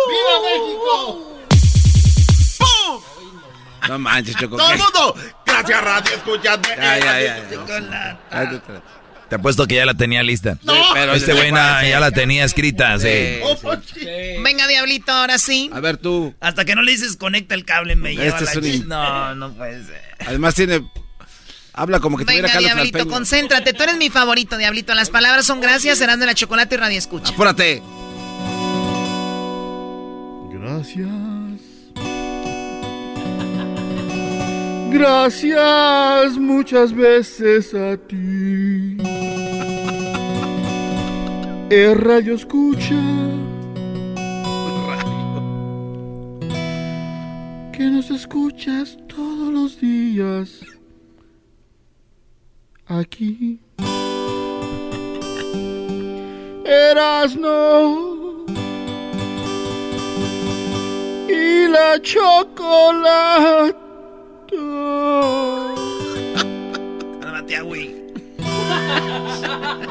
¡Viva 0.08 0.40
México! 0.44 1.18
No 3.88 3.98
manches, 3.98 4.36
Choco. 4.36 4.56
¡Todo 4.56 4.70
el 4.70 4.78
mundo! 4.78 5.16
Gracias 5.44 5.82
Radio 5.82 6.14
Escuchas 6.14 6.62
de 6.62 6.68
Ya, 6.68 6.98
ya, 7.00 7.20
ya, 7.20 8.62
Te- 9.36 9.40
apuesto 9.40 9.66
que 9.66 9.76
ya 9.76 9.86
la 9.86 9.94
tenía 9.94 10.22
lista. 10.22 10.58
No. 10.62 10.74
pero 10.94 11.14
este 11.14 11.32
güey 11.32 11.50
ya 11.50 12.00
la 12.00 12.10
tenía 12.10 12.44
escrita, 12.44 12.98
sí. 12.98 13.40
Venga, 14.42 14.66
Diablito, 14.66 15.12
ahora 15.12 15.38
sí. 15.38 15.70
A 15.72 15.80
ver 15.80 15.96
tú. 15.96 16.34
Hasta 16.40 16.64
que 16.64 16.74
no 16.74 16.82
le 16.82 16.92
dices 16.92 17.16
conecta 17.16 17.54
el 17.54 17.64
cable, 17.64 17.96
me 17.96 18.14
lleva 18.14 18.38
Este 18.38 18.44
la 18.44 18.50
es 18.50 18.80
un 18.80 18.88
No, 18.88 19.34
no 19.34 19.52
puede 19.54 19.84
ser. 19.84 20.02
Además 20.26 20.54
tiene... 20.54 20.82
Habla 21.74 22.00
como 22.00 22.18
que 22.18 22.26
tuviera 22.26 22.48
Venga, 22.48 22.52
Carlos 22.52 22.74
Diablito, 22.74 23.08
concéntrate. 23.08 23.72
Tú 23.72 23.82
eres 23.82 23.96
mi 23.96 24.10
favorito, 24.10 24.58
Diablito. 24.58 24.94
Las 24.94 25.08
palabras 25.08 25.46
son 25.46 25.60
gracias, 25.60 25.98
serán 25.98 26.20
de 26.20 26.26
la 26.26 26.34
chocolate 26.34 26.74
y 26.74 26.78
radio 26.78 26.98
escucha. 26.98 27.32
Apúrate. 27.32 27.82
Gracias. 30.50 31.08
Gracias 34.92 36.36
muchas 36.36 36.92
veces 36.92 37.72
a 37.74 37.96
ti. 37.96 38.98
Es 41.74 41.96
Radio 41.96 42.34
Escucha. 42.34 43.00
Que 47.72 47.84
nos 47.84 48.10
escuchas 48.10 48.98
todos 49.08 49.50
los 49.54 49.80
días. 49.80 50.60
Aquí. 52.86 53.58
Erasno 56.66 58.44
y 61.26 61.68
la 61.68 61.98
chocolate. 62.02 63.74
Cálmate, 67.22 67.62
güey. 67.62 67.94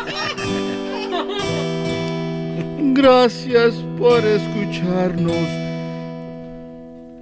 Gracias 2.93 3.73
por 3.97 4.19
escucharnos 4.19 5.47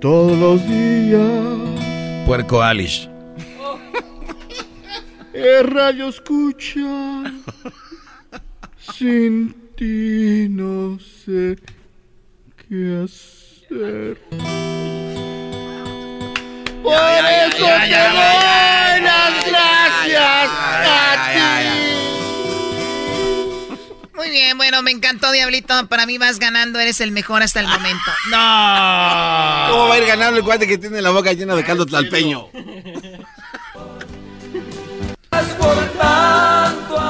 todos 0.01 0.35
los 0.35 0.67
días. 0.67 2.25
Puerco 2.25 2.59
Alish. 2.59 3.07
Es 5.31 5.65
Radio 5.67 6.09
Escucha. 6.09 7.23
Sin 8.79 9.53
ti 9.75 10.47
no 10.49 10.97
sé 10.99 11.55
qué 12.67 13.03
hacer. 13.03 14.17
Por 16.81 16.93
eso 17.45 17.65
te 17.65 18.01
doy 18.09 19.01
las 19.03 19.45
gracias 19.45 20.49
a 20.49 21.31
ti. 21.31 22.18
Muy 24.19 24.31
bien, 24.31 24.57
bueno, 24.57 24.81
me 24.81 24.91
encantó, 24.91 25.31
Diablito. 25.31 25.87
Para 25.87 26.05
mí 26.05 26.17
vas 26.17 26.39
ganando, 26.39 26.77
eres 26.77 26.99
el 26.99 27.13
mejor 27.13 27.41
hasta 27.41 27.61
el 27.61 27.67
momento. 27.67 28.11
No. 28.29 28.35
¿Cómo 29.71 29.87
va 29.87 29.93
a 29.93 29.97
ir 29.97 30.05
ganando 30.05 30.37
el 30.37 30.43
cuate 30.43 30.67
que 30.67 30.77
tiene 30.77 31.01
la 31.01 31.11
boca 31.11 31.31
llena 31.31 31.55
de 31.55 31.63
caldo 31.63 31.85
tlalpeño? 31.85 32.49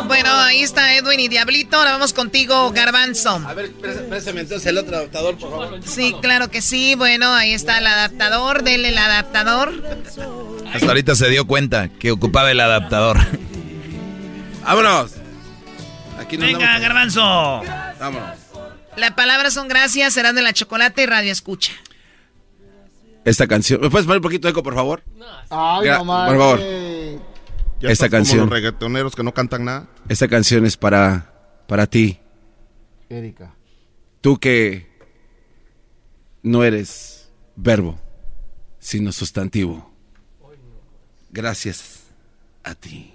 Bueno, 0.06 0.30
ahí 0.36 0.61
está 0.61 0.95
Edwin 0.95 1.19
y 1.19 1.27
Diablito. 1.30 1.77
Ahora 1.77 1.94
vamos 1.94 2.14
contigo, 2.14 2.72
Garbanzo. 2.72 3.41
A 3.44 3.56
ver, 3.56 3.72
préstame 3.72 4.41
entonces 4.41 4.68
el 4.68 4.77
otro 4.77 4.95
adaptador, 4.98 5.36
por 5.36 5.49
favor. 5.49 5.80
Sí, 5.84 6.15
claro 6.22 6.52
que 6.52 6.61
sí. 6.61 6.94
Bueno, 6.94 7.34
ahí 7.34 7.53
está 7.53 7.80
el 7.80 7.88
adaptador. 7.88 8.64
Dele 8.64 8.90
el 8.90 8.98
adaptador. 8.99 9.73
Hasta 10.72 10.88
ahorita 10.88 11.15
se 11.15 11.27
dio 11.30 11.48
cuenta 11.48 11.90
que 11.90 12.11
ocupaba 12.11 12.52
el 12.52 12.60
adaptador. 12.60 13.18
¡Vámonos! 14.64 15.19
Aquí 16.20 16.38
nos 16.38 16.48
Venga, 16.48 16.80
Garbanzo. 16.80 17.22
Vámonos. 18.00 18.38
Las 18.98 19.12
palabras 19.12 19.54
son 19.54 19.68
gracias, 19.68 20.14
serán 20.14 20.36
de 20.36 20.41
la 20.41 20.54
chocolate 20.54 21.04
y 21.04 21.06
radio 21.06 21.32
escucha. 21.32 21.72
Esta 23.26 23.48
canción. 23.48 23.80
¿Me 23.82 23.90
puedes 23.90 24.06
poner 24.06 24.18
un 24.18 24.24
poquito 24.24 24.48
de 24.48 24.52
eco, 24.52 24.64
por 24.64 24.74
favor? 24.76 25.04
Ay, 25.50 25.88
Gra- 25.88 25.98
no 26.00 26.06
mames. 26.06 26.34
por 26.34 26.38
favor. 26.41 26.60
Ya 26.60 27.90
Esta 27.90 28.06
estás 28.06 28.10
como 28.10 28.18
canción. 28.20 28.40
los 28.41 28.50
reggaetoneros 28.50 29.16
que 29.16 29.24
no 29.24 29.34
cantan 29.34 29.66
nada. 29.66 29.88
Esta 30.10 30.28
canción 30.28 30.66
es 30.66 30.76
para, 30.76 31.34
para 31.68 31.88
ti. 31.88 32.20
Erika. 33.10 33.54
Tú 34.22 34.38
que 34.38 34.90
no 36.44 36.64
eres 36.64 37.30
verbo, 37.56 38.00
sino 38.80 39.12
sustantivo. 39.12 39.94
Gracias 41.32 42.02
a 42.64 42.76
ti. 42.76 43.14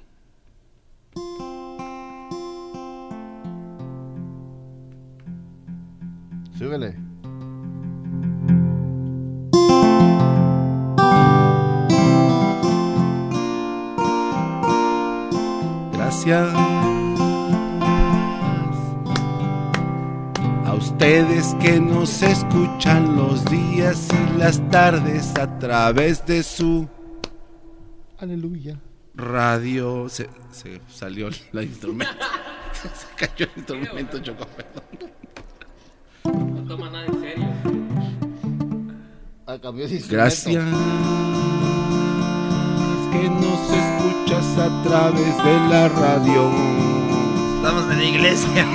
Súbele. 6.58 6.94
Gracias 15.92 16.48
a 20.64 20.74
ustedes 20.74 21.54
que 21.60 21.80
nos 21.80 22.22
escuchan 22.22 23.16
los 23.16 23.44
días 23.46 24.08
y 24.12 24.38
las 24.38 24.60
tardes 24.70 25.34
a 25.36 25.58
través 25.58 26.24
de 26.26 26.42
su 26.42 26.88
Aleluya. 28.18 28.78
radio. 29.14 30.08
Se, 30.08 30.28
se 30.50 30.80
salió 30.88 31.28
el 31.28 31.62
instrumento. 31.64 32.14
se 32.72 33.06
cayó 33.26 33.46
el 33.52 33.58
instrumento, 33.58 34.18
Choco. 34.20 34.46
perdón. 34.46 34.84
Ah, 39.54 39.58
cambió 39.62 39.86
de. 39.86 39.98
Gracias 40.08 40.64
que 43.12 43.28
nos 43.28 43.60
escuchas 43.70 44.58
a 44.58 44.82
través 44.82 45.36
de 45.44 45.68
la 45.70 45.88
radio. 45.90 46.50
Estamos 47.56 47.84
en 47.92 47.98
la 47.98 48.04
iglesia. 48.04 48.66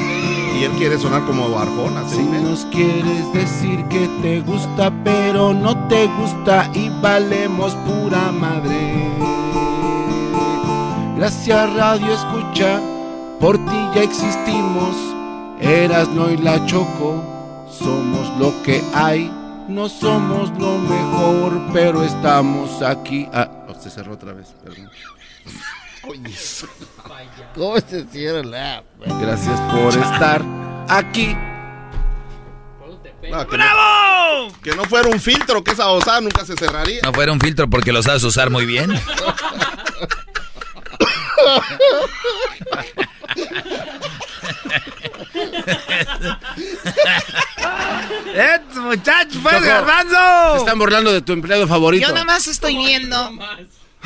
Y 0.57 0.64
él 0.64 0.72
quiere 0.77 0.97
sonar 0.97 1.26
como 1.26 1.57
Arjona, 1.60 2.07
Si 2.07 2.15
¿sí? 2.15 2.23
nos 2.23 2.65
quieres 2.68 3.34
decir 3.34 3.84
que 3.89 4.07
te 4.22 4.39
gusta, 4.41 4.91
pero 5.03 5.53
no 5.53 5.88
te 5.89 6.07
gusta 6.18 6.69
y 6.73 6.89
valemos 7.01 7.76
pura 7.76 8.31
madre. 8.31 8.93
Gracias 11.18 11.73
Radio 11.76 12.14
Escucha, 12.14 12.80
por 13.41 13.57
ti 13.57 13.89
ya 13.95 14.03
existimos. 14.03 14.95
Eras 15.60 16.07
no 16.10 16.31
y 16.31 16.38
la 16.38 16.65
Choco, 16.65 17.22
somos 17.69 18.30
lo 18.39 18.53
que 18.64 18.81
hay. 18.93 19.39
No 19.69 19.87
somos 19.87 20.49
lo 20.57 20.79
mejor, 20.79 21.61
pero 21.71 22.03
estamos 22.03 22.81
aquí. 22.81 23.29
Ah, 23.31 23.47
oh, 23.67 23.79
se 23.79 23.91
cerró 23.91 24.13
otra 24.13 24.33
vez, 24.33 24.47
perdón. 24.63 24.89
Oye, 26.07 26.35
¿Cómo 27.53 27.79
se 27.79 28.03
cierra 28.05 28.41
la 28.43 28.77
app? 28.77 28.85
Gracias 29.21 29.59
por 29.71 29.89
estar 29.89 30.41
aquí. 30.87 31.37
Que 33.21 33.29
¡Bravo! 33.29 34.47
No, 34.47 34.61
que 34.63 34.75
no 34.75 34.85
fuera 34.85 35.07
un 35.07 35.19
filtro, 35.19 35.63
que 35.63 35.71
esa 35.71 35.87
osada 35.89 36.19
nunca 36.21 36.43
se 36.45 36.55
cerraría. 36.55 37.01
No 37.03 37.13
fuera 37.13 37.31
un 37.31 37.39
filtro 37.39 37.69
porque 37.69 37.91
lo 37.91 38.01
sabes 38.01 38.23
usar 38.23 38.49
muy 38.49 38.65
bien. 38.65 38.91
¡Eh, 48.34 48.60
muchachos, 48.76 49.38
pues, 49.41 49.64
garbanzo! 49.64 50.53
Se 50.53 50.57
están 50.60 50.80
burlando 50.80 51.11
de 51.11 51.22
tu 51.22 51.34
empleado 51.34 51.68
favorito. 51.68 52.07
Yo 52.07 52.14
nomás 52.14 52.48
estoy 52.48 52.77
viendo. 52.77 53.31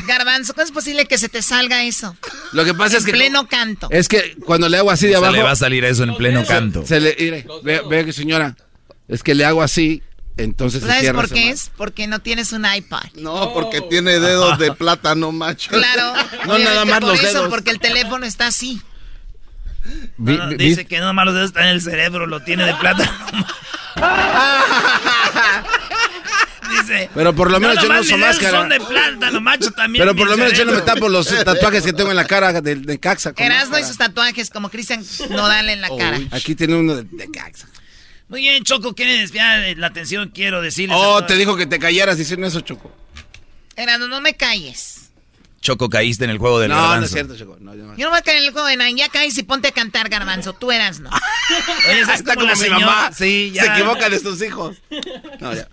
Garbanzo, 0.07 0.53
¿cómo 0.53 0.65
es 0.65 0.71
posible 0.71 1.05
que 1.05 1.17
se 1.17 1.29
te 1.29 1.41
salga 1.41 1.83
eso? 1.83 2.15
Lo 2.51 2.65
que 2.65 2.73
pasa 2.73 2.93
En 2.95 2.99
es 2.99 3.05
que. 3.05 3.11
pleno 3.11 3.47
canto. 3.47 3.87
Es 3.91 4.07
que 4.07 4.35
cuando 4.45 4.67
le 4.67 4.77
hago 4.77 4.89
así 4.91 5.05
de 5.05 5.13
Se 5.13 5.17
abajo. 5.17 5.33
le 5.33 5.43
va 5.43 5.51
a 5.51 5.55
salir 5.55 5.85
eso 5.85 6.03
en 6.03 6.15
pleno 6.15 6.43
canto. 6.45 6.85
Se 6.85 6.99
le, 6.99 7.15
mire, 7.19 7.45
ve, 7.63 7.81
ve 7.87 8.05
que 8.05 8.11
señora, 8.13 8.55
es 9.07 9.21
que 9.21 9.35
le 9.35 9.45
hago 9.45 9.61
así, 9.61 10.01
entonces 10.35 10.81
¿Sabes 10.81 11.11
por 11.13 11.29
qué 11.29 11.51
es? 11.51 11.71
Porque 11.77 12.07
no 12.07 12.19
tienes 12.19 12.53
un 12.53 12.65
iPad. 12.65 13.03
No, 13.13 13.53
porque 13.53 13.81
tiene 13.81 14.19
dedos 14.19 14.57
de 14.57 14.71
plátano, 14.75 15.31
macho. 15.31 15.69
Claro. 15.69 16.13
No, 16.47 16.57
nada 16.57 16.85
más 16.85 16.99
por 16.99 17.09
los 17.09 17.19
eso, 17.19 17.33
dedos. 17.33 17.49
porque 17.49 17.69
el 17.69 17.79
teléfono 17.79 18.25
está 18.25 18.47
así. 18.47 18.81
No, 20.17 20.37
no, 20.37 20.49
dice 20.49 20.85
que 20.85 20.99
no 20.99 21.13
malos 21.13 21.33
dedos 21.33 21.49
está 21.49 21.63
en 21.63 21.69
el 21.69 21.81
cerebro, 21.81 22.25
lo 22.25 22.41
tiene 22.41 22.65
de 22.65 22.73
plata. 22.75 23.11
dice. 26.81 27.09
Pero 27.13 27.33
por 27.33 27.51
lo 27.51 27.59
menos 27.59 27.81
yo 27.81 27.89
no 27.89 27.99
uso 27.99 28.17
máscara. 28.17 28.59
son 28.59 28.69
de 28.69 28.79
plátano, 28.79 29.41
macho, 29.41 29.71
también. 29.71 30.03
Pero 30.03 30.15
por 30.15 30.29
lo 30.29 30.37
menos 30.37 30.53
yo 30.53 30.65
no 30.65 30.71
me 30.71 30.81
tapo 30.81 31.09
los 31.09 31.27
tatuajes 31.27 31.83
que 31.83 31.93
tengo 31.93 32.11
en 32.11 32.15
la 32.15 32.25
cara 32.25 32.61
de, 32.61 32.75
de 32.75 32.99
Caxa. 32.99 33.33
Erasmo 33.37 33.77
y 33.77 33.83
sus 33.83 33.97
tatuajes 33.97 34.49
como 34.49 34.69
Cristian 34.69 35.03
Nodal 35.29 35.69
en 35.69 35.81
la 35.81 35.89
cara. 35.89 36.19
Aquí 36.31 36.55
tiene 36.55 36.75
uno 36.75 36.95
de, 36.95 37.03
de 37.03 37.31
Caxa. 37.31 37.67
Muy 38.29 38.41
bien, 38.41 38.63
Choco, 38.63 38.95
¿quiere 38.95 39.17
desviar 39.17 39.77
la 39.77 39.87
atención? 39.87 40.31
Quiero 40.33 40.61
decirles. 40.61 40.97
Oh, 40.99 41.23
te 41.25 41.35
dijo 41.35 41.55
que 41.55 41.65
te 41.65 41.77
callaras 41.77 42.17
diciendo 42.17 42.47
eso, 42.47 42.61
Choco. 42.61 42.91
Erasmo, 43.75 44.07
no 44.07 44.21
me 44.21 44.35
calles. 44.35 45.02
Choco, 45.63 45.89
caíste 45.89 46.25
en 46.25 46.29
el 46.29 46.37
juego 46.39 46.59
del 46.59 46.69
No, 46.69 46.75
no 46.75 46.81
garbanzo. 46.81 47.05
es 47.05 47.11
cierto, 47.13 47.37
Choco. 47.37 47.55
No, 47.61 47.73
yo 47.73 47.83
no. 47.85 47.95
Yo 47.95 48.03
no 48.05 48.09
voy 48.11 48.19
a 48.19 48.21
caer 48.21 48.39
en 48.39 48.43
el 48.43 48.51
juego 48.51 48.67
de 48.67 48.75
nada. 48.75 48.91
Ya 48.91 49.07
caes 49.07 49.37
y 49.37 49.43
ponte 49.43 49.69
a 49.69 49.71
cantar, 49.71 50.09
Garbanzo. 50.09 50.51
Tú 50.51 50.73
eras, 50.73 50.99
¿no? 50.99 51.09
Oye, 51.89 52.01
es 52.01 52.09
Está 52.09 52.35
como 52.35 52.47
como 52.49 52.61
la 52.61 52.61
mi 52.61 52.69
mamá. 52.69 53.11
Sí, 53.13 53.51
ya. 53.53 53.63
Se 53.63 53.69
equivoca 53.71 54.09
de 54.09 54.19
sus 54.19 54.41
hijos. 54.41 54.75
No, 55.39 55.53
ya. 55.53 55.67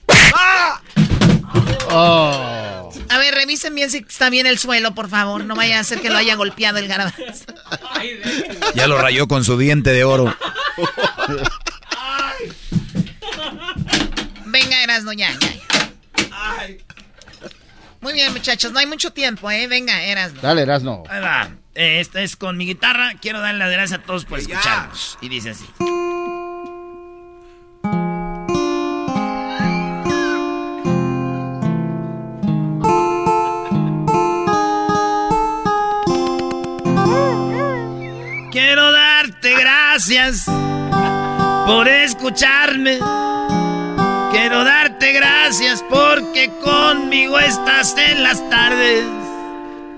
Oh. 1.91 2.93
A 3.09 3.19
ver, 3.19 3.35
revisen 3.35 3.75
bien 3.75 3.91
si 3.91 3.99
está 3.99 4.31
bien 4.31 4.47
el 4.47 4.61
suelo, 4.61 4.95
por 4.95 5.09
favor. 5.09 5.45
No 5.45 5.57
vaya 5.57 5.81
a 5.81 5.85
ser 5.85 6.01
que 6.01 6.09
lo 6.09 6.17
haya 6.19 6.37
golpeado 6.37 6.79
el 6.79 6.87
Garbanzo. 6.87 7.45
Ya 8.77 8.87
lo 8.87 8.97
rayó 8.97 9.27
con 9.27 9.45
su 9.45 9.59
diente 9.59 9.91
de 9.93 10.05
oro. 10.05 10.33
Venga, 14.47 14.83
Erasmo, 14.85 15.13
ya, 15.13 15.31
ya. 15.33 15.49
ya. 15.53 16.77
Muy 18.01 18.13
bien, 18.15 18.33
muchachos. 18.33 18.73
No 18.73 18.79
hay 18.79 18.87
mucho 18.87 19.13
tiempo, 19.13 19.51
¿eh? 19.51 19.67
Venga, 19.67 20.03
Erasmo. 20.03 20.41
Dale, 20.41 20.63
Erasno. 20.63 21.03
Ahí 21.09 21.21
va. 21.21 21.51
Eh, 21.75 22.01
Esta 22.01 22.21
es 22.23 22.37
con 22.37 22.57
mi 22.57 22.67
guitarra. 22.67 23.13
Quiero 23.21 23.41
darle 23.41 23.59
las 23.59 23.71
gracias 23.73 24.01
a 24.01 24.03
todos 24.03 24.25
por 24.25 24.39
escucharnos. 24.39 25.19
Y 25.21 25.29
dice 25.29 25.51
así. 25.51 25.67
Quiero 38.51 38.91
darte 38.91 39.55
gracias 39.57 40.45
por 41.67 41.87
escucharme. 41.89 42.99
Quiero 44.31 44.63
darte 44.63 45.13
gracias 45.13 45.85
porque 45.91 46.51
conmigo 46.63 47.39
estás 47.41 47.97
en 47.99 48.23
las 48.23 48.49
tardes. 48.49 49.05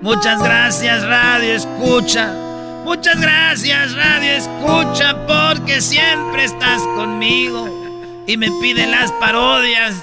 Muchas 0.01 0.43
gracias, 0.43 1.05
Radio 1.05 1.55
Escucha. 1.55 2.33
Muchas 2.83 3.21
gracias, 3.21 3.95
Radio 3.95 4.33
Escucha, 4.33 5.27
porque 5.27 5.83
siempre 5.83 6.45
estás 6.45 6.81
conmigo. 6.97 7.69
Y 8.27 8.39
me 8.39 8.51
piden 8.61 8.91
las 8.91 9.13
parodias. 9.13 9.95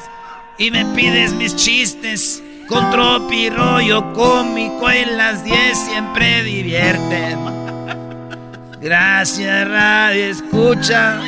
Y 0.60 0.69
me 0.69 0.85
pides 0.85 1.34
mis 1.34 1.56
chistes. 1.56 2.43
Con 2.68 2.91
tropi 2.91 3.49
rollo 3.49 4.14
cómico 4.14 4.91
en 4.91 5.18
las 5.18 5.43
10 5.43 5.76
siempre 5.76 6.43
divierten. 6.43 7.39
Gracias, 8.80 9.68
Radio 9.68 10.26
Escucha. 10.26 11.19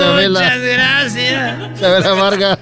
Chabela. 0.00 0.40
Muchas 0.40 0.60
gracias 0.60 1.80
Chabela 1.80 2.12
Vargas. 2.14 2.58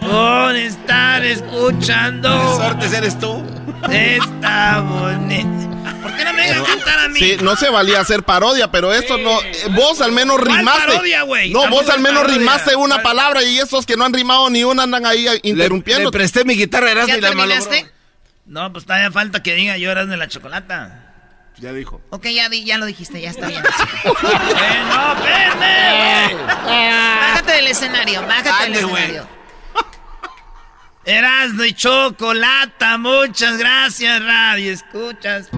por 0.00 0.56
estar 0.56 1.24
escuchando. 1.24 2.56
Sortes 2.56 2.92
eres 2.92 3.18
tú. 3.18 3.42
Está 3.90 4.80
bonito. 4.80 5.48
¿Por 6.02 6.16
qué 6.16 6.24
no 6.24 6.32
me 6.32 6.42
dejan 6.42 6.64
cantar 6.64 6.98
a 7.00 7.08
mí? 7.08 7.18
Sí, 7.18 7.36
no 7.42 7.56
se 7.56 7.70
valía 7.70 8.00
hacer 8.00 8.22
parodia, 8.22 8.70
pero 8.70 8.92
esto 8.92 9.18
no. 9.18 9.40
eh, 9.42 9.52
Vos 9.70 10.00
al 10.00 10.12
menos 10.12 10.36
¿Cuál 10.38 10.58
rimaste. 10.58 10.86
parodia, 10.86 11.22
güey? 11.22 11.50
No, 11.50 11.68
vos 11.70 11.88
al 11.88 12.00
menos 12.00 12.20
parodia. 12.22 12.38
rimaste 12.38 12.76
una 12.76 12.96
¿Cuál? 12.96 13.02
palabra 13.02 13.42
y 13.42 13.58
esos 13.58 13.84
que 13.86 13.96
no 13.96 14.04
han 14.04 14.12
rimado 14.12 14.48
ni 14.50 14.64
una 14.64 14.84
andan 14.84 15.06
ahí 15.06 15.26
interrumpiendo. 15.42 16.10
Le 16.10 16.12
presté 16.12 16.44
mi 16.44 16.54
guitarra 16.54 16.90
Erasmo 16.90 17.08
¿Ya 17.14 17.18
y 17.18 17.20
la 17.20 17.28
terminaste? 17.28 17.70
malogró. 17.70 17.92
No, 18.46 18.72
pues 18.72 18.84
todavía 18.86 19.10
falta 19.10 19.42
que 19.42 19.54
diga 19.54 19.76
yo 19.76 19.90
eras 19.90 20.08
de 20.08 20.16
la 20.16 20.28
chocolata. 20.28 21.07
Ya 21.60 21.72
dijo. 21.72 22.00
Ok, 22.10 22.26
ya, 22.26 22.48
di- 22.48 22.64
ya 22.64 22.78
lo 22.78 22.86
dijiste, 22.86 23.20
ya 23.20 23.30
está 23.30 23.48
bien. 23.48 23.62
Bájate 26.66 27.52
del 27.52 27.66
escenario, 27.68 28.22
bájate 28.22 28.48
del 28.48 28.54
Ande, 28.56 28.78
escenario. 28.80 29.28
Erasno 31.04 31.64
y 31.64 31.72
chocolata, 31.72 32.98
muchas 32.98 33.56
gracias, 33.58 34.22
radio. 34.22 34.72
Escuchas. 34.72 35.48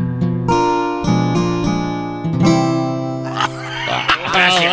Gracias. 4.32 4.72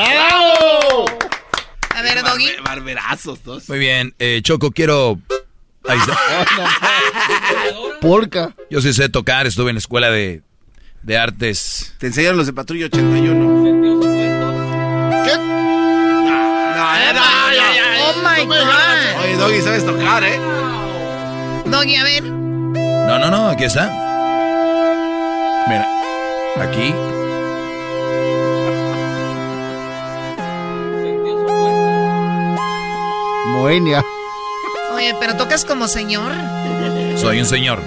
A 1.95 2.01
ver, 2.03 2.21
Doggy. 2.23 2.49
Barberazos, 2.63 3.43
dos. 3.43 3.67
Muy 3.69 3.79
bien, 3.79 4.13
eh, 4.19 4.41
Choco, 4.43 4.71
quiero... 4.71 5.19
Ahí 5.87 5.97
está. 5.97 6.17
Polka. 8.01 8.53
Yo 8.69 8.81
sí 8.81 8.93
sé 8.93 9.09
tocar, 9.09 9.47
estuve 9.47 9.69
en 9.71 9.75
la 9.75 9.79
escuela 9.79 10.11
de, 10.11 10.41
de 11.03 11.17
artes. 11.17 11.93
Te 11.97 12.07
enseñaron 12.07 12.37
los 12.37 12.47
de 12.47 12.53
Patrulla 12.53 12.85
81. 12.87 13.63
¿Qué? 15.23 15.37
No, 15.37 16.73
no, 16.73 17.51
ya, 17.53 17.73
ya. 17.73 17.83
Oh 18.03 18.13
my 18.21 18.45
God. 18.45 19.23
Oye, 19.23 19.35
Doggy, 19.37 19.61
sabes 19.61 19.85
tocar, 19.85 20.23
¿eh? 20.23 20.39
Doggy, 21.65 21.95
a 21.95 22.03
ver. 22.03 22.23
No, 22.23 23.19
no, 23.19 23.31
no, 23.31 23.49
aquí 23.49 23.63
está. 23.63 23.89
Mira, 25.67 25.87
aquí. 26.61 26.93
Moenia. 33.47 34.03
Oye, 34.93 35.15
pero 35.19 35.35
tocas 35.35 35.65
como 35.65 35.87
señor. 35.87 36.31
Soy 37.17 37.39
un 37.39 37.45
señor. 37.45 37.81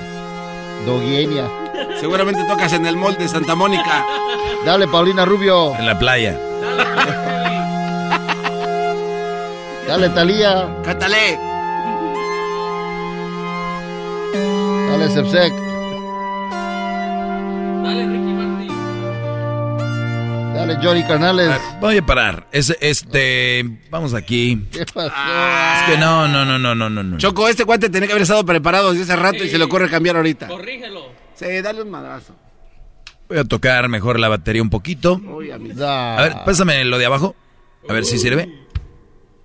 Doguienia. 0.86 1.59
Seguramente 2.00 2.44
tocas 2.44 2.72
en 2.72 2.86
el 2.86 2.96
mall 2.96 3.16
de 3.16 3.28
Santa 3.28 3.54
Mónica. 3.54 4.04
Dale, 4.64 4.88
Paulina 4.88 5.24
Rubio. 5.24 5.74
En 5.76 5.86
la 5.86 5.98
playa. 5.98 6.38
Dale, 9.86 10.08
Talía. 10.10 10.68
Cátale. 10.84 11.38
Dale, 14.90 15.08
Sepsec. 15.10 15.52
Dale, 17.82 18.06
Ricky 18.06 18.32
Martin. 18.32 18.72
Dale, 20.54 20.76
Johnny 20.82 21.02
Canales. 21.04 21.60
Voy 21.80 21.96
a 21.96 22.06
parar. 22.06 22.46
Es, 22.52 22.76
este, 22.80 23.64
vamos 23.90 24.14
aquí. 24.14 24.68
¿Qué 24.70 24.84
pasó? 24.86 25.08
Es 25.08 25.82
que 25.90 25.96
no, 25.98 26.28
no, 26.28 26.44
no, 26.44 26.58
no, 26.58 26.74
no, 26.74 26.88
no. 26.90 27.02
no. 27.02 27.18
Choco, 27.18 27.48
este 27.48 27.64
cuate 27.64 27.88
tenía 27.88 28.06
que 28.06 28.12
haber 28.12 28.22
estado 28.22 28.44
preparado 28.44 28.92
desde 28.92 29.04
hace 29.12 29.16
rato 29.16 29.42
y 29.42 29.48
se 29.48 29.58
le 29.58 29.64
ocurre 29.64 29.88
cambiar 29.90 30.16
ahorita. 30.16 30.46
Corrígelo. 30.48 31.19
Sí, 31.40 31.62
dale 31.62 31.80
un 31.80 31.90
madrazo. 31.90 32.34
Voy 33.26 33.38
a 33.38 33.44
tocar 33.44 33.88
mejor 33.88 34.20
la 34.20 34.28
batería 34.28 34.60
un 34.60 34.68
poquito. 34.68 35.14
Uy, 35.14 35.50
a 35.50 35.58
mí. 35.58 35.70
A 35.82 36.20
ver, 36.20 36.36
pásame 36.44 36.84
lo 36.84 36.98
de 36.98 37.06
abajo. 37.06 37.34
A 37.88 37.94
ver 37.94 38.04
si 38.04 38.18
sirve. 38.18 38.66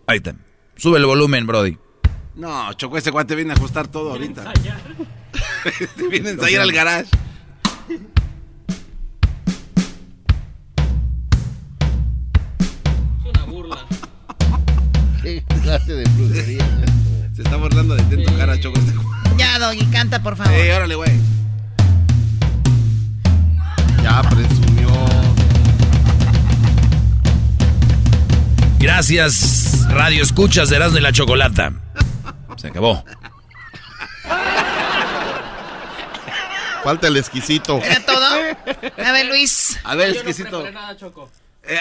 Ahí 0.06 0.18
está. 0.18 0.36
Sube 0.76 0.98
el 0.98 1.06
volumen, 1.06 1.48
Brody. 1.48 1.78
No, 2.36 2.74
Choco, 2.74 2.98
este 2.98 3.14
cuate 3.14 3.34
viene 3.36 3.54
a 3.54 3.56
ajustar 3.56 3.88
todo 3.88 4.12
ahorita. 4.12 4.52
viene 6.10 6.30
a 6.30 6.32
ensayar 6.34 6.64
al 6.64 6.74
garage. 6.74 7.10
Es 13.20 13.26
una 13.26 13.46
burla. 13.46 13.78
¿Qué 15.24 15.46
clase 15.64 15.94
de 15.94 16.04
brujería? 16.10 16.68
Se 17.34 17.42
está 17.42 17.56
burlando 17.56 17.96
de 17.96 18.04
ti 18.04 18.16
en 18.16 18.26
tu 18.26 18.38
cara, 18.38 18.60
Choco. 18.60 18.78
Este 18.80 18.92
cuate. 18.96 19.30
Ya, 19.38 19.60
Doggy, 19.60 19.86
canta, 19.86 20.22
por 20.22 20.36
favor. 20.36 20.54
Sí, 20.54 20.70
órale, 20.72 20.96
güey. 20.96 21.36
Ya 24.06 24.22
presumió. 24.22 24.88
Gracias, 28.78 29.88
Radio 29.90 30.22
Escuchas 30.22 30.70
de 30.70 30.76
Erasmo 30.76 31.00
y 31.00 31.02
la 31.02 31.12
Chocolata. 31.12 31.74
Se 32.56 32.68
acabó. 32.68 33.04
Falta 36.84 37.08
el 37.08 37.18
exquisito. 37.18 37.82
¿Era 37.84 38.00
todo? 38.06 38.28
A 38.28 39.12
ver, 39.12 39.26
Luis. 39.26 39.80
A 39.84 39.96
ver, 39.96 40.12
exquisito. 40.12 40.64
Eh, 40.68 41.80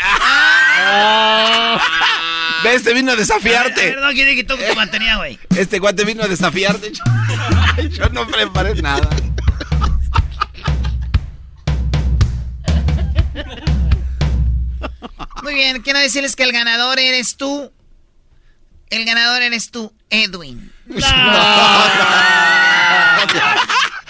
¿Ves? 2.64 2.84
Te 2.84 2.94
vino 2.94 3.12
a 3.12 3.16
desafiarte. 3.16 3.82
A 3.82 3.84
ver, 3.84 4.00
no, 4.00 4.08
¿quién 4.12 4.34
quitó 4.34 4.56
tu 4.56 4.74
batería, 4.74 5.18
güey? 5.18 5.38
Este 5.54 5.78
guante 5.78 6.06
vino 6.06 6.22
a 6.22 6.26
desafiarte. 6.26 6.90
Yo 7.90 8.08
no 8.08 8.26
preparé 8.26 8.80
nada. 8.80 9.10
Muy 15.44 15.54
bien, 15.54 15.82
quiero 15.82 15.98
decirles 15.98 16.34
que 16.34 16.42
el 16.42 16.52
ganador 16.52 16.98
eres 16.98 17.36
tú. 17.36 17.70
El 18.90 19.04
ganador 19.04 19.42
eres 19.42 19.70
tú, 19.70 19.92
Edwin. 20.10 20.72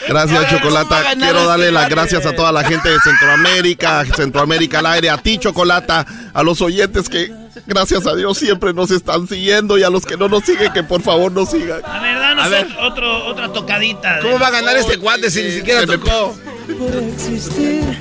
Gracias, 0.09 0.51
Chocolata. 0.51 1.02
Quiero 1.19 1.44
darle 1.47 1.73
las 1.73 1.89
gracias 1.89 2.24
a 2.27 2.35
toda 2.35 2.52
la 2.52 2.62
gente 2.65 2.89
de 2.90 2.98
Centroamérica, 3.01 4.05
Centroamérica 4.15 4.78
al 4.81 4.86
aire, 4.86 5.11
a 5.11 5.16
ti, 5.19 5.39
Chocolata, 5.39 6.06
a 6.32 6.43
los 6.43 6.61
oyentes 6.61 7.09
que, 7.09 7.32
gracias 7.66 8.06
a 8.06 8.15
Dios, 8.15 8.36
siempre 8.39 8.74
nos 8.74 8.90
están 8.90 9.27
siguiendo 9.27 9.78
y 9.78 9.82
a 9.82 9.90
los 9.90 10.05
que 10.05 10.16
no 10.16 10.28
nos 10.28 10.44
siguen, 10.44 10.73
que 10.73 10.82
por 10.85 11.01
favor 11.02 11.32
nos 11.32 11.51
sigan. 11.51 11.81
A 11.85 12.01
ver, 12.01 12.19
danos 12.19 12.44
A 12.44 12.48
ver. 12.48 12.69
ot- 12.69 12.77
otro, 12.93 13.27
otra 13.27 13.52
tocadita. 13.52 14.20
¿Cómo 14.20 14.39
va 14.39 14.48
a 14.48 14.52
ganar 14.52 14.77
este 14.77 14.97
guante 14.97 15.31
si 15.31 15.43
ni 15.43 15.51
siquiera 15.52 15.86
tocó? 15.86 16.36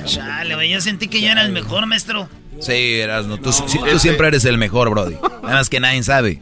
Chale, 0.04 0.68
yo 0.68 0.80
sentí 0.80 1.08
que 1.08 1.20
yo 1.20 1.30
era 1.30 1.42
el 1.42 1.52
mejor, 1.52 1.86
maestro. 1.86 2.28
Sí, 2.60 3.00
Erasmo, 3.00 3.38
tú, 3.38 3.52
sí- 3.52 3.78
tú 3.90 3.98
siempre 3.98 4.28
eres 4.28 4.44
el 4.44 4.58
mejor, 4.58 4.90
Brody. 4.90 5.14
Nada 5.14 5.40
más 5.56 5.68
que 5.68 5.80
nadie 5.80 6.02
sabe. 6.02 6.40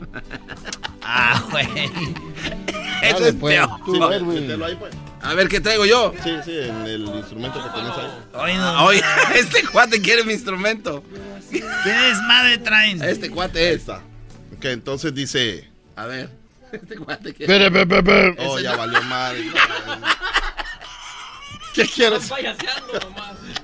Ah, 1.03 1.43
güey. 1.51 1.67
Eso 3.03 3.27
es 3.27 3.35
peor. 3.35 3.69
Sí, 3.85 3.99
pues, 3.99 4.23
mételo 4.23 4.65
ahí, 4.65 4.77
pues. 4.77 4.95
A 5.23 5.35
ver, 5.35 5.49
¿qué 5.49 5.61
traigo 5.61 5.85
yo? 5.85 6.13
Sí, 6.23 6.31
sí, 6.45 6.59
en 6.59 6.87
el 6.87 7.03
instrumento 7.03 7.63
que 7.63 7.71
tienes 7.71 7.93
ahí. 7.97 8.11
Hoy 8.35 8.55
no. 8.55 8.67
Ah, 8.67 8.85
Oye, 8.87 9.03
este 9.35 9.65
cuate 9.65 10.01
quiere 10.01 10.25
mi 10.25 10.33
instrumento. 10.33 11.03
¿Qué 11.51 11.91
desmadre 11.91 12.59
traen? 12.59 13.03
Este 13.03 13.31
cuate 13.31 13.73
es. 13.75 13.89
Ok, 13.89 14.65
entonces 14.65 15.15
dice... 15.15 15.69
A 15.97 16.07
ver. 16.07 16.31
Este 16.73 16.97
cuate 16.97 17.35
quiere. 17.35 17.67
Espere, 17.67 17.83
espere, 17.83 17.99
espere. 17.99 18.49
Oh, 18.49 18.59
ya 18.59 18.73
no. 18.73 18.79
valió 18.79 19.03
madre. 19.03 19.45
¿Qué 21.75 21.87
quieres? 21.87 22.31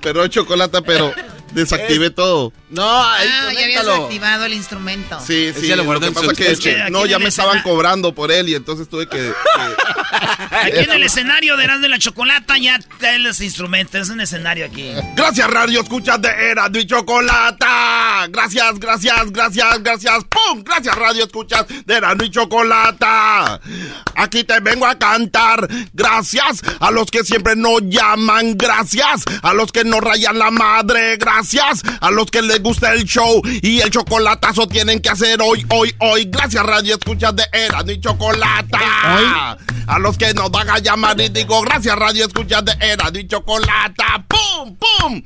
Pero 0.03 0.27
chocolate, 0.29 0.83
pero 0.83 1.13
desactivé 1.53 2.11
todo. 2.11 2.53
No, 2.71 2.83
Ah, 2.85 3.17
ya 3.25 3.47
habías 3.47 3.63
instrumentalo. 3.69 4.05
activado 4.05 4.45
el 4.45 4.53
instrumento. 4.53 5.21
Sí, 5.27 5.53
sí, 5.59 5.69
ya 5.69 5.77
lo 5.77 5.85
lo, 5.85 6.01
que 6.01 6.07
en 6.09 6.15
pasa 6.15 6.33
es 6.33 6.61
que, 6.61 6.91
no, 6.91 7.07
ya 7.07 7.19
me 7.19 7.29
estaban 7.29 7.63
cobrando 7.63 8.15
por 8.15 8.31
él 8.31 8.49
y 8.51 8.55
entonces 8.55 8.89
tuve 8.89 9.09
que... 9.09 9.33
Aquí 10.51 10.79
en 10.79 10.91
el 10.91 11.03
escenario 11.05 11.57
de 11.57 11.65
Erasmo 11.65 11.87
y 11.87 11.89
la 11.89 11.99
Chocolata 11.99 12.59
ya 12.59 12.79
traen 12.99 13.23
los 13.23 13.41
instrumentos. 13.41 14.01
Es 14.03 14.11
un 14.11 14.21
escenario 14.21 14.67
aquí. 14.67 14.93
Gracias, 15.17 15.49
Radio 15.51 15.81
Escuchas 15.81 16.21
de 16.21 16.29
Erasmo 16.29 16.79
y 16.79 16.87
Chocolata. 16.87 18.27
Gracias, 18.29 18.79
gracias, 18.79 19.31
gracias, 19.33 19.83
gracias. 19.83 20.25
¡Pum! 20.25 20.63
Gracias, 20.65 20.95
Radio 20.95 21.25
Escuchas 21.25 21.65
de 21.87 21.95
Erasmo 21.95 22.25
y 22.25 22.31
Chocolata. 22.31 23.61
Aquí 24.17 24.45
te 24.45 24.61
vengo 24.61 24.87
a 24.87 24.99
cantar. 24.99 25.67
Gracias 25.93 26.63
a 26.81 26.91
los 26.91 27.11
que 27.11 27.25
siempre 27.25 27.57
nos 27.57 27.81
llaman. 27.83 28.57
Gracias 28.57 29.25
a 29.43 29.55
los 29.55 29.73
que 29.73 29.85
nos 29.85 30.01
rayan 30.01 30.39
la 30.39 30.51
madre. 30.51 31.17
Gracias 31.17 31.38
a 32.01 32.11
los 32.11 32.27
que 32.31 32.43
les 32.43 32.61
gusta 32.61 32.93
el 32.93 33.05
show 33.05 33.41
y 33.63 33.81
el 33.81 33.91
chocolatazo 33.91 34.67
tienen 34.67 35.01
que 35.01 35.09
hacer 35.09 35.41
hoy, 35.41 35.65
hoy, 35.71 35.95
hoy. 36.01 36.25
Gracias, 36.25 36.65
Radio 36.65 36.97
Escuchas 36.97 37.35
de 37.37 37.45
Erasmo 37.53 37.93
y 37.93 38.01
Chocolata. 38.01 39.57
A 39.87 39.99
los 40.01 40.19
que 40.19 40.35
nos 40.35 40.51
van 40.51 40.69
a 40.69 40.79
llamar 40.79 41.21
y 41.21 41.29
digo 41.29 41.63
gracias, 41.63 41.95
Radio 41.97 42.27
Escuchas 42.27 42.65
de 42.65 42.73
Erasmo 42.81 43.19
y 43.21 43.29
Chocolata. 43.29 44.25
¡Pum, 44.27 44.77
pum! 44.77 45.23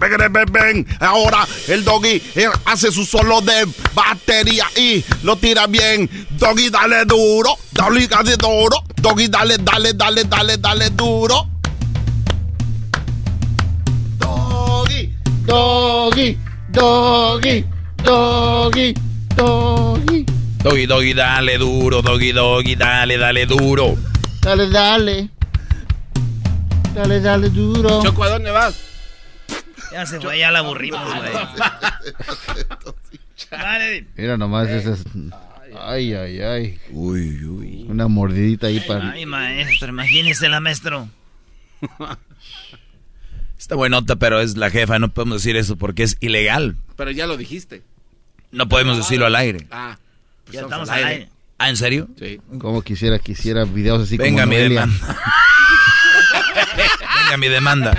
Ven, 0.00 0.16
ven, 0.18 0.32
ven, 0.32 0.46
ven. 0.52 0.86
Ahora 0.98 1.46
el 1.68 1.84
doggy 1.84 2.20
eh, 2.34 2.48
hace 2.64 2.90
su 2.90 3.06
solo 3.06 3.40
de 3.40 3.68
batería 3.94 4.66
y 4.76 5.04
lo 5.22 5.36
tira 5.36 5.68
bien. 5.68 6.10
Doggy, 6.30 6.70
dale 6.70 7.04
duro. 7.04 7.56
Doggy, 7.70 8.08
dale 8.08 8.36
duro. 8.36 8.82
Doggy, 8.96 9.28
dale, 9.28 9.58
dale, 9.58 9.94
dale, 9.94 10.24
dale, 10.24 10.56
dale 10.58 10.90
duro. 10.90 11.48
Doggy, 15.46 16.38
doggy, 16.70 17.64
doggy, 18.04 18.94
doggy, 18.94 18.94
doggy. 19.34 20.26
Doggy, 20.62 20.86
doggy, 20.86 21.14
dale 21.14 21.58
duro, 21.58 22.00
doggy, 22.00 22.32
doggy, 22.32 22.76
dale, 22.76 23.16
dale 23.16 23.46
duro. 23.46 23.96
Dale, 24.40 24.68
dale. 24.68 25.28
Dale, 26.94 27.20
dale 27.20 27.50
duro. 27.50 28.02
Choco, 28.02 28.22
¿a 28.24 28.28
dónde 28.28 28.50
vas? 28.50 28.78
Ya 29.92 30.06
se 30.06 30.20
fue, 30.20 30.38
ya 30.38 30.50
la 30.50 30.60
aburrimos, 30.60 31.02
güey. 31.04 31.32
Vale. 33.50 34.06
Mira 34.16 34.36
nomás 34.36 34.68
esas. 34.68 35.04
Ay, 35.78 36.14
ay, 36.14 36.40
ay. 36.40 36.80
Uy, 36.90 37.44
uy. 37.44 37.86
Una 37.88 38.08
mordidita 38.08 38.68
ahí 38.68 38.80
para. 38.80 39.10
Ay, 39.10 39.26
maestro, 39.26 39.88
imagínese 39.88 40.48
la 40.48 40.60
maestro. 40.60 41.08
Está 43.62 43.76
buenota, 43.76 44.16
pero 44.16 44.40
es 44.40 44.56
la 44.56 44.70
jefa, 44.70 44.98
no 44.98 45.12
podemos 45.12 45.40
decir 45.40 45.54
eso 45.54 45.76
porque 45.76 46.02
es 46.02 46.16
ilegal. 46.18 46.74
Pero 46.96 47.12
ya 47.12 47.28
lo 47.28 47.36
dijiste. 47.36 47.82
No 48.50 48.68
podemos 48.68 48.96
decirlo 48.96 49.24
al 49.24 49.36
aire. 49.36 49.68
Ah, 49.70 49.98
Ya 50.50 50.62
estamos 50.62 50.90
al 50.90 51.04
aire. 51.04 51.28
¿Ah, 51.58 51.68
en 51.68 51.76
serio? 51.76 52.08
Sí. 52.18 52.40
Como 52.58 52.82
quisiera, 52.82 53.20
quisiera 53.20 53.64
videos 53.64 54.02
así 54.02 54.16
Venga 54.16 54.42
como 54.42 54.54
mi 54.54 54.58
Noelia. 54.58 54.80
demanda. 54.80 55.16
Venga 57.24 57.36
mi 57.36 57.48
demanda. 57.48 57.94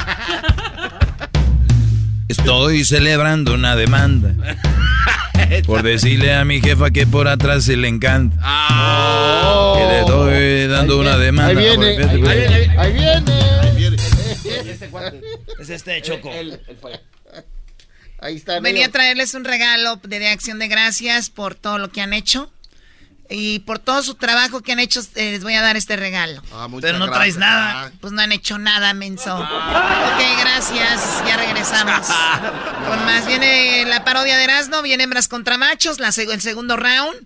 Estoy 2.28 2.84
celebrando 2.84 3.54
una 3.54 3.78
demanda. 3.78 4.36
Por 5.66 5.82
decirle 5.82 6.36
a 6.36 6.44
mi 6.44 6.60
jefa 6.60 6.92
que 6.92 7.08
por 7.08 7.30
atrás 7.30 7.64
se 7.64 7.78
le 7.78 7.88
encanta. 7.88 8.36
Ah. 8.42 9.76
Que 9.78 9.86
le 9.86 10.00
estoy 10.02 10.68
dando 10.68 11.00
una 11.00 11.18
demanda. 11.18 11.52
Ahí 11.52 11.56
viene, 11.56 11.86
ahí 12.04 12.22
viene, 12.22 12.78
ahí 12.78 12.94
viene. 12.94 13.63
Es 15.60 15.70
este 15.70 16.02
Choco. 16.02 16.32
Ahí 18.20 18.36
está. 18.38 18.60
Venía 18.60 18.86
a 18.88 18.90
traerles 18.90 19.34
un 19.34 19.44
regalo 19.44 19.98
de 19.98 20.28
acción 20.30 20.60
de 20.60 20.68
gracias 20.68 21.30
por 21.30 21.56
todo 21.56 21.78
lo 21.78 21.92
que 21.92 22.02
han 22.02 22.14
hecho. 22.14 22.52
Y 23.30 23.60
por 23.60 23.80
todo 23.80 24.04
su 24.04 24.16
trabajo 24.16 24.62
que 24.62 24.74
han 24.74 24.80
hecho, 24.80 25.00
eh, 25.16 25.32
les 25.32 25.44
voy 25.44 25.56
a 25.56 25.62
dar 25.62 25.76
este 25.78 25.96
regalo. 25.96 26.44
Ah, 26.52 26.68
Pero 26.82 27.00
no 27.00 27.06
traes 27.10 27.36
gracias. 27.36 27.38
nada. 27.38 27.92
Pues 28.00 28.14
no 28.14 28.22
han 28.22 28.32
hecho 28.32 28.60
nada, 28.60 28.94
menso. 28.94 29.36
Ok, 29.36 30.22
gracias. 30.40 31.24
Ya 31.26 31.38
regresamos. 31.38 32.06
Con 32.88 33.06
más 33.06 33.26
viene 33.26 33.86
la 33.86 34.04
parodia 34.04 34.38
de 34.38 34.44
Erasmo, 34.44 34.82
viene 34.82 35.06
hembras 35.06 35.28
contra 35.30 35.58
machos, 35.58 36.00
la 36.00 36.10
seg- 36.10 36.32
el 36.32 36.42
segundo 36.42 36.76
round. 36.76 37.26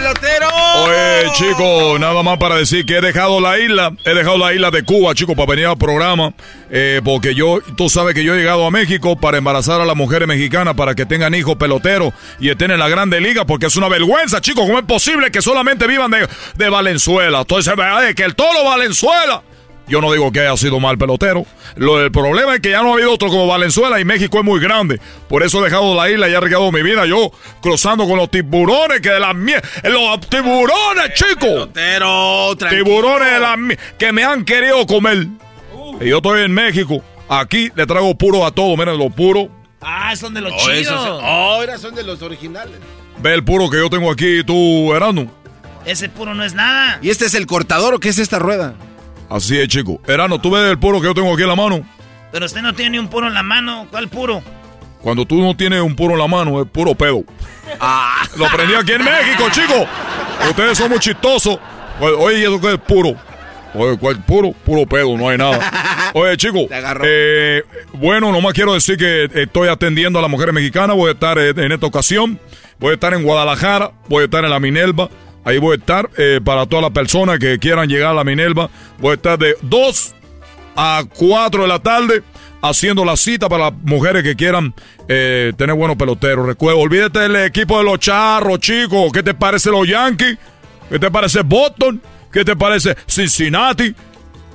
¡Eh, 0.00 0.14
pelotero! 0.14 0.48
Oye, 0.84 1.32
chico, 1.34 1.98
nada 1.98 2.22
más 2.22 2.38
para 2.38 2.56
decir 2.56 2.86
que 2.86 2.96
he 2.96 3.00
dejado 3.00 3.40
la 3.40 3.58
isla, 3.58 3.92
he 4.04 4.14
dejado 4.14 4.38
la 4.38 4.54
isla 4.54 4.70
de 4.70 4.82
Cuba, 4.82 5.14
chico, 5.14 5.34
para 5.34 5.50
venir 5.50 5.66
al 5.66 5.76
programa, 5.76 6.32
eh, 6.70 7.00
porque 7.04 7.34
yo, 7.34 7.60
tú 7.76 7.88
sabes 7.88 8.14
que 8.14 8.24
yo 8.24 8.34
he 8.34 8.38
llegado 8.38 8.66
a 8.66 8.70
México 8.70 9.16
para 9.16 9.38
embarazar 9.38 9.80
a 9.80 9.84
las 9.84 9.96
mujeres 9.96 10.26
mexicanas 10.26 10.74
para 10.74 10.94
que 10.94 11.06
tengan 11.06 11.34
hijos 11.34 11.56
peloteros 11.56 12.14
y 12.38 12.48
estén 12.48 12.70
en 12.70 12.78
la 12.78 12.88
Grande 12.88 13.20
Liga, 13.20 13.44
porque 13.44 13.66
es 13.66 13.76
una 13.76 13.88
vergüenza, 13.88 14.40
chico, 14.40 14.62
¿cómo 14.62 14.78
es 14.78 14.84
posible 14.84 15.30
que 15.30 15.42
solamente 15.42 15.86
vivan 15.86 16.10
de, 16.10 16.28
de 16.56 16.68
Valenzuela? 16.68 17.40
Entonces, 17.40 17.74
¿verdad? 17.76 18.14
que 18.14 18.24
el 18.24 18.34
toro 18.34 18.64
Valenzuela. 18.64 19.42
Yo 19.90 20.00
no 20.00 20.12
digo 20.12 20.30
que 20.32 20.40
haya 20.40 20.56
sido 20.56 20.78
mal 20.80 20.96
pelotero. 20.96 21.44
Lo, 21.76 22.00
el 22.00 22.10
problema 22.12 22.54
es 22.54 22.60
que 22.60 22.70
ya 22.70 22.82
no 22.82 22.90
ha 22.90 22.94
habido 22.94 23.12
otro 23.12 23.28
como 23.28 23.46
Valenzuela 23.46 24.00
y 24.00 24.04
México 24.04 24.38
es 24.38 24.44
muy 24.44 24.60
grande. 24.60 25.00
Por 25.28 25.42
eso 25.42 25.60
he 25.60 25.64
dejado 25.64 25.94
la 25.94 26.08
isla 26.08 26.28
y 26.28 26.32
he 26.32 26.36
arriesgado 26.36 26.70
mi 26.72 26.82
vida. 26.82 27.06
Yo 27.06 27.30
cruzando 27.60 28.06
con 28.06 28.16
los 28.16 28.30
tiburones 28.30 29.00
que 29.00 29.10
de 29.10 29.20
las 29.20 29.34
mie- 29.34 29.60
Los 29.84 30.20
tiburones, 30.30 31.12
chicos. 31.14 31.68
Pelotero, 31.74 32.56
tranquilo. 32.56 32.84
Tiburones 32.84 33.32
de 33.32 33.40
las 33.40 33.56
mie- 33.58 33.78
que 33.98 34.12
me 34.12 34.24
han 34.24 34.44
querido 34.44 34.86
comer. 34.86 35.26
Y 36.00 36.08
yo 36.08 36.18
estoy 36.18 36.42
en 36.42 36.52
México. 36.52 37.02
Aquí 37.28 37.70
le 37.74 37.84
traigo 37.86 38.14
puro 38.16 38.46
a 38.46 38.50
todo. 38.52 38.76
Miren, 38.76 38.96
lo 38.96 39.10
puro. 39.10 39.48
Ah, 39.80 40.14
son 40.14 40.34
de 40.34 40.40
los 40.40 40.52
Oh, 40.52 40.56
chidos. 40.70 41.20
ahora 41.22 41.78
son 41.78 41.94
de 41.94 42.02
los 42.04 42.22
originales. 42.22 42.74
Ve 43.18 43.34
el 43.34 43.42
puro 43.44 43.68
que 43.68 43.78
yo 43.78 43.90
tengo 43.90 44.10
aquí, 44.10 44.44
tú, 44.44 44.94
Erano. 44.94 45.30
Ese 45.84 46.08
puro 46.08 46.34
no 46.34 46.44
es 46.44 46.54
nada. 46.54 46.98
¿Y 47.02 47.10
este 47.10 47.24
es 47.26 47.34
el 47.34 47.46
cortador 47.46 47.94
o 47.94 47.98
qué 47.98 48.10
es 48.10 48.18
esta 48.18 48.38
rueda? 48.38 48.74
Así 49.30 49.58
es, 49.58 49.68
chico. 49.68 50.00
Erano, 50.06 50.40
tú 50.40 50.50
ves 50.50 50.70
el 50.70 50.78
puro 50.78 51.00
que 51.00 51.06
yo 51.06 51.14
tengo 51.14 51.32
aquí 51.32 51.42
en 51.42 51.48
la 51.48 51.56
mano. 51.56 51.80
Pero 52.32 52.46
usted 52.46 52.60
no 52.62 52.74
tiene 52.74 52.90
ni 52.92 52.98
un 52.98 53.08
puro 53.08 53.28
en 53.28 53.34
la 53.34 53.42
mano. 53.42 53.86
¿Cuál 53.90 54.08
puro? 54.08 54.42
Cuando 55.00 55.24
tú 55.24 55.40
no 55.40 55.56
tienes 55.56 55.80
un 55.80 55.94
puro 55.96 56.12
en 56.14 56.18
la 56.18 56.26
mano, 56.28 56.60
es 56.60 56.68
puro 56.68 56.94
pedo. 56.94 57.24
Ah. 57.78 58.24
Lo 58.36 58.46
aprendí 58.46 58.74
aquí 58.74 58.92
en 58.92 59.04
México, 59.04 59.44
chicos. 59.52 59.86
Ustedes 60.48 60.76
son 60.76 60.90
muy 60.90 60.98
chistosos. 60.98 61.56
Oye, 62.00 62.14
Oye, 62.16 62.38
¿y 62.40 62.42
eso 62.42 62.60
qué 62.60 62.72
es 62.72 62.80
puro? 62.80 63.14
Oye, 63.74 63.96
¿cuál 63.96 64.20
puro? 64.24 64.50
Puro 64.64 64.84
pedo, 64.86 65.16
no 65.16 65.28
hay 65.28 65.38
nada. 65.38 66.10
Oye, 66.14 66.36
chicos. 66.36 66.66
eh, 67.04 67.62
bueno, 67.92 68.32
nomás 68.32 68.52
quiero 68.54 68.74
decir 68.74 68.96
que 68.96 69.30
estoy 69.32 69.68
atendiendo 69.68 70.18
a 70.18 70.22
las 70.22 70.30
mujeres 70.30 70.52
mexicanas. 70.52 70.96
Voy 70.96 71.10
a 71.10 71.12
estar 71.12 71.38
en 71.38 71.70
esta 71.70 71.86
ocasión. 71.86 72.40
Voy 72.80 72.90
a 72.90 72.94
estar 72.94 73.14
en 73.14 73.22
Guadalajara. 73.22 73.92
Voy 74.08 74.22
a 74.22 74.24
estar 74.24 74.44
en 74.44 74.50
la 74.50 74.58
Minerva. 74.58 75.08
Ahí 75.44 75.58
voy 75.58 75.72
a 75.72 75.78
estar 75.78 76.10
eh, 76.18 76.40
para 76.44 76.66
todas 76.66 76.82
las 76.82 76.92
personas 76.92 77.38
que 77.38 77.58
quieran 77.58 77.88
llegar 77.88 78.10
a 78.10 78.14
la 78.14 78.24
Minerva. 78.24 78.70
Voy 78.98 79.12
a 79.12 79.14
estar 79.14 79.38
de 79.38 79.56
2 79.62 80.14
a 80.76 81.02
4 81.16 81.62
de 81.62 81.68
la 81.68 81.78
tarde 81.78 82.22
haciendo 82.62 83.04
la 83.04 83.16
cita 83.16 83.48
para 83.48 83.70
las 83.70 83.74
mujeres 83.82 84.22
que 84.22 84.36
quieran 84.36 84.74
eh, 85.08 85.52
tener 85.56 85.74
buenos 85.74 85.96
peloteros. 85.96 86.46
Recuerda, 86.46 86.78
olvídate 86.78 87.20
del 87.20 87.36
equipo 87.36 87.78
de 87.78 87.84
los 87.84 87.98
charros, 87.98 88.58
chicos. 88.60 89.10
¿Qué 89.12 89.22
te 89.22 89.34
parece 89.34 89.70
los 89.70 89.86
Yankees? 89.88 90.38
¿Qué 90.88 90.98
te 90.98 91.10
parece 91.10 91.42
Boston? 91.42 92.02
¿Qué 92.32 92.44
te 92.44 92.54
parece 92.54 92.96
Cincinnati? 93.06 93.94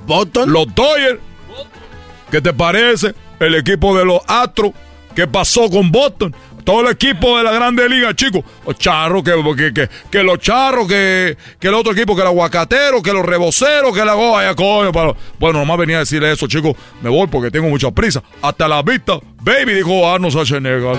¿Boston? 0.06 0.52
Los 0.52 0.72
Dodgers. 0.74 1.18
¿Qué 2.30 2.40
te 2.40 2.52
parece 2.52 3.14
el 3.40 3.54
equipo 3.54 3.96
de 3.96 4.04
los 4.04 4.20
Astros? 4.26 4.72
¿Qué 5.14 5.26
pasó 5.26 5.70
con 5.70 5.90
Boston? 5.90 6.34
Todo 6.66 6.80
el 6.80 6.88
equipo 6.88 7.38
de 7.38 7.44
la 7.44 7.52
Grande 7.52 7.88
Liga, 7.88 8.12
chicos. 8.14 8.42
Los 8.66 8.76
charros, 8.76 9.22
que, 9.22 9.32
que, 9.56 9.72
que, 9.72 9.88
que 10.10 10.22
los 10.24 10.38
charros, 10.40 10.88
que, 10.88 11.38
que 11.60 11.68
el 11.68 11.74
otro 11.74 11.92
equipo, 11.92 12.16
que 12.16 12.22
el 12.22 12.26
aguacatero, 12.26 13.00
que 13.00 13.12
los 13.12 13.24
reboceros, 13.24 13.94
que 13.96 14.04
la 14.04 14.14
goya, 14.14 14.52
coño. 14.56 14.90
para- 14.90 15.14
Bueno, 15.38 15.60
nomás 15.60 15.78
venía 15.78 15.96
a 15.98 16.00
decirle 16.00 16.32
eso, 16.32 16.48
chicos. 16.48 16.74
Me 17.02 17.08
voy 17.08 17.28
porque 17.28 17.52
tengo 17.52 17.68
mucha 17.68 17.92
prisa. 17.92 18.20
Hasta 18.42 18.66
la 18.66 18.82
vista, 18.82 19.14
baby, 19.42 19.74
dijo 19.74 20.12
Arnold 20.12 20.32
Schwarzenegger. 20.32 20.96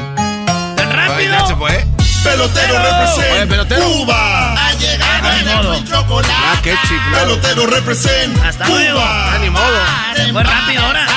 ¡Tan 0.78 0.90
rápido! 0.92 1.48
Se 1.48 1.56
fue. 1.56 1.86
Pelotero 2.24 2.74
Oye, 2.76 2.84
represent 2.90 3.50
pelotero. 3.50 3.82
Cuba. 3.84 4.54
Ha 4.68 4.74
llegado 4.74 5.74
el 5.74 5.84
chocolate. 5.86 6.34
Ah, 6.34 6.60
qué 6.64 6.72
chiflado. 6.88 7.26
Pelotero 7.40 7.68
represent 7.68 8.38
Hasta 8.44 8.68
luego. 8.70 8.94
Cuba. 9.00 9.34
Ah, 9.34 9.38
ni 9.42 9.50
modo. 9.50 9.66
Se 10.16 10.32
fue 10.34 10.44
rápido 10.44 10.82
ahora. 10.82 11.08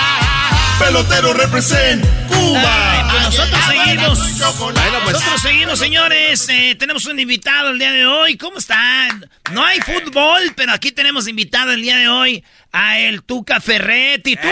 Pelotero 0.81 1.32
represent 1.35 2.05
Cuba. 2.27 2.62
Ay, 2.65 3.02
pues 3.11 3.23
nosotros 3.24 3.61
seguimos. 3.66 4.19
Bueno, 4.59 4.98
pues. 5.05 5.12
Nosotros 5.12 5.43
seguimos, 5.43 5.78
señores. 5.78 6.48
Eh, 6.48 6.74
tenemos 6.78 7.05
un 7.05 7.20
invitado 7.20 7.69
el 7.70 7.78
día 7.78 7.93
de 7.93 8.07
hoy. 8.07 8.39
¿Cómo 8.39 8.57
están? 8.57 9.28
No 9.52 9.62
hay 9.62 9.78
fútbol, 9.81 10.40
pero 10.57 10.73
aquí 10.73 10.90
tenemos 10.90 11.28
invitado 11.28 11.73
el 11.73 11.82
día 11.82 11.98
de 11.98 12.09
hoy 12.09 12.43
a 12.73 12.98
el 12.98 13.23
Tuca 13.23 13.61
Ferretti. 13.61 14.36
¡Tuca! 14.36 14.48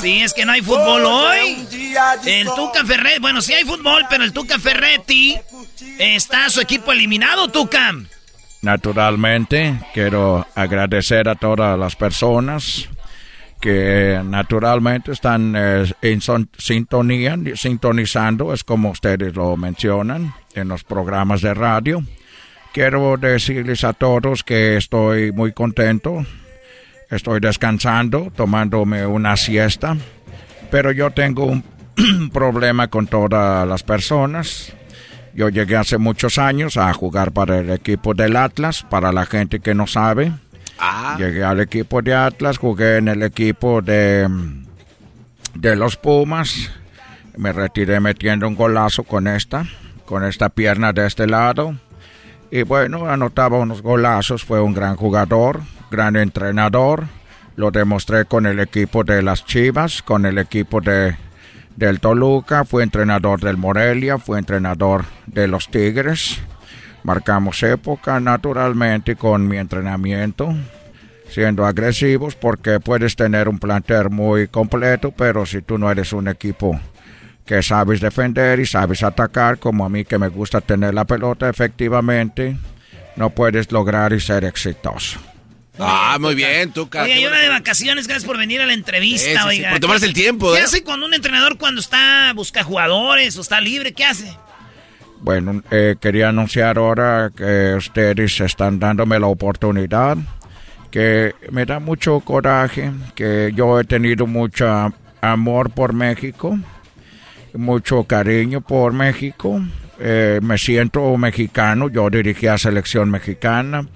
Sí, 0.00 0.22
es 0.22 0.34
que 0.34 0.44
no 0.44 0.50
hay 0.52 0.62
fútbol 0.62 1.04
hoy. 1.06 1.64
El 2.26 2.48
Tuca 2.56 2.84
Ferretti, 2.84 3.20
bueno, 3.20 3.40
sí 3.40 3.54
hay 3.54 3.62
fútbol, 3.64 4.04
pero 4.10 4.24
el 4.24 4.32
Tuca 4.32 4.58
Ferretti 4.58 5.38
está 5.98 6.50
su 6.50 6.60
equipo 6.60 6.90
eliminado, 6.90 7.46
Tuca. 7.46 7.94
Naturalmente, 8.60 9.78
quiero 9.94 10.48
agradecer 10.56 11.28
a 11.28 11.36
todas 11.36 11.78
las 11.78 11.94
personas 11.94 12.88
que 13.62 14.20
naturalmente 14.24 15.12
están 15.12 15.54
eh, 15.56 15.84
en 16.02 16.20
son- 16.20 16.50
sintonía, 16.58 17.38
sintonizando, 17.54 18.52
es 18.52 18.64
como 18.64 18.90
ustedes 18.90 19.36
lo 19.36 19.56
mencionan 19.56 20.34
en 20.54 20.66
los 20.68 20.82
programas 20.82 21.40
de 21.42 21.54
radio. 21.54 22.02
Quiero 22.72 23.16
decirles 23.16 23.84
a 23.84 23.92
todos 23.92 24.42
que 24.42 24.76
estoy 24.76 25.30
muy 25.30 25.52
contento, 25.52 26.26
estoy 27.08 27.38
descansando, 27.38 28.32
tomándome 28.34 29.06
una 29.06 29.36
siesta, 29.36 29.96
pero 30.72 30.90
yo 30.90 31.12
tengo 31.12 31.44
un 31.44 31.62
problema 32.32 32.88
con 32.88 33.06
todas 33.06 33.66
las 33.68 33.84
personas. 33.84 34.72
Yo 35.34 35.50
llegué 35.50 35.76
hace 35.76 35.98
muchos 35.98 36.36
años 36.38 36.76
a 36.76 36.92
jugar 36.92 37.30
para 37.30 37.60
el 37.60 37.70
equipo 37.70 38.12
del 38.12 38.34
Atlas, 38.36 38.82
para 38.90 39.12
la 39.12 39.24
gente 39.24 39.60
que 39.60 39.72
no 39.74 39.86
sabe. 39.86 40.32
Llegué 41.18 41.44
al 41.44 41.60
equipo 41.60 42.02
de 42.02 42.14
Atlas, 42.14 42.58
jugué 42.58 42.96
en 42.96 43.08
el 43.08 43.22
equipo 43.22 43.82
de, 43.82 44.28
de 45.54 45.76
los 45.76 45.96
Pumas. 45.96 46.70
Me 47.36 47.52
retiré 47.52 48.00
metiendo 48.00 48.48
un 48.48 48.56
golazo 48.56 49.04
con 49.04 49.28
esta, 49.28 49.64
con 50.04 50.24
esta 50.24 50.48
pierna 50.48 50.92
de 50.92 51.06
este 51.06 51.26
lado. 51.26 51.76
Y 52.50 52.64
bueno, 52.64 53.08
anotaba 53.08 53.58
unos 53.58 53.80
golazos, 53.80 54.44
fue 54.44 54.60
un 54.60 54.74
gran 54.74 54.96
jugador, 54.96 55.60
gran 55.90 56.16
entrenador. 56.16 57.04
Lo 57.56 57.70
demostré 57.70 58.24
con 58.24 58.46
el 58.46 58.58
equipo 58.60 59.04
de 59.04 59.22
las 59.22 59.44
Chivas, 59.44 60.02
con 60.02 60.26
el 60.26 60.38
equipo 60.38 60.80
de, 60.80 61.16
del 61.76 62.00
Toluca, 62.00 62.64
fue 62.64 62.82
entrenador 62.82 63.40
del 63.40 63.56
Morelia, 63.56 64.18
fue 64.18 64.38
entrenador 64.38 65.04
de 65.26 65.48
los 65.48 65.70
Tigres. 65.70 66.40
Marcamos 67.04 67.62
época 67.62 68.20
naturalmente 68.20 69.16
con 69.16 69.48
mi 69.48 69.56
entrenamiento, 69.58 70.54
siendo 71.28 71.66
agresivos 71.66 72.36
porque 72.36 72.78
puedes 72.80 73.16
tener 73.16 73.48
un 73.48 73.58
plantel 73.58 74.10
muy 74.10 74.46
completo, 74.48 75.10
pero 75.10 75.44
si 75.46 75.62
tú 75.62 75.78
no 75.78 75.90
eres 75.90 76.12
un 76.12 76.28
equipo 76.28 76.78
que 77.44 77.60
sabes 77.62 78.00
defender 78.00 78.60
y 78.60 78.66
sabes 78.66 79.02
atacar, 79.02 79.58
como 79.58 79.84
a 79.84 79.88
mí 79.88 80.04
que 80.04 80.16
me 80.18 80.28
gusta 80.28 80.60
tener 80.60 80.94
la 80.94 81.04
pelota 81.04 81.48
efectivamente, 81.48 82.56
no 83.16 83.30
puedes 83.30 83.72
lograr 83.72 84.12
y 84.12 84.20
ser 84.20 84.44
exitoso. 84.44 85.18
Ah, 85.78 86.18
muy 86.20 86.34
bien. 86.34 86.70
Oye, 86.76 86.88
Qué 86.90 86.98
hay 87.00 87.12
bueno. 87.22 87.28
una 87.30 87.38
de 87.40 87.48
vacaciones, 87.48 88.06
gracias 88.06 88.26
por 88.26 88.36
venir 88.38 88.60
a 88.60 88.66
la 88.66 88.74
entrevista, 88.74 89.24
Sí, 89.26 89.32
sí, 89.36 89.42
sí, 89.42 89.48
oiga. 89.48 89.70
por 89.70 89.80
tomarse 89.80 90.06
el 90.06 90.12
tiempo, 90.12 90.52
¿Qué 90.52 90.60
¿eh? 90.60 90.62
hace 90.62 90.84
con 90.84 91.02
un 91.02 91.14
entrenador 91.14 91.56
cuando 91.58 91.80
está, 91.80 92.32
busca 92.34 92.62
jugadores 92.62 93.36
o 93.38 93.40
está 93.40 93.60
libre? 93.60 93.92
¿Qué 93.92 94.04
hace? 94.04 94.32
Bueno, 95.22 95.62
eh, 95.70 95.94
quería 96.00 96.30
anunciar 96.30 96.78
ahora 96.78 97.30
que 97.34 97.74
ustedes 97.76 98.40
están 98.40 98.80
dándome 98.80 99.20
la 99.20 99.28
oportunidad 99.28 100.18
que 100.90 101.34
me 101.50 101.64
da 101.64 101.78
mucho 101.78 102.20
coraje, 102.20 102.90
que 103.14 103.50
yo 103.54 103.80
he 103.80 103.84
tenido 103.84 104.26
mucho 104.26 104.92
amor 105.20 105.70
por 105.70 105.94
México, 105.94 106.58
mucho 107.54 108.04
cariño 108.04 108.60
por 108.60 108.92
México. 108.92 109.62
Eh, 110.00 110.40
me 110.42 110.58
siento 110.58 111.16
mexicano, 111.16 111.88
yo 111.88 112.10
dirigí 112.10 112.48
a 112.48 112.58
selección 112.58 113.08
mexicana. 113.10 113.86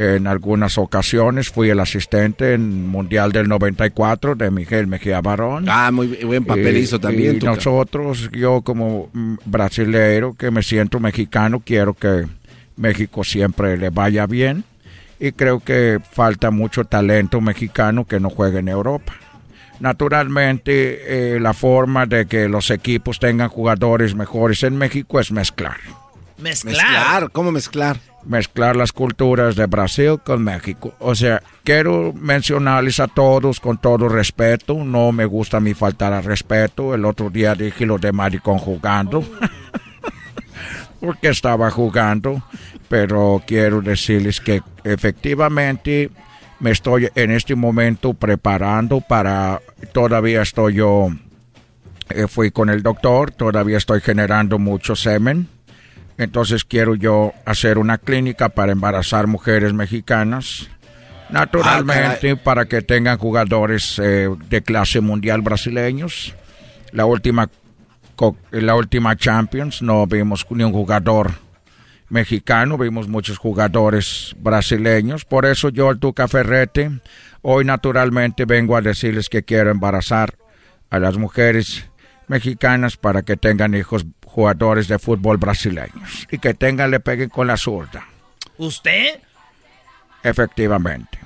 En 0.00 0.28
algunas 0.28 0.78
ocasiones 0.78 1.48
fui 1.48 1.70
el 1.70 1.80
asistente 1.80 2.54
en 2.54 2.86
Mundial 2.86 3.32
del 3.32 3.48
94 3.48 4.36
de 4.36 4.48
Miguel 4.52 4.86
Mejía 4.86 5.20
Barón. 5.20 5.64
Ah, 5.68 5.90
muy 5.90 6.06
buen 6.24 6.44
papel 6.44 6.76
Y- 6.76 6.80
hizo 6.82 7.00
también. 7.00 7.34
Y 7.34 7.44
nosotros, 7.44 8.30
yo 8.30 8.60
como 8.62 9.10
brasileiro 9.44 10.34
que 10.34 10.52
me 10.52 10.62
siento 10.62 11.00
mexicano, 11.00 11.60
quiero 11.66 11.94
que 11.94 12.26
México 12.76 13.24
siempre 13.24 13.76
le 13.76 13.90
vaya 13.90 14.26
bien. 14.26 14.62
Y 15.18 15.32
creo 15.32 15.58
que 15.58 15.98
falta 16.12 16.52
mucho 16.52 16.84
talento 16.84 17.40
mexicano 17.40 18.06
que 18.06 18.20
no 18.20 18.30
juegue 18.30 18.60
en 18.60 18.68
Europa. 18.68 19.14
Naturalmente, 19.80 21.34
eh, 21.34 21.40
la 21.40 21.54
forma 21.54 22.06
de 22.06 22.26
que 22.26 22.48
los 22.48 22.70
equipos 22.70 23.18
tengan 23.18 23.48
jugadores 23.48 24.14
mejores 24.14 24.62
en 24.62 24.76
México 24.76 25.18
es 25.18 25.32
mezclar. 25.32 25.76
Mezclar. 26.38 27.30
¿Cómo 27.32 27.50
mezclar? 27.52 27.98
Mezclar 28.24 28.76
las 28.76 28.92
culturas 28.92 29.56
de 29.56 29.66
Brasil 29.66 30.18
con 30.24 30.44
México. 30.44 30.94
O 30.98 31.14
sea, 31.14 31.42
quiero 31.64 32.12
mencionarles 32.12 33.00
a 33.00 33.08
todos 33.08 33.58
con 33.60 33.78
todo 33.78 34.08
respeto. 34.08 34.74
No 34.84 35.12
me 35.12 35.24
gusta 35.24 35.56
a 35.56 35.60
mí 35.60 35.74
faltar 35.74 36.12
al 36.12 36.24
respeto. 36.24 36.94
El 36.94 37.04
otro 37.04 37.30
día 37.30 37.54
dije 37.54 37.86
lo 37.86 37.98
de 37.98 38.12
maricón 38.12 38.58
jugando. 38.58 39.24
Porque 41.00 41.28
estaba 41.28 41.70
jugando. 41.70 42.42
Pero 42.88 43.42
quiero 43.46 43.80
decirles 43.80 44.40
que 44.40 44.62
efectivamente 44.84 46.10
me 46.60 46.70
estoy 46.70 47.08
en 47.14 47.30
este 47.30 47.54
momento 47.54 48.14
preparando 48.14 49.00
para... 49.00 49.60
Todavía 49.92 50.42
estoy 50.42 50.74
yo... 50.74 51.08
eh, 52.10 52.26
fui 52.28 52.50
con 52.50 52.68
el 52.68 52.82
doctor. 52.82 53.30
Todavía 53.30 53.78
estoy 53.78 54.00
generando 54.00 54.58
mucho 54.58 54.96
semen. 54.96 55.48
Entonces 56.18 56.64
quiero 56.64 56.96
yo 56.96 57.32
hacer 57.46 57.78
una 57.78 57.96
clínica 57.96 58.48
para 58.48 58.72
embarazar 58.72 59.28
mujeres 59.28 59.72
mexicanas. 59.72 60.68
Naturalmente, 61.30 62.36
para 62.36 62.66
que 62.66 62.82
tengan 62.82 63.18
jugadores 63.18 63.98
eh, 64.02 64.28
de 64.48 64.62
clase 64.62 65.00
mundial 65.00 65.42
brasileños. 65.42 66.34
La 66.90 67.06
última, 67.06 67.48
la 68.50 68.74
última 68.74 69.14
Champions 69.16 69.80
no 69.80 70.06
vimos 70.06 70.44
ni 70.50 70.64
un 70.64 70.72
jugador 70.72 71.32
mexicano, 72.08 72.78
vimos 72.78 73.08
muchos 73.08 73.38
jugadores 73.38 74.34
brasileños. 74.38 75.24
Por 75.24 75.46
eso 75.46 75.68
yo, 75.68 75.90
el 75.90 75.98
Tuca 75.98 76.26
Ferrete, 76.26 76.90
hoy 77.42 77.64
naturalmente 77.64 78.44
vengo 78.44 78.76
a 78.76 78.80
decirles 78.80 79.28
que 79.28 79.44
quiero 79.44 79.70
embarazar 79.70 80.34
a 80.90 80.98
las 80.98 81.16
mujeres 81.16 81.87
mexicanas 82.28 82.96
para 82.96 83.22
que 83.22 83.36
tengan 83.36 83.74
hijos 83.74 84.06
jugadores 84.24 84.88
de 84.88 84.98
fútbol 84.98 85.36
brasileños 85.38 86.26
y 86.30 86.38
que 86.38 86.54
tengan, 86.54 86.90
le 86.90 87.00
peguen 87.00 87.28
con 87.28 87.46
la 87.46 87.56
zurda. 87.56 88.06
¿Usted? 88.58 89.20
Efectivamente. 90.22 91.18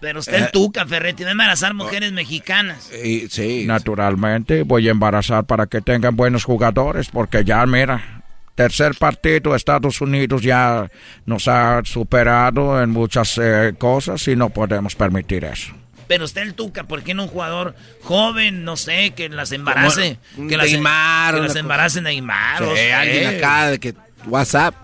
Pero 0.00 0.20
usted 0.20 0.34
el 0.34 0.50
Tuca, 0.52 0.86
Ferretti, 0.86 1.24
va 1.24 1.30
a 1.30 1.32
embarazar 1.32 1.74
mujeres 1.74 2.12
mexicanas. 2.12 2.90
sí. 3.30 3.64
Naturalmente 3.66 4.62
voy 4.62 4.88
a 4.88 4.92
embarazar 4.92 5.44
para 5.44 5.66
que 5.66 5.80
tengan 5.80 6.14
buenos 6.14 6.44
jugadores 6.44 7.08
porque 7.08 7.44
ya, 7.44 7.64
mira, 7.66 8.22
tercer 8.54 8.94
partido, 8.96 9.54
Estados 9.54 10.00
Unidos 10.00 10.42
ya 10.42 10.88
nos 11.26 11.48
ha 11.48 11.80
superado 11.84 12.80
en 12.80 12.90
muchas 12.90 13.38
eh, 13.38 13.74
cosas 13.76 14.26
y 14.28 14.36
no 14.36 14.50
podemos 14.50 14.94
permitir 14.94 15.44
eso. 15.44 15.74
Pero 16.08 16.24
usted 16.24 16.42
el 16.42 16.54
Tuca, 16.54 16.84
¿por 16.84 17.02
qué 17.04 17.14
no 17.14 17.24
un 17.24 17.28
jugador 17.28 17.76
joven, 18.02 18.64
no 18.64 18.76
sé, 18.76 19.12
que 19.14 19.28
las 19.28 19.52
embarace? 19.52 20.18
Como 20.34 20.48
que 20.48 20.56
las, 20.56 20.66
Neymar, 20.72 21.34
que 21.36 21.40
las 21.42 21.54
embarace 21.56 22.00
Neymar. 22.00 22.62
o 22.62 22.70
Sí, 22.70 22.76
sea, 22.76 23.00
alguien 23.02 23.22
eh. 23.34 23.36
acá 23.38 23.66
de 23.68 23.78
que 23.78 23.94
WhatsApp. 24.26 24.74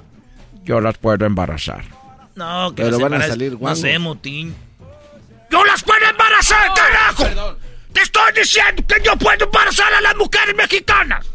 Yo 0.64 0.80
las 0.80 0.96
puedo 0.98 1.26
embarazar. 1.26 1.84
No, 2.36 2.74
que 2.74 2.82
Pero 2.82 2.98
las 2.98 3.00
van 3.10 3.20
a 3.22 3.26
salir 3.26 3.52
No 3.52 3.58
guangos. 3.58 3.80
sé, 3.80 3.98
Mutín. 3.98 4.54
¡Yo 5.50 5.64
las 5.64 5.82
puedo 5.82 6.04
embarazar, 6.08 6.68
carajo! 6.74 7.56
Te 7.92 8.00
estoy 8.02 8.32
diciendo 8.34 8.82
que 8.88 8.96
yo 9.04 9.16
puedo 9.16 9.44
embarazar 9.44 9.92
a 9.92 10.00
las 10.00 10.16
mujeres 10.16 10.54
mexicanas. 10.56 11.26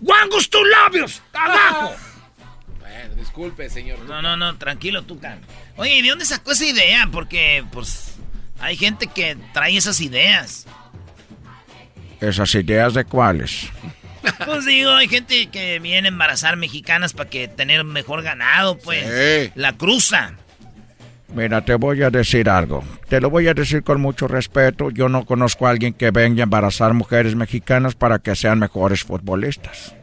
¡Guangos 0.00 0.48
tus 0.50 0.68
labios! 0.68 1.22
¡Abajo! 1.32 1.94
Bueno, 2.80 3.14
disculpe, 3.16 3.68
señor. 3.70 3.98
No, 4.00 4.20
no, 4.22 4.36
no, 4.36 4.56
tranquilo, 4.56 5.02
Tuca. 5.02 5.38
Oye, 5.76 5.96
¿y 5.96 6.02
de 6.02 6.08
dónde 6.10 6.24
sacó 6.24 6.52
esa 6.52 6.64
idea? 6.64 7.08
Porque, 7.10 7.64
pues, 7.72 8.07
hay 8.60 8.76
gente 8.76 9.06
que 9.06 9.36
trae 9.52 9.76
esas 9.76 10.00
ideas. 10.00 10.66
¿Esas 12.20 12.54
ideas 12.54 12.94
de 12.94 13.04
cuáles? 13.04 13.68
Pues 14.44 14.66
digo, 14.66 14.90
hay 14.90 15.08
gente 15.08 15.46
que 15.46 15.78
viene 15.78 16.08
a 16.08 16.10
embarazar 16.10 16.56
mexicanas 16.56 17.12
para 17.12 17.30
que 17.30 17.48
tener 17.48 17.84
mejor 17.84 18.22
ganado, 18.22 18.76
pues. 18.76 19.50
La 19.54 19.72
cruza. 19.74 20.34
Mira, 21.34 21.64
te 21.64 21.74
voy 21.74 22.02
a 22.02 22.10
decir 22.10 22.48
algo. 22.48 22.82
Te 23.08 23.20
lo 23.20 23.30
voy 23.30 23.48
a 23.48 23.54
decir 23.54 23.82
con 23.82 24.00
mucho 24.00 24.28
respeto. 24.28 24.90
Yo 24.90 25.08
no 25.08 25.24
conozco 25.24 25.66
a 25.66 25.70
alguien 25.70 25.94
que 25.94 26.10
venga 26.10 26.42
a 26.42 26.44
embarazar 26.44 26.94
mujeres 26.94 27.36
mexicanas 27.36 27.94
para 27.94 28.18
que 28.18 28.34
sean 28.34 28.58
mejores 28.58 29.04
futbolistas. 29.04 29.94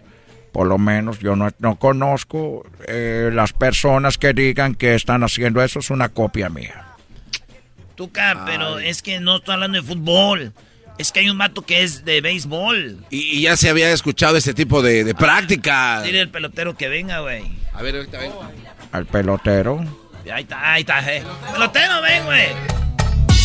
Por 0.52 0.68
lo 0.68 0.78
menos 0.78 1.20
yo 1.20 1.36
no, 1.36 1.50
no 1.60 1.78
conozco 1.78 2.66
eh, 2.88 3.30
las 3.34 3.54
personas 3.54 4.18
que 4.18 4.34
digan 4.34 4.76
que 4.76 4.96
están 4.96 5.24
haciendo 5.24 5.62
eso. 5.62 5.80
Es 5.80 5.90
una 5.90 6.10
copia 6.10 6.50
mía. 6.50 6.85
Tuca, 7.96 8.44
pero 8.46 8.80
es 8.80 9.02
que 9.02 9.20
no 9.20 9.38
estoy 9.38 9.54
hablando 9.54 9.82
de 9.82 9.88
fútbol. 9.88 10.54
Es 10.98 11.12
que 11.12 11.20
hay 11.22 11.30
un 11.30 11.38
vato 11.38 11.62
que 11.62 11.84
es 11.84 12.06
de 12.06 12.22
béisbol. 12.22 13.06
Y, 13.10 13.38
y 13.38 13.42
ya 13.42 13.58
se 13.58 13.70
había 13.70 13.92
escuchado 13.92 14.38
ese 14.38 14.54
tipo 14.54 14.82
de, 14.82 15.04
de 15.04 15.14
práctica. 15.16 16.02
Dile 16.04 16.22
al 16.22 16.30
pelotero 16.30 16.76
que 16.78 16.88
venga, 16.88 17.20
güey. 17.20 17.44
A 17.74 17.82
ver, 17.82 17.96
ahorita 17.98 18.18
ven. 18.20 18.32
Al 18.94 19.06
pelotero. 19.06 19.84
Ahí 20.34 20.44
está, 20.44 20.72
ahí 20.74 20.82
está, 20.82 21.14
eh. 21.14 21.22
Pelotero, 21.52 22.02
ven, 22.02 22.24
güey. 22.26 22.48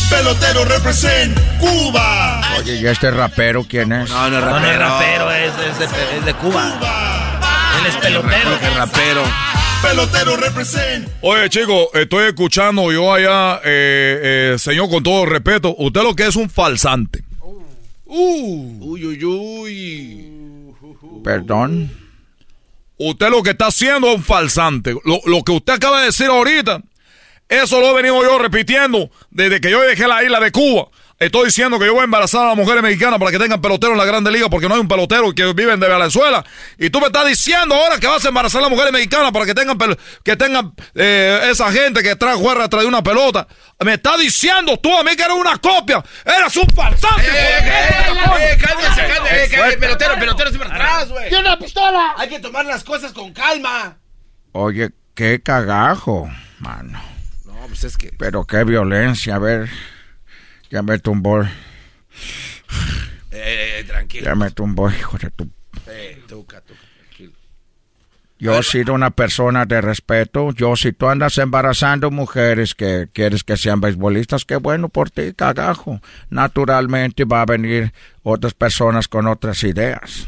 Pelotero 0.09 0.65
represent 0.65 1.37
Cuba. 1.59 2.41
Oye, 2.57 2.77
¿y 2.81 2.87
este 2.87 3.11
rapero 3.11 3.63
quién 3.67 3.91
es? 3.93 4.09
No, 4.09 4.29
no 4.29 4.39
es 4.39 4.45
No, 4.45 4.59
no 4.59 4.65
es 4.65 4.77
rapero. 4.77 5.25
rapero, 5.27 5.31
es, 5.31 5.53
es 5.71 5.79
de, 5.91 6.17
es 6.17 6.25
de 6.25 6.33
Cuba. 6.35 7.39
Él 7.81 7.87
es 7.87 7.97
pelotero. 7.97 8.59
Rapero. 8.75 9.23
Pelotero 9.81 10.37
represent. 10.37 11.09
Oye, 11.21 11.49
chicos, 11.49 11.87
estoy 11.95 12.27
escuchando 12.27 12.91
yo 12.91 13.11
allá, 13.11 13.59
eh, 13.65 14.53
eh, 14.53 14.59
señor, 14.59 14.87
con 14.89 15.01
todo 15.01 15.25
respeto, 15.25 15.73
usted 15.79 16.03
lo 16.03 16.15
que 16.15 16.27
es 16.27 16.35
un 16.35 16.47
falsante. 16.47 17.23
Uy, 18.05 19.03
uy, 19.05 19.25
uy. 19.25 20.31
Perdón. 21.23 21.91
Usted 22.97 23.29
lo 23.29 23.41
que 23.41 23.51
está 23.51 23.67
haciendo 23.67 24.09
es 24.09 24.17
un 24.17 24.23
falsante. 24.23 24.93
Lo, 25.03 25.19
lo 25.25 25.43
que 25.43 25.51
usted 25.51 25.73
acaba 25.73 26.01
de 26.01 26.07
decir 26.07 26.27
ahorita, 26.27 26.83
eso 27.49 27.79
lo 27.79 27.89
he 27.89 27.93
venido 27.95 28.21
yo 28.21 28.37
repitiendo 28.37 29.09
desde 29.31 29.59
que 29.59 29.71
yo 29.71 29.81
dejé 29.81 30.07
la 30.07 30.23
isla 30.23 30.39
de 30.39 30.51
Cuba. 30.51 30.89
Estoy 31.21 31.45
diciendo 31.45 31.77
que 31.77 31.85
yo 31.85 31.93
voy 31.93 32.01
a 32.01 32.05
embarazar 32.05 32.41
a 32.41 32.47
las 32.47 32.57
mujeres 32.57 32.81
mexicanas 32.81 33.19
para 33.19 33.29
que 33.29 33.37
tengan 33.37 33.61
pelotero 33.61 33.91
en 33.91 33.99
la 33.99 34.05
Grande 34.05 34.31
Liga 34.31 34.49
porque 34.49 34.67
no 34.67 34.73
hay 34.73 34.81
un 34.81 34.87
pelotero 34.87 35.31
que 35.35 35.53
viven 35.53 35.79
de 35.79 35.87
Venezuela. 35.87 36.43
Y 36.79 36.89
tú 36.89 36.99
me 36.99 37.05
estás 37.05 37.27
diciendo 37.27 37.75
ahora 37.75 37.99
que 37.99 38.07
vas 38.07 38.25
a 38.25 38.29
embarazar 38.29 38.57
a 38.57 38.61
las 38.63 38.71
mujeres 38.71 38.91
mexicanas 38.91 39.31
para 39.31 39.45
que 39.45 39.53
tengan 39.53 39.77
que 40.23 40.35
tengan 40.35 40.73
eh, 40.95 41.47
esa 41.51 41.71
gente 41.71 42.01
que 42.01 42.15
trae 42.15 42.33
juega 42.33 42.67
trae 42.67 42.87
una 42.87 43.03
pelota. 43.03 43.47
Me 43.85 43.93
estás 43.93 44.19
diciendo 44.19 44.77
tú 44.77 44.97
a 44.97 45.03
mí 45.03 45.15
que 45.15 45.21
eres 45.21 45.37
una 45.37 45.59
copia. 45.59 46.03
Eres 46.25 46.57
un 46.57 46.67
falsante. 46.75 47.27
Eh, 47.27 48.57
cálmese, 48.57 48.57
cálmese, 48.57 49.07
cálmese, 49.55 49.77
pelotero, 49.77 50.15
pelotero, 50.15 50.49
siempre 50.49 50.71
atrás, 50.71 51.07
güey. 51.07 51.29
¡Tiene 51.29 51.47
una 51.47 51.59
pistola! 51.59 52.15
Hay 52.17 52.29
que 52.29 52.39
tomar 52.39 52.65
las 52.65 52.83
cosas 52.83 53.11
con 53.11 53.31
calma. 53.31 53.99
Oye, 54.53 54.89
qué 55.13 55.39
cagajo, 55.39 56.31
mano. 56.57 56.99
No, 57.45 57.67
pues 57.67 57.83
es 57.83 57.95
que. 57.95 58.11
Pero 58.17 58.47
qué 58.47 58.63
violencia, 58.63 59.35
a 59.35 59.39
ver. 59.39 59.69
Ya 60.71 60.81
me 60.81 60.97
tumbó. 60.99 61.43
Eh, 61.43 61.49
eh, 63.31 63.83
tranquilo. 63.85 64.25
Ya 64.25 64.35
me 64.35 64.51
tumbó, 64.51 64.89
hijo 64.89 65.17
de 65.17 65.29
tu... 65.31 65.47
Eh, 65.87 66.21
tuca, 66.27 66.61
tuca, 66.61 66.79
tranquilo. 66.97 67.33
Yo 68.39 68.57
he 68.57 68.63
sido 68.63 68.93
una 68.93 69.11
persona 69.11 69.65
de 69.65 69.81
respeto. 69.81 70.51
Yo, 70.53 70.75
si 70.75 70.93
tú 70.93 71.07
andas 71.09 71.37
embarazando 71.37 72.09
mujeres 72.09 72.73
que 72.73 73.07
quieres 73.13 73.43
que 73.43 73.55
sean 73.57 73.81
beisbolistas, 73.81 74.45
qué 74.45 74.55
bueno 74.55 74.89
por 74.89 75.11
ti, 75.11 75.33
cagajo. 75.33 76.01
Naturalmente 76.29 77.23
va 77.25 77.41
a 77.41 77.45
venir 77.45 77.93
otras 78.23 78.53
personas 78.53 79.07
con 79.07 79.27
otras 79.27 79.63
ideas. 79.63 80.27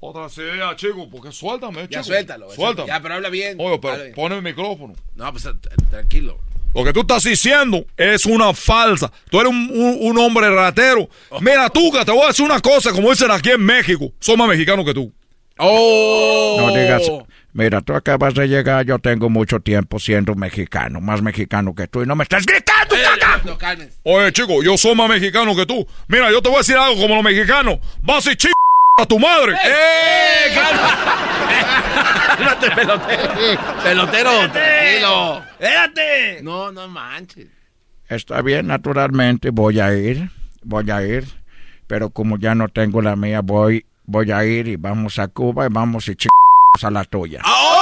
Otra 0.00 0.26
idea, 0.36 0.76
chico, 0.76 1.08
porque 1.10 1.32
suéltame, 1.32 1.82
Ya 1.82 1.88
chico. 1.88 2.04
suéltalo. 2.04 2.46
güey, 2.46 2.56
Suéltame. 2.56 2.88
Ya, 2.88 3.00
pero 3.00 3.14
habla 3.14 3.30
bien. 3.30 3.56
Oye, 3.58 3.78
pero 3.78 4.14
pone 4.14 4.36
el 4.36 4.42
micrófono. 4.42 4.94
No, 5.14 5.30
pues 5.32 5.44
t- 5.44 5.68
tranquilo. 5.90 6.38
Lo 6.74 6.84
que 6.84 6.92
tú 6.92 7.00
estás 7.02 7.22
diciendo 7.24 7.84
es 7.96 8.26
una 8.26 8.52
falsa. 8.52 9.10
Tú 9.30 9.40
eres 9.40 9.50
un, 9.52 9.70
un- 9.72 9.98
un 10.00 10.18
hombre 10.18 10.50
ratero. 10.50 11.08
Mira, 11.40 11.68
tú, 11.70 11.92
que 11.92 12.04
te 12.04 12.10
voy 12.12 12.24
a 12.24 12.28
decir 12.28 12.44
una 12.44 12.60
cosa, 12.60 12.90
como 12.90 13.10
dicen 13.10 13.30
aquí 13.30 13.50
en 13.50 13.64
México. 13.64 14.12
Soy 14.18 14.36
más 14.36 14.48
mexicano 14.48 14.84
que 14.84 14.92
tú. 14.92 15.12
¡Oh! 15.58 16.56
No 16.58 16.74
digas, 16.74 17.02
Mira, 17.52 17.80
tú 17.80 17.94
acabas 17.94 18.34
de 18.34 18.48
llegar, 18.48 18.84
yo 18.84 18.98
tengo 18.98 19.30
mucho 19.30 19.60
tiempo 19.60 20.00
siendo 20.00 20.34
mexicano, 20.34 21.00
más 21.00 21.22
mexicano 21.22 21.72
que 21.72 21.86
tú, 21.86 22.02
y 22.02 22.06
no 22.06 22.16
me 22.16 22.24
estás 22.24 22.44
gritando, 22.44 23.56
caca. 23.56 23.78
Oye, 24.02 24.32
chico, 24.32 24.60
yo 24.64 24.76
soy 24.76 24.96
más 24.96 25.08
mexicano 25.08 25.54
que 25.54 25.64
tú. 25.64 25.86
Mira, 26.08 26.32
yo 26.32 26.42
te 26.42 26.48
voy 26.48 26.56
a 26.56 26.58
decir 26.58 26.76
algo 26.76 27.00
como 27.00 27.14
los 27.14 27.22
mexicanos. 27.22 27.78
Vas 28.02 28.26
y 28.26 28.34
ch... 28.34 28.48
a 29.00 29.06
tu 29.06 29.20
madre. 29.20 29.52
¡Eh! 29.64 30.58
¡Cálmate, 32.36 32.70
pelotero! 32.70 33.32
Pelotero, 33.82 34.30
tranquilo. 34.50 35.42
¡Espérate! 35.58 36.42
No, 36.42 36.72
no 36.72 36.88
manches. 36.88 37.46
Está 38.08 38.42
bien, 38.42 38.66
naturalmente 38.66 39.50
voy 39.50 39.80
a 39.80 39.94
ir, 39.94 40.30
voy 40.62 40.90
a 40.90 41.02
ir, 41.02 41.24
pero 41.86 42.10
como 42.10 42.38
ya 42.38 42.54
no 42.54 42.68
tengo 42.68 43.00
la 43.00 43.16
mía, 43.16 43.40
voy, 43.40 43.86
voy 44.04 44.30
a 44.30 44.44
ir 44.44 44.68
y 44.68 44.76
vamos 44.76 45.18
a 45.18 45.28
Cuba 45.28 45.66
y 45.66 45.68
vamos 45.70 46.08
y 46.08 46.14
ch... 46.16 46.26
a 46.82 46.90
la 46.90 47.04
tuya. 47.04 47.40
¡Oh! 47.44 47.73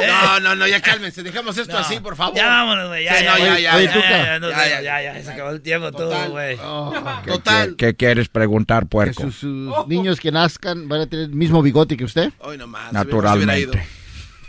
No, 0.00 0.40
no, 0.40 0.54
no, 0.54 0.66
ya 0.66 0.80
cálmense. 0.82 1.22
Dejemos 1.22 1.56
esto 1.58 1.76
así, 1.76 2.00
por 2.00 2.16
favor. 2.16 2.34
Ya 2.36 2.46
vámonos, 2.46 2.88
güey. 2.88 3.04
Ya, 3.04 3.22
ya, 3.22 3.38
ya, 3.38 3.58
ya, 3.58 3.80
ya, 3.80 4.38
ya, 4.38 4.38
ya, 4.38 4.80
ya, 4.80 5.02
ya, 5.02 5.22
Se 5.22 5.32
acabó 5.32 5.50
el 5.50 5.60
tiempo 5.60 5.92
todo, 5.92 6.30
güey. 6.30 6.58
Oh. 6.62 6.92
Total. 7.26 7.76
¿Qué, 7.76 7.94
quieres 7.94 8.28
preguntar, 8.28 8.86
puerco? 8.86 9.22
sus, 9.24 9.36
sus 9.36 9.72
oh. 9.74 9.86
niños 9.88 10.20
que 10.20 10.30
nazcan 10.30 10.88
van 10.88 11.02
a 11.02 11.06
tener 11.06 11.26
el 11.26 11.34
mismo 11.34 11.62
bigote 11.62 11.96
que 11.96 12.04
usted. 12.04 12.32
Hoy 12.40 12.58
nomás. 12.58 12.92
Naturalmente. 12.92 13.86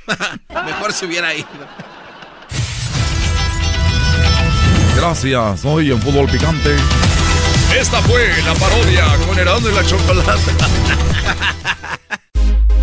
Mejor 0.50 0.94
se 0.94 1.06
hubiera 1.06 1.34
ido. 1.34 1.48
Gracias, 4.96 5.66
hoy 5.66 5.92
en 5.92 6.02
Fútbol 6.02 6.30
Picante. 6.30 6.76
Esta 7.78 8.02
fue 8.02 8.30
la 8.46 8.54
parodia 8.54 9.06
con 9.26 9.38
Herando 9.38 9.70
y 9.70 9.74
la 9.74 9.84
Chocolata. 9.84 10.36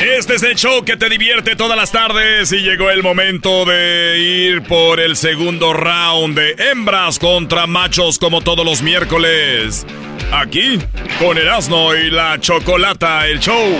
Este 0.00 0.36
es 0.36 0.44
el 0.44 0.54
show 0.54 0.84
que 0.84 0.96
te 0.96 1.08
divierte 1.08 1.56
todas 1.56 1.76
las 1.76 1.90
tardes 1.90 2.52
y 2.52 2.58
llegó 2.58 2.88
el 2.88 3.02
momento 3.02 3.64
de 3.64 4.16
ir 4.18 4.62
por 4.62 5.00
el 5.00 5.16
segundo 5.16 5.72
round 5.72 6.38
de 6.38 6.54
hembras 6.70 7.18
contra 7.18 7.66
machos 7.66 8.20
como 8.20 8.40
todos 8.40 8.64
los 8.64 8.80
miércoles. 8.80 9.84
Aquí, 10.32 10.78
con 11.18 11.36
Erasmo 11.36 11.96
y 11.96 12.12
la 12.12 12.38
Chocolata, 12.38 13.26
el 13.26 13.40
show 13.40 13.76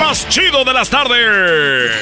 más 0.00 0.28
chido 0.28 0.64
de 0.64 0.72
las 0.72 0.90
tardes. 0.90 1.92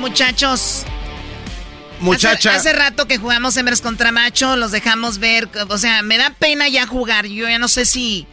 Muchachos. 0.00 0.84
Muchacha. 2.00 2.50
Hace, 2.50 2.68
hace 2.68 2.72
rato 2.74 3.08
que 3.08 3.16
jugamos 3.16 3.56
hembras 3.56 3.80
contra 3.80 4.12
macho, 4.12 4.56
los 4.56 4.70
dejamos 4.70 5.18
ver. 5.18 5.48
O 5.68 5.78
sea, 5.78 6.02
me 6.02 6.18
da 6.18 6.28
pena 6.28 6.68
ya 6.68 6.86
jugar. 6.86 7.24
Yo 7.26 7.48
ya 7.48 7.58
no 7.58 7.68
sé 7.68 7.86
si 7.86 8.26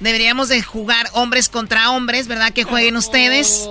deberíamos 0.00 0.48
de 0.48 0.62
jugar 0.62 1.08
hombres 1.12 1.48
contra 1.48 1.90
hombres, 1.90 2.26
¿verdad? 2.28 2.52
Que 2.52 2.64
jueguen 2.64 2.96
ustedes. 2.96 3.68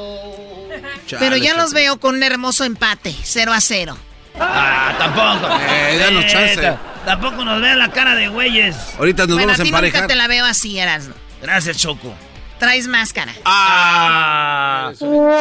Pero 1.19 1.37
ya 1.37 1.53
los 1.55 1.73
veo 1.73 1.99
con 1.99 2.15
un 2.15 2.23
hermoso 2.23 2.63
empate, 2.63 3.15
0 3.23 3.53
a 3.53 3.61
0. 3.61 3.97
Ah, 4.39 4.95
tampoco. 4.97 5.47
Eh, 5.69 5.97
danos 5.99 6.25
chance. 6.27 6.57
ta- 6.57 6.79
Tampoco 7.05 7.43
nos 7.43 7.61
vean 7.61 7.77
la 7.79 7.91
cara 7.91 8.15
de 8.15 8.29
güeyes. 8.29 8.75
Ahorita 8.97 9.23
nos 9.27 9.35
bueno, 9.35 9.47
vamos 9.47 9.59
a 9.59 9.61
a 9.61 9.65
ti 9.65 9.71
nunca 9.71 9.77
emparejar. 9.87 10.07
te 10.07 10.15
la 10.15 10.27
veo 10.27 10.45
así, 10.45 10.79
Erasmo. 10.79 11.13
Gracias, 11.41 11.77
Choco. 11.77 12.13
Traes 12.59 12.87
máscara. 12.87 13.33
Ah, 13.43 14.91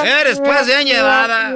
eres 0.04 0.40
pues 0.40 0.66
bien 0.66 0.86
llevada. 0.86 1.54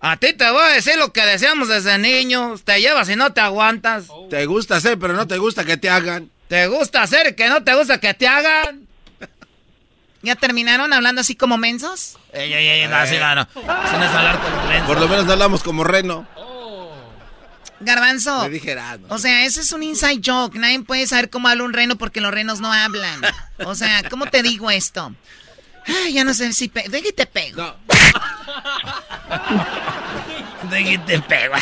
A 0.00 0.16
ti 0.16 0.32
te 0.32 0.50
voy 0.50 0.62
a 0.64 0.68
decir 0.72 0.96
lo 0.98 1.12
que 1.12 1.22
deseamos 1.24 1.68
desde 1.68 1.96
niños. 1.98 2.62
Te 2.64 2.80
llevas 2.80 3.08
y 3.08 3.14
no 3.16 3.32
te 3.32 3.40
aguantas. 3.40 4.06
Te 4.28 4.44
gusta 4.46 4.76
hacer, 4.76 4.98
pero 4.98 5.14
no 5.14 5.26
te 5.28 5.38
gusta 5.38 5.64
que 5.64 5.76
te 5.76 5.88
hagan. 5.88 6.28
Te 6.48 6.66
gusta 6.68 7.02
hacer 7.02 7.34
que 7.34 7.48
no 7.48 7.64
te 7.64 7.74
gusta 7.74 7.98
que 7.98 8.14
te 8.14 8.28
hagan. 8.28 8.86
¿Ya 10.22 10.36
terminaron 10.36 10.92
hablando 10.92 11.20
así 11.20 11.36
como 11.36 11.56
mensos? 11.56 12.18
Ey, 12.32 12.52
ey, 12.52 12.68
ey, 12.68 12.88
no, 12.88 12.96
así 12.96 13.16
no, 13.16 13.34
no. 13.34 13.42
Así 13.42 13.96
no 13.96 14.04
es 14.04 14.10
hablar 14.10 14.40
como 14.40 14.68
menso. 14.68 14.86
Por 14.86 15.00
lo 15.00 15.08
menos 15.08 15.26
no 15.26 15.32
hablamos 15.32 15.62
como 15.62 15.84
reno. 15.84 16.26
Garbanzo. 17.80 18.44
Le 18.44 18.50
dije 18.50 18.72
Erasmo. 18.72 19.06
O 19.10 19.18
sea, 19.18 19.44
ese 19.44 19.60
es 19.60 19.72
un 19.72 19.82
inside 19.82 20.20
joke. 20.24 20.58
Nadie 20.58 20.80
puede 20.82 21.06
saber 21.06 21.30
cómo 21.30 21.48
habla 21.48 21.64
un 21.64 21.72
reno 21.72 21.96
porque 21.96 22.20
los 22.20 22.32
renos 22.32 22.60
no 22.60 22.72
hablan. 22.72 23.20
O 23.64 23.74
sea, 23.74 24.02
¿cómo 24.08 24.26
te 24.26 24.42
digo 24.42 24.70
esto? 24.70 25.14
Ay, 25.86 26.14
ya 26.14 26.24
no 26.24 26.34
sé 26.34 26.52
si... 26.52 26.68
Pe 26.68 26.84
Deja 26.88 27.08
y 27.08 27.12
te 27.12 27.26
pego. 27.26 27.76
Deja 30.70 30.90
y 30.90 30.98
te 30.98 31.20
pego. 31.20 31.54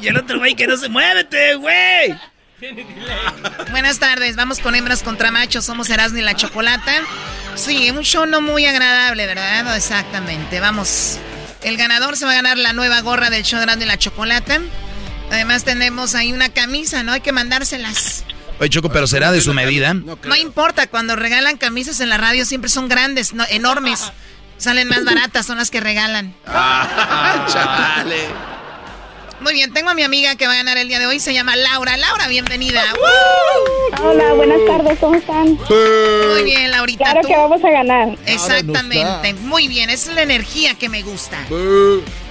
Y 0.00 0.08
el 0.08 0.18
otro 0.18 0.38
güey 0.38 0.54
que 0.54 0.66
no 0.66 0.76
se 0.76 0.88
muévete, 0.88 1.54
güey. 1.54 2.14
Buenas 3.70 3.98
tardes, 3.98 4.36
vamos 4.36 4.58
con 4.58 4.74
hembras 4.74 5.02
contra 5.02 5.30
machos. 5.30 5.64
Somos 5.64 5.88
Erasmo 5.90 6.18
y 6.18 6.22
la 6.22 6.34
Chocolata. 6.34 6.92
Sí, 7.54 7.90
un 7.90 8.02
show 8.02 8.26
no 8.26 8.40
muy 8.40 8.66
agradable, 8.66 9.26
¿verdad? 9.26 9.76
Exactamente. 9.76 10.60
Vamos. 10.60 11.18
El 11.62 11.76
ganador 11.76 12.16
se 12.16 12.24
va 12.24 12.32
a 12.32 12.34
ganar 12.34 12.56
la 12.58 12.72
nueva 12.72 13.00
gorra 13.00 13.30
del 13.30 13.44
show 13.44 13.58
de 13.58 13.64
Erasmo 13.64 13.84
y 13.84 13.86
la 13.86 13.98
Chocolata. 13.98 14.58
Además 15.30 15.64
tenemos 15.64 16.14
ahí 16.14 16.32
una 16.32 16.48
camisa, 16.48 17.02
¿no? 17.02 17.12
Hay 17.12 17.20
que 17.20 17.32
mandárselas. 17.32 18.24
Oye, 18.58 18.68
Choco, 18.70 18.90
pero 18.90 19.06
será 19.06 19.32
de 19.32 19.40
su 19.40 19.54
medida. 19.54 19.94
No 19.94 20.36
importa, 20.36 20.86
cuando 20.86 21.16
regalan 21.16 21.56
camisas 21.56 22.00
en 22.00 22.08
la 22.10 22.18
radio 22.18 22.44
siempre 22.44 22.68
son 22.68 22.88
grandes, 22.88 23.32
no- 23.32 23.46
enormes. 23.48 24.12
Salen 24.58 24.88
más 24.88 25.04
baratas, 25.04 25.46
son 25.46 25.56
las 25.56 25.70
que 25.70 25.80
regalan. 25.80 26.34
Ah, 26.46 27.46
chale. 27.50 28.28
Muy 29.40 29.54
bien, 29.54 29.72
tengo 29.72 29.88
a 29.90 29.94
mi 29.94 30.02
amiga 30.02 30.36
que 30.36 30.46
va 30.46 30.52
a 30.52 30.56
ganar 30.56 30.76
el 30.76 30.88
día 30.88 30.98
de 30.98 31.06
hoy, 31.06 31.18
se 31.18 31.32
llama 31.32 31.56
Laura. 31.56 31.96
Laura, 31.96 32.28
bienvenida. 32.28 32.82
Hola, 34.02 34.34
buenas 34.34 34.58
tardes, 34.66 34.98
¿cómo 34.98 35.14
están? 35.14 35.56
Muy 35.56 36.44
bien, 36.44 36.70
Laurita. 36.70 37.04
Claro 37.04 37.20
¿tú? 37.22 37.28
que 37.28 37.36
vamos 37.36 37.64
a 37.64 37.70
ganar. 37.70 38.18
Exactamente, 38.26 39.34
muy 39.34 39.66
bien, 39.68 39.88
esa 39.88 40.10
es 40.10 40.16
la 40.16 40.22
energía 40.22 40.74
que 40.74 40.88
me 40.90 41.02
gusta. 41.02 41.38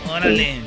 Órale. 0.07 0.61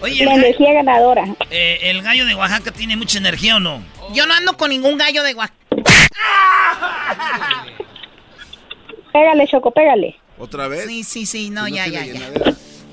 Oye, 0.00 0.24
La 0.24 0.34
energía 0.34 0.74
ganadora. 0.74 1.24
eh, 1.50 1.78
¿el 1.82 2.02
gallo 2.02 2.24
de 2.26 2.34
Oaxaca 2.34 2.70
tiene 2.70 2.96
mucha 2.96 3.18
energía 3.18 3.56
o 3.56 3.60
no? 3.60 3.82
Yo 4.12 4.26
no 4.26 4.34
ando 4.34 4.56
con 4.56 4.70
ningún 4.70 4.96
gallo 4.98 5.22
de 5.22 5.32
guac. 5.32 5.52
Pégale, 9.12 9.48
Choco, 9.48 9.70
pégale. 9.72 10.16
¿Otra 10.38 10.68
vez? 10.68 10.86
Sí, 10.86 11.02
sí, 11.02 11.26
sí, 11.26 11.50
no, 11.50 11.64
Si 11.64 11.70
no 11.72 11.76
ya, 11.76 11.86
ya, 11.88 12.04
ya. 12.04 12.20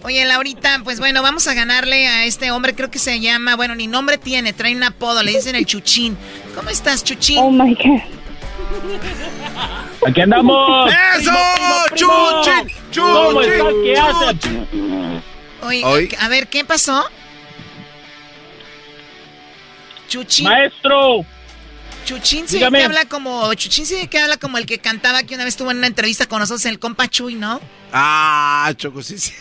Oye, 0.06 0.23
Laurita, 0.23 0.82
pues 0.84 0.99
bueno, 0.99 1.23
vamos 1.23 1.48
a 1.48 1.56
ganarle 1.56 2.07
a 2.07 2.26
este 2.26 2.52
hombre, 2.52 2.76
creo 2.76 2.91
que 2.91 2.99
se 2.99 3.19
llama, 3.19 3.56
bueno, 3.56 3.73
ni 3.73 3.88
nombre 3.88 4.19
tiene, 4.19 4.53
trae 4.53 4.76
un 4.76 4.84
apodo, 4.84 5.23
le 5.23 5.32
dicen 5.32 5.56
el 5.56 5.65
Chuchín. 5.65 6.15
¿Cómo 6.53 6.69
estás, 6.69 7.03
Chuchín? 7.03 7.40
Oh 7.40 7.49
my 7.49 7.73
God. 7.73 8.02
Aquí 10.07 10.22
andamos. 10.22 10.94
¡Eso! 11.18 11.32
Primo, 11.32 11.76
primo. 11.90 12.44
¡Chuchín! 12.44 12.76
¿Cómo 13.03 13.41
¡Chuchín! 13.41 13.52
están? 13.52 13.73
¿Qué 13.84 13.98
hacen? 13.98 15.23
Oye, 15.64 15.84
Hoy- 15.84 16.15
a 16.19 16.27
ver, 16.27 16.48
¿qué 16.49 16.64
pasó? 16.64 17.10
Chuchín. 20.07 20.45
Maestro. 20.48 21.26
Chuchín 22.06 22.48
sí 22.48 22.57
Dígame. 22.57 22.80
que 22.80 22.86
habla 22.86 23.06
como, 23.06 23.53
Chuchín 23.56 23.86
sí 23.86 24.07
que 24.07 24.19
habla 24.19 24.38
como 24.38 24.57
el 24.57 24.65
que 24.65 24.77
cantaba 24.80 25.23
que 25.23 25.36
una 25.36 25.44
vez 25.44 25.56
estuvo 25.56 25.72
en 25.72 25.77
una 25.80 25.88
entrevista 25.88 26.27
con 26.27 26.40
nosotros, 26.40 26.65
el 26.65 26.80
compa 26.80 27.07
Chuy, 27.07 27.36
¿no? 27.36 27.60
Ah, 27.91 28.72
Choco, 28.77 29.02
sí, 29.02 29.18
sí. 29.18 29.34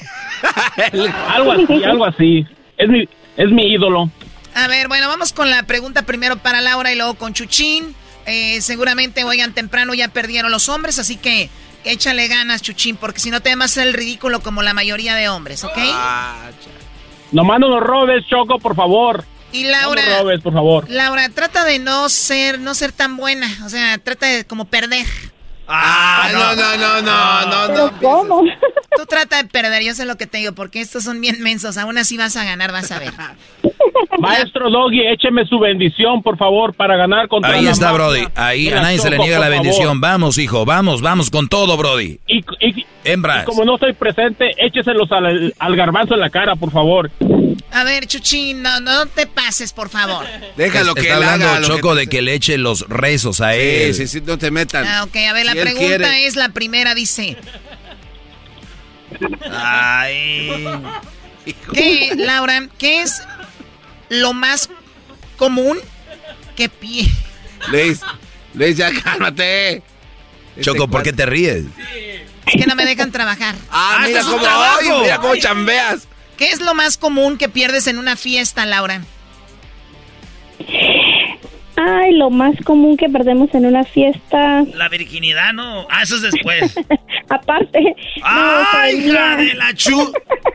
Algo 1.28 1.52
así, 1.52 1.84
algo 1.84 2.04
así. 2.04 2.46
Es 2.76 2.88
mi, 2.88 3.08
es 3.36 3.50
mi 3.50 3.72
ídolo. 3.72 4.10
A 4.54 4.68
ver, 4.68 4.88
bueno, 4.88 5.08
vamos 5.08 5.32
con 5.32 5.50
la 5.50 5.62
pregunta 5.64 6.02
primero 6.02 6.36
para 6.36 6.60
Laura 6.60 6.92
y 6.92 6.96
luego 6.96 7.14
con 7.14 7.34
Chuchín. 7.34 7.94
Eh, 8.26 8.60
seguramente, 8.60 9.24
oigan, 9.24 9.52
temprano 9.52 9.94
ya 9.94 10.08
perdieron 10.08 10.50
los 10.50 10.68
hombres, 10.68 10.98
así 10.98 11.16
que 11.16 11.50
échale 11.84 12.28
ganas, 12.28 12.62
Chuchín, 12.62 12.96
porque 12.96 13.20
si 13.20 13.30
no 13.30 13.40
te 13.40 13.54
vas 13.54 13.62
a 13.62 13.64
hacer 13.64 13.88
el 13.88 13.94
ridículo 13.94 14.40
como 14.40 14.62
la 14.62 14.72
mayoría 14.72 15.14
de 15.14 15.28
hombres, 15.28 15.64
¿ok? 15.64 15.76
Ah. 15.92 16.50
Nomás 17.32 17.58
no 17.60 17.68
nos 17.68 17.80
robes, 17.82 18.24
Choco, 18.26 18.58
por 18.58 18.76
favor. 18.76 19.24
Y 19.54 19.64
Laura. 19.64 20.02
No 20.02 20.10
me 20.10 20.18
robes, 20.20 20.40
por 20.42 20.52
favor. 20.52 20.90
Laura, 20.90 21.28
trata 21.30 21.64
de 21.64 21.78
no 21.78 22.08
ser, 22.08 22.58
no 22.58 22.74
ser 22.74 22.92
tan 22.92 23.16
buena. 23.16 23.46
O 23.64 23.68
sea, 23.68 23.96
trata 23.98 24.26
de 24.26 24.44
como 24.44 24.64
perder. 24.66 25.06
Ah, 25.66 26.28
no, 26.32 26.54
no, 26.54 26.76
no, 26.76 27.00
no, 27.00 27.46
no, 27.46 27.68
no. 27.68 27.74
¿Pero 27.74 27.92
cómo? 28.02 28.42
Tú 28.96 29.06
trata 29.06 29.42
de 29.42 29.48
perder, 29.48 29.82
yo 29.82 29.94
sé 29.94 30.04
lo 30.04 30.16
que 30.16 30.26
te 30.26 30.38
digo, 30.38 30.52
porque 30.52 30.80
estos 30.80 31.04
son 31.04 31.20
bien 31.20 31.40
mensos. 31.42 31.78
Aún 31.78 31.96
así 31.96 32.18
vas 32.18 32.36
a 32.36 32.44
ganar, 32.44 32.70
vas 32.70 32.92
a 32.92 32.98
ver. 32.98 33.12
Maestro 34.18 34.70
Doggy, 34.70 35.06
écheme 35.06 35.44
su 35.46 35.58
bendición, 35.58 36.22
por 36.22 36.36
favor, 36.36 36.74
para 36.74 36.96
ganar 36.96 37.28
contra 37.28 37.52
Ahí 37.54 37.64
la 37.64 37.70
está, 37.70 37.92
mafia 37.92 38.06
Brody. 38.06 38.24
Ahí 38.34 38.68
a 38.68 38.80
nadie 38.82 38.98
se 38.98 39.10
le 39.10 39.18
niega 39.18 39.38
la 39.38 39.46
favor. 39.46 39.62
bendición. 39.62 40.00
Vamos, 40.00 40.38
hijo, 40.38 40.64
vamos, 40.64 41.00
vamos 41.00 41.30
con 41.30 41.48
todo, 41.48 41.76
Brody. 41.76 42.18
Y, 42.26 42.44
y- 42.60 42.86
Hembras. 43.06 43.42
y 43.42 43.46
como 43.46 43.64
no 43.64 43.74
estoy 43.74 43.92
presente, 43.92 44.50
écheselos 44.56 45.10
al, 45.12 45.52
al 45.58 45.76
garbanzo 45.76 46.14
en 46.14 46.20
la 46.20 46.30
cara, 46.30 46.56
por 46.56 46.70
favor. 46.70 47.10
A 47.70 47.84
ver, 47.84 48.06
Chuchín, 48.06 48.62
no, 48.62 48.80
no 48.80 49.06
te 49.06 49.26
pases, 49.26 49.72
por 49.72 49.88
favor. 49.90 50.24
Déjalo 50.56 50.90
Está 50.90 51.00
que 51.00 51.06
él 51.08 51.12
hablando 51.14 51.48
haga 51.48 51.66
Choco 51.66 51.92
que- 51.94 52.00
de 52.00 52.06
que 52.06 52.22
le 52.22 52.34
eche 52.34 52.56
los 52.58 52.88
rezos 52.88 53.40
a 53.40 53.52
Sí, 53.52 53.58
él. 53.60 53.94
sí, 53.94 54.06
sí, 54.06 54.20
no 54.20 54.38
te 54.38 54.50
metan. 54.50 54.86
Ah, 54.86 55.02
ok, 55.04 55.16
a 55.28 55.32
ver, 55.32 55.46
la 55.46 55.52
Si 55.52 55.58
pregunta 55.58 55.86
quiere. 55.86 56.26
es 56.26 56.36
la 56.36 56.48
primera, 56.50 56.94
dice. 56.94 57.36
Ay. 59.50 60.64
¿Qué, 61.74 62.12
Laura, 62.16 62.68
qué 62.78 63.02
es 63.02 63.22
lo 64.08 64.32
más 64.32 64.70
común 65.36 65.78
que 66.56 66.68
pie? 66.68 67.10
Luis, 67.68 68.00
Luis, 68.54 68.76
ya 68.76 68.90
cálmate. 69.02 69.82
Choco, 70.60 70.88
¿por 70.88 71.02
qué 71.02 71.12
te 71.12 71.26
ríes? 71.26 71.64
Es 72.46 72.52
que 72.60 72.66
no 72.66 72.74
me 72.76 72.84
dejan 72.86 73.10
trabajar. 73.10 73.54
Ah, 73.70 73.96
mira 74.06 74.08
este 74.08 74.20
es 74.20 74.24
un 74.26 74.32
cómo, 74.32 74.44
trabajo. 74.44 74.78
ay, 74.80 74.88
mira 75.02 75.18
cómo 75.18 75.36
chambeas. 75.36 76.06
¿Qué 76.36 76.50
es 76.50 76.60
lo 76.60 76.74
más 76.74 76.96
común 76.96 77.38
que 77.38 77.48
pierdes 77.48 77.86
en 77.86 77.98
una 77.98 78.16
fiesta, 78.16 78.66
Laura? 78.66 79.02
Ay, 81.76 82.12
lo 82.14 82.30
más 82.30 82.54
común 82.64 82.96
que 82.96 83.08
perdemos 83.08 83.52
en 83.54 83.66
una 83.66 83.82
fiesta. 83.84 84.62
La 84.74 84.88
virginidad, 84.88 85.52
no. 85.52 85.86
Ah, 85.90 86.02
eso 86.02 86.16
es 86.16 86.22
después. 86.22 86.74
Aparte. 87.28 87.96
¡Ay, 88.22 88.98
no, 88.98 89.12
hija 89.12 89.36
de 89.36 89.54
la 89.54 89.74
chu! 89.74 90.12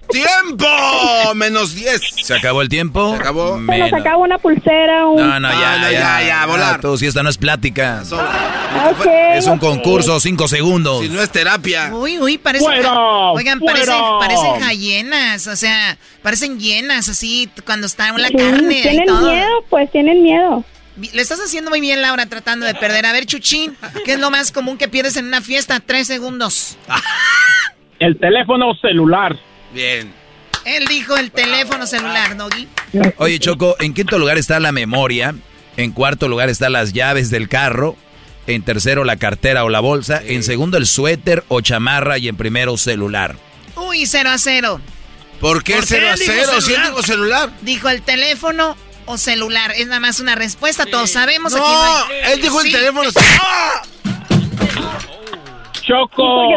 ¡Tiempo! 0.10 0.66
Menos 1.36 1.76
10. 1.76 2.02
¿Se 2.24 2.34
acabó 2.36 2.62
el 2.62 2.70
tiempo? 2.70 3.12
Se 3.12 3.18
acabó. 3.18 3.48
Se 3.56 3.60
nos 3.60 3.62
Menos. 3.62 3.94
acaba 3.94 4.18
una 4.18 4.38
pulsera, 4.38 5.06
un... 5.08 5.18
No, 5.18 5.40
no, 5.40 5.50
ya, 5.50 5.74
Ah, 5.74 5.78
no, 5.78 5.92
ya, 5.92 6.00
ya, 6.22 6.28
ya, 6.28 6.46
volar. 6.46 6.76
Ah, 6.76 6.80
tú, 6.82 6.98
si 6.98 7.06
esta 7.06 7.22
no 7.22 7.30
es 7.30 7.38
plática. 7.38 8.02
Ok, 8.90 9.06
Es 9.36 9.46
un 9.46 9.54
ok. 9.54 9.60
concurso, 9.60 10.20
cinco 10.20 10.48
segundos. 10.48 11.02
Si 11.04 11.10
no 11.10 11.22
es 11.22 11.30
terapia. 11.30 11.92
Uy, 11.94 12.18
uy, 12.20 12.38
parece. 12.38 12.64
¡Fuera! 12.66 12.94
Oigan, 13.32 13.60
¡Fuera! 13.60 13.74
parecen, 14.20 14.50
parecen 14.50 14.80
hienas, 14.80 15.48
o 15.48 15.56
sea, 15.56 15.98
parecen 16.24 16.60
llenas 16.60 17.10
así 17.10 17.50
cuando 17.66 17.86
está 17.88 18.08
en 18.10 18.22
la 18.22 18.28
Sí, 18.30 18.36
carne 18.36 18.80
y 18.80 18.82
tienen 18.82 19.06
todo. 19.06 19.30
miedo, 19.32 19.66
pues 19.70 19.92
tienen 19.92 20.24
miedo. 20.24 20.64
Le 21.00 21.22
estás 21.22 21.40
haciendo 21.40 21.70
muy 21.70 21.82
bien, 21.82 22.02
Laura, 22.02 22.26
tratando 22.26 22.66
de 22.66 22.76
perder. 22.76 23.06
A 23.06 23.12
ver, 23.12 23.26
Chuchín, 23.26 23.78
¿qué 24.06 24.14
es 24.14 24.20
lo 24.20 24.32
más 24.32 24.52
común 24.52 24.78
que 24.78 24.88
pierdes 24.88 25.16
en 25.18 25.26
una 25.26 25.42
fiesta? 25.42 25.80
Tres 25.80 26.08
segundos. 26.08 26.78
El 28.00 28.18
teléfono 28.18 28.74
celular. 28.76 29.38
Bien. 29.74 30.14
Él 30.66 30.86
dijo 30.88 31.18
el 31.18 31.32
teléfono 31.32 31.88
celular, 31.88 32.36
Doggy. 32.36 32.68
Oye, 33.18 33.40
Choco, 33.40 33.76
en 33.80 33.94
quinto 33.94 34.20
lugar 34.20 34.38
está 34.38 34.60
la 34.60 34.72
memoria. 34.72 35.36
En 35.78 35.92
cuarto 35.92 36.28
lugar 36.28 36.50
están 36.50 36.74
las 36.74 36.94
llaves 36.94 37.30
del 37.30 37.50
carro. 37.50 37.96
En 38.48 38.64
tercero, 38.64 39.04
la 39.04 39.18
cartera 39.18 39.64
o 39.64 39.70
la 39.70 39.80
bolsa. 39.80 40.22
En 40.24 40.44
segundo, 40.44 40.78
el 40.78 40.86
suéter 40.86 41.44
o 41.48 41.62
chamarra. 41.62 42.18
Y 42.18 42.28
en 42.28 42.36
primero, 42.36 42.78
celular. 42.78 43.36
Uy, 43.76 44.06
cero 44.06 44.30
a 44.32 44.38
cero. 44.38 44.82
¿Por 45.40 45.64
qué 45.64 45.76
¿Por 45.76 45.84
qué 45.84 45.88
0 45.88 46.10
a 46.12 46.18
0? 46.18 46.62
Si 46.62 46.74
él 46.74 46.82
dijo 46.84 47.02
celular. 47.02 47.50
Dijo 47.62 47.90
el 47.90 48.02
teléfono 48.02 48.76
o 49.12 49.18
celular. 49.18 49.72
Es 49.76 49.88
nada 49.88 50.00
más 50.00 50.20
una 50.20 50.36
respuesta. 50.36 50.86
Todos 50.86 51.10
sabemos 51.10 51.54
aquí. 51.56 51.64
No, 51.64 51.96
hay- 51.96 52.34
él 52.34 52.42
dijo 52.42 52.62
el 52.62 52.72
teléfono. 52.72 53.10
¡Ah! 53.42 53.82
Choco, 55.82 56.50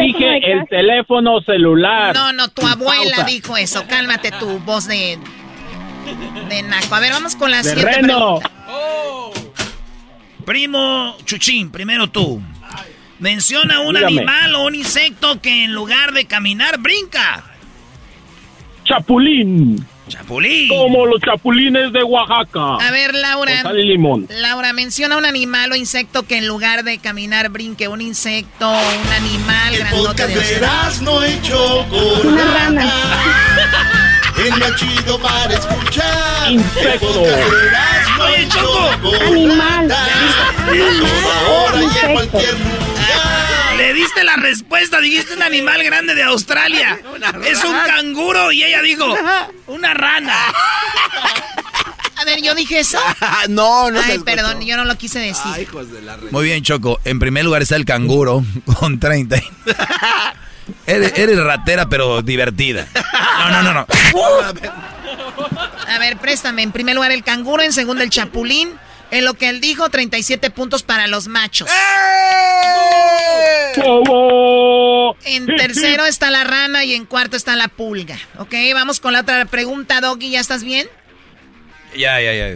dije 0.00 0.52
el 0.52 0.66
teléfono 0.68 1.42
celular. 1.42 2.14
No, 2.14 2.32
no, 2.32 2.48
tu 2.48 2.66
abuela 2.66 3.16
Pausa. 3.16 3.30
dijo 3.30 3.56
eso. 3.58 3.84
Cálmate 3.86 4.30
tu 4.32 4.58
voz 4.60 4.86
de. 4.86 5.18
de 6.48 6.62
naco. 6.62 6.94
A 6.94 7.00
ver, 7.00 7.12
vamos 7.12 7.36
con 7.36 7.50
la 7.50 7.58
De 7.58 7.64
siguiente 7.64 7.92
reno. 8.00 8.38
pregunta. 8.40 8.50
Primo 10.46 11.16
Chuchín, 11.26 11.70
primero 11.70 12.08
tú. 12.08 12.40
Menciona 13.18 13.80
un 13.80 13.94
Dígame. 13.94 14.06
animal 14.20 14.54
o 14.54 14.64
un 14.66 14.74
insecto 14.74 15.40
que 15.42 15.64
en 15.64 15.74
lugar 15.74 16.12
de 16.12 16.24
caminar 16.24 16.78
brinca. 16.78 17.44
Chapulín. 18.84 19.86
Chapulín. 20.12 20.68
Como 20.68 21.06
los 21.06 21.20
chapulines 21.22 21.92
de 21.92 22.02
Oaxaca. 22.02 22.76
A 22.86 22.90
ver, 22.90 23.12
Con 23.12 23.20
Laura. 23.22 23.62
sal 23.62 23.78
y 23.78 23.84
limón. 23.86 24.26
Laura, 24.28 24.72
menciona 24.74 25.16
un 25.16 25.24
animal 25.24 25.72
o 25.72 25.74
insecto 25.76 26.24
que 26.24 26.36
en 26.36 26.46
lugar 26.46 26.84
de 26.84 26.98
caminar 26.98 27.48
brinque. 27.48 27.88
Un 27.88 28.02
insecto, 28.02 28.70
un 28.70 29.12
animal 29.12 29.76
grandote 29.78 30.26
y 31.28 31.40
Chocolata. 31.42 32.24
Una 32.24 32.44
rana. 32.44 32.92
El 34.38 34.50
más 34.58 34.76
chido 34.76 35.18
para 35.18 35.54
escuchar. 35.54 36.50
Insecto. 36.50 37.22
Oye, 37.22 38.48
Choco. 38.48 39.12
Animal. 39.26 39.90
A 39.92 40.06
toda 40.68 41.50
hora 41.50 41.82
y 41.82 42.04
en 42.06 42.12
cualquier 42.12 42.54
lugar. 42.58 42.81
Diste 44.12 44.24
la 44.24 44.36
respuesta, 44.36 45.00
dijiste 45.00 45.32
un 45.32 45.42
animal 45.42 45.82
grande 45.82 46.14
de 46.14 46.22
Australia. 46.22 47.00
Es 47.46 47.64
un 47.64 47.74
canguro 47.86 48.52
y 48.52 48.62
ella 48.62 48.82
dijo 48.82 49.06
una 49.68 49.94
rana. 49.94 50.36
A 52.16 52.24
ver, 52.26 52.42
yo 52.42 52.54
dije 52.54 52.80
eso. 52.80 52.98
no, 53.48 53.90
no 53.90 54.00
Ay, 54.00 54.18
perdón, 54.18 54.60
yo 54.60 54.76
no 54.76 54.84
lo 54.84 54.96
quise 54.98 55.18
decir. 55.18 55.50
Ay, 55.54 55.62
hijos 55.62 55.90
de 55.90 56.02
la 56.02 56.18
Muy 56.30 56.44
bien, 56.44 56.62
Choco. 56.62 57.00
En 57.04 57.18
primer 57.18 57.44
lugar 57.44 57.62
está 57.62 57.76
el 57.76 57.86
canguro 57.86 58.44
con 58.78 59.00
30. 59.00 59.36
eres, 60.86 61.12
eres 61.16 61.38
ratera, 61.38 61.88
pero 61.88 62.20
divertida. 62.20 62.86
No, 63.38 63.50
no, 63.50 63.62
no, 63.62 63.72
no. 63.72 63.86
A 65.88 65.98
ver, 65.98 66.18
préstame. 66.18 66.62
En 66.62 66.72
primer 66.72 66.94
lugar 66.94 67.12
el 67.12 67.24
canguro, 67.24 67.62
en 67.62 67.72
segundo 67.72 68.02
el 68.02 68.10
chapulín. 68.10 68.72
En 69.12 69.24
lo 69.24 69.34
que 69.34 69.48
él 69.48 69.60
dijo, 69.60 69.88
37 69.90 70.50
puntos 70.50 70.82
para 70.82 71.06
los 71.06 71.28
machos. 71.28 71.68
¡Bobo! 73.76 75.16
En 75.24 75.46
tercero 75.46 76.04
está 76.04 76.30
la 76.30 76.44
rana 76.44 76.84
y 76.84 76.94
en 76.94 77.04
cuarto 77.04 77.36
está 77.36 77.56
la 77.56 77.68
pulga. 77.68 78.18
Ok, 78.38 78.54
vamos 78.74 79.00
con 79.00 79.12
la 79.12 79.20
otra 79.20 79.44
pregunta, 79.46 80.00
Doggy. 80.00 80.30
¿Ya 80.30 80.40
estás 80.40 80.64
bien? 80.64 80.88
Ya, 81.96 82.20
ya, 82.20 82.32
ya. 82.34 82.54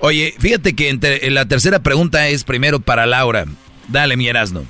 Oye, 0.00 0.34
fíjate 0.38 0.74
que 0.74 0.88
entre- 0.88 1.30
la 1.30 1.46
tercera 1.46 1.78
pregunta 1.80 2.28
es 2.28 2.44
primero 2.44 2.80
para 2.80 3.06
Laura. 3.06 3.44
Dale, 3.88 4.16
mi 4.16 4.28
Erasno. 4.28 4.64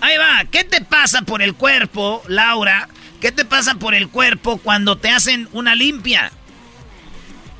Ahí 0.00 0.16
va, 0.16 0.44
¿qué 0.50 0.64
te 0.64 0.80
pasa 0.80 1.22
por 1.22 1.42
el 1.42 1.54
cuerpo, 1.54 2.22
Laura? 2.26 2.88
¿Qué 3.20 3.30
te 3.30 3.44
pasa 3.44 3.76
por 3.76 3.94
el 3.94 4.08
cuerpo 4.08 4.58
cuando 4.58 4.98
te 4.98 5.08
hacen 5.10 5.48
una 5.52 5.74
limpia? 5.76 6.32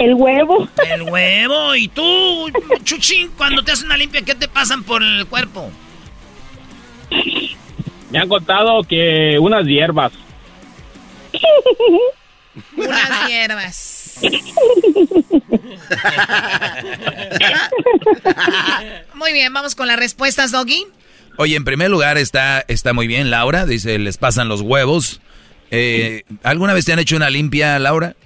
El 0.02 0.14
huevo. 0.14 0.68
El 0.84 1.02
huevo. 1.02 1.76
¿Y 1.76 1.86
tú, 1.86 2.50
Chuchín, 2.82 3.30
cuando 3.36 3.62
te 3.62 3.70
hacen 3.70 3.86
una 3.86 3.96
limpia, 3.96 4.22
qué 4.22 4.34
te 4.34 4.48
pasan 4.48 4.82
por 4.82 5.00
el 5.00 5.26
cuerpo? 5.26 5.70
Me 8.10 8.18
han 8.18 8.28
contado 8.28 8.82
que 8.82 9.38
unas 9.38 9.64
hierbas. 9.64 10.12
Unas 12.76 13.28
hierbas. 13.28 14.18
Muy 19.14 19.32
bien, 19.32 19.54
vamos 19.54 19.76
con 19.76 19.86
las 19.86 19.96
respuestas, 19.96 20.50
Doggy. 20.50 20.84
Oye, 21.36 21.54
en 21.54 21.64
primer 21.64 21.90
lugar 21.90 22.18
está, 22.18 22.64
está 22.66 22.92
muy 22.92 23.06
bien, 23.06 23.30
Laura. 23.30 23.66
Dice, 23.66 24.00
les 24.00 24.18
pasan 24.18 24.48
los 24.48 24.62
huevos. 24.62 25.20
Eh, 25.70 26.24
¿Alguna 26.42 26.74
vez 26.74 26.86
te 26.86 26.92
han 26.92 26.98
hecho 26.98 27.14
una 27.14 27.30
limpia, 27.30 27.78
Laura? 27.78 28.16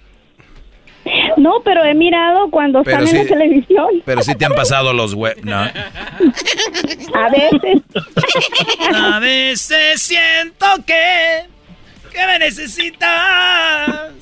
No, 1.36 1.60
pero 1.64 1.84
he 1.84 1.94
mirado 1.94 2.50
cuando 2.50 2.82
Pero 2.82 2.98
sale 3.06 3.10
en 3.10 3.16
sí. 3.16 3.22
la 3.22 3.38
televisión. 3.38 3.86
Pero 4.04 4.22
sí 4.22 4.34
te 4.34 4.44
han 4.46 4.52
pasado 4.54 4.92
los 4.92 5.14
huevos. 5.14 5.42
No. 5.44 5.58
A 5.58 5.70
veces. 7.30 7.82
A 8.94 9.18
veces 9.18 10.02
siento 10.02 10.66
que, 10.86 11.42
que 12.12 12.26
me 12.26 12.38
necesitas. 12.38 14.12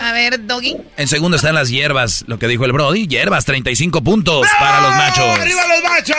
A 0.00 0.12
ver, 0.12 0.46
Doggy. 0.46 0.76
En 0.96 1.08
segundo 1.08 1.36
están 1.36 1.54
las 1.54 1.70
hierbas, 1.70 2.24
lo 2.28 2.38
que 2.38 2.46
dijo 2.46 2.64
el 2.64 2.72
Brody. 2.72 3.06
Hierbas, 3.08 3.44
35 3.44 4.02
puntos 4.02 4.46
para 4.58 4.80
los 4.80 4.94
machos. 4.94 5.38
¡Arriba 5.40 5.62
los 5.66 5.82
machos! 5.90 6.16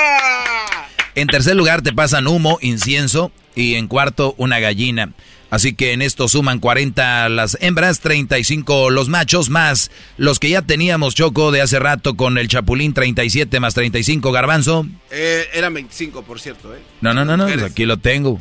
En 1.16 1.28
tercer 1.28 1.56
lugar 1.56 1.82
te 1.82 1.94
pasan 1.94 2.28
humo, 2.28 2.58
incienso. 2.62 3.32
Y 3.56 3.76
en 3.76 3.88
cuarto, 3.88 4.36
una 4.38 4.60
gallina. 4.60 5.12
Así 5.50 5.74
que 5.74 5.94
en 5.94 6.02
esto 6.02 6.28
suman 6.28 6.60
40 6.60 7.30
las 7.30 7.58
hembras, 7.60 8.02
35 8.02 8.92
los 8.92 9.10
machos, 9.10 9.50
más 9.50 9.90
los 10.18 10.40
que 10.40 10.50
ya 10.50 10.62
teníamos 10.62 11.16
Choco 11.16 11.52
de 11.52 11.62
hace 11.62 11.80
rato 11.80 12.16
con 12.16 12.38
el 12.38 12.48
Chapulín, 12.48 12.94
37 12.94 13.60
más 13.60 13.74
35 13.74 14.32
garbanzo. 14.32 14.86
Eh, 15.10 15.48
eran 15.54 15.74
25, 15.74 16.24
por 16.24 16.40
cierto, 16.40 16.76
¿eh? 16.76 16.80
No, 17.02 17.14
no, 17.14 17.26
no, 17.26 17.36
no, 17.36 17.46
aquí 17.66 17.86
lo 17.86 17.98
tengo. 17.98 18.40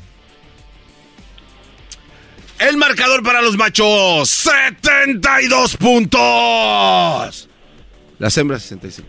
El 2.58 2.76
marcador 2.76 3.22
para 3.22 3.40
los 3.40 3.56
machos, 3.56 4.28
72 4.28 5.76
puntos. 5.76 7.48
Las 8.18 8.36
hembras, 8.36 8.62
65. 8.62 9.08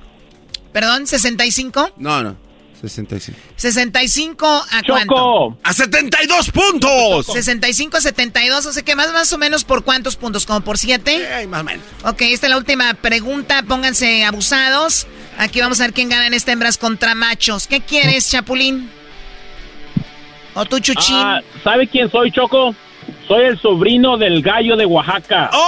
Perdón, 0.71 1.07
65. 1.07 1.93
No, 1.97 2.23
no, 2.23 2.37
65. 2.81 3.37
65 3.55 4.47
a 4.47 4.81
cuánto? 4.87 5.15
Choco. 5.15 5.57
A 5.63 5.73
72 5.73 6.51
puntos. 6.51 7.25
65 7.25 7.97
a 7.97 8.01
72, 8.01 8.65
o 8.65 8.73
sea 8.73 8.83
que 8.83 8.95
más, 8.95 9.11
más 9.11 9.31
o 9.33 9.37
menos 9.37 9.63
por 9.63 9.83
cuántos 9.83 10.15
puntos, 10.15 10.45
como 10.45 10.61
por 10.61 10.77
7. 10.77 11.47
más 11.47 11.61
o 11.61 11.63
menos. 11.63 11.85
Ok, 12.03 12.21
esta 12.21 12.47
es 12.47 12.51
la 12.51 12.57
última 12.57 12.93
pregunta, 12.93 13.63
pónganse 13.67 14.23
abusados. 14.23 15.07
Aquí 15.37 15.61
vamos 15.61 15.79
a 15.79 15.83
ver 15.83 15.93
quién 15.93 16.09
gana 16.09 16.27
en 16.27 16.33
esta 16.33 16.51
hembras 16.51 16.77
contra 16.77 17.15
machos. 17.15 17.67
¿Qué 17.67 17.81
quieres, 17.81 18.29
Chapulín? 18.29 18.89
¿O 20.53 20.65
tú, 20.65 20.79
Chuchín? 20.79 21.15
Ah, 21.15 21.39
¿Sabe 21.63 21.87
quién 21.87 22.09
soy, 22.11 22.31
Choco? 22.31 22.75
Soy 23.27 23.45
el 23.45 23.59
sobrino 23.59 24.17
del 24.17 24.41
gallo 24.41 24.75
de 24.75 24.85
Oaxaca. 24.85 25.49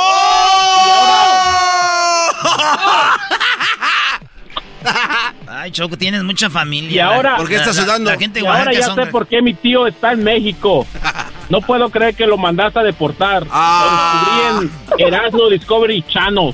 Ay, 5.47 5.71
Choco, 5.71 5.97
tienes 5.97 6.23
mucha 6.23 6.49
familia. 6.49 6.91
Y 6.95 6.99
ahora, 6.99 7.35
¿Por 7.37 7.47
qué 7.47 7.55
estás 7.55 7.75
sudando? 7.75 8.09
la- 8.09 8.15
La 8.15 8.19
gente 8.19 8.39
y 8.41 8.45
ahora 8.45 8.71
ya 8.73 8.85
son- 8.85 8.95
sé 8.95 9.05
por 9.07 9.27
qué 9.27 9.41
mi 9.41 9.53
tío 9.53 9.87
está 9.87 10.13
en 10.13 10.23
México. 10.23 10.85
No 11.49 11.59
puedo 11.61 11.89
creer 11.89 12.15
que 12.15 12.25
lo 12.25 12.37
mandaste 12.37 12.79
a 12.79 12.83
deportar. 12.83 13.45
Ah. 13.51 14.51
Lo 14.53 14.61
descubrí 14.61 15.03
en 15.07 15.13
Erasmo 15.13 15.49
Discovery 15.49 16.03
Channel. 16.07 16.53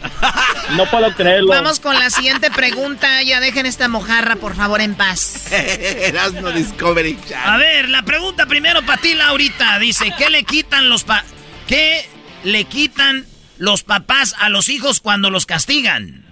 No 0.75 0.85
puedo 0.87 1.13
creerlo. 1.13 1.49
Vamos 1.49 1.79
con 1.79 1.93
la 1.99 2.09
siguiente 2.09 2.49
pregunta. 2.49 3.21
Ya 3.23 3.39
dejen 3.39 3.65
esta 3.67 3.87
mojarra, 3.87 4.37
por 4.37 4.55
favor, 4.55 4.81
en 4.81 4.95
paz. 4.95 5.51
Erasmo 5.51 6.49
Discovery 6.49 7.17
A 7.45 7.57
ver, 7.57 7.89
la 7.89 8.01
pregunta 8.03 8.47
primero 8.47 8.81
para 8.83 8.99
ti, 9.01 9.13
Laurita. 9.13 9.77
Dice, 9.79 10.11
¿qué 10.17 10.29
le 10.31 10.43
quitan 10.43 10.89
los 10.89 11.03
pa 11.03 11.23
qué 11.67 12.07
le 12.43 12.63
quitan 12.65 13.25
los 13.59 13.83
papás 13.83 14.35
a 14.39 14.49
los 14.49 14.67
hijos 14.69 14.99
cuando 14.99 15.29
los 15.29 15.45
castigan? 15.45 16.25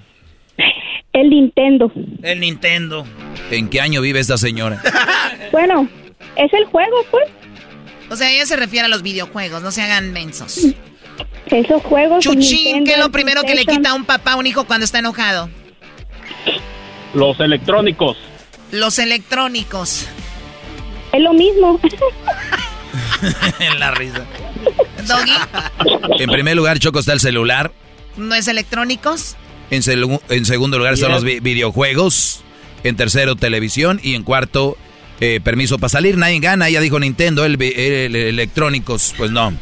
El 1.16 1.30
Nintendo. 1.30 1.90
El 2.24 2.42
Nintendo. 2.42 3.06
¿En 3.50 3.70
qué 3.70 3.80
año 3.80 4.02
vive 4.02 4.20
esta 4.20 4.38
señora? 4.38 4.82
Bueno, 5.52 5.88
es 6.36 6.52
el 6.54 6.66
juego, 6.66 6.98
pues. 7.12 7.24
O 8.10 8.16
sea, 8.18 8.30
ella 8.30 8.46
se 8.46 8.58
refiere 8.58 8.88
a 8.88 8.90
los 8.90 9.04
videojuegos, 9.04 9.62
no 9.62 9.72
se 9.72 9.82
hagan 9.82 10.12
mensos. 10.12 10.60
Esos 11.46 11.82
juegos. 11.84 12.24
Chuchín, 12.24 12.66
Nintendo, 12.66 12.86
¿qué 12.86 12.92
es 12.94 13.00
lo 13.00 13.10
primero 13.12 13.42
que 13.44 13.56
le 13.56 13.66
quita 13.66 13.92
a 13.92 13.94
un 13.94 14.04
papá 14.04 14.34
a 14.34 14.36
un 14.36 14.48
hijo 14.48 14.66
cuando 14.66 14.84
está 14.84 15.00
enojado? 15.00 15.50
Los 17.14 17.40
electrónicos. 17.40 18.18
Los 18.72 19.00
electrónicos. 19.00 20.08
Es 21.14 21.22
lo 21.22 21.32
mismo. 21.34 21.80
En 23.60 23.80
la 23.80 23.92
risa. 23.92 24.26
Doggy, 25.08 25.32
En 26.22 26.30
primer 26.30 26.58
lugar, 26.58 26.80
Choco 26.80 27.00
está 27.00 27.14
el 27.14 27.22
celular. 27.22 27.72
¿no 28.18 28.36
es 28.36 28.48
electrónicos? 28.50 29.38
En, 29.72 29.82
segundo 30.46 30.78
lugar 30.78 30.94
están 30.94 31.12
los 31.12 31.24
vi- 31.24 31.40
videojuegos. 31.40 32.42
En 32.84 32.96
tercero, 32.96 33.36
televisión. 33.36 34.00
Y 34.04 34.14
en 34.16 34.24
cuarto, 34.24 34.78
eh, 35.20 35.40
permiso 35.44 35.78
para 35.80 35.90
salir. 35.90 36.18
Nadie 36.18 36.40
gana. 36.40 36.70
Ya 36.70 36.80
dijo 36.82 37.00
Nintendo, 37.00 37.46
el, 37.46 37.58
vi- 37.58 37.74
el- 37.76 38.16
el 38.16 38.16
electrónicos. 38.16 39.14
Pues 39.18 39.32
no. 39.32 39.54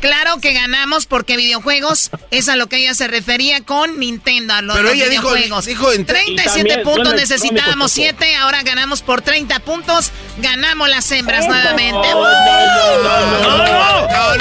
Claro 0.00 0.38
que 0.40 0.52
ganamos 0.52 1.06
porque 1.06 1.36
videojuegos 1.36 2.10
es 2.30 2.48
a 2.48 2.56
lo 2.56 2.66
que 2.68 2.76
ella 2.76 2.94
se 2.94 3.08
refería 3.08 3.60
con 3.62 3.98
Nintendo, 3.98 4.54
a 4.54 4.62
los, 4.62 4.76
Pero 4.76 4.90
ella 4.90 5.08
dijo- 5.08 5.28
videojuegos. 5.30 5.64
dijo 5.66 5.92
en- 5.92 6.06
37 6.06 6.60
Y 6.60 6.62
también 6.68 6.82
puntos, 6.82 7.14
necesitábamos 7.14 7.96
electrónicos, 7.96 8.26
7, 8.26 8.36
ahora 8.36 8.62
ganamos 8.62 9.02
por 9.02 9.22
30 9.22 9.58
puntos, 9.60 10.10
ganamos 10.38 10.88
las 10.88 11.10
hembras 11.12 11.46
nuevamente. 11.46 12.08
No, 12.10 12.22
no, 12.22 13.42
no, 13.42 13.58
no. 13.58 13.76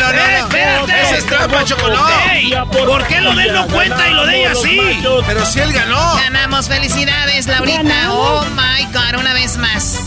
Eh, 0.03 0.39
espérate. 0.39 1.01
Ese 1.01 1.17
es 1.17 1.25
trampa, 1.25 1.63
no. 1.63 2.71
¿Por 2.71 3.07
qué 3.07 3.21
lo 3.21 3.33
de 3.35 3.43
él 3.43 3.53
no 3.53 3.67
cuenta 3.67 4.09
y 4.09 4.13
lo 4.13 4.25
de 4.25 4.39
ella 4.39 4.55
sí? 4.55 4.79
Pero 5.25 5.45
si 5.45 5.59
él 5.59 5.71
ganó. 5.73 6.15
Ganamos, 6.15 6.67
felicidades, 6.67 7.47
Laurita. 7.47 8.11
Oh 8.13 8.43
my 8.55 8.85
God, 8.93 9.19
una 9.19 9.33
vez 9.33 9.57
más. 9.57 9.99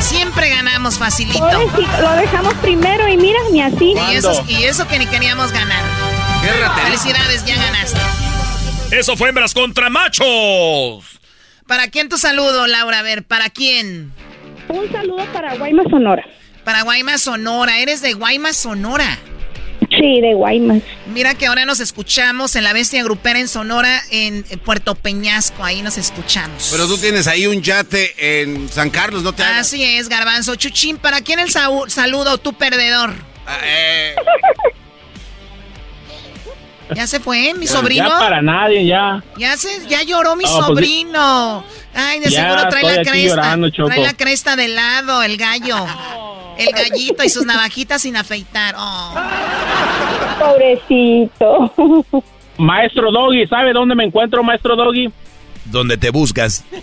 Siempre 0.00 0.48
ganamos 0.50 0.98
facilito. 0.98 1.48
Lo 2.00 2.12
dejamos 2.16 2.54
primero 2.54 3.06
y 3.08 3.16
mira, 3.16 3.38
ni 3.52 3.62
así. 3.62 3.94
Y 4.10 4.16
eso, 4.16 4.44
y 4.48 4.64
eso 4.64 4.86
que 4.88 4.98
ni 5.04 5.08
queríamos 5.08 5.50
ganar. 5.50 5.84
Felicidades, 6.84 7.44
ya 7.44 7.56
ganaste. 7.56 7.98
Eso 8.92 9.16
fue 9.16 9.30
hembras 9.30 9.52
contra 9.52 9.90
machos. 9.90 11.20
¿Para 11.66 11.88
quién 11.88 12.08
tu 12.08 12.18
saludo, 12.18 12.68
Laura? 12.68 13.00
A 13.00 13.02
ver, 13.02 13.24
¿para 13.24 13.50
quién? 13.50 14.12
Un 14.68 14.92
saludo 14.92 15.24
para 15.32 15.56
Guaymas, 15.56 15.86
Sonora. 15.90 16.24
Para 16.64 16.82
Guaymas, 16.82 17.22
Sonora. 17.22 17.80
Eres 17.80 18.00
de 18.00 18.12
Guaymas, 18.12 18.56
Sonora. 18.56 19.18
Sí, 19.90 20.20
de 20.20 20.34
Guaymas. 20.34 20.82
Mira 21.06 21.34
que 21.34 21.46
ahora 21.46 21.64
nos 21.64 21.80
escuchamos 21.80 22.54
en 22.54 22.62
la 22.62 22.72
Bestia 22.72 23.02
Grupera 23.02 23.40
en 23.40 23.48
Sonora, 23.48 24.02
en 24.10 24.44
Puerto 24.64 24.94
Peñasco. 24.94 25.64
Ahí 25.64 25.82
nos 25.82 25.98
escuchamos. 25.98 26.68
Pero 26.70 26.86
tú 26.86 26.96
tienes 26.96 27.26
ahí 27.26 27.48
un 27.48 27.60
yate 27.60 28.40
en 28.40 28.68
San 28.68 28.90
Carlos, 28.90 29.24
¿no 29.24 29.32
te 29.32 29.42
hagas? 29.42 29.66
Así 29.66 29.82
es, 29.82 30.08
Garbanzo. 30.08 30.54
Chuchín, 30.54 30.96
¿para 30.96 31.22
quién 31.22 31.40
el 31.40 31.50
saludo, 31.50 32.38
tu 32.38 32.52
perdedor? 32.52 33.14
Ah, 33.46 33.58
eh. 33.64 34.14
Ya 36.94 37.06
se 37.06 37.20
fue, 37.20 37.54
mi 37.54 37.66
Ya, 37.66 37.72
sobrino. 37.72 38.08
Ya 38.08 38.18
para 38.18 38.42
nadie, 38.42 38.86
ya. 38.86 39.22
Ya 39.36 39.56
se, 39.56 39.86
ya 39.88 40.02
lloró 40.02 40.36
mi 40.36 40.44
No, 40.44 40.50
pues, 40.54 40.66
sobrino. 40.66 41.64
Ay, 41.94 42.20
de 42.20 42.30
Ya 42.30 42.42
seguro 42.48 42.68
trae 42.68 42.82
la 42.84 43.02
cresta. 43.02 43.16
llorando, 43.16 43.70
trae 43.70 44.00
la 44.00 44.14
cresta 44.14 44.56
de 44.56 44.68
lado, 44.68 45.22
el 45.22 45.36
gallo. 45.36 45.86
El 46.58 46.72
gallito 46.72 47.24
y 47.24 47.28
sus 47.28 47.46
navajitas 47.46 48.02
sin 48.02 48.16
afeitar. 48.16 48.74
Oh. 48.78 49.14
Pobrecito. 50.38 51.72
Maestro 52.58 53.10
Doggy, 53.10 53.46
¿sabe 53.46 53.72
dónde 53.72 53.94
me 53.94 54.04
encuentro, 54.04 54.42
Maestro 54.42 54.76
Doggy? 54.76 55.10
Donde 55.66 55.96
te 55.96 56.10
buscas. 56.10 56.64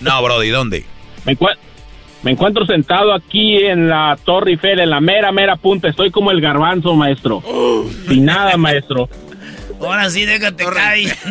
No, 0.00 0.22
Brody, 0.22 0.48
¿dónde? 0.50 0.84
Me, 1.24 1.36
encue- 1.36 1.56
me 2.24 2.30
encuentro 2.30 2.64
sentado 2.64 3.12
aquí 3.12 3.58
en 3.58 3.88
la 3.88 4.18
Torre 4.24 4.52
Eiffel, 4.52 4.80
en 4.80 4.90
la 4.90 5.00
mera, 5.00 5.30
mera 5.30 5.56
punta. 5.56 5.88
Estoy 5.88 6.10
como 6.10 6.30
el 6.30 6.40
garbanzo, 6.40 6.94
maestro. 6.94 7.42
Sin 8.08 8.24
nada, 8.24 8.56
maestro. 8.56 9.10
Ahora 9.78 10.08
sí, 10.08 10.24
déjate 10.24 10.64
caer. 10.64 11.16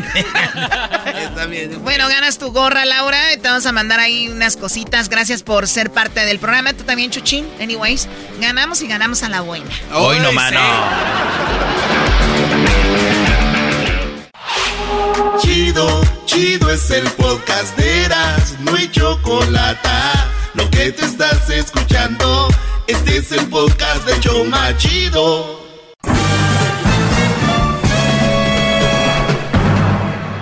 Bueno, 1.84 2.08
ganas 2.08 2.38
tu 2.38 2.52
gorra, 2.52 2.86
Laura. 2.86 3.18
Te 3.42 3.48
vamos 3.48 3.66
a 3.66 3.72
mandar 3.72 4.00
ahí 4.00 4.28
unas 4.30 4.56
cositas. 4.56 5.10
Gracias 5.10 5.42
por 5.42 5.68
ser 5.68 5.90
parte 5.90 6.26
del 6.26 6.40
programa. 6.40 6.74
Tú 6.74 6.84
también, 6.84 7.12
Chuchín. 7.12 7.46
Anyways, 7.60 8.08
ganamos 8.40 8.82
y 8.82 8.88
ganamos 8.88 9.24
a 9.24 9.30
la 9.30 9.42
buena. 9.42 9.66
Hoy 9.94 10.20
no, 10.20 10.32
mano. 10.32 10.60
Chido, 15.40 16.02
chido 16.26 16.72
es 16.72 16.92
el 16.92 17.08
podcast 17.12 17.76
de 17.78 18.06
Eras, 18.06 18.56
no 18.62 18.76
hay 18.76 18.90
chocolate. 18.90 19.90
Lo 20.54 20.70
que 20.70 20.92
te 20.92 21.06
estás 21.06 21.50
escuchando, 21.50 22.48
este 22.86 23.18
es 23.18 23.32
el 23.32 23.50
de 23.50 24.20
Choma 24.20 24.78
Chido. 24.78 25.64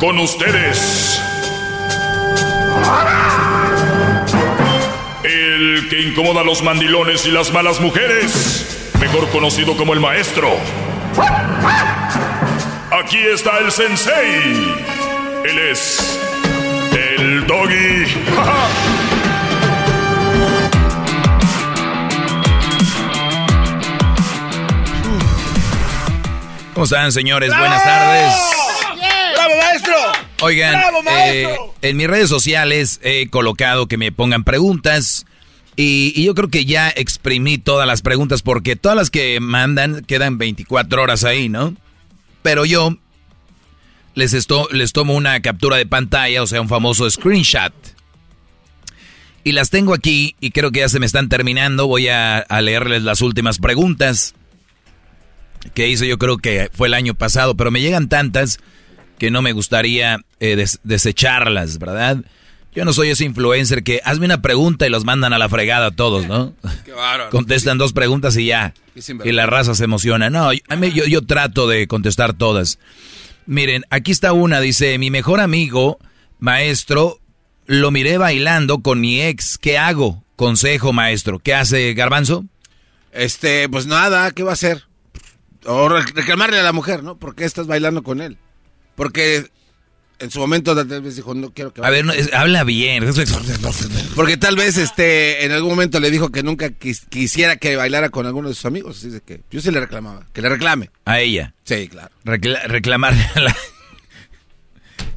Con 0.01 0.19
ustedes. 0.19 1.21
El 5.23 5.87
que 5.89 6.01
incomoda 6.01 6.41
a 6.41 6.43
los 6.43 6.61
mandilones 6.61 7.25
y 7.25 7.31
las 7.31 7.53
malas 7.53 7.79
mujeres. 7.79 8.91
Mejor 8.99 9.29
conocido 9.29 9.77
como 9.77 9.93
el 9.93 10.01
maestro. 10.01 10.49
Aquí 12.91 13.19
está 13.33 13.59
el 13.59 13.71
sensei. 13.71 14.75
Él 15.45 15.59
es 15.71 16.19
el 16.91 17.47
doggy. 17.47 18.05
¿Cómo 26.81 26.85
están, 26.85 27.11
señores? 27.11 27.55
Buenas 27.55 27.83
tardes. 27.83 28.33
¡Bravo, 29.35 29.55
maestro! 29.55 29.93
Oigan, 30.41 30.71
¡Bravo, 30.71 30.99
eh, 31.01 31.43
maestro! 31.45 31.75
en 31.83 31.95
mis 31.95 32.07
redes 32.07 32.27
sociales 32.27 32.99
he 33.03 33.29
colocado 33.29 33.85
que 33.85 33.99
me 33.99 34.11
pongan 34.11 34.43
preguntas 34.43 35.27
y, 35.75 36.11
y 36.15 36.23
yo 36.23 36.33
creo 36.33 36.49
que 36.49 36.65
ya 36.65 36.89
exprimí 36.89 37.59
todas 37.59 37.85
las 37.85 38.01
preguntas 38.01 38.41
porque 38.41 38.75
todas 38.75 38.97
las 38.97 39.11
que 39.11 39.39
mandan 39.39 40.03
quedan 40.05 40.39
24 40.39 41.03
horas 41.03 41.23
ahí, 41.23 41.49
¿no? 41.49 41.75
Pero 42.41 42.65
yo 42.65 42.97
les, 44.15 44.33
esto, 44.33 44.67
les 44.71 44.91
tomo 44.91 45.13
una 45.13 45.39
captura 45.43 45.77
de 45.77 45.85
pantalla, 45.85 46.41
o 46.41 46.47
sea, 46.47 46.61
un 46.61 46.67
famoso 46.67 47.07
screenshot. 47.07 47.73
Y 49.43 49.51
las 49.51 49.69
tengo 49.69 49.93
aquí 49.93 50.35
y 50.39 50.49
creo 50.49 50.71
que 50.71 50.79
ya 50.79 50.89
se 50.89 50.99
me 50.99 51.05
están 51.05 51.29
terminando. 51.29 51.85
Voy 51.85 52.07
a, 52.07 52.39
a 52.39 52.61
leerles 52.61 53.03
las 53.03 53.21
últimas 53.21 53.59
preguntas 53.59 54.33
que 55.73 55.87
hice 55.87 56.07
yo 56.07 56.17
creo 56.17 56.37
que 56.37 56.69
fue 56.73 56.87
el 56.87 56.93
año 56.93 57.13
pasado, 57.13 57.55
pero 57.55 57.71
me 57.71 57.81
llegan 57.81 58.09
tantas 58.09 58.59
que 59.17 59.29
no 59.31 59.41
me 59.41 59.51
gustaría 59.51 60.19
eh, 60.39 60.55
des- 60.55 60.79
desecharlas, 60.83 61.77
¿verdad? 61.77 62.17
Yo 62.73 62.85
no 62.85 62.93
soy 62.93 63.09
ese 63.09 63.25
influencer 63.25 63.83
que 63.83 63.99
hazme 64.05 64.25
una 64.25 64.41
pregunta 64.41 64.87
y 64.87 64.89
los 64.89 65.03
mandan 65.03 65.33
a 65.33 65.37
la 65.37 65.49
fregada 65.49 65.87
a 65.87 65.91
todos, 65.91 66.25
¿no? 66.27 66.53
Contestan 67.29 67.77
dos 67.77 67.91
preguntas 67.93 68.37
y 68.37 68.45
ya. 68.45 68.73
Y 69.27 69.31
la 69.33 69.45
raza 69.45 69.75
se 69.75 69.83
emociona. 69.83 70.29
No, 70.29 70.53
yo- 70.53 70.61
a 70.69 70.75
mí, 70.77 70.91
yo, 70.93 71.05
yo 71.05 71.21
trato 71.25 71.67
de 71.67 71.87
contestar 71.87 72.33
todas. 72.33 72.79
Miren, 73.45 73.83
aquí 73.89 74.11
está 74.11 74.31
una, 74.33 74.61
dice, 74.61 74.97
mi 74.97 75.09
mejor 75.11 75.41
amigo, 75.41 75.99
maestro, 76.39 77.19
lo 77.65 77.91
miré 77.91 78.17
bailando 78.17 78.79
con 78.81 78.99
mi 79.01 79.21
ex. 79.21 79.57
¿Qué 79.57 79.77
hago? 79.77 80.23
Consejo, 80.35 80.93
maestro. 80.93 81.39
¿Qué 81.39 81.53
hace 81.53 81.93
Garbanzo? 81.93 82.45
Este, 83.11 83.67
pues 83.69 83.85
nada, 83.85 84.31
¿qué 84.31 84.43
va 84.43 84.51
a 84.51 84.53
hacer? 84.53 84.83
O 85.65 85.87
re- 85.89 86.01
reclamarle 86.13 86.59
a 86.59 86.63
la 86.63 86.73
mujer, 86.73 87.03
¿no? 87.03 87.17
¿Por 87.17 87.35
qué 87.35 87.45
estás 87.45 87.67
bailando 87.67 88.01
con 88.03 88.21
él? 88.21 88.37
Porque 88.95 89.45
en 90.19 90.29
su 90.31 90.39
momento 90.39 90.75
tal 90.75 91.01
vez 91.01 91.15
dijo, 91.15 91.33
no 91.33 91.51
quiero 91.51 91.73
que 91.73 91.81
A 91.83 91.89
ver, 91.89 92.05
no, 92.05 92.13
es- 92.13 92.33
habla 92.33 92.63
bien. 92.63 93.03
Porque 94.15 94.37
tal 94.37 94.55
vez 94.55 94.77
este 94.77 95.45
en 95.45 95.51
algún 95.51 95.71
momento 95.71 95.99
le 95.99 96.11
dijo 96.11 96.31
que 96.31 96.43
nunca 96.43 96.69
quis- 96.69 97.07
quisiera 97.09 97.55
que 97.57 97.75
bailara 97.75 98.09
con 98.09 98.25
alguno 98.25 98.49
de 98.49 98.55
sus 98.55 98.65
amigos. 98.65 98.97
Así 98.97 99.09
de 99.09 99.21
que 99.21 99.41
yo 99.51 99.61
sí 99.61 99.71
le 99.71 99.79
reclamaba. 99.79 100.25
Que 100.33 100.41
le 100.41 100.49
reclame. 100.49 100.89
A 101.05 101.19
ella. 101.19 101.53
Sí, 101.63 101.87
claro. 101.87 102.09
Recla- 102.25 102.63
reclamarle 102.67 103.23
a 103.35 103.39
la... 103.41 103.55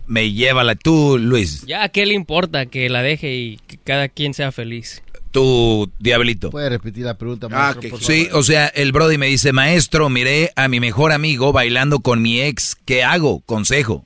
Me 0.07 0.33
lleva 0.33 0.65
la... 0.65 0.75
Tú, 0.75 1.19
Luis. 1.19 1.63
Ya, 1.67 1.83
¿a 1.85 1.89
qué 1.89 2.05
le 2.05 2.13
importa 2.15 2.67
que 2.67 2.89
la 2.91 3.03
deje 3.03 3.35
y 3.35 3.57
que 3.67 3.79
cada 3.79 4.09
quien 4.09 4.35
sea 4.35 4.53
feliz? 4.53 5.03
Tú, 5.35 5.91
Diablito. 5.99 6.51
¿Puede 6.51 6.69
repetir 6.69 7.05
la 7.05 7.19
pregunta, 7.19 7.49
Ah, 7.51 7.73
maestro, 7.75 7.91
por 7.91 8.01
Sí, 8.05 8.27
favor? 8.27 8.39
o 8.39 8.43
sea, 8.45 8.69
el 8.69 8.93
Brody 8.93 9.19
me 9.19 9.27
dice, 9.27 9.53
maestro, 9.53 10.09
miré 10.09 10.53
a 10.55 10.69
mi 10.69 10.79
mejor 10.79 11.11
amigo 11.11 11.51
bailando 11.53 11.99
con 11.99 12.23
mi 12.23 12.41
ex. 12.41 12.77
¿Qué 12.85 13.03
hago? 13.03 13.41
Consejo. 13.41 14.05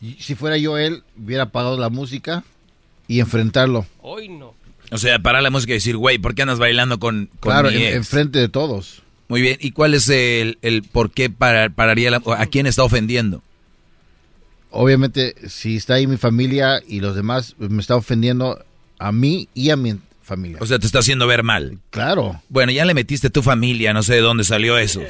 Y 0.00 0.14
Si 0.14 0.34
fuera 0.34 0.56
yo 0.56 0.78
él, 0.78 1.02
hubiera 1.22 1.42
apagado 1.42 1.76
la 1.78 1.90
música 1.90 2.44
y 3.08 3.20
enfrentarlo. 3.20 3.84
Hoy 4.00 4.30
no. 4.30 4.54
O 4.90 4.96
sea, 4.96 5.18
parar 5.18 5.42
la 5.42 5.50
música 5.50 5.72
y 5.72 5.74
decir, 5.74 5.98
güey, 5.98 6.16
¿por 6.16 6.34
qué 6.34 6.40
andas 6.40 6.58
bailando 6.58 6.98
con, 6.98 7.28
con 7.38 7.52
Claro, 7.52 7.68
mi 7.68 7.76
en, 7.76 7.82
ex? 7.82 7.96
enfrente 7.96 8.38
de 8.38 8.48
todos. 8.48 9.02
Muy 9.28 9.42
bien. 9.42 9.58
¿Y 9.60 9.72
cuál 9.72 9.92
es 9.92 10.08
el, 10.08 10.56
el 10.62 10.82
por 10.82 11.10
qué 11.10 11.28
parar- 11.28 11.74
pararía 11.74 12.10
la... 12.10 12.22
¿A 12.38 12.46
quién 12.46 12.64
está 12.66 12.84
ofendiendo? 12.84 13.42
Obviamente, 14.70 15.34
si 15.46 15.76
está 15.76 15.94
ahí 15.96 16.06
mi 16.06 16.16
familia 16.16 16.80
y 16.88 17.00
los 17.00 17.14
demás, 17.14 17.54
me 17.58 17.82
está 17.82 17.96
ofendiendo 17.96 18.64
a 19.00 19.10
mí 19.12 19.48
y 19.54 19.70
a 19.70 19.76
mi 19.76 19.94
familia. 20.22 20.58
O 20.60 20.66
sea, 20.66 20.78
te 20.78 20.86
está 20.86 21.00
haciendo 21.00 21.26
ver 21.26 21.42
mal. 21.42 21.78
Claro. 21.90 22.40
Bueno, 22.48 22.70
ya 22.70 22.84
le 22.84 22.94
metiste 22.94 23.30
tu 23.30 23.42
familia, 23.42 23.92
no 23.92 24.04
sé 24.04 24.14
de 24.14 24.20
dónde 24.20 24.44
salió 24.44 24.78
eso. 24.78 25.00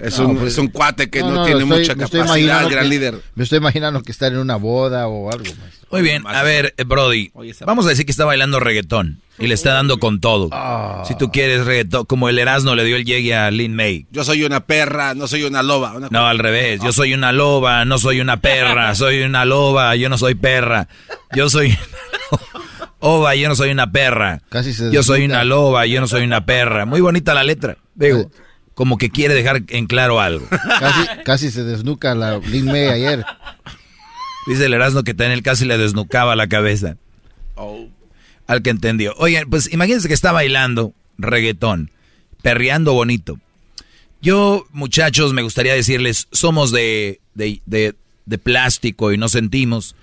Es, 0.00 0.18
un, 0.18 0.44
es 0.44 0.58
un 0.58 0.66
cuate 0.68 1.08
que 1.08 1.20
no, 1.20 1.28
No, 1.30 1.34
no, 1.36 1.44
tiene 1.44 1.62
estoy- 1.62 1.78
mucha 1.78 1.94
capacidad, 1.94 2.68
gran 2.68 2.84
que- 2.84 2.90
líder. 2.90 3.20
Me 3.36 3.44
estoy 3.44 3.58
imaginando 3.58 4.02
que 4.02 4.10
está 4.10 4.26
en 4.26 4.38
una 4.38 4.56
boda 4.56 5.06
o 5.06 5.30
algo. 5.30 5.44
maestro. 5.44 5.86
Muy 5.92 6.02
bien, 6.02 6.24
a 6.26 6.42
ver, 6.42 6.74
eh, 6.78 6.82
Brody, 6.84 7.30
vamos 7.64 7.86
a 7.86 7.90
decir 7.90 8.04
que 8.06 8.10
está 8.10 8.24
bailando 8.24 8.58
reggaetón 8.58 9.20
y 9.38 9.46
le 9.46 9.54
está 9.54 9.72
dando 9.72 9.98
con 10.00 10.20
todo. 10.20 10.48
Ah. 10.50 11.04
Si 11.06 11.16
tú 11.16 11.30
quieres 11.30 11.64
reggaetón, 11.64 12.06
como 12.06 12.28
el 12.28 12.40
Erasmo 12.40 12.74
le 12.74 12.82
dio 12.82 12.96
el 12.96 13.04
llegue 13.04 13.36
a 13.36 13.52
Lin 13.52 13.72
May. 13.76 14.04
Yo 14.10 14.24
soy 14.24 14.42
una 14.42 14.58
perra, 14.66 15.14
no 15.14 15.28
soy 15.28 15.44
una 15.44 15.62
loba. 15.62 15.92
Una- 15.94 16.08
No, 16.10 16.26
al 16.26 16.40
revés, 16.40 16.80
yo 16.82 16.90
soy 16.92 17.14
una 17.14 17.30
loba, 17.30 17.84
no 17.84 17.98
soy 17.98 18.18
una 18.20 18.40
perra, 18.40 18.96
soy 18.96 19.20
una 19.22 19.44
loba, 19.44 19.94
yo 19.94 20.08
no 20.08 20.18
soy 20.18 20.34
perra. 20.34 20.88
Yo 21.36 21.48
soy 21.48 21.78
ova, 23.06 23.34
yo 23.34 23.48
no 23.48 23.56
soy 23.56 23.70
una 23.70 23.90
perra. 23.90 24.42
Casi 24.48 24.72
se 24.72 24.90
Yo 24.92 25.02
soy 25.02 25.24
una 25.24 25.44
loba, 25.44 25.86
yo 25.86 26.00
no 26.00 26.08
soy 26.08 26.24
una 26.24 26.44
perra. 26.46 26.84
Muy 26.86 27.00
bonita 27.00 27.34
la 27.34 27.44
letra. 27.44 27.76
Digo, 27.94 28.30
como 28.74 28.98
que 28.98 29.10
quiere 29.10 29.34
dejar 29.34 29.62
en 29.68 29.86
claro 29.86 30.20
algo. 30.20 30.46
Casi, 30.50 31.06
casi 31.24 31.50
se 31.50 31.64
desnuca 31.64 32.14
la 32.14 32.38
Lin 32.38 32.66
May 32.66 32.88
ayer. 32.88 33.24
Dice 34.46 34.66
el 34.66 34.74
Erasmo 34.74 35.02
que 35.02 35.14
también 35.14 35.32
él 35.32 35.42
casi 35.42 35.64
le 35.64 35.78
desnucaba 35.78 36.36
la 36.36 36.46
cabeza. 36.48 36.96
Al 38.46 38.62
que 38.62 38.70
entendió. 38.70 39.14
Oigan, 39.18 39.48
pues 39.50 39.72
imagínense 39.72 40.08
que 40.08 40.14
está 40.14 40.30
bailando 40.30 40.92
reggaetón, 41.18 41.90
perreando 42.42 42.92
bonito. 42.92 43.40
Yo, 44.22 44.66
muchachos, 44.72 45.32
me 45.32 45.42
gustaría 45.42 45.74
decirles, 45.74 46.28
somos 46.32 46.70
de, 46.72 47.20
de, 47.34 47.60
de- 47.66 47.94
de 48.24 48.38
plástico 48.38 49.12
y 49.12 49.18
no 49.18 49.28
sentimos. 49.28 49.94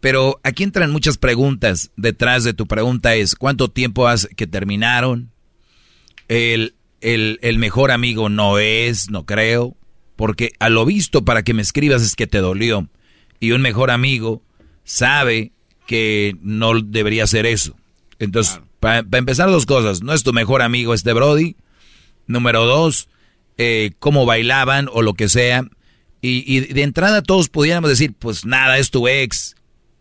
Pero 0.00 0.40
aquí 0.42 0.62
entran 0.62 0.90
muchas 0.90 1.18
preguntas. 1.18 1.90
Detrás 1.96 2.44
de 2.44 2.54
tu 2.54 2.66
pregunta 2.66 3.14
es, 3.14 3.34
¿cuánto 3.34 3.68
tiempo 3.68 4.08
hace 4.08 4.28
que 4.28 4.46
terminaron? 4.46 5.32
El, 6.28 6.74
el, 7.00 7.38
el 7.42 7.58
mejor 7.58 7.90
amigo 7.90 8.28
no 8.28 8.58
es, 8.58 9.10
no 9.10 9.24
creo. 9.24 9.76
Porque 10.16 10.52
a 10.60 10.70
lo 10.70 10.84
visto 10.84 11.24
para 11.24 11.42
que 11.42 11.54
me 11.54 11.62
escribas 11.62 12.02
es 12.02 12.14
que 12.14 12.26
te 12.26 12.38
dolió. 12.38 12.88
Y 13.40 13.52
un 13.52 13.62
mejor 13.62 13.90
amigo 13.90 14.42
sabe 14.84 15.52
que 15.86 16.36
no 16.40 16.80
debería 16.80 17.24
hacer 17.24 17.46
eso. 17.46 17.76
Entonces, 18.18 18.60
para 18.80 19.04
empezar 19.12 19.50
dos 19.50 19.66
cosas. 19.66 20.02
No 20.02 20.12
es 20.12 20.22
tu 20.22 20.32
mejor 20.32 20.62
amigo 20.62 20.94
este 20.94 21.12
Brody. 21.12 21.56
Número 22.26 22.64
dos, 22.64 23.08
eh, 23.58 23.92
cómo 23.98 24.26
bailaban 24.26 24.88
o 24.92 25.02
lo 25.02 25.14
que 25.14 25.28
sea. 25.28 25.64
Y, 26.20 26.44
y 26.46 26.60
de 26.60 26.82
entrada 26.82 27.22
todos 27.22 27.48
pudiéramos 27.48 27.90
decir, 27.90 28.14
pues 28.18 28.44
nada, 28.44 28.78
es 28.78 28.90
tu 28.90 29.08
ex. 29.08 29.55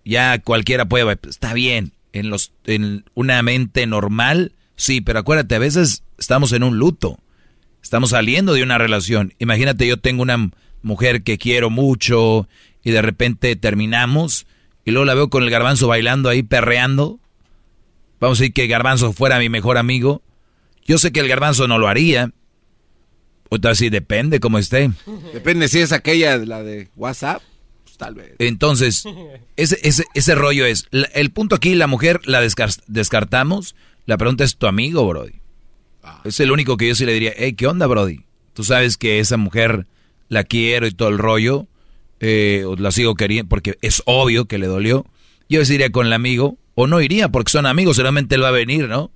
Ya 0.05 0.39
cualquiera 0.39 0.85
puede. 0.85 1.17
Está 1.27 1.53
bien. 1.53 1.91
En, 2.13 2.29
los, 2.29 2.53
en 2.65 3.03
una 3.13 3.41
mente 3.41 3.85
normal, 3.87 4.53
sí, 4.77 5.01
pero 5.01 5.19
acuérdate, 5.19 5.55
a 5.55 5.59
veces 5.59 6.03
estamos 6.17 6.53
en 6.53 6.63
un 6.63 6.77
luto. 6.77 7.19
Estamos 7.83 8.11
saliendo 8.11 8.53
de 8.53 8.63
una 8.63 8.77
relación. 8.77 9.33
Imagínate, 9.37 9.85
yo 9.85 9.97
tengo 9.97 10.21
una 10.21 10.49
mujer 10.81 11.23
que 11.23 11.37
quiero 11.37 11.69
mucho 11.69 12.47
y 12.83 12.91
de 12.91 13.01
repente 13.01 13.55
terminamos 13.57 14.47
y 14.85 14.91
luego 14.91 15.05
la 15.05 15.15
veo 15.15 15.29
con 15.29 15.43
el 15.43 15.49
garbanzo 15.49 15.87
bailando 15.87 16.29
ahí, 16.29 16.43
perreando. 16.43 17.19
Vamos 18.19 18.39
a 18.39 18.41
decir 18.43 18.53
que 18.53 18.67
Garbanzo 18.67 19.11
fuera 19.13 19.39
mi 19.39 19.49
mejor 19.49 19.77
amigo. 19.77 20.21
Yo 20.85 20.97
sé 20.97 21.11
que 21.11 21.19
el 21.19 21.27
Garbanzo 21.27 21.67
no 21.67 21.77
lo 21.79 21.87
haría. 21.87 22.31
O 23.49 23.59
tal 23.59 23.75
sí, 23.75 23.89
depende 23.89 24.39
cómo 24.39 24.57
esté. 24.57 24.91
Depende 25.33 25.67
si 25.67 25.79
es 25.79 25.91
aquella, 25.91 26.37
la 26.37 26.63
de 26.63 26.89
WhatsApp, 26.95 27.41
tal 27.97 28.15
vez. 28.15 28.33
Entonces, 28.39 29.03
ese, 29.55 29.77
ese, 29.83 30.05
ese 30.13 30.35
rollo 30.35 30.65
es. 30.65 30.87
el 30.91 31.31
punto 31.31 31.55
aquí, 31.55 31.75
la 31.75 31.87
mujer 31.87 32.21
la 32.25 32.43
descar- 32.43 32.81
descartamos. 32.87 33.75
La 34.05 34.17
pregunta 34.17 34.43
es 34.43 34.55
tu 34.57 34.67
amigo, 34.67 35.07
Brody. 35.07 35.41
Es 36.23 36.39
el 36.39 36.51
único 36.51 36.77
que 36.77 36.87
yo 36.87 36.95
sí 36.95 37.05
le 37.05 37.13
diría, 37.13 37.33
hey, 37.35 37.53
¿qué 37.53 37.65
onda, 37.67 37.87
Brody? 37.87 38.25
Tú 38.53 38.63
sabes 38.63 38.97
que 38.97 39.19
esa 39.19 39.37
mujer 39.37 39.87
la 40.29 40.43
quiero 40.43 40.85
y 40.87 40.91
todo 40.91 41.09
el 41.09 41.17
rollo. 41.17 41.67
eh, 42.19 42.63
la 42.77 42.91
sigo 42.91 43.15
queriendo 43.15 43.49
porque 43.49 43.77
es 43.81 44.01
obvio 44.05 44.45
que 44.45 44.57
le 44.59 44.67
dolió. 44.67 45.05
Yo 45.49 45.63
sí 45.65 45.73
iría 45.75 45.91
con 45.91 46.05
el 46.07 46.13
amigo. 46.13 46.57
O 46.75 46.87
no 46.87 47.01
iría 47.01 47.29
porque 47.29 47.51
son 47.51 47.65
amigos, 47.65 47.95
solamente 47.95 48.35
él 48.35 48.43
va 48.43 48.49
a 48.49 48.51
venir, 48.51 48.87
¿no? 48.89 49.09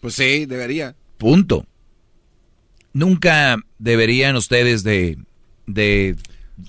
Pues 0.00 0.14
sí, 0.14 0.44
debería. 0.46 0.94
Punto. 1.18 1.66
Nunca 2.92 3.56
deberían 3.78 4.36
ustedes 4.36 4.82
de, 4.82 5.16
de, 5.66 6.16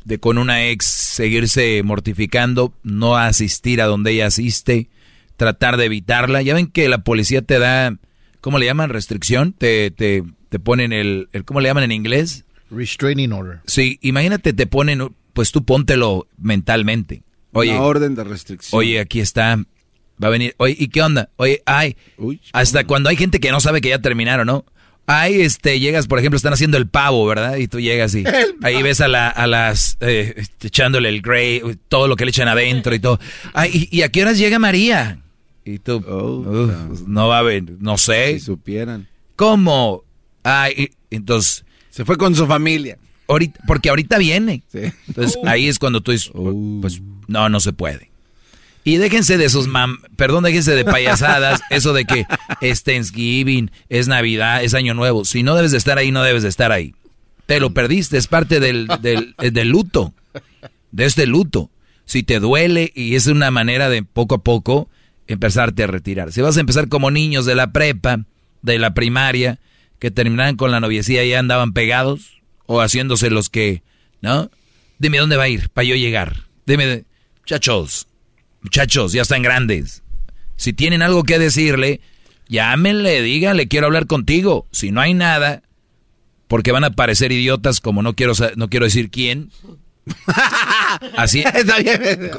de 0.06 0.20
con 0.20 0.38
una 0.38 0.68
ex 0.68 0.86
seguirse 0.86 1.82
mortificando, 1.84 2.74
no 2.84 3.18
asistir 3.18 3.82
a 3.82 3.86
donde 3.86 4.12
ella 4.12 4.28
asiste, 4.28 4.90
tratar 5.38 5.78
de 5.78 5.86
evitarla. 5.86 6.42
Ya 6.42 6.54
ven 6.54 6.68
que 6.68 6.88
la 6.90 7.04
policía 7.04 7.42
te 7.42 7.60
da, 7.60 7.98
¿cómo 8.42 8.60
le 8.60 8.66
llaman? 8.66 8.90
Restricción. 8.90 9.54
Te, 9.54 9.92
te, 9.92 10.24
te 10.50 10.60
ponen 10.60 10.94
el, 10.94 11.30
el, 11.34 11.46
¿cómo 11.46 11.62
le 11.62 11.70
llaman 11.70 11.84
en 11.84 11.92
inglés? 11.92 12.46
Restraining 12.70 13.34
order. 13.34 13.60
Sí, 13.66 14.00
imagínate, 14.02 14.54
te 14.54 14.68
ponen, 14.68 15.14
pues 15.34 15.52
tú 15.52 15.64
póntelo 15.64 16.28
mentalmente. 16.38 17.24
Oye, 17.54 17.72
Una 17.72 17.82
orden 17.82 18.16
de 18.16 18.24
restricción. 18.24 18.80
Oye, 18.80 19.00
aquí 19.00 19.20
está. 19.20 19.58
Va 20.24 20.28
a 20.28 20.30
venir. 20.30 20.56
Oye, 20.58 20.76
¿y 20.78 20.88
qué 20.88 21.02
onda? 21.02 21.30
Oye, 21.38 21.62
ay. 21.66 21.98
hasta 22.54 22.86
cuando 22.86 23.10
hay 23.10 23.16
gente 23.16 23.40
que 23.40 23.52
no 23.52 23.60
sabe 23.60 23.82
que 23.82 23.90
ya 23.90 24.00
terminaron, 24.00 24.48
¿no? 24.48 24.66
Ay, 25.12 25.42
este, 25.42 25.80
llegas, 25.80 26.08
por 26.08 26.20
ejemplo, 26.20 26.38
están 26.38 26.54
haciendo 26.54 26.78
el 26.78 26.88
pavo, 26.88 27.26
¿verdad? 27.26 27.58
Y 27.58 27.68
tú 27.68 27.80
llegas 27.80 28.16
y 28.16 28.24
ahí 28.64 28.82
ves 28.82 29.02
a, 29.02 29.08
la, 29.08 29.28
a 29.28 29.46
las, 29.48 29.98
eh, 30.00 30.46
echándole 30.62 31.10
el 31.10 31.22
grey, 31.22 31.62
todo 31.90 32.08
lo 32.08 32.16
que 32.16 32.24
le 32.26 32.30
echan 32.30 32.48
adentro 32.48 32.96
y 32.96 33.00
todo. 33.00 33.20
Ay, 33.54 33.90
¿y, 33.92 33.98
y 33.98 34.02
a 34.04 34.10
qué 34.10 34.22
horas 34.22 34.38
llega 34.38 34.58
María? 34.58 35.20
Y 35.66 35.80
tú, 35.80 35.98
"Uf, 35.98 37.02
no 37.08 37.28
va 37.28 37.40
a 37.40 37.42
ver, 37.42 37.64
no 37.80 37.98
sé. 37.98 38.34
Si 38.34 38.46
supieran. 38.46 39.08
¿Cómo? 39.36 40.04
Ay, 40.44 40.92
entonces. 41.10 41.66
Se 41.90 42.06
fue 42.06 42.18
con 42.18 42.34
su 42.36 42.48
familia. 42.48 42.98
Ahorita, 43.28 43.60
porque 43.68 43.90
ahorita 43.90 44.18
viene. 44.18 44.64
Entonces 45.08 45.38
ahí 45.46 45.68
es 45.68 45.78
cuando 45.78 46.02
tú 46.02 46.12
dices, 46.12 46.32
pues 46.82 47.02
no, 47.28 47.50
no 47.50 47.60
se 47.60 47.74
puede. 47.74 48.11
Y 48.84 48.98
déjense 48.98 49.38
de 49.38 49.46
esos 49.46 49.68
mam, 49.68 50.00
perdón, 50.16 50.44
déjense 50.44 50.76
de 50.76 50.86
payasadas, 50.86 51.62
eso 51.70 51.94
de 51.94 52.06
que 52.06 52.26
es 52.62 52.84
Thanksgiving, 52.84 53.72
es 53.90 54.08
Navidad, 54.08 54.64
es 54.64 54.74
Año 54.74 54.94
Nuevo. 54.94 55.26
Si 55.26 55.44
no 55.44 55.56
debes 55.56 55.72
de 55.72 55.78
estar 55.78 55.98
ahí, 55.98 56.12
no 56.12 56.24
debes 56.24 56.44
de 56.44 56.50
estar 56.50 56.72
ahí. 56.72 56.96
Te 57.46 57.60
lo 57.60 57.74
perdiste, 57.74 58.18
es 58.18 58.28
parte 58.28 58.60
del, 58.60 58.88
del, 59.02 59.36
eh, 59.42 59.52
del 59.52 59.70
luto, 59.70 60.14
de 60.92 61.06
este 61.06 61.28
luto. 61.28 61.70
Si 62.06 62.24
te 62.24 62.40
duele 62.40 62.92
y 62.96 63.16
es 63.16 63.28
una 63.28 63.52
manera 63.52 63.90
de 63.90 64.04
poco 64.04 64.36
a 64.36 64.44
poco 64.44 64.90
empezarte 65.28 65.84
a 65.84 65.88
retirar. 65.88 66.32
Si 66.32 66.42
vas 66.42 66.58
a 66.58 66.62
empezar 66.62 66.88
como 66.88 67.12
niños 67.12 67.46
de 67.46 67.56
la 67.56 67.72
prepa, 67.72 68.26
de 68.62 68.80
la 68.80 68.94
primaria, 68.94 69.60
que 70.00 70.12
terminaban 70.12 70.56
con 70.56 70.72
la 70.72 70.80
noviecía 70.80 71.24
y 71.24 71.30
ya 71.30 71.40
andaban 71.40 71.74
pegados, 71.74 72.42
o 72.66 72.82
haciéndose 72.82 73.30
los 73.30 73.50
que, 73.50 73.84
¿no? 74.22 74.50
Dime 74.98 75.20
dónde 75.20 75.38
va 75.38 75.44
a 75.44 75.50
ir 75.50 75.70
para 75.70 75.86
yo 75.86 75.96
llegar. 75.96 76.46
Dime, 76.66 77.06
muchachos, 77.42 78.08
muchachos, 78.62 79.14
ya 79.14 79.22
están 79.22 79.42
grandes. 79.42 80.04
Si 80.56 80.74
tienen 80.74 81.02
algo 81.02 81.24
que 81.24 81.40
decirle, 81.40 82.02
Llámenle, 82.52 83.22
díganle, 83.22 83.70
quiero 83.70 83.86
hablar 83.86 84.08
contigo. 84.08 84.68
Si 84.74 84.92
no 84.92 85.00
hay 85.00 85.14
nada, 85.14 85.64
porque 86.50 86.74
van 86.74 86.84
a 86.84 86.92
parecer 86.92 87.32
idiotas 87.32 87.80
como 87.80 88.04
no 88.04 88.14
quiero, 88.14 88.34
no 88.58 88.70
quiero 88.70 88.86
decir 88.86 89.10
quién. 89.10 89.52
Así, 91.16 91.46
no 91.46 91.76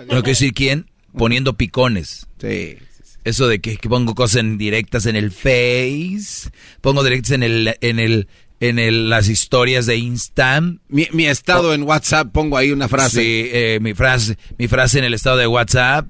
quiero 0.07 0.23
decir 0.23 0.53
quién, 0.53 0.91
poniendo 1.17 1.57
picones. 1.57 2.27
Sí. 2.39 2.77
Eso 3.25 3.49
de 3.49 3.63
que, 3.63 3.79
que 3.79 3.89
pongo 3.89 4.15
cosas 4.15 4.41
en 4.41 4.59
directas 4.59 5.07
en 5.07 5.17
el 5.17 5.31
Face, 5.31 6.51
pongo 6.83 7.03
directas 7.03 7.31
en 7.31 7.43
el, 7.43 7.75
en 7.81 7.99
el, 7.99 8.29
en 8.63 8.79
el, 8.79 9.11
las 9.11 9.29
historias 9.29 9.87
de 9.87 9.97
Instam. 9.97 10.79
Mi, 10.89 11.09
mi 11.13 11.27
estado 11.27 11.75
en 11.75 11.83
WhatsApp, 11.83 12.31
pongo 12.33 12.57
ahí 12.57 12.71
una 12.71 12.89
frase. 12.89 13.21
Sí, 13.21 13.51
eh, 13.53 13.81
mi 13.83 13.93
frase, 13.93 14.39
mi 14.57 14.69
frase 14.69 15.01
en 15.01 15.05
el 15.05 15.15
estado 15.15 15.37
de 15.37 15.49
WhatsApp. 15.49 16.09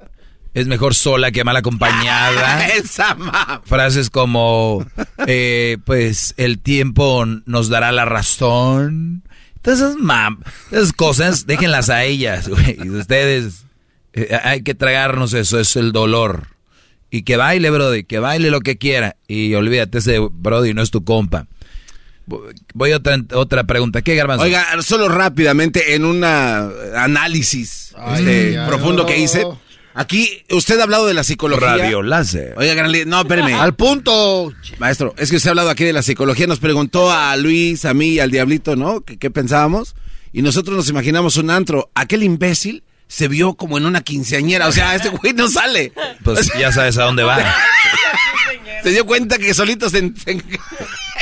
Es 0.52 0.66
mejor 0.66 0.94
sola 0.94 1.32
que 1.32 1.44
mal 1.44 1.56
acompañada. 1.56 2.66
Esa 2.76 3.16
Frases 3.64 4.10
como, 4.10 4.84
eh, 5.26 5.78
pues, 5.86 6.34
el 6.36 6.58
tiempo 6.58 7.24
nos 7.46 7.70
dará 7.70 7.90
la 7.90 8.04
razón. 8.04 9.22
Todas 9.62 9.80
esas, 9.80 9.96
mam 9.96 10.42
esas 10.70 10.92
cosas, 10.92 11.46
déjenlas 11.46 11.88
a 11.88 12.04
ellas, 12.04 12.48
güey. 12.48 12.86
Ustedes, 12.86 13.64
eh, 14.12 14.38
hay 14.44 14.62
que 14.62 14.74
tragarnos 14.74 15.32
eso, 15.32 15.58
es 15.58 15.74
el 15.76 15.92
dolor. 15.92 16.48
Y 17.10 17.22
que 17.22 17.38
baile, 17.38 17.70
Brody, 17.70 18.04
que 18.04 18.18
baile 18.18 18.50
lo 18.50 18.60
que 18.60 18.76
quiera. 18.76 19.16
Y 19.26 19.54
olvídate, 19.54 19.98
ese 19.98 20.18
Brody 20.18 20.74
no 20.74 20.82
es 20.82 20.90
tu 20.90 21.02
compa. 21.02 21.46
Voy 22.74 22.92
a 22.92 22.96
otra, 22.96 23.16
otra 23.34 23.64
pregunta. 23.64 24.02
¿Qué, 24.02 24.14
Garbanzo? 24.14 24.44
Oiga, 24.44 24.66
solo 24.82 25.08
rápidamente, 25.08 25.94
en 25.94 26.04
un 26.04 26.22
análisis 26.24 27.94
Ay, 27.96 28.18
este, 28.20 28.58
ay, 28.58 28.66
profundo 28.68 29.02
no. 29.02 29.08
que 29.08 29.18
hice. 29.18 29.44
Aquí, 29.94 30.42
usted 30.50 30.80
ha 30.80 30.84
hablado 30.84 31.06
de 31.06 31.12
la 31.14 31.22
psicología. 31.22 31.76
Radio 31.76 32.02
láser. 32.02 32.54
Oiga, 32.56 32.72
gran 32.74 32.90
no, 33.06 33.20
espéreme. 33.20 33.52
Al 33.54 33.74
punto. 33.74 34.50
Maestro, 34.78 35.14
es 35.18 35.28
que 35.30 35.36
usted 35.36 35.48
ha 35.48 35.52
hablado 35.52 35.68
aquí 35.70 35.84
de 35.84 35.92
la 35.92 36.02
psicología. 36.02 36.46
Nos 36.46 36.60
preguntó 36.60 37.12
a 37.12 37.36
Luis, 37.36 37.84
a 37.84 37.92
mí 37.92 38.08
y 38.12 38.18
al 38.20 38.30
Diablito, 38.30 38.74
¿no? 38.74 39.02
¿Qué, 39.02 39.18
qué 39.18 39.30
pensábamos? 39.30 39.94
Y 40.32 40.40
nosotros 40.40 40.74
nos 40.76 40.88
imaginamos 40.88 41.36
un 41.36 41.50
antro. 41.50 41.90
Aquel 41.94 42.22
imbécil 42.22 42.84
se 43.06 43.28
vio 43.28 43.52
como 43.52 43.76
en 43.76 43.84
una 43.84 44.00
quinceañera. 44.00 44.66
O 44.66 44.72
sea, 44.72 44.94
este 44.94 45.10
güey 45.10 45.34
no 45.34 45.46
sale. 45.50 45.92
Pues 46.24 46.50
ya 46.58 46.72
sabes 46.72 46.96
a 46.96 47.02
dónde 47.04 47.22
va. 47.24 47.38
Se 48.82 48.90
dio 48.90 49.06
cuenta 49.06 49.38
que 49.38 49.54
solito 49.54 49.88
se... 49.88 50.00
se- 50.00 50.42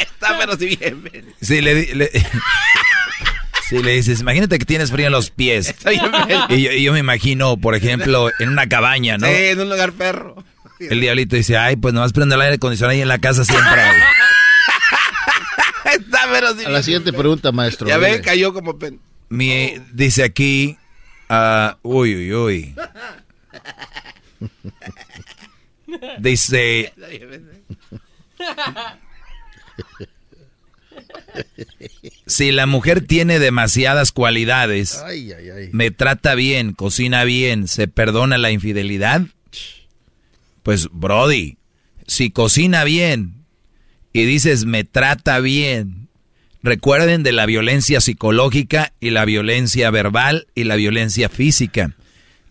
Está 0.01 0.39
pero 0.39 0.57
si 0.57 0.77
bien. 0.77 1.03
ven. 1.03 1.35
Sí, 1.41 1.61
le, 1.61 1.95
le- 1.95 2.11
sí, 3.69 3.83
le 3.83 3.93
dices, 3.93 4.21
imagínate 4.21 4.59
que 4.59 4.65
tienes 4.65 4.91
frío 4.91 5.07
en 5.07 5.13
los 5.13 5.31
pies. 5.31 5.69
Está 5.69 5.91
bien, 5.91 6.11
ven. 6.27 6.41
Y 6.51 6.63
yo, 6.63 6.73
y 6.73 6.83
yo 6.83 6.93
me 6.93 6.99
imagino, 7.01 7.57
por 7.57 7.75
ejemplo, 7.75 8.31
en 8.39 8.49
una 8.49 8.69
cabaña, 8.69 9.19
¿no? 9.19 9.27
Sí, 9.27 9.33
en 9.35 9.61
un 9.61 9.69
lugar 9.71 9.93
perro. 9.93 10.43
El 10.79 11.01
diablito 11.01 11.37
dice, 11.37 11.57
ay, 11.59 11.77
pues 11.77 11.93
nomás 11.93 12.13
prende 12.13 12.35
el 12.35 12.41
aire 12.41 12.55
acondicionado 12.57 12.93
ahí 12.93 13.03
en 13.03 13.09
la 13.09 13.19
casa 13.19 13.45
siempre. 13.45 13.83
Está 15.85 16.29
pero 16.33 16.55
si 16.55 16.61
A 16.61 16.69
la 16.69 16.71
bien. 16.71 16.83
siguiente 16.85 17.13
pregunta, 17.13 17.53
maestro. 17.53 17.89
Ya 17.89 17.99
dele. 17.99 18.19
ve, 18.19 18.23
cayó 18.23 18.53
como 18.55 18.79
pen... 18.79 19.01
Mi, 19.29 19.75
dice 19.93 20.25
aquí, 20.25 20.77
ah, 21.29 21.77
uy, 21.83 22.15
uy, 22.17 22.35
uy. 22.35 22.75
Dice, 26.19 26.93
si 32.27 32.53
la 32.53 32.67
mujer 32.67 33.07
tiene 33.07 33.39
demasiadas 33.39 34.13
cualidades, 34.13 34.99
Ay, 35.05 35.33
ay, 35.33 35.51
ay. 35.51 35.69
me 35.73 35.91
trata 35.91 36.35
bien, 36.35 36.73
cocina 36.73 37.25
bien, 37.25 37.69
se 37.69 37.89
perdona 37.89 38.39
la 38.39 38.51
infidelidad, 38.51 39.23
pues 40.63 40.89
Brody, 40.93 41.57
si 42.07 42.31
cocina 42.31 42.85
bien 42.85 43.45
y 44.13 44.25
dices 44.25 44.65
me 44.65 44.85
trata 44.85 45.41
bien, 45.41 46.09
recuerden 46.63 47.23
de 47.23 47.33
la 47.33 47.47
violencia 47.47 48.01
psicológica 48.01 48.93
y 49.01 49.11
la 49.11 49.25
violencia 49.25 49.91
verbal 49.91 50.47
y 50.55 50.65
la 50.65 50.77
violencia 50.77 51.29
física. 51.29 51.97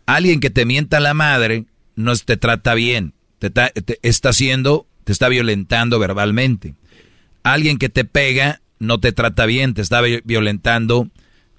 Alguien 0.05 0.39
que 0.39 0.49
te 0.49 0.65
mienta 0.65 0.99
la 0.99 1.13
madre 1.13 1.65
no 1.95 2.15
te 2.15 2.37
trata 2.37 2.73
bien, 2.73 3.13
te 3.37 3.51
está 4.01 4.29
haciendo, 4.29 4.87
te 5.03 5.11
está 5.11 5.29
violentando 5.29 5.99
verbalmente. 5.99 6.73
Alguien 7.43 7.77
que 7.77 7.89
te 7.89 8.05
pega 8.05 8.61
no 8.79 8.99
te 8.99 9.11
trata 9.11 9.45
bien, 9.45 9.73
te 9.73 9.81
está 9.81 10.01
vi- 10.01 10.21
violentando 10.23 11.09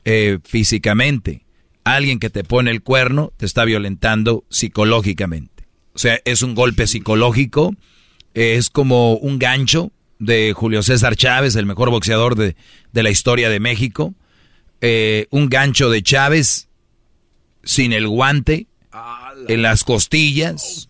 eh, 0.04 0.38
físicamente. 0.44 1.44
Alguien 1.84 2.18
que 2.18 2.30
te 2.30 2.44
pone 2.44 2.70
el 2.70 2.82
cuerno 2.82 3.32
te 3.36 3.46
está 3.46 3.64
violentando 3.64 4.44
psicológicamente. 4.48 5.64
O 5.94 5.98
sea, 5.98 6.20
es 6.24 6.42
un 6.42 6.54
golpe 6.54 6.86
psicológico, 6.86 7.74
eh, 8.34 8.54
es 8.56 8.70
como 8.70 9.14
un 9.14 9.38
gancho 9.38 9.90
de 10.18 10.52
Julio 10.54 10.82
César 10.82 11.16
Chávez, 11.16 11.56
el 11.56 11.66
mejor 11.66 11.90
boxeador 11.90 12.36
de, 12.36 12.54
de 12.92 13.02
la 13.02 13.10
historia 13.10 13.48
de 13.48 13.60
México. 13.60 14.14
Eh, 14.82 15.26
un 15.30 15.48
gancho 15.48 15.90
de 15.90 16.02
Chávez 16.02 16.68
sin 17.64 17.92
el 17.92 18.06
guante, 18.08 18.66
en 19.48 19.62
las 19.62 19.84
costillas. 19.84 20.89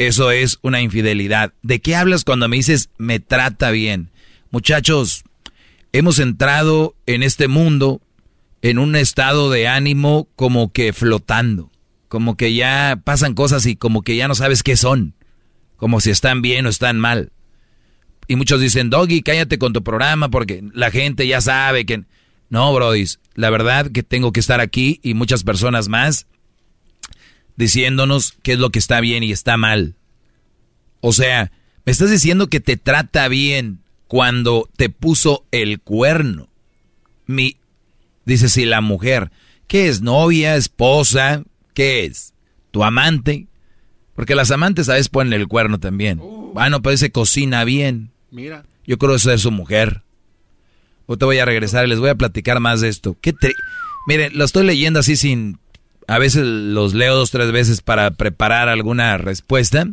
Eso 0.00 0.30
es 0.30 0.58
una 0.62 0.80
infidelidad. 0.80 1.52
¿De 1.60 1.82
qué 1.82 1.94
hablas 1.94 2.24
cuando 2.24 2.48
me 2.48 2.56
dices 2.56 2.88
me 2.96 3.20
trata 3.20 3.70
bien? 3.70 4.08
Muchachos, 4.50 5.24
hemos 5.92 6.18
entrado 6.20 6.94
en 7.04 7.22
este 7.22 7.48
mundo 7.48 8.00
en 8.62 8.78
un 8.78 8.96
estado 8.96 9.50
de 9.50 9.68
ánimo 9.68 10.26
como 10.36 10.72
que 10.72 10.94
flotando, 10.94 11.70
como 12.08 12.38
que 12.38 12.54
ya 12.54 12.98
pasan 13.04 13.34
cosas 13.34 13.66
y 13.66 13.76
como 13.76 14.00
que 14.00 14.16
ya 14.16 14.26
no 14.26 14.34
sabes 14.34 14.62
qué 14.62 14.74
son, 14.74 15.12
como 15.76 16.00
si 16.00 16.08
están 16.08 16.40
bien 16.40 16.64
o 16.64 16.70
están 16.70 16.98
mal. 16.98 17.30
Y 18.26 18.36
muchos 18.36 18.58
dicen, 18.58 18.88
Doggy, 18.88 19.20
cállate 19.20 19.58
con 19.58 19.74
tu 19.74 19.84
programa 19.84 20.30
porque 20.30 20.64
la 20.72 20.90
gente 20.90 21.26
ya 21.26 21.42
sabe 21.42 21.84
que... 21.84 22.04
No, 22.48 22.72
brodis, 22.72 23.20
la 23.34 23.50
verdad 23.50 23.90
que 23.92 24.02
tengo 24.02 24.32
que 24.32 24.40
estar 24.40 24.60
aquí 24.60 24.98
y 25.02 25.12
muchas 25.12 25.44
personas 25.44 25.88
más 25.88 26.26
diciéndonos 27.60 28.38
qué 28.42 28.54
es 28.54 28.58
lo 28.58 28.70
que 28.70 28.78
está 28.78 29.00
bien 29.00 29.22
y 29.22 29.32
está 29.32 29.58
mal. 29.58 29.94
O 31.02 31.12
sea, 31.12 31.52
me 31.84 31.92
estás 31.92 32.10
diciendo 32.10 32.48
que 32.48 32.58
te 32.58 32.78
trata 32.78 33.28
bien 33.28 33.80
cuando 34.08 34.68
te 34.76 34.88
puso 34.88 35.44
el 35.50 35.78
cuerno. 35.80 36.48
Mi, 37.26 37.58
dice 38.24 38.48
si 38.48 38.64
la 38.64 38.80
mujer, 38.80 39.30
¿qué 39.66 39.88
es? 39.88 40.00
¿Novia? 40.00 40.56
¿Esposa? 40.56 41.44
¿Qué 41.74 42.06
es? 42.06 42.32
¿Tu 42.70 42.82
amante? 42.82 43.46
Porque 44.16 44.34
las 44.34 44.50
amantes 44.50 44.88
a 44.88 44.94
veces 44.94 45.10
ponen 45.10 45.34
el 45.34 45.46
cuerno 45.46 45.78
también. 45.78 46.18
Bueno, 46.54 46.80
pues 46.80 47.00
se 47.00 47.12
cocina 47.12 47.64
bien. 47.64 48.10
Mira. 48.30 48.64
Yo 48.86 48.96
creo 48.96 49.10
que 49.10 49.16
eso 49.16 49.32
es 49.32 49.42
su 49.42 49.50
mujer. 49.50 50.02
O 51.04 51.18
te 51.18 51.26
voy 51.26 51.38
a 51.38 51.44
regresar 51.44 51.84
y 51.84 51.90
les 51.90 51.98
voy 51.98 52.08
a 52.08 52.14
platicar 52.14 52.58
más 52.58 52.80
de 52.80 52.88
esto. 52.88 53.18
¿Qué 53.20 53.34
Miren, 54.06 54.36
lo 54.36 54.46
estoy 54.46 54.64
leyendo 54.64 55.00
así 55.00 55.14
sin... 55.14 55.58
A 56.10 56.18
veces 56.18 56.42
los 56.44 56.92
leo 56.92 57.14
dos, 57.14 57.30
tres 57.30 57.52
veces 57.52 57.82
para 57.82 58.10
preparar 58.10 58.68
alguna 58.68 59.16
respuesta. 59.16 59.86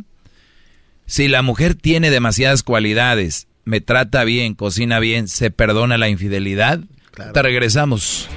Si 1.06 1.28
la 1.28 1.42
mujer 1.42 1.76
tiene 1.76 2.10
demasiadas 2.10 2.64
cualidades, 2.64 3.46
me 3.64 3.80
trata 3.80 4.24
bien, 4.24 4.56
cocina 4.56 4.98
bien, 4.98 5.28
se 5.28 5.52
perdona 5.52 5.96
la 5.96 6.08
infidelidad, 6.08 6.80
te 7.32 7.40
regresamos. 7.40 8.28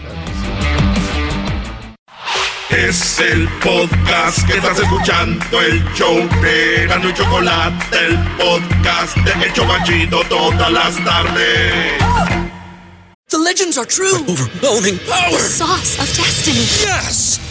Es 2.69 3.19
el 3.19 3.49
podcast 3.63 4.45
que 4.45 4.57
estás 4.57 4.77
escuchando, 4.77 5.61
el 5.61 5.83
show 5.95 6.19
de 6.39 6.85
Gano 6.85 7.09
y 7.09 7.13
Chocolate, 7.15 7.97
el 8.05 8.19
podcast 8.37 9.17
de 9.17 9.43
El 9.43 9.53
Chobachito 9.53 10.21
todas 10.29 10.71
las 10.71 11.03
tardes. 11.03 11.93
The 13.29 13.39
legends 13.39 13.79
are 13.79 13.87
true. 13.87 14.19
overwhelming 14.27 14.99
power! 15.09 15.31
The 15.31 15.39
sauce 15.39 15.97
of 15.99 16.15
destiny. 16.15 16.59
Yes! 16.85 17.50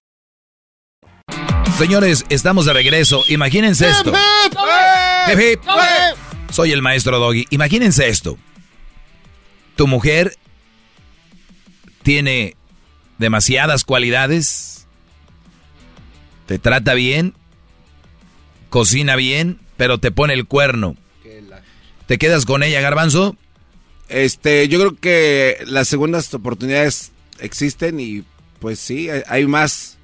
Señores, 1.81 2.25
estamos 2.29 2.67
de 2.67 2.73
regreso. 2.73 3.23
Imagínense 3.27 3.89
esto. 3.89 4.13
Hip, 5.27 5.39
hip. 5.39 5.61
Soy 6.51 6.73
el 6.73 6.83
maestro 6.83 7.17
Doggy. 7.17 7.47
Imagínense 7.49 8.07
esto. 8.07 8.37
Tu 9.75 9.87
mujer 9.87 10.37
tiene 12.03 12.55
demasiadas 13.17 13.83
cualidades. 13.83 14.85
Te 16.45 16.59
trata 16.59 16.93
bien. 16.93 17.33
Cocina 18.69 19.15
bien, 19.15 19.59
pero 19.75 19.97
te 19.97 20.11
pone 20.11 20.35
el 20.35 20.45
cuerno. 20.45 20.95
¿Te 22.05 22.19
quedas 22.19 22.45
con 22.45 22.61
ella, 22.61 22.79
garbanzo? 22.81 23.35
Este, 24.07 24.67
yo 24.67 24.77
creo 24.77 24.95
que 24.97 25.57
las 25.65 25.87
segundas 25.87 26.31
oportunidades 26.31 27.11
existen 27.39 27.99
y 27.99 28.23
pues 28.59 28.77
sí, 28.77 29.09
hay, 29.09 29.23
hay 29.27 29.47
más, 29.47 29.97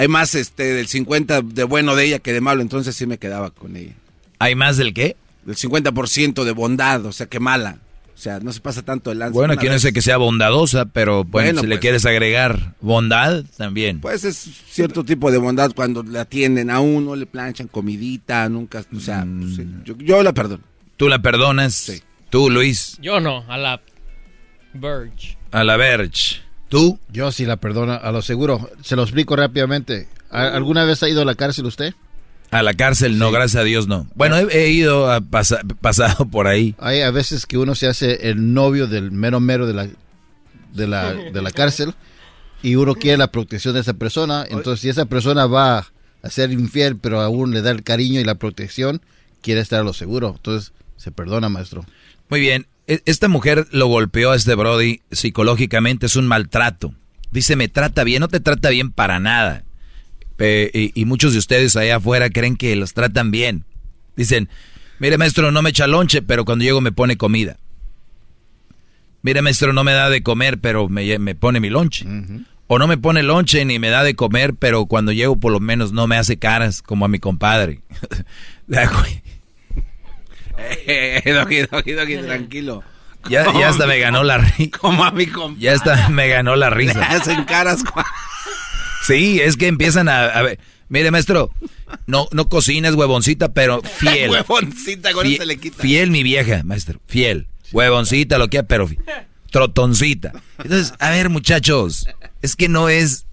hay 0.00 0.08
más 0.08 0.34
este 0.34 0.62
del 0.74 0.86
50 0.86 1.42
de 1.42 1.64
bueno 1.64 1.94
de 1.94 2.04
ella 2.06 2.18
que 2.20 2.32
de 2.32 2.40
malo, 2.40 2.62
entonces 2.62 2.96
sí 2.96 3.06
me 3.06 3.18
quedaba 3.18 3.50
con 3.50 3.76
ella. 3.76 3.92
¿Hay 4.38 4.54
más 4.54 4.76
del 4.78 4.94
qué? 4.94 5.16
Del 5.44 5.56
50% 5.56 6.44
de 6.44 6.52
bondad, 6.52 7.04
o 7.04 7.12
sea, 7.12 7.26
que 7.26 7.38
mala. 7.40 7.78
O 8.14 8.22
sea, 8.22 8.38
no 8.40 8.52
se 8.52 8.60
pasa 8.60 8.82
tanto 8.82 9.12
el 9.12 9.18
lance. 9.18 9.32
Bueno, 9.34 9.54
no 9.54 9.60
vez- 9.62 9.80
sé 9.82 9.92
que 9.92 10.02
sea 10.02 10.16
bondadosa, 10.18 10.86
pero 10.86 11.24
bueno, 11.24 11.46
Bueno, 11.48 11.60
si 11.62 11.66
le 11.66 11.74
pues. 11.76 11.80
quieres 11.80 12.06
agregar 12.06 12.74
bondad, 12.80 13.44
también. 13.56 14.00
Pues 14.00 14.24
es 14.24 14.36
cierto 14.70 15.04
tipo 15.04 15.30
de 15.30 15.38
bondad 15.38 15.72
cuando 15.74 16.02
le 16.02 16.18
atienden 16.18 16.70
a 16.70 16.80
uno, 16.80 17.14
le 17.16 17.24
planchan 17.26 17.68
comidita, 17.68 18.48
nunca, 18.48 18.84
o 18.94 19.00
sea, 19.00 19.26
pues, 19.40 19.56
sí, 19.56 19.66
yo, 19.84 19.96
yo 19.98 20.22
la 20.22 20.32
perdono. 20.34 20.62
¿Tú 20.96 21.08
la 21.08 21.20
perdonas? 21.22 21.92
Tú, 22.30 22.48
Luis, 22.50 22.98
Yo 23.00 23.20
no, 23.20 23.44
a 23.48 23.56
la 23.58 23.80
Verge. 24.74 25.36
a 25.50 25.64
la 25.64 25.76
Verge. 25.76 26.40
¿Tú? 26.70 26.98
Yo 27.12 27.30
sí 27.32 27.44
la 27.44 27.56
perdono, 27.58 27.92
a 27.92 28.10
lo 28.12 28.22
seguro. 28.22 28.70
Se 28.82 28.96
lo 28.96 29.02
explico 29.02 29.36
rápidamente. 29.36 30.08
¿A- 30.30 30.48
¿Alguna 30.54 30.84
vez 30.86 31.02
ha 31.02 31.08
ido 31.10 31.20
a 31.20 31.24
la 31.26 31.34
cárcel 31.34 31.66
usted? 31.66 31.92
A 32.52 32.62
la 32.62 32.72
cárcel, 32.74 33.18
no, 33.18 33.30
gracias 33.30 33.60
a 33.60 33.64
Dios, 33.64 33.86
no. 33.86 34.08
Bueno, 34.14 34.36
he, 34.38 34.46
he 34.66 34.70
ido 34.70 35.10
a 35.12 35.20
pasa- 35.20 35.60
pasado 35.82 36.26
por 36.30 36.46
ahí. 36.46 36.74
Hay 36.78 37.00
a 37.02 37.10
veces 37.10 37.44
que 37.44 37.58
uno 37.58 37.74
se 37.74 37.86
hace 37.88 38.30
el 38.30 38.54
novio 38.54 38.86
del 38.86 39.10
mero 39.12 39.38
mero 39.40 39.66
de 39.66 39.74
la, 39.74 39.88
de 40.72 40.86
la, 40.88 41.12
de 41.12 41.42
la 41.42 41.50
cárcel 41.50 41.94
y 42.62 42.76
uno 42.76 42.94
quiere 42.94 43.18
la 43.18 43.30
protección 43.32 43.74
de 43.74 43.80
esa 43.80 43.94
persona. 43.94 44.44
Entonces, 44.48 44.80
si 44.80 44.88
esa 44.88 45.04
persona 45.06 45.46
va 45.46 45.86
a 46.22 46.30
ser 46.30 46.50
infiel, 46.52 46.96
pero 46.96 47.20
aún 47.20 47.52
le 47.52 47.62
da 47.62 47.70
el 47.70 47.82
cariño 47.82 48.20
y 48.20 48.24
la 48.24 48.34
protección, 48.36 49.00
quiere 49.42 49.60
estar 49.60 49.80
a 49.80 49.84
lo 49.84 49.92
seguro. 49.92 50.34
Entonces, 50.36 50.72
se 50.96 51.10
perdona, 51.12 51.48
maestro. 51.48 51.84
Muy 52.28 52.40
bien, 52.40 52.66
esta 53.04 53.28
mujer 53.28 53.66
lo 53.70 53.86
golpeó 53.86 54.32
a 54.32 54.36
este 54.36 54.54
Brody 54.54 55.00
psicológicamente, 55.10 56.06
es 56.06 56.16
un 56.16 56.26
maltrato. 56.26 56.94
Dice, 57.30 57.54
me 57.56 57.68
trata 57.68 58.02
bien, 58.04 58.20
no 58.20 58.28
te 58.28 58.40
trata 58.40 58.70
bien 58.70 58.90
para 58.90 59.20
nada. 59.20 59.62
Pe- 60.36 60.70
y, 60.74 60.92
y 61.00 61.04
muchos 61.04 61.32
de 61.32 61.38
ustedes 61.38 61.76
allá 61.76 61.96
afuera 61.96 62.30
creen 62.30 62.56
que 62.56 62.74
los 62.76 62.92
tratan 62.94 63.30
bien. 63.30 63.64
Dicen, 64.16 64.48
mire 64.98 65.18
maestro, 65.18 65.52
no 65.52 65.62
me 65.62 65.70
echa 65.70 65.86
lonche, 65.86 66.22
pero 66.22 66.44
cuando 66.44 66.64
llego 66.64 66.80
me 66.80 66.92
pone 66.92 67.16
comida. 67.16 67.58
Mire 69.22 69.42
maestro, 69.42 69.72
no 69.72 69.84
me 69.84 69.92
da 69.92 70.08
de 70.08 70.22
comer, 70.22 70.58
pero 70.58 70.88
me 70.88 71.34
pone 71.34 71.60
mi 71.60 71.68
lonche. 71.70 72.06
O 72.66 72.78
no 72.78 72.86
me 72.86 72.96
pone 72.96 73.22
lonche 73.22 73.64
ni 73.64 73.78
me 73.78 73.88
da 73.90 74.02
de 74.02 74.14
comer, 74.14 74.54
pero 74.54 74.86
cuando 74.86 75.12
llego 75.12 75.36
por 75.38 75.52
lo 75.52 75.60
menos 75.60 75.92
no 75.92 76.06
me 76.06 76.16
hace 76.16 76.38
caras 76.38 76.82
como 76.82 77.04
a 77.04 77.08
mi 77.08 77.18
compadre. 77.18 77.82
Doggy, 81.24 82.16
tranquilo. 82.22 82.82
Ya, 83.28 83.52
ya 83.58 83.68
hasta 83.68 83.86
me 83.86 83.98
ganó 83.98 84.22
la 84.22 84.38
risa. 84.38 84.78
Como 84.78 85.04
a 85.04 85.10
mi 85.10 85.26
compadre. 85.26 85.60
Ya 85.62 85.74
hasta 85.74 86.08
me 86.08 86.28
ganó 86.28 86.56
la 86.56 86.70
Le 86.70 86.76
risa. 86.76 87.02
hacen 87.04 87.44
caras. 87.44 87.82
Sí, 89.06 89.40
es 89.40 89.56
que 89.56 89.66
empiezan 89.66 90.08
a, 90.08 90.26
a 90.26 90.42
ver. 90.42 90.58
Mire, 90.88 91.10
maestro, 91.10 91.50
no, 92.06 92.26
no 92.32 92.48
cocinas 92.48 92.94
huevoncita, 92.94 93.52
pero 93.52 93.80
fiel. 93.98 94.30
Huevoncita, 94.30 95.12
con 95.12 95.26
se 95.26 95.46
le 95.46 95.56
quita. 95.58 95.80
Fiel, 95.80 96.10
mi 96.10 96.22
vieja, 96.22 96.62
maestro. 96.64 97.00
Fiel. 97.06 97.46
Huevoncita, 97.72 98.38
lo 98.38 98.48
que 98.48 98.58
sea, 98.58 98.66
pero 98.66 98.88
trotoncita. 99.50 100.32
Entonces, 100.58 100.94
a 100.98 101.10
ver, 101.10 101.28
muchachos, 101.28 102.08
es 102.42 102.56
que 102.56 102.68
no 102.68 102.88
es, 102.88 103.26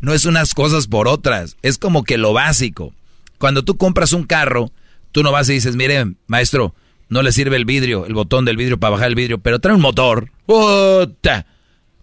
no 0.00 0.14
es 0.14 0.24
unas 0.24 0.54
cosas 0.54 0.86
por 0.86 1.08
otras. 1.08 1.56
Es 1.62 1.78
como 1.78 2.04
que 2.04 2.18
lo 2.18 2.32
básico. 2.32 2.94
Cuando 3.38 3.64
tú 3.64 3.76
compras 3.76 4.12
un 4.12 4.24
carro, 4.24 4.70
tú 5.12 5.22
no 5.22 5.32
vas 5.32 5.48
y 5.48 5.54
dices, 5.54 5.76
mire, 5.76 6.14
maestro, 6.26 6.74
no 7.08 7.22
le 7.22 7.32
sirve 7.32 7.56
el 7.56 7.64
vidrio, 7.64 8.06
el 8.06 8.14
botón 8.14 8.44
del 8.44 8.56
vidrio 8.56 8.78
para 8.78 8.92
bajar 8.92 9.08
el 9.08 9.14
vidrio, 9.14 9.38
pero 9.38 9.58
trae 9.58 9.74
un 9.74 9.80
motor. 9.80 10.30
¡Puta! 10.46 11.46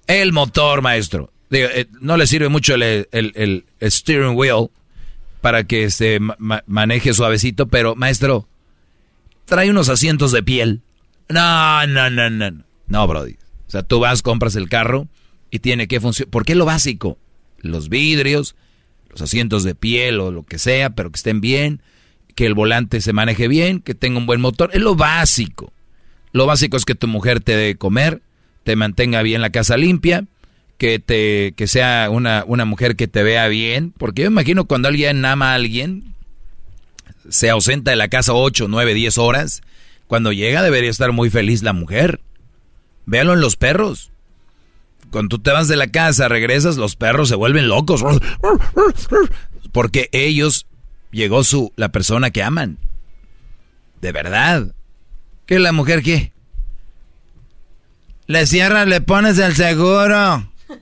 El 0.08 0.34
motor, 0.34 0.82
maestro. 0.82 1.32
Digo, 1.50 1.68
eh, 1.74 1.88
no 2.02 2.18
le 2.18 2.28
sirve 2.28 2.50
mucho 2.50 2.76
el, 2.76 3.66
steering 3.82 4.36
wheel 4.36 4.68
para 5.42 5.64
que 5.66 5.90
se 5.92 6.20
ma- 6.20 6.36
ma- 6.40 6.64
maneje 6.68 7.14
suavecito, 7.14 7.68
pero 7.68 7.96
maestro, 7.96 8.48
trae 9.46 9.70
unos 9.70 9.90
asientos 9.90 10.32
de 10.32 10.44
piel. 10.44 10.82
No, 11.30 11.86
no, 11.88 12.10
no, 12.10 12.30
no. 12.30 12.52
no. 12.88 13.08
Brody. 13.08 13.34
O 13.68 13.70
sea, 13.72 13.84
tú 13.84 14.00
vas, 14.00 14.22
compras 14.22 14.56
el 14.56 14.70
carro 14.70 15.08
y 15.52 15.60
tiene 15.60 15.88
que 15.88 16.00
funcionar. 16.00 16.32
¿Por 16.32 16.46
qué 16.46 16.56
lo 16.56 16.66
básico? 16.66 17.18
Los 17.60 17.90
vidrios, 17.90 18.56
los 19.10 19.22
asientos 19.22 19.64
de 19.64 19.76
piel 19.76 20.20
o 20.20 20.32
lo 20.32 20.44
que 20.44 20.58
sea, 20.60 20.92
pero 20.92 21.12
que 21.12 21.18
estén 21.18 21.42
bien, 21.42 21.82
que 22.38 22.46
el 22.46 22.54
volante 22.54 23.02
se 23.02 23.14
maneje 23.14 23.48
bien, 23.48 23.80
que 23.80 23.96
tenga 23.96 24.20
un 24.20 24.28
buen 24.28 24.40
motor. 24.40 24.70
Es 24.72 24.80
lo 24.80 24.96
básico. 24.96 25.74
Lo 26.34 26.46
básico 26.46 26.78
es 26.78 26.86
que 26.86 26.94
tu 26.94 27.08
mujer 27.08 27.40
te 27.40 27.58
dé 27.58 27.78
comer, 27.78 28.22
te 28.64 28.76
mantenga 28.76 29.24
bien 29.24 29.42
la 29.42 29.50
casa 29.50 29.76
limpia, 29.76 30.24
que 30.78 31.00
te 31.00 31.56
que 31.58 31.66
sea 31.66 32.10
una, 32.12 32.44
una 32.46 32.64
mujer 32.64 32.96
que 32.96 33.08
te 33.08 33.24
vea 33.24 33.48
bien, 33.48 33.92
porque 33.98 34.22
yo 34.22 34.28
imagino 34.28 34.66
cuando 34.66 34.88
alguien 34.88 35.26
ama 35.26 35.54
a 35.54 35.56
alguien, 35.56 36.14
se 37.28 37.50
ausenta 37.50 37.90
de 37.90 37.98
la 37.98 38.08
casa 38.08 38.34
8, 38.34 38.68
9, 38.70 38.94
10 38.94 39.18
horas, 39.18 39.64
cuando 40.06 40.32
llega 40.32 40.62
debería 40.62 40.92
estar 40.92 41.12
muy 41.14 41.32
feliz 41.32 41.64
la 41.64 41.74
mujer. 41.74 42.22
Véalo 43.08 43.34
en 43.34 43.42
los 43.42 43.56
perros. 43.56 44.12
Cuando 45.10 45.38
tú 45.38 45.40
te 45.40 45.50
vas 45.50 45.68
de 45.68 45.76
la 45.76 45.88
casa, 45.88 46.28
regresas, 46.28 46.78
los 46.78 46.96
perros 46.96 47.30
se 47.30 47.36
vuelven 47.36 47.68
locos. 47.68 48.04
Porque 49.72 50.10
ellos 50.12 50.68
llegó 51.12 51.44
su 51.44 51.74
la 51.76 51.90
persona 51.90 52.32
que 52.32 52.44
aman. 52.44 52.78
De 54.02 54.12
verdad. 54.12 54.74
¿Qué 55.46 55.60
la 55.60 55.72
mujer 55.72 56.04
qué? 56.04 56.34
Le 58.28 58.46
cierras, 58.46 58.88
le 58.88 59.02
pones 59.02 59.38
el 59.40 59.56
seguro. 59.56 60.52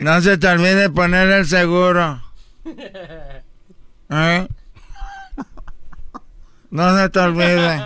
No 0.00 0.20
se 0.20 0.38
te 0.38 0.46
olvide 0.46 0.90
poner 0.90 1.28
el 1.30 1.46
seguro. 1.46 2.22
¿Eh? 4.10 4.48
No 6.70 6.96
se 6.96 7.08
te 7.08 7.18
olvide. 7.18 7.84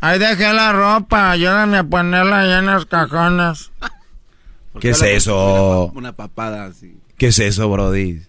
Ahí 0.00 0.18
dejé 0.18 0.52
la 0.52 0.72
ropa, 0.72 1.30
ayúdame 1.30 1.78
a 1.78 1.84
ponerla 1.84 2.40
allá 2.40 2.58
en 2.58 2.66
los 2.66 2.86
cajones. 2.86 3.70
¿Qué 4.80 4.90
es 4.90 5.02
eso? 5.02 5.86
Una 5.94 6.12
papada 6.12 6.66
así. 6.66 6.98
¿Qué 7.16 7.28
es 7.28 7.38
eso, 7.38 7.68
Brody? 7.70 8.22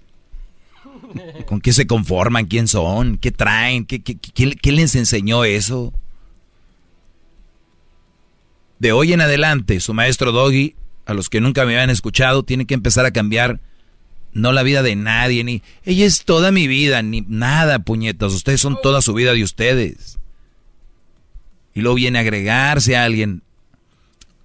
¿Con 1.45 1.61
qué 1.61 1.73
se 1.73 1.87
conforman? 1.87 2.45
¿Quién 2.45 2.67
son? 2.67 3.17
¿Qué 3.17 3.31
traen? 3.31 3.85
¿Qué, 3.85 4.71
les 4.71 4.95
enseñó 4.95 5.43
eso? 5.43 5.93
De 8.79 8.91
hoy 8.91 9.13
en 9.13 9.21
adelante, 9.21 9.79
su 9.79 9.93
maestro 9.93 10.31
Doggy, 10.31 10.75
a 11.05 11.13
los 11.13 11.29
que 11.29 11.41
nunca 11.41 11.65
me 11.65 11.73
habían 11.73 11.89
escuchado, 11.89 12.43
tiene 12.43 12.65
que 12.65 12.73
empezar 12.73 13.05
a 13.05 13.11
cambiar 13.11 13.59
no 14.33 14.51
la 14.51 14.63
vida 14.63 14.83
de 14.83 14.95
nadie, 14.95 15.43
ni 15.43 15.63
ella 15.83 16.05
es 16.05 16.23
toda 16.25 16.51
mi 16.51 16.67
vida, 16.67 17.01
ni 17.01 17.21
nada, 17.27 17.79
puñetas. 17.79 18.33
Ustedes 18.33 18.61
son 18.61 18.77
toda 18.81 19.01
su 19.01 19.13
vida 19.13 19.33
de 19.33 19.43
ustedes. 19.43 20.19
Y 21.73 21.81
luego 21.81 21.95
viene 21.95 22.19
a 22.19 22.21
agregarse 22.21 22.95
a 22.95 23.03
alguien. 23.03 23.41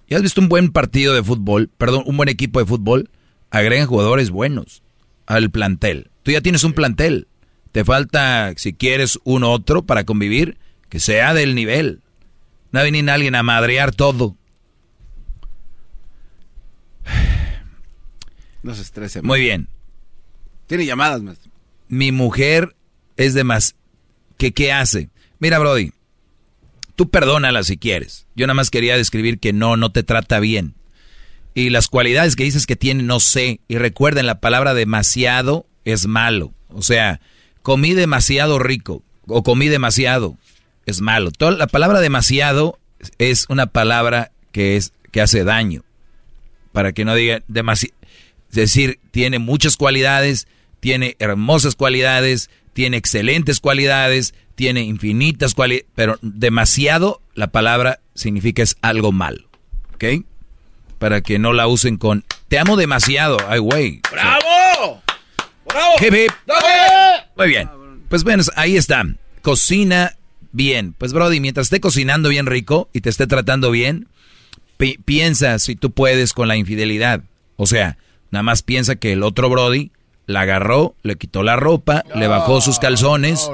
¿Ya 0.09 0.17
has 0.17 0.23
visto 0.23 0.41
un 0.41 0.49
buen 0.49 0.71
partido 0.71 1.13
de 1.13 1.23
fútbol? 1.23 1.69
Perdón, 1.77 2.03
un 2.05 2.17
buen 2.17 2.29
equipo 2.29 2.59
de 2.59 2.65
fútbol. 2.65 3.09
Agregan 3.49 3.87
jugadores 3.87 4.31
buenos 4.31 4.83
al 5.25 5.51
plantel. 5.51 6.09
Tú 6.23 6.31
ya 6.31 6.41
tienes 6.41 6.63
un 6.63 6.73
plantel. 6.73 7.27
Te 7.71 7.83
falta, 7.83 8.53
si 8.55 8.73
quieres, 8.73 9.19
un 9.23 9.43
otro 9.43 9.83
para 9.83 10.05
convivir, 10.05 10.57
que 10.89 10.99
sea 10.99 11.33
del 11.33 11.55
nivel. 11.55 12.01
No 12.71 12.77
va 12.77 12.81
a 12.81 12.83
venir 12.83 13.09
alguien 13.09 13.35
a 13.35 13.43
madrear 13.43 13.93
todo. 13.93 14.35
No 18.63 18.73
se 18.73 18.81
estrese. 18.81 19.21
Muy 19.21 19.41
bien. 19.41 19.67
Tiene 20.67 20.85
llamadas, 20.85 21.21
maestro. 21.21 21.51
Mi 21.89 22.13
mujer 22.13 22.77
es 23.17 23.33
de 23.33 23.43
más... 23.43 23.75
¿Qué, 24.37 24.53
¿Qué 24.53 24.71
hace? 24.71 25.09
Mira, 25.37 25.59
Brody, 25.59 25.91
tú 26.95 27.09
perdónala 27.09 27.63
si 27.63 27.77
quieres. 27.77 28.25
Yo 28.35 28.47
nada 28.47 28.55
más 28.55 28.69
quería 28.69 28.95
describir 28.95 29.39
que 29.39 29.51
no, 29.51 29.75
no 29.75 29.91
te 29.91 30.03
trata 30.03 30.39
bien. 30.39 30.75
Y 31.53 31.71
las 31.71 31.89
cualidades 31.89 32.37
que 32.37 32.45
dices 32.45 32.65
que 32.65 32.77
tiene, 32.77 33.03
no 33.03 33.19
sé. 33.19 33.59
Y 33.67 33.77
recuerden, 33.79 34.27
la 34.27 34.39
palabra 34.39 34.73
demasiado 34.73 35.67
es 35.85 36.07
malo. 36.07 36.53
O 36.69 36.81
sea, 36.81 37.21
comí 37.61 37.93
demasiado 37.93 38.59
rico 38.59 39.03
o 39.27 39.43
comí 39.43 39.69
demasiado 39.69 40.37
es 40.85 41.01
malo. 41.01 41.31
Toda 41.31 41.51
la 41.51 41.67
palabra 41.67 42.01
demasiado 42.01 42.79
es 43.17 43.45
una 43.49 43.67
palabra 43.67 44.31
que 44.51 44.75
es 44.75 44.93
que 45.11 45.21
hace 45.21 45.43
daño. 45.43 45.83
Para 46.71 46.91
que 46.91 47.05
no 47.05 47.15
diga 47.15 47.41
demasiado. 47.47 47.95
Es 48.49 48.55
decir, 48.55 48.99
tiene 49.11 49.39
muchas 49.39 49.77
cualidades, 49.77 50.47
tiene 50.79 51.15
hermosas 51.19 51.75
cualidades, 51.75 52.49
tiene 52.73 52.97
excelentes 52.97 53.59
cualidades, 53.59 54.33
tiene 54.55 54.81
infinitas 54.81 55.53
cualidades, 55.53 55.87
pero 55.95 56.17
demasiado 56.21 57.21
la 57.35 57.47
palabra 57.47 57.99
significa 58.15 58.61
es 58.63 58.77
algo 58.81 59.11
malo. 59.11 59.47
¿Ok? 59.95 60.25
Para 60.99 61.21
que 61.21 61.39
no 61.39 61.53
la 61.53 61.67
usen 61.67 61.97
con 61.97 62.25
te 62.47 62.59
amo 62.59 62.77
demasiado. 62.77 63.37
Ay, 63.47 63.59
güey. 63.59 64.01
¡Bravo! 64.11 64.62
¡Bravo! 65.73 65.93
Hip, 65.99 66.13
hip. 66.13 66.31
Muy 67.35 67.47
bien. 67.47 67.69
Pues 68.09 68.23
bueno, 68.23 68.43
ahí 68.55 68.77
está. 68.77 69.03
Cocina 69.41 70.15
bien. 70.51 70.93
Pues 70.93 71.13
Brody, 71.13 71.39
mientras 71.39 71.67
esté 71.67 71.79
cocinando 71.79 72.29
bien 72.29 72.45
rico 72.45 72.89
y 72.93 73.01
te 73.01 73.09
esté 73.09 73.27
tratando 73.27 73.71
bien, 73.71 74.07
piensa 75.05 75.59
si 75.59 75.75
tú 75.75 75.91
puedes 75.91 76.33
con 76.33 76.47
la 76.47 76.55
infidelidad. 76.55 77.21
O 77.55 77.65
sea, 77.65 77.97
nada 78.31 78.43
más 78.43 78.61
piensa 78.61 78.95
que 78.95 79.13
el 79.13 79.23
otro 79.23 79.49
Brody 79.49 79.91
la 80.25 80.41
agarró, 80.41 80.95
le 81.03 81.17
quitó 81.17 81.43
la 81.43 81.55
ropa, 81.55 82.03
le 82.15 82.27
bajó 82.27 82.61
sus 82.61 82.79
calzones, 82.79 83.49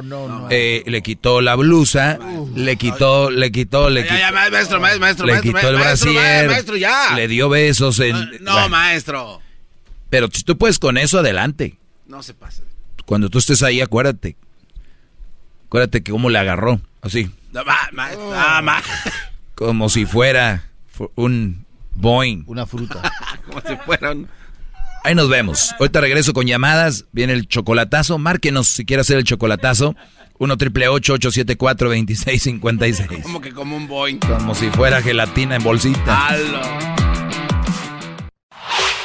eh, 0.52 0.84
le 0.86 1.02
quitó 1.02 1.42
la 1.42 1.56
blusa, 1.56 2.20
le 2.56 2.76
quitó, 2.76 3.32
le 3.32 3.52
quitó, 3.52 3.90
le 3.90 4.04
quitó, 4.04 4.16
maestro, 4.52 4.80
maestro, 4.80 5.26
le 5.26 5.42
quitó 5.42 5.70
el 5.70 5.78
brasier, 5.78 6.52
le 7.16 7.28
dio 7.28 7.50
besos 7.50 8.00
en... 8.00 8.16
No, 8.42 8.70
maestro. 8.70 9.42
Pero 10.10 10.28
si 10.32 10.44
tú 10.44 10.58
puedes 10.58 10.80
con 10.80 10.98
eso, 10.98 11.20
adelante. 11.20 11.79
No 12.10 12.24
se 12.24 12.34
pasa. 12.34 12.64
Cuando 13.06 13.30
tú 13.30 13.38
estés 13.38 13.62
ahí, 13.62 13.82
acuérdate. 13.82 14.36
Acuérdate 15.68 16.02
que 16.02 16.12
cómo 16.12 16.32
le 16.32 16.40
agarró, 16.40 16.82
así. 17.04 17.32
Como 19.54 19.90
si 19.90 20.08
fuera 20.08 20.72
un 21.14 21.66
Boeing. 21.94 22.44
Una 22.48 22.66
fruta. 22.66 23.02
Como 23.46 23.62
si 23.62 23.76
fuera 23.78 24.12
un... 24.12 24.28
Ahí 25.04 25.14
nos 25.14 25.30
vemos. 25.30 25.74
Ahorita 25.80 26.02
regreso 26.02 26.34
con 26.34 26.46
llamadas. 26.46 27.06
Viene 27.12 27.34
el 27.34 27.48
chocolatazo. 27.48 28.18
Márquenos 28.18 28.68
si 28.68 28.86
quiere 28.86 29.02
hacer 29.02 29.18
el 29.18 29.24
chocolatazo. 29.24 29.96
1 30.40 30.58
triple 30.58 30.88
874 30.88 31.90
2656 31.90 33.24
Como 33.24 33.42
que 33.42 33.52
como 33.52 33.76
un 33.76 33.88
Boeing. 33.88 34.18
Como 34.20 34.56
si 34.56 34.70
fuera 34.72 35.02
gelatina 35.02 35.56
en 35.56 35.64
bolsita. 35.64 36.30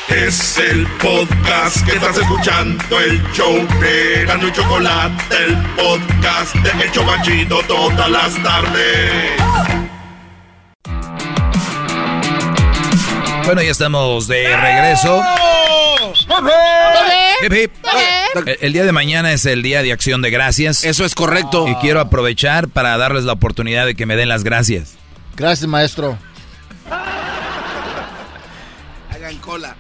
Es 0.09 0.59
el 0.59 0.87
podcast 1.03 1.85
que 1.87 1.97
estás 1.97 2.19
escuchando, 2.19 3.01
el 3.01 3.23
show 3.33 3.55
de 3.81 4.25
Gano 4.27 4.49
y 4.49 4.53
Chocolate, 4.53 5.37
el 5.45 5.57
podcast 5.75 6.55
de 6.57 6.85
Hecho 6.85 7.05
Banchito 7.05 7.61
todas 7.67 8.11
las 8.11 8.43
tardes. 8.43 9.33
Bueno, 13.45 13.63
ya 13.63 13.71
estamos 13.71 14.29
de 14.29 14.57
regreso. 14.57 15.23
El 18.61 18.73
día 18.73 18.85
de 18.85 18.93
mañana 18.93 19.33
es 19.33 19.47
el 19.47 19.63
día 19.63 19.83
de 19.83 19.93
acción 19.93 20.23
de 20.23 20.31
gracias. 20.31 20.85
Eso 20.85 21.05
es 21.05 21.15
correcto. 21.15 21.67
Y 21.67 21.75
quiero 21.77 22.01
aprovechar 22.01 22.69
para 22.69 22.97
darles 22.99 23.25
la 23.25 23.33
oportunidad 23.33 23.87
de 23.87 23.95
que 23.95 24.07
me 24.07 24.17
den 24.17 24.29
las 24.29 24.45
gracias. 24.45 24.95
Gracias, 25.37 25.67
maestro. 25.69 26.19
Hagan 29.11 29.39
cola. 29.39 29.75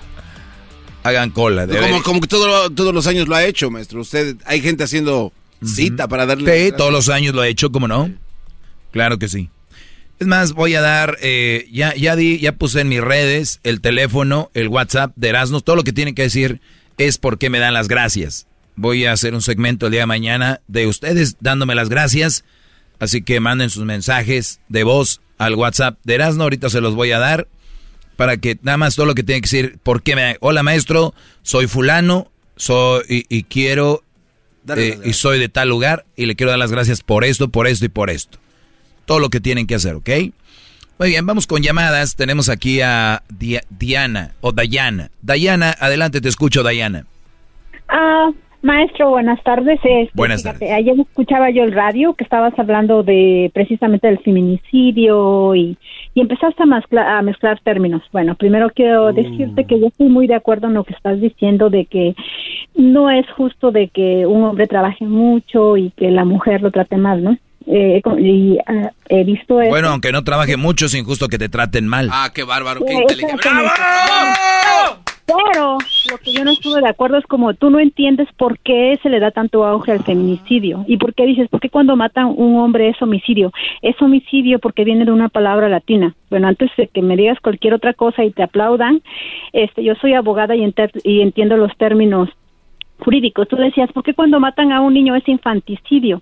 Hagan 1.05 1.31
cola. 1.31 1.66
Como, 1.66 2.02
como, 2.02 2.20
que 2.20 2.26
todos 2.26 2.94
los 2.94 3.06
años 3.06 3.28
lo 3.28 3.36
ha 3.36 3.44
hecho, 3.44 3.70
maestro. 3.70 4.01
Usted, 4.01 4.36
hay 4.47 4.62
gente 4.62 4.85
haciendo 4.85 5.32
cita 5.62 6.09
para 6.09 6.24
darle. 6.24 6.70
Sí, 6.70 6.72
todos 6.76 6.90
los 6.90 7.10
años 7.10 7.35
lo 7.35 7.43
ha 7.43 7.48
hecho, 7.48 7.70
¿cómo 7.70 7.86
no? 7.86 8.10
Claro 8.90 9.18
que 9.18 9.28
sí. 9.28 9.51
Es 10.18 10.26
más, 10.26 10.52
voy 10.52 10.74
a 10.74 10.81
dar, 10.81 11.18
eh, 11.20 11.68
ya, 11.70 11.94
ya 11.94 12.16
di, 12.16 12.39
ya 12.39 12.52
puse 12.52 12.81
en 12.81 12.89
mis 12.89 13.02
redes 13.02 13.60
el 13.64 13.82
teléfono, 13.82 14.51
el 14.55 14.68
WhatsApp 14.68 15.12
de 15.16 15.28
Erasmus, 15.28 15.62
todo 15.62 15.76
lo 15.76 15.85
que 15.85 15.93
tienen 15.93 16.14
que 16.14 16.22
decir 16.22 16.60
es 16.97 17.18
por 17.18 17.36
qué 17.36 17.51
me 17.51 17.59
dan 17.59 17.74
las 17.74 17.89
gracias. 17.89 18.47
Voy 18.76 19.05
a 19.05 19.12
hacer 19.12 19.35
un 19.35 19.43
segmento 19.43 19.86
el 19.86 19.93
día 19.93 20.02
de 20.02 20.06
mañana 20.06 20.60
de 20.68 20.86
ustedes 20.86 21.36
dándome 21.40 21.74
las 21.74 21.90
gracias, 21.90 22.44
así 22.98 23.22
que 23.22 23.40
manden 23.40 23.68
sus 23.70 23.85
mensajes 23.85 24.60
de 24.68 24.85
voz 24.85 25.20
al 25.36 25.55
WhatsApp 25.55 25.98
de 26.05 26.14
Erasmo, 26.14 26.44
ahorita 26.44 26.70
se 26.70 26.81
los 26.81 26.94
voy 26.94 27.10
a 27.12 27.18
dar 27.18 27.48
para 28.16 28.36
que 28.36 28.59
nada 28.62 28.77
más 28.78 28.97
todo 28.97 29.07
lo 29.07 29.15
que 29.15 29.23
tienen 29.23 29.43
que 29.43 29.47
decir, 29.47 29.78
por 29.82 30.03
qué 30.03 30.16
me, 30.16 30.36
hola 30.41 30.62
maestro, 30.62 31.15
soy 31.43 31.66
fulano, 31.66 32.31
soy 32.57 33.27
y, 33.28 33.43
quiero 33.45 34.03
eh, 34.77 34.99
y 35.05 35.12
soy 35.12 35.39
de 35.39 35.49
tal 35.49 35.69
lugar 35.69 36.05
y 36.16 36.27
le 36.27 36.36
quiero 36.36 36.51
dar 36.51 36.59
las 36.59 36.73
gracias 36.73 37.03
por 37.03 37.24
esto, 37.24 37.49
por 37.49 37.66
esto 37.66 37.85
y 37.85 37.89
por 37.89 38.11
esto 38.11 38.39
todo 39.05 39.19
lo 39.19 39.31
que 39.31 39.41
tienen 39.41 39.66
que 39.66 39.74
hacer, 39.74 39.95
¿ok? 39.95 40.11
Muy 40.99 41.09
bien, 41.09 41.27
vamos 41.27 41.47
con 41.47 41.62
llamadas. 41.62 42.16
Tenemos 42.16 42.49
aquí 42.49 42.81
a 42.81 43.23
Diana 43.28 44.35
o 44.41 44.53
Dayana. 44.53 45.11
Dayana, 45.23 45.74
adelante, 45.78 46.20
te 46.20 46.28
escucho, 46.28 46.62
Dayana. 46.62 47.07
Ah, 47.89 48.31
maestro, 48.65 49.11
buenas 49.11 49.43
tardes. 49.43 49.78
Este, 49.85 50.11
buenas 50.15 50.43
tardes. 50.43 50.70
Ayer 50.70 50.99
escuchaba 50.99 51.51
yo 51.51 51.62
el 51.62 51.73
radio 51.73 52.15
que 52.15 52.24
estabas 52.24 52.59
hablando 52.59 53.03
de 53.03 53.51
precisamente 53.55 54.09
del 54.09 54.19
feminicidio 54.19 55.55
y, 55.55 55.77
y 56.15 56.20
empezaste 56.20 56.62
a 56.62 57.23
mezclar, 57.23 57.61
términos. 57.62 58.03
Bueno, 58.12 58.35
primero 58.35 58.70
quiero 58.74 59.12
mm. 59.12 59.15
decirte 59.15 59.65
que 59.65 59.78
yo 59.81 59.89
estoy 59.89 60.09
muy 60.09 60.27
de 60.27 60.35
acuerdo 60.35 60.66
en 60.69 60.74
lo 60.74 60.85
que 60.85 60.95
estás 60.95 61.20
diciendo 61.20 61.70
de 61.70 61.86
que 61.86 62.15
no 62.74 63.11
es 63.11 63.31
justo 63.36 63.70
de 63.70 63.89
que 63.89 64.27
un 64.27 64.43
hombre 64.45 64.66
trabaje 64.66 65.05
mucho 65.05 65.77
y 65.77 65.91
que 65.91 66.11
la 66.11 66.24
mujer 66.24 66.62
lo 66.62 66.70
trate 66.70 66.97
mal, 66.97 67.23
¿no? 67.23 67.39
Eh, 67.66 68.03
y, 68.19 68.59
ah, 68.66 68.91
he 69.09 69.24
visto 69.24 69.55
Bueno, 69.55 69.89
aunque 69.89 70.12
no 70.12 70.23
trabaje 70.23 70.57
mucho, 70.57 70.86
es 70.86 70.95
injusto 70.95 71.28
que 71.28 71.39
te 71.39 71.49
traten 71.49 71.86
mal. 71.86 72.11
Ah, 72.12 72.31
qué 72.35 72.45
bárbaro, 72.45 72.85
qué 72.85 72.93
inteligente. 72.93 73.43
Pero 75.26 75.78
lo 76.10 76.18
que 76.18 76.32
yo 76.32 76.44
no 76.44 76.51
estuve 76.51 76.82
de 76.82 76.88
acuerdo 76.88 77.16
es 77.16 77.24
como 77.24 77.55
tú 77.55 77.70
no 77.70 77.78
entiendes 77.78 78.28
por 78.36 78.59
qué 78.59 78.98
se 79.02 79.09
le 79.09 79.20
da 79.20 79.30
tanto 79.30 79.64
auge 79.64 79.92
al 79.92 80.05
feminicidio 80.05 80.84
y 80.86 80.98
por 80.98 81.14
qué 81.14 81.24
dices, 81.24 81.48
¿por 81.48 81.60
qué 81.60 81.70
cuando 81.70 81.96
matan 81.96 82.34
un 82.36 82.59
hombre 82.59 82.90
es 82.90 83.01
homicidio? 83.01 83.51
Es 83.80 84.01
homicidio 84.02 84.59
porque 84.59 84.84
viene 84.84 85.06
de 85.06 85.12
una 85.12 85.30
palabra 85.30 85.70
latina. 85.70 86.14
Bueno, 86.28 86.48
antes 86.48 86.70
de 86.76 86.88
que 86.88 87.01
me 87.01 87.16
digas 87.16 87.40
cualquier 87.40 87.72
otra 87.72 87.94
cosa 87.94 88.22
y 88.22 88.32
te 88.32 88.42
aplaudan, 88.42 89.01
este, 89.55 89.82
yo 89.82 89.94
soy 89.94 90.12
abogada 90.12 90.55
y, 90.56 90.74
y 91.05 91.20
entiendo 91.22 91.56
los 91.56 91.74
términos 91.78 92.28
jurídicos. 92.98 93.48
Tú 93.48 93.56
decías, 93.56 93.90
¿por 93.92 94.02
qué 94.02 94.12
cuando 94.12 94.40
matan 94.40 94.72
a 94.72 94.82
un 94.82 94.92
niño 94.92 95.16
es 95.16 95.26
infanticidio? 95.26 96.20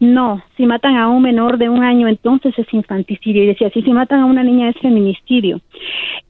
No, 0.00 0.42
si 0.56 0.66
matan 0.66 0.96
a 0.96 1.08
un 1.08 1.22
menor 1.22 1.58
de 1.58 1.68
un 1.68 1.84
año, 1.84 2.08
entonces 2.08 2.58
es 2.58 2.66
infanticidio. 2.74 3.44
Y 3.44 3.46
decía, 3.46 3.70
si, 3.70 3.82
si 3.82 3.92
matan 3.92 4.18
a 4.18 4.26
una 4.26 4.42
niña 4.42 4.68
es 4.68 4.76
feminicidio. 4.78 5.60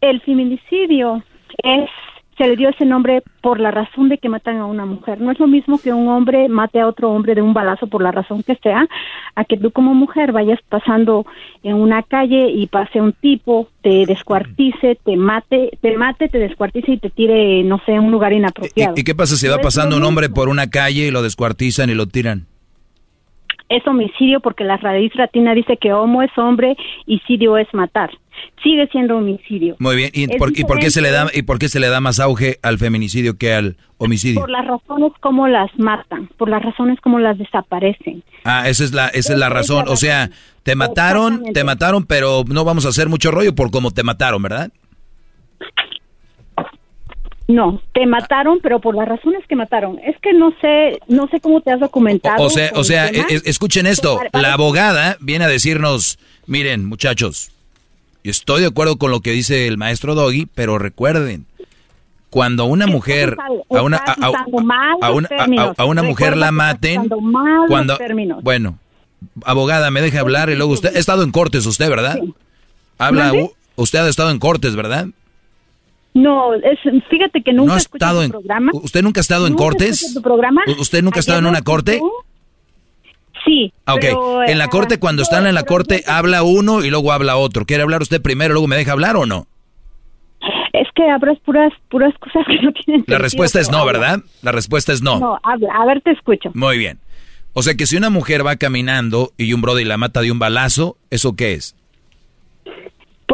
El 0.03 0.21
feminicidio 0.21 1.23
es, 1.63 1.91
se 2.39 2.49
le 2.49 2.57
dio 2.57 2.71
ese 2.71 2.85
nombre 2.85 3.23
por 3.41 3.61
la 3.61 3.71
razón 3.71 4.09
de 4.09 4.19
que 4.19 4.29
matan 4.29 4.57
a 4.57 4.67
una 4.67 4.87
mujer. 4.87 5.21
No 5.21 5.31
es 5.31 5.39
lo 5.39 5.47
mismo 5.47 5.79
que 5.79 5.93
un 5.93 6.09
hombre 6.09 6.49
mate 6.49 6.81
a 6.81 6.87
otro 6.87 7.11
hombre 7.11 7.35
de 7.35 7.43
un 7.43 7.53
balazo 7.53 7.87
por 7.87 8.03
la 8.03 8.11
razón 8.11 8.43
que 8.43 8.57
sea, 8.57 8.87
a 9.35 9.45
que 9.45 9.59
tú 9.59 9.71
como 9.71 9.95
mujer 9.95 10.33
vayas 10.33 10.59
pasando 10.69 11.27
en 11.63 11.75
una 11.75 12.03
calle 12.03 12.49
y 12.49 12.67
pase 12.67 13.01
un 13.01 13.13
tipo, 13.13 13.69
te 13.83 14.07
descuartice, 14.07 14.99
te 15.05 15.17
mate, 15.17 15.79
te 15.81 15.97
mate, 15.97 16.29
te 16.29 16.39
descuartice 16.39 16.93
y 16.93 16.99
te 16.99 17.11
tire, 17.11 17.63
no 17.65 17.81
sé, 17.85 17.97
a 17.97 18.01
un 18.01 18.11
lugar 18.11 18.33
inapropiado. 18.33 18.95
¿Y, 18.97 19.05
qué 19.05 19.15
pasa 19.15 19.37
si 19.37 19.47
va 19.49 19.59
pasando 19.59 19.97
un 19.97 20.05
hombre 20.05 20.31
por 20.31 20.49
una 20.49 20.71
calle 20.71 21.07
y 21.07 21.11
lo 21.11 21.23
descuartizan 21.23 21.91
y 21.91 21.95
lo 21.95 22.07
tiran? 22.07 22.47
es 23.77 23.87
homicidio 23.87 24.41
porque 24.41 24.65
la 24.65 24.77
raíz 24.77 25.15
latina 25.15 25.55
dice 25.55 25.77
que 25.79 25.93
homo 25.93 26.23
es 26.23 26.31
hombre 26.37 26.77
y 27.07 27.21
sidio 27.21 27.57
es 27.57 27.67
matar. 27.73 28.11
Sigue 28.63 28.87
siendo 28.89 29.17
homicidio. 29.17 29.77
Muy 29.79 29.97
bien. 29.97 30.11
¿Y 30.15 30.29
por, 30.39 30.53
qué 30.53 30.91
se 30.91 31.01
le 31.01 31.11
da 31.11 31.29
y 31.33 31.43
por 31.43 31.59
qué 31.59 31.69
se 31.69 31.81
le 31.81 31.89
da 31.89 32.01
más 32.01 32.21
auge 32.21 32.59
al 32.63 32.79
feminicidio 32.79 33.37
que 33.37 33.53
al 33.53 33.77
homicidio? 33.99 34.41
Por 34.41 34.51
las 34.51 34.67
razones 34.67 35.13
como 35.21 35.49
las 35.49 35.71
matan, 35.79 36.29
por 36.39 36.49
las 36.49 36.63
razones 36.63 37.01
como 37.01 37.19
las 37.19 37.39
desaparecen. 37.39 38.23
Ah, 38.45 38.69
esa 38.69 38.85
es 38.85 38.93
la 38.93 39.09
esa 39.09 39.33
es 39.33 39.39
la 39.39 39.49
razón. 39.49 39.87
O 39.89 39.97
sea, 39.97 40.31
te 40.63 40.77
mataron, 40.77 41.43
te 41.53 41.65
mataron, 41.65 42.07
pero 42.07 42.45
no 42.47 42.65
vamos 42.65 42.87
a 42.87 42.91
hacer 42.91 43.09
mucho 43.09 43.31
rollo 43.33 43.55
por 43.55 43.71
cómo 43.71 43.91
te 43.91 44.05
mataron, 44.05 44.43
¿verdad? 44.43 44.71
No, 47.49 47.83
te 47.93 48.07
mataron, 48.07 48.61
pero 48.63 48.81
por 48.81 48.95
las 48.95 49.09
razones 49.09 49.43
que 49.49 49.57
mataron. 49.57 49.99
Es 49.99 50.17
que 50.21 50.33
no 50.33 50.55
sé, 50.61 51.01
no 51.09 51.29
sé 51.29 51.41
cómo 51.41 51.61
te 51.61 51.73
has 51.73 51.81
documentado. 51.81 52.43
O, 52.43 52.49
sea, 52.49 52.71
o 52.75 52.85
sea, 52.85 53.09
escuchen 53.09 53.87
esto. 53.87 54.19
La 54.33 54.55
abogada 54.55 55.17
viene 55.21 55.45
a 55.45 55.49
decirnos, 55.49 56.19
miren, 56.47 56.87
muchachos, 56.87 57.51
estoy 58.25 58.61
de 58.61 58.69
acuerdo 58.69 58.97
con 58.97 59.11
lo 59.11 59.21
que 59.21 59.33
dice 59.33 59.67
el 59.67 59.79
maestro 59.79 60.15
Doggy, 60.15 60.47
pero 60.55 60.79
recuerden, 60.79 61.47
cuando 62.31 62.65
una 62.65 62.87
mujer 62.87 63.37
a 63.71 63.83
una 63.83 63.99
a, 65.77 65.85
una 65.85 66.03
mujer 66.03 66.37
la 66.37 66.51
maten, 66.51 67.09
cuando 67.69 67.99
bueno, 68.43 68.79
abogada, 69.45 69.91
me 69.91 70.01
deja 70.01 70.21
hablar 70.21 70.51
y 70.51 70.57
luego 70.57 70.73
usted 70.73 70.97
ha 70.97 70.99
estado 70.99 71.23
en 71.23 71.31
cortes 71.31 71.67
usted, 71.67 71.91
¿verdad? 71.91 72.19
Habla, 72.99 73.33
usted 73.77 73.99
ha 73.99 74.09
estado 74.09 74.31
en 74.31 74.39
cortes, 74.39 74.77
¿verdad? 74.77 75.09
No, 76.15 76.55
es, 76.55 76.79
fíjate 77.09 77.43
que 77.43 77.53
nunca 77.53 77.69
no 77.69 77.75
ha 77.75 77.79
estado 77.79 78.23
en, 78.23 78.31
programa. 78.31 78.71
¿Usted 78.75 79.03
nunca 79.03 79.21
ha 79.21 79.23
estado 79.23 79.47
en 79.47 79.55
cortes? 79.55 80.19
programa? 80.23 80.63
¿Usted 80.79 81.03
nunca 81.03 81.19
ha 81.19 81.21
estado 81.21 81.39
en 81.39 81.47
una 81.47 81.63
corte? 81.63 82.01
Sí. 83.45 83.73
Ah, 83.87 83.95
ok, 83.95 84.05
en 84.47 84.59
la 84.59 84.69
corte, 84.69 84.99
cuando 84.99 85.23
están 85.23 85.47
en 85.47 85.55
la 85.55 85.65
corte, 85.65 86.05
habla 86.07 86.43
uno 86.43 86.85
y 86.85 86.91
luego 86.91 87.13
habla 87.13 87.37
otro. 87.37 87.65
¿Quiere 87.65 87.83
hablar 87.83 88.03
usted 88.03 88.23
primero, 88.23 88.55
luego 88.55 88.69
me 88.69 88.77
deja 88.77 88.93
hablar 88.93 89.17
o 89.17 89.27
no? 89.27 89.47
Es 90.73 90.89
que 90.95 91.09
hablas 91.09 91.39
puras, 91.41 91.73
puras 91.91 92.15
cosas 92.19 92.45
que 92.47 92.63
no 92.63 92.73
tienen 92.73 93.05
La 93.07 93.19
respuesta 93.19 93.61
es 93.61 93.71
no, 93.71 93.85
¿verdad? 93.85 94.21
La 94.43 94.53
respuesta 94.53 94.93
es 94.93 95.03
no. 95.03 95.19
No, 95.19 95.39
habla, 95.43 95.69
a 95.75 95.87
ver, 95.87 96.01
te 96.01 96.13
escucho. 96.13 96.51
Muy 96.55 96.79
bien. 96.79 96.99
O 97.53 97.63
sea 97.63 97.75
que 97.75 97.87
si 97.87 97.97
una 97.97 98.11
mujer 98.11 98.47
va 98.47 98.57
caminando 98.57 99.33
y 99.37 99.53
un 99.53 99.61
brother 99.61 99.87
la 99.87 99.99
mata 99.99 100.23
de 100.23 100.33
un 100.33 100.39
balazo, 100.39 100.97
¿eso 101.11 101.37
qué 101.37 101.53
es? 101.55 101.77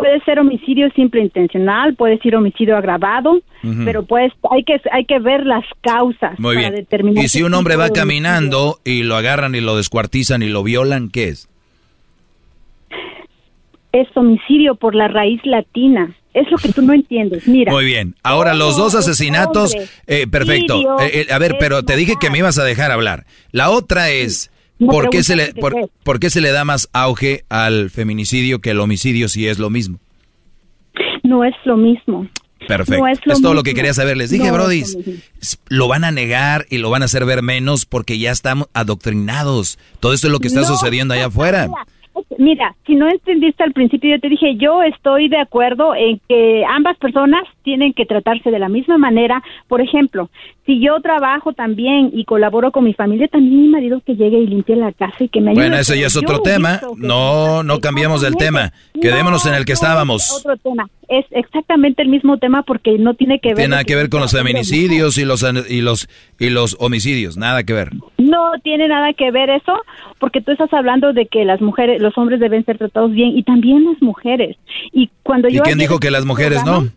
Puede 0.00 0.20
ser 0.20 0.38
homicidio 0.38 0.88
simple 0.94 1.20
intencional, 1.20 1.94
puede 1.94 2.18
ser 2.18 2.36
homicidio 2.36 2.76
agravado, 2.76 3.40
pero 3.84 4.04
pues 4.04 4.32
hay 4.50 4.62
que 4.62 4.80
hay 4.92 5.04
que 5.04 5.18
ver 5.18 5.44
las 5.44 5.64
causas 5.80 6.38
Muy 6.38 6.54
para 6.54 6.70
bien. 6.70 6.80
determinar. 6.80 7.24
Y 7.24 7.28
si 7.28 7.42
un 7.42 7.54
hombre 7.54 7.76
va 7.76 7.90
caminando 7.90 8.78
y 8.84 9.02
lo 9.02 9.16
agarran 9.16 9.54
y 9.54 9.60
lo 9.60 9.76
descuartizan 9.76 10.42
y 10.42 10.48
lo 10.48 10.62
violan, 10.62 11.08
¿qué 11.08 11.28
es? 11.28 11.48
Es 13.92 14.08
homicidio 14.14 14.74
por 14.74 14.94
la 14.94 15.08
raíz 15.08 15.40
latina. 15.44 16.14
Es 16.34 16.48
lo 16.50 16.58
que 16.58 16.72
tú 16.72 16.82
no 16.82 16.92
entiendes. 16.92 17.48
Mira. 17.48 17.72
Muy 17.72 17.84
bien. 17.84 18.14
Ahora, 18.22 18.54
los 18.54 18.76
dos 18.76 18.94
asesinatos. 18.94 19.74
Eh, 20.06 20.26
perfecto. 20.26 21.00
Eh, 21.00 21.26
eh, 21.28 21.32
a 21.32 21.38
ver, 21.38 21.56
pero 21.58 21.82
te 21.82 21.96
dije 21.96 22.14
que 22.20 22.30
me 22.30 22.38
ibas 22.38 22.58
a 22.58 22.64
dejar 22.64 22.92
hablar. 22.92 23.24
La 23.50 23.70
otra 23.70 24.10
es. 24.10 24.50
¿Por, 24.78 25.10
qué 25.10 25.22
se 25.22 25.36
le, 25.36 25.54
por, 25.54 26.20
qué 26.20 26.30
se 26.30 26.40
le 26.40 26.50
da 26.50 26.64
más 26.64 26.88
auge 26.92 27.44
al 27.48 27.90
feminicidio 27.90 28.60
que 28.60 28.70
al 28.70 28.80
homicidio 28.80 29.28
si 29.28 29.46
es 29.46 29.58
lo 29.58 29.70
mismo? 29.70 29.98
No 31.22 31.44
es 31.44 31.54
lo 31.64 31.76
mismo. 31.76 32.26
Perfecto. 32.66 33.06
es, 33.06 33.40
todo 33.40 33.54
lo 33.54 33.62
que 33.62 33.74
quería 33.74 33.94
saber. 33.94 34.16
Les 34.16 34.30
dije, 34.30 34.50
Brody, 34.50 34.82
lo 35.68 35.88
van 35.88 36.04
a 36.04 36.10
negar 36.10 36.66
y 36.70 36.78
lo 36.78 36.90
van 36.90 37.02
a 37.02 37.04
hacer 37.04 37.24
ver 37.24 37.42
menos 37.42 37.86
porque 37.86 38.18
ya 38.18 38.30
estamos 38.30 38.68
adoctrinados. 38.74 39.78
Todo 40.00 40.12
esto 40.12 40.26
es 40.26 40.32
lo 40.32 40.40
que 40.40 40.48
está 40.48 40.64
sucediendo 40.64 41.14
allá 41.14 41.26
afuera. 41.26 41.68
Mira, 41.68 41.86
si 42.86 42.94
no 42.94 43.08
entendiste 43.08 43.62
al 43.62 43.72
principio, 43.72 44.10
yo 44.10 44.20
te 44.20 44.28
dije, 44.28 44.56
yo 44.56 44.82
estoy 44.82 45.28
de 45.28 45.38
acuerdo 45.38 45.94
en 45.94 46.20
que 46.28 46.64
ambas 46.68 46.96
personas 46.98 47.42
tienen 47.62 47.92
que 47.92 48.06
tratarse 48.06 48.50
de 48.50 48.58
la 48.58 48.68
misma 48.68 48.98
manera. 48.98 49.42
Por 49.66 49.80
ejemplo, 49.80 50.30
si 50.64 50.80
yo 50.80 51.00
trabajo 51.00 51.52
también 51.52 52.10
y 52.12 52.24
colaboro 52.24 52.72
con 52.72 52.84
mi 52.84 52.94
familia, 52.94 53.28
también 53.28 53.62
mi 53.62 53.68
marido 53.68 54.02
que 54.04 54.16
llegue 54.16 54.38
y 54.38 54.46
limpie 54.46 54.76
la 54.76 54.92
casa 54.92 55.24
y 55.24 55.28
que 55.28 55.40
me 55.40 55.52
ayude. 55.52 55.64
Bueno, 55.64 55.78
eso 55.78 55.94
ya 55.94 56.06
es 56.06 56.16
otro 56.16 56.40
tema. 56.40 56.80
No, 56.96 57.62
no 57.62 57.80
cambiamos 57.80 58.20
del 58.20 58.36
tema. 58.36 58.72
Quedémonos 59.00 59.46
en 59.46 59.54
el 59.54 59.64
que 59.64 59.72
estábamos. 59.72 60.30
Otro 60.40 60.56
tema. 60.58 60.88
Es 61.08 61.24
exactamente 61.30 62.02
el 62.02 62.08
mismo 62.08 62.36
tema 62.36 62.62
porque 62.64 62.98
no 62.98 63.14
tiene 63.14 63.40
que 63.40 63.48
ver. 63.48 63.56
Tiene 63.56 63.70
nada 63.70 63.84
que 63.84 63.96
ver 63.96 64.10
con 64.10 64.20
los 64.20 64.32
feminicidios 64.32 65.16
y 65.16 65.24
los 65.24 65.42
y 65.70 65.80
los 65.80 66.06
y 66.38 66.50
los 66.50 66.76
homicidios, 66.80 67.38
nada 67.38 67.64
que 67.64 67.72
ver. 67.72 67.92
No 68.18 68.52
tiene 68.62 68.88
nada 68.88 69.14
que 69.14 69.30
ver 69.30 69.48
eso, 69.48 69.72
porque 70.18 70.42
tú 70.42 70.52
estás 70.52 70.70
hablando 70.74 71.14
de 71.14 71.26
que 71.26 71.46
las 71.46 71.62
mujeres, 71.62 72.02
los 72.08 72.18
hombres 72.18 72.40
deben 72.40 72.64
ser 72.64 72.78
tratados 72.78 73.12
bien 73.12 73.36
y 73.36 73.42
también 73.42 73.84
las 73.84 74.00
mujeres. 74.00 74.56
Y 74.92 75.10
cuando 75.22 75.48
yo 75.48 75.60
¿Y 75.60 75.60
quién 75.60 75.78
dijo 75.78 75.98
que 75.98 76.10
las 76.10 76.24
mujeres 76.24 76.64
no? 76.64 76.88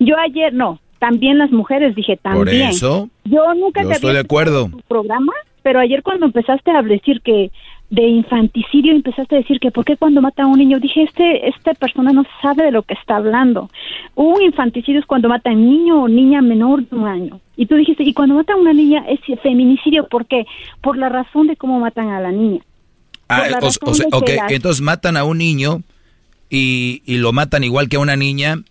Yo 0.00 0.16
ayer 0.18 0.52
no, 0.52 0.80
también 0.98 1.38
las 1.38 1.52
mujeres 1.52 1.94
dije 1.94 2.16
también. 2.16 2.44
Por 2.44 2.48
eso. 2.48 3.08
Yo 3.24 3.54
nunca 3.54 3.82
te 3.82 3.92
estoy 3.92 4.14
de 4.14 4.20
acuerdo. 4.20 4.68
Tu 4.68 4.80
programa, 4.88 5.32
pero 5.62 5.78
ayer 5.78 6.02
cuando 6.02 6.26
empezaste 6.26 6.70
a 6.72 6.82
decir 6.82 7.20
que 7.22 7.50
de 7.88 8.02
infanticidio 8.02 8.92
empezaste 8.92 9.36
a 9.36 9.38
decir 9.38 9.60
que 9.60 9.70
por 9.70 9.84
qué 9.84 9.96
cuando 9.96 10.20
mata 10.20 10.42
a 10.42 10.46
un 10.46 10.58
niño 10.58 10.80
dije 10.80 11.04
este 11.04 11.48
esta 11.48 11.72
persona 11.74 12.10
no 12.12 12.24
sabe 12.42 12.64
de 12.64 12.72
lo 12.72 12.82
que 12.82 12.94
está 12.94 13.14
hablando 13.14 13.70
un 14.16 14.42
infanticidio 14.42 14.98
es 14.98 15.06
cuando 15.06 15.28
mata 15.28 15.50
a 15.50 15.52
un 15.52 15.70
niño 15.70 16.02
o 16.02 16.08
niña 16.08 16.42
menor 16.42 16.84
de 16.84 16.96
un 16.96 17.06
año 17.06 17.40
y 17.56 17.66
tú 17.66 17.76
dijiste 17.76 18.02
y 18.02 18.12
cuando 18.12 18.34
mata 18.34 18.54
a 18.54 18.56
una 18.56 18.72
niña 18.72 19.04
es 19.08 19.20
feminicidio 19.40 20.08
¿por 20.08 20.26
qué? 20.26 20.46
por 20.80 20.96
la 20.98 21.10
razón 21.10 21.46
de 21.46 21.54
cómo 21.54 21.78
matan 21.78 22.08
a 22.08 22.20
la 22.20 22.32
niña 22.32 22.60
ah, 23.28 23.48
o, 23.60 23.94
sea, 23.94 24.46
entonces 24.48 24.82
matan 24.82 25.16
a 25.16 25.24
un 25.24 25.38
niño 25.38 25.82
y, 26.50 27.02
y 27.06 27.16
lo 27.16 27.32
matan 27.32 27.64
igual 27.64 27.88
que 27.88 27.96
a 27.96 28.00
una 28.00 28.16
niña 28.16 28.62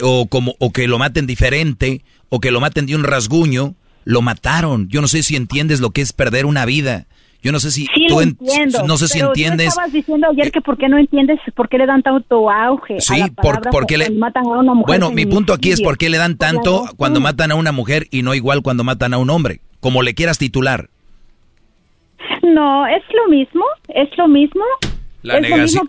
o 0.00 0.26
como 0.26 0.54
o 0.58 0.72
que 0.72 0.88
lo 0.88 0.98
maten 0.98 1.26
diferente 1.26 2.02
o 2.28 2.40
que 2.40 2.50
lo 2.50 2.60
maten 2.60 2.86
de 2.86 2.94
un 2.94 3.04
rasguño 3.04 3.74
lo 4.04 4.22
mataron 4.22 4.88
yo 4.88 5.00
no 5.00 5.08
sé 5.08 5.22
si 5.22 5.36
entiendes 5.36 5.80
lo 5.80 5.90
que 5.90 6.00
es 6.00 6.12
perder 6.12 6.46
una 6.46 6.64
vida 6.64 7.06
yo 7.44 7.52
no 7.52 7.60
sé 7.60 7.70
si 7.70 7.86
tú 8.08 8.20
no 8.86 8.96
sé 8.96 9.06
si 9.06 9.20
entiendes. 9.20 9.68
estabas 9.68 9.92
diciendo 9.92 10.28
ayer 10.30 10.50
que 10.50 10.62
por 10.62 10.78
qué 10.78 10.88
no 10.88 10.96
entiendes 10.96 11.38
por 11.54 11.68
qué 11.68 11.76
le 11.76 11.84
dan 11.84 12.02
tanto 12.02 12.50
auge. 12.50 12.98
Sí, 13.00 13.20
a 13.20 13.26
la 13.26 13.28
por, 13.28 13.60
porque 13.70 13.98
le 13.98 14.08
matan 14.08 14.46
a 14.46 14.60
una 14.60 14.72
mujer. 14.72 14.86
Bueno, 14.86 15.10
mi 15.10 15.26
punto 15.26 15.52
aquí 15.52 15.70
es 15.70 15.82
por 15.82 15.98
qué 15.98 16.08
le 16.08 16.16
dan 16.16 16.38
tanto 16.38 16.86
cuando 16.96 17.20
matan 17.20 17.52
a 17.52 17.54
una 17.54 17.70
mujer 17.70 18.08
y 18.10 18.22
no 18.22 18.34
igual 18.34 18.62
cuando 18.62 18.82
matan 18.82 19.12
a 19.12 19.18
un 19.18 19.28
hombre, 19.28 19.60
como 19.80 20.02
le 20.02 20.14
quieras 20.14 20.38
titular. 20.38 20.88
No, 22.42 22.86
es 22.86 23.02
lo 23.12 23.28
mismo, 23.28 23.64
es 23.88 24.16
lo 24.16 24.28
mismo. 24.28 24.64
La 25.24 25.40
negación. 25.40 25.86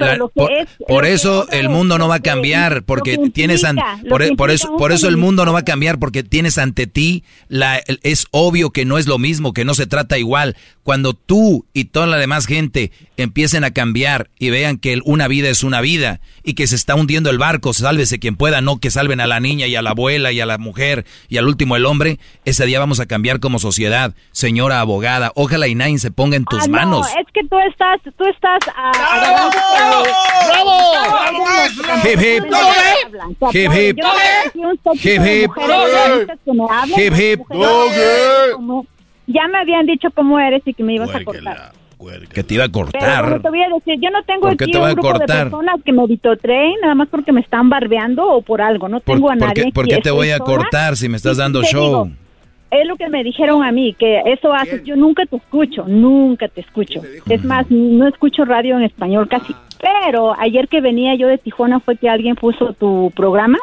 por, 0.88 1.06
eso 1.06 1.46
el 1.52 1.68
mundo 1.68 1.98
no 1.98 2.08
va 2.08 2.16
a 2.16 2.20
cambiar 2.22 2.84
porque 2.84 3.18
tienes 3.34 3.66
por, 4.10 4.24
e, 4.24 4.34
por 4.34 4.50
eso 4.50 4.78
por 4.78 4.94
eso 4.94 5.10
el 5.10 5.18
mundo 5.18 5.44
no 5.44 5.52
va 5.52 5.60
a 5.60 5.66
cambiar 5.66 6.00
porque 6.00 6.24
tienes 6.24 6.58
ante 6.58 6.88
ti 6.88 7.26
la 7.50 7.82
es 8.04 8.28
obvio 8.32 8.70
que 8.70 8.86
no 8.86 8.98
es 8.98 9.08
lo 9.08 9.18
mismo 9.18 9.52
que 9.52 9.66
no 9.66 9.74
se 9.74 9.88
trata 9.88 10.18
igual 10.18 10.56
cuando 10.84 11.14
tú 11.14 11.66
y 11.74 11.86
toda 11.86 12.06
la 12.06 12.18
demás 12.18 12.46
gente 12.46 12.92
empiecen 13.18 13.64
a 13.64 13.72
cambiar 13.72 14.30
y 14.40 14.52
vean 14.52 14.78
que 14.78 15.02
una 15.04 15.28
vida 15.28 15.50
es 15.50 15.64
una 15.64 15.82
vida 15.82 16.22
y 16.44 16.54
que 16.54 16.68
se 16.68 16.76
está 16.76 16.94
hundiendo 16.94 17.32
el 17.32 17.40
barco, 17.40 17.74
sálvese 17.74 18.20
quien 18.20 18.36
pueda, 18.36 18.62
no 18.62 18.80
que 18.80 18.92
salven 18.92 19.20
a 19.20 19.26
la 19.26 19.40
niña 19.40 19.66
y 19.66 19.76
a 19.76 19.82
la 19.82 19.90
abuela 19.90 20.32
y 20.32 20.40
a 20.42 20.46
la 20.46 20.60
mujer 20.60 21.06
y 21.28 21.38
al 21.38 21.48
último 21.48 21.76
el 21.76 21.88
hombre, 21.88 22.20
ese 22.46 22.68
día 22.68 22.78
vamos 22.78 23.00
a 23.00 23.08
cambiar 23.08 23.40
como 23.40 23.58
sociedad. 23.58 24.14
Señora 24.32 24.80
abogada, 24.80 25.32
ojalá 25.34 25.68
y 25.68 25.74
nadie 25.74 25.98
se 25.98 26.12
ponga 26.12 26.38
en 26.38 26.46
tus 26.46 26.66
ah, 26.66 26.68
manos. 26.68 27.08
No, 27.14 27.20
es 27.20 27.28
que 27.34 27.42
tú 27.48 27.58
estás, 27.68 28.00
tú 28.16 28.26
estás... 28.26 28.60
¡Bravo! 28.66 29.25
¡Bravo! 29.26 30.04
Hip 32.04 32.20
hip. 32.22 32.44
Hip 33.54 33.72
hip. 33.74 33.98
Hip 35.02 35.22
hip. 35.26 35.52
Hip 36.98 37.14
hip. 37.14 37.40
Ya 39.28 39.48
me 39.48 39.58
habían 39.58 39.86
dicho 39.86 40.10
cómo 40.14 40.40
eres 40.40 40.62
y 40.66 40.74
que 40.74 40.84
me 40.84 40.96
ibas 40.96 41.14
a 41.14 41.24
cortar. 41.24 41.72
Que 42.32 42.44
te 42.44 42.54
iba 42.54 42.66
a 42.66 42.70
cortar. 42.70 43.26
Pero 43.26 43.42
te 43.42 43.50
voy 43.50 43.64
a 43.64 43.70
decir, 43.70 43.96
yo 44.00 44.10
no 44.12 44.24
tengo 44.24 44.48
aquí 44.50 44.66
un 44.76 44.92
grupo 44.92 45.18
de 45.18 45.26
personas 45.26 45.82
que 45.84 45.92
me 45.92 46.06
tren 46.38 46.74
nada 46.82 46.94
más 46.94 47.08
porque 47.10 47.32
me 47.32 47.42
están 47.42 47.70
barbeando 47.70 48.28
o 48.28 48.42
por 48.42 48.62
algo. 48.62 48.88
No 48.88 49.00
tengo 49.00 49.30
a 49.32 49.36
nadie. 49.36 49.72
¿Por 49.72 49.88
qué, 49.88 49.98
te 49.98 50.12
voy 50.12 50.30
a 50.30 50.40
cortar 50.40 50.98
si 50.98 51.10
me 51.10 51.18
estás 51.18 51.38
dando 51.38 51.64
show? 51.64 52.12
Es 52.72 52.88
lo 52.88 52.96
que 52.96 53.10
me 53.10 53.24
dijeron 53.24 53.64
a 53.64 53.72
mí, 53.72 53.94
que 53.94 54.22
eso 54.26 54.54
haces. 54.54 54.84
Yo 54.84 54.96
nunca 54.96 55.26
te 55.26 55.38
escucho, 55.38 55.86
nunca 55.88 56.48
te 56.48 56.62
escucho. 56.62 57.02
Es 57.30 57.44
más, 57.44 57.70
no 57.70 58.08
escucho 58.08 58.46
radio 58.46 58.78
en 58.78 58.84
español 58.84 59.28
casi. 59.28 59.56
Pero 59.80 60.34
ayer 60.40 60.68
que 60.68 60.82
venía 60.82 61.16
yo 61.16 61.28
de 61.28 61.38
Tijuana 61.38 61.80
fue 61.80 61.98
que 61.98 62.10
alguien 62.10 62.36
puso 62.36 62.74
tu 62.74 63.12
programa 63.16 63.60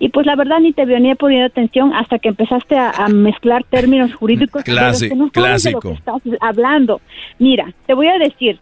y 0.00 0.10
pues 0.10 0.26
la 0.26 0.36
verdad 0.36 0.60
ni 0.60 0.72
te 0.72 0.84
vio 0.84 1.00
ni 1.00 1.10
he 1.10 1.16
ponido 1.16 1.44
atención 1.44 1.92
hasta 1.92 2.18
que 2.18 2.28
empezaste 2.28 2.76
a, 2.76 3.08
mezclar 3.08 3.64
términos 3.64 4.14
jurídicos 4.14 4.62
clásico, 4.64 5.14
que 5.14 5.18
no 5.18 5.30
clásico. 5.30 5.80
De 5.80 5.88
lo 5.88 5.94
que 5.94 5.98
estás 5.98 6.22
hablando. 6.40 7.00
Mira, 7.38 7.72
te 7.86 7.94
voy 7.94 8.06
a 8.06 8.18
decir, 8.18 8.60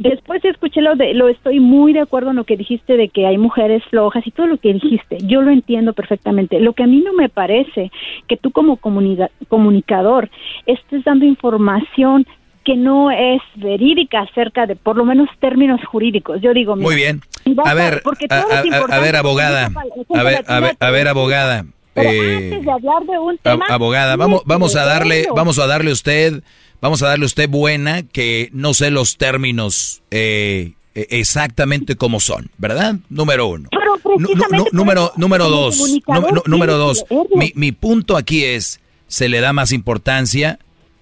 después 0.00 0.42
escuché 0.44 0.80
lo 0.80 0.96
de, 0.96 1.12
lo 1.14 1.28
estoy 1.28 1.60
muy 1.60 1.92
de 1.92 2.00
acuerdo 2.00 2.30
en 2.30 2.36
lo 2.36 2.44
que 2.44 2.56
dijiste 2.56 2.96
de 2.96 3.08
que 3.08 3.26
hay 3.26 3.36
mujeres 3.36 3.84
flojas 3.90 4.26
y 4.26 4.30
todo 4.30 4.46
lo 4.46 4.56
que 4.56 4.72
dijiste, 4.72 5.18
yo 5.22 5.42
lo 5.42 5.50
entiendo 5.50 5.92
perfectamente. 5.92 6.58
Lo 6.58 6.72
que 6.72 6.84
a 6.84 6.86
mí 6.86 7.02
no 7.04 7.12
me 7.12 7.28
parece 7.28 7.92
que 8.26 8.36
tú 8.36 8.50
como 8.50 8.78
comunicador 8.78 10.30
estés 10.66 11.04
dando 11.04 11.26
información 11.26 12.26
que 12.64 12.76
no 12.76 13.10
es 13.10 13.42
verídica 13.56 14.20
acerca 14.20 14.66
de 14.66 14.76
por 14.76 14.96
lo 14.96 15.04
menos 15.04 15.28
términos 15.38 15.80
jurídicos. 15.84 16.40
Yo 16.40 16.54
digo, 16.54 16.76
muy 16.76 16.94
bien. 16.94 17.20
A 17.64 17.74
ver, 17.74 18.02
a, 18.30 19.00
ver, 19.00 19.16
abogada, 19.16 19.66
a 20.14 20.22
ver, 20.22 20.44
a 20.46 20.60
ver, 20.60 20.76
a 20.78 20.90
ver, 20.90 21.08
abogada. 21.08 21.58
antes 21.94 22.64
de 22.64 22.70
hablar 22.70 23.02
de 23.04 23.18
un 23.18 23.38
tema, 23.38 23.66
abogada, 23.68 24.16
vamos, 24.16 24.42
vamos 24.46 24.76
a 24.76 24.84
darle, 24.84 25.26
vamos 25.34 25.58
a 25.58 25.66
darle 25.66 25.92
usted, 25.92 26.42
vamos 26.80 27.02
a 27.02 27.08
darle 27.08 27.26
usted 27.26 27.48
buena 27.48 28.02
que 28.02 28.50
no 28.52 28.74
sé 28.74 28.90
los 28.90 29.16
términos 29.16 30.02
eh, 30.10 30.72
e, 30.94 31.06
exactamente 31.10 31.96
como 31.96 32.20
son, 32.20 32.50
¿verdad? 32.58 32.96
Número 33.08 33.46
uno. 33.46 33.68
número, 34.72 35.12
número 35.16 35.48
dos, 35.48 36.00
número 36.46 36.78
dos. 36.78 37.04
Mi, 37.34 37.52
mi 37.54 37.72
punto 37.72 38.16
aquí 38.16 38.44
es, 38.44 38.80
se 39.06 39.28
le 39.28 39.40
da 39.40 39.52
más 39.52 39.72
importancia 39.72 40.58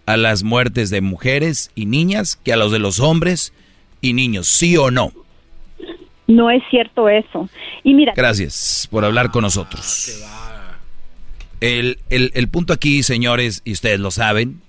a 0.07 0.17
las 0.17 0.43
muertes 0.43 0.91
de 0.91 1.01
mujeres 1.01 1.71
y 1.75 1.87
niñas 1.87 2.37
que 2.43 2.53
a 2.53 2.57
los 2.57 2.73
de 2.73 2.79
los 2.79 3.01
hombres 3.01 3.53
y 4.01 4.15
niños, 4.15 4.49
¿sí 4.49 4.77
o 4.77 4.91
no? 4.91 5.13
No 6.27 6.51
es 6.51 6.63
cierto 6.71 7.09
eso. 7.09 7.49
Y 7.83 7.95
mira. 7.95 8.13
Gracias 8.15 8.87
por 8.91 9.05
hablar 9.05 9.31
con 9.31 9.43
nosotros. 9.43 10.23
El, 11.61 11.99
el, 12.11 12.49
punto 12.49 12.73
aquí, 12.73 13.03
señores, 13.03 13.63
y 13.65 13.73
ustedes 13.73 13.99
lo 13.99 14.11
saben, 14.13 14.61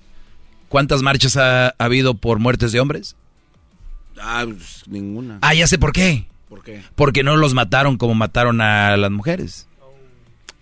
¿cuántas 0.69 1.01
marchas 1.01 1.35
ha, 1.37 1.75
habido 1.77 2.13
por 2.13 2.39
muertes 2.39 2.71
de 2.71 2.79
hombres? 2.79 3.15
Ah, 4.21 4.45
pues, 4.45 4.83
ninguna. 4.87 5.39
Ah, 5.41 5.53
ya 5.53 5.67
sé 5.67 5.77
por 5.77 5.91
qué. 5.91 6.27
¿Por 6.47 6.63
qué? 6.63 6.83
Porque 6.95 7.23
no 7.23 7.35
los 7.35 7.53
mataron 7.53 7.97
como 7.97 8.15
mataron 8.15 8.61
a 8.61 8.95
las 8.97 9.11
mujeres. 9.11 9.67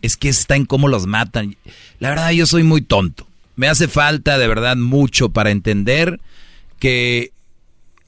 Es 0.02 0.18
que 0.18 0.30
está 0.30 0.56
en 0.56 0.66
cómo 0.66 0.88
los 0.88 1.06
matan. 1.06 1.56
La 2.00 2.10
verdad, 2.10 2.32
yo 2.32 2.46
soy 2.46 2.64
muy 2.64 2.82
tonto 2.82 3.28
me 3.58 3.68
hace 3.68 3.90
falta 3.90 4.38
de 4.38 4.48
verdad 4.48 4.78
mucho 4.78 5.30
para 5.30 5.50
entender 5.50 6.22
que, 6.80 7.32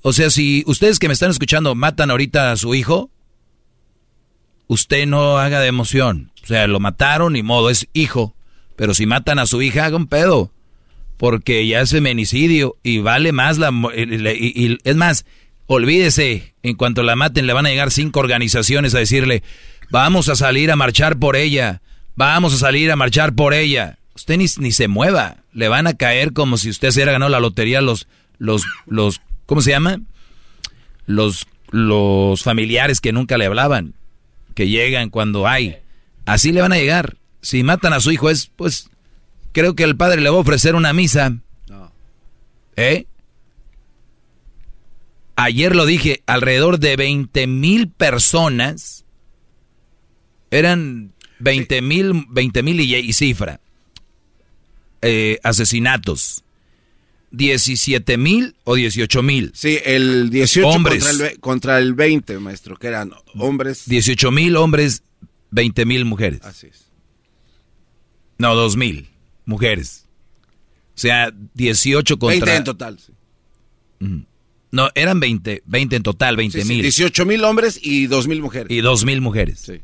o 0.04 0.14
sea, 0.14 0.30
si 0.30 0.64
ustedes 0.68 1.00
que 1.00 1.08
me 1.08 1.14
están 1.14 1.32
escuchando 1.32 1.76
matan 1.76 2.12
ahorita 2.12 2.52
a 2.52 2.56
su 2.56 2.76
hijo, 2.76 3.10
usted 4.68 5.08
no 5.08 5.40
haga 5.40 5.60
de 5.60 5.68
emoción. 5.68 6.32
O 6.44 6.48
sea, 6.48 6.68
lo 6.68 6.80
mataron 6.80 7.36
y 7.36 7.44
modo, 7.44 7.70
es 7.70 7.88
hijo. 7.94 8.36
Pero 8.76 8.94
si 8.94 9.08
matan 9.08 9.40
a 9.40 9.48
su 9.48 9.62
hija, 9.62 9.86
haga 9.86 9.98
un 9.98 10.08
pedo. 10.08 10.52
Porque 11.20 11.68
ya 11.68 11.82
es 11.82 11.92
feminicidio 11.92 12.78
y 12.82 12.98
vale 13.00 13.32
más 13.32 13.60
la... 13.60 13.72
Y, 13.96 14.80
es 14.84 14.96
más, 14.96 15.26
olvídese, 15.68 16.56
en 16.64 16.76
cuanto 16.76 17.04
la 17.04 17.16
maten 17.16 17.46
le 17.46 17.54
van 17.54 17.68
a 17.68 17.70
llegar 17.70 17.92
cinco 17.92 18.20
organizaciones 18.20 18.96
a 18.96 19.00
decirle, 19.00 19.44
vamos 19.92 20.30
a 20.30 20.36
salir 20.36 20.72
a 20.72 20.76
marchar 20.76 21.20
por 21.20 21.36
ella, 21.36 21.84
vamos 22.16 22.56
a 22.56 22.58
salir 22.58 22.92
a 22.92 22.96
marchar 22.96 23.36
por 23.36 23.54
ella 23.54 24.00
usted 24.20 24.38
ni, 24.38 24.72
se 24.72 24.88
mueva. 24.88 25.38
Le 25.54 25.70
van 25.70 25.88
a 25.88 25.94
caer 25.94 26.34
como 26.34 26.58
si 26.58 26.70
usted 26.70 26.92
se 26.92 27.00
hubiera 27.00 27.14
ganado 27.14 27.32
la 27.32 27.40
lotería 27.40 27.82
los, 27.82 28.08
los, 28.38 28.64
los, 28.86 29.22
¿cómo 29.46 29.62
se 29.62 29.72
llama? 29.72 30.02
Los, 31.06 31.48
los 31.72 32.44
familiares 32.44 33.00
que 33.00 33.14
nunca 33.14 33.38
le 33.38 33.46
hablaban, 33.46 33.94
que 34.56 34.68
llegan 34.68 35.10
cuando 35.10 35.48
hay. 35.48 35.78
Así 36.26 36.52
le 36.52 36.62
van 36.62 36.74
a 36.74 36.78
llegar. 36.78 37.16
Si 37.42 37.64
matan 37.64 37.94
a 37.94 38.02
su 38.02 38.12
hijo 38.12 38.30
es, 38.30 38.52
pues, 38.56 38.90
creo 39.52 39.76
que 39.76 39.84
el 39.84 39.96
padre 39.96 40.22
le 40.22 40.30
va 40.30 40.38
a 40.38 40.42
ofrecer 40.42 40.76
una 40.76 40.94
misa. 40.94 41.38
¿Eh? 42.76 43.06
Ayer 45.36 45.76
lo 45.76 45.86
dije, 45.86 46.22
alrededor 46.26 46.80
de 46.80 46.96
20 46.96 47.48
mil 47.48 47.90
personas, 47.90 49.06
eran 50.52 51.14
20 51.40 51.82
mil 51.82 52.26
20 52.30 52.64
mil 52.64 52.80
y, 52.80 53.14
cifra, 53.14 53.60
eh, 55.02 55.40
asesinatos. 55.44 56.44
17 57.32 58.18
mil 58.18 58.56
o 58.64 58.76
18 58.76 59.22
mil. 59.22 59.52
Sí, 59.54 59.78
el 59.86 60.30
18 60.32 60.68
hombres. 60.68 61.04
Contra, 61.06 61.28
el, 61.28 61.40
contra 61.40 61.78
el 61.78 61.94
20, 61.94 62.40
maestro, 62.40 62.76
que 62.76 62.88
eran 62.88 63.12
hombres. 63.36 63.88
18 63.88 64.32
mil 64.32 64.56
hombres, 64.56 65.04
20 65.52 65.86
mil 65.86 66.06
mujeres. 66.06 66.42
Así 66.44 66.68
es. 66.68 66.90
No, 68.40 68.56
2 68.56 68.78
mil 68.78 69.10
mujeres. 69.50 70.08
O 70.96 71.00
sea, 71.00 71.34
18 71.56 72.18
contra... 72.18 72.46
20 72.46 72.56
en 72.56 72.64
total, 72.64 73.00
sí. 73.00 73.14
No, 74.72 74.90
eran 74.96 75.20
20, 75.20 75.64
20 75.66 75.96
en 75.96 76.04
total, 76.04 76.38
20 76.38 76.64
mil. 76.66 76.82
18 76.82 77.26
mil 77.26 77.44
hombres 77.44 77.80
y 77.82 78.08
2 78.08 78.28
mil 78.28 78.42
mujeres. 78.42 78.72
Y 78.72 78.82
2 78.82 79.06
mil 79.06 79.20
mujeres. 79.20 79.60
Sí. 79.60 79.82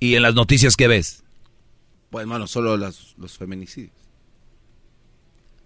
¿Y 0.00 0.14
en 0.14 0.22
las 0.22 0.34
noticias 0.34 0.76
qué 0.76 0.88
ves? 0.88 1.22
Pues, 2.10 2.22
hermano, 2.22 2.46
solo 2.46 2.76
las, 2.76 3.14
los 3.18 3.36
feminicidios. 3.36 3.92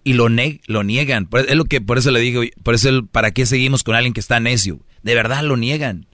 Y 0.05 0.15
lo, 0.15 0.29
lo 0.67 0.83
niegan. 0.83 1.29
Es 1.47 1.55
lo 1.55 1.65
que 1.67 1.81
por 1.81 1.99
eso 1.99 2.11
le 2.11 2.19
digo, 2.19 2.43
por 2.65 2.75
eso 2.75 3.07
¿para 3.07 3.31
qué 3.31 3.47
seguimos 3.47 3.85
con 3.85 3.95
alguien 3.95 4.13
que 4.13 4.21
está 4.21 4.41
necio? 4.41 4.81
De 5.05 5.15
verdad 5.15 5.45
lo 5.45 5.57
niegan. 5.57 6.07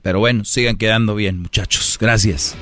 Pero 0.00 0.20
bueno, 0.20 0.46
sigan 0.46 0.76
quedando 0.76 1.14
bien, 1.14 1.38
muchachos. 1.38 1.98
Gracias. 2.00 2.56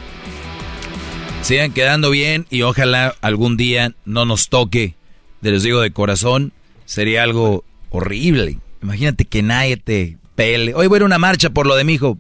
Sigan 1.43 1.73
quedando 1.73 2.11
bien 2.11 2.47
y 2.51 2.63
ojalá 2.63 3.15
algún 3.21 3.57
día 3.57 3.95
no 4.05 4.25
nos 4.25 4.49
toque. 4.49 4.95
Les 5.43 5.63
digo 5.63 5.81
de 5.81 5.93
corazón, 5.93 6.53
sería 6.87 7.23
algo 7.23 7.65
horrible. 7.91 8.59
Imagínate 8.83 9.27
que 9.27 9.43
nadie 9.43 9.77
te 9.77 10.19
pele. 10.35 10.75
Hoy 10.75 10.89
voy 10.89 10.97
a 10.97 10.99
ir 10.99 11.03
a 11.03 11.07
una 11.07 11.19
marcha 11.19 11.51
por 11.51 11.67
lo 11.67 11.77
de 11.77 11.85
mi 11.85 11.95
hijo. 11.95 12.19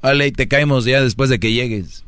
Vale, 0.00 0.26
y 0.26 0.32
te 0.32 0.48
caemos 0.48 0.84
ya 0.84 1.02
después 1.02 1.28
de 1.30 1.38
que 1.38 1.52
llegues. 1.52 2.04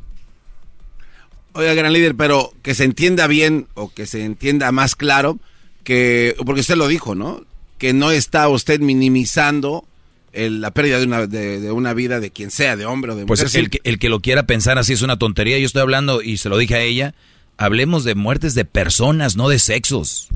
Oiga, 1.53 1.73
gran 1.73 1.93
líder, 1.93 2.15
pero 2.15 2.53
que 2.61 2.75
se 2.75 2.83
entienda 2.83 3.27
bien 3.27 3.67
o 3.73 3.89
que 3.89 4.05
se 4.05 4.23
entienda 4.23 4.71
más 4.71 4.95
claro 4.95 5.39
que, 5.83 6.35
porque 6.45 6.61
usted 6.61 6.75
lo 6.75 6.87
dijo, 6.87 7.15
¿no? 7.15 7.43
Que 7.77 7.93
no 7.93 8.11
está 8.11 8.47
usted 8.47 8.79
minimizando 8.79 9.85
la 10.33 10.71
pérdida 10.71 10.99
de 10.99 11.05
una, 11.05 11.27
de, 11.27 11.71
una, 11.71 11.93
vida 11.93 12.19
de 12.19 12.31
quien 12.31 12.51
sea, 12.51 12.75
de 12.75 12.85
hombre 12.85 13.11
o 13.11 13.15
de 13.15 13.25
pues 13.25 13.39
mujer. 13.39 13.51
Pues 13.51 13.55
el 13.55 13.69
que, 13.69 13.81
el 13.83 13.99
que 13.99 14.09
lo 14.09 14.19
quiera 14.19 14.43
pensar 14.43 14.77
así 14.77 14.93
es 14.93 15.01
una 15.01 15.17
tontería. 15.17 15.57
Yo 15.57 15.65
estoy 15.65 15.81
hablando, 15.81 16.21
y 16.21 16.37
se 16.37 16.49
lo 16.49 16.57
dije 16.57 16.75
a 16.75 16.81
ella, 16.81 17.15
hablemos 17.57 18.03
de 18.03 18.15
muertes 18.15 18.55
de 18.55 18.65
personas, 18.65 19.35
no 19.35 19.49
de 19.49 19.59
sexos. 19.59 20.29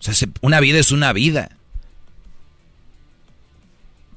O 0.00 0.12
sea, 0.12 0.28
una 0.40 0.60
vida 0.60 0.78
es 0.78 0.92
una 0.92 1.12
vida. 1.12 1.50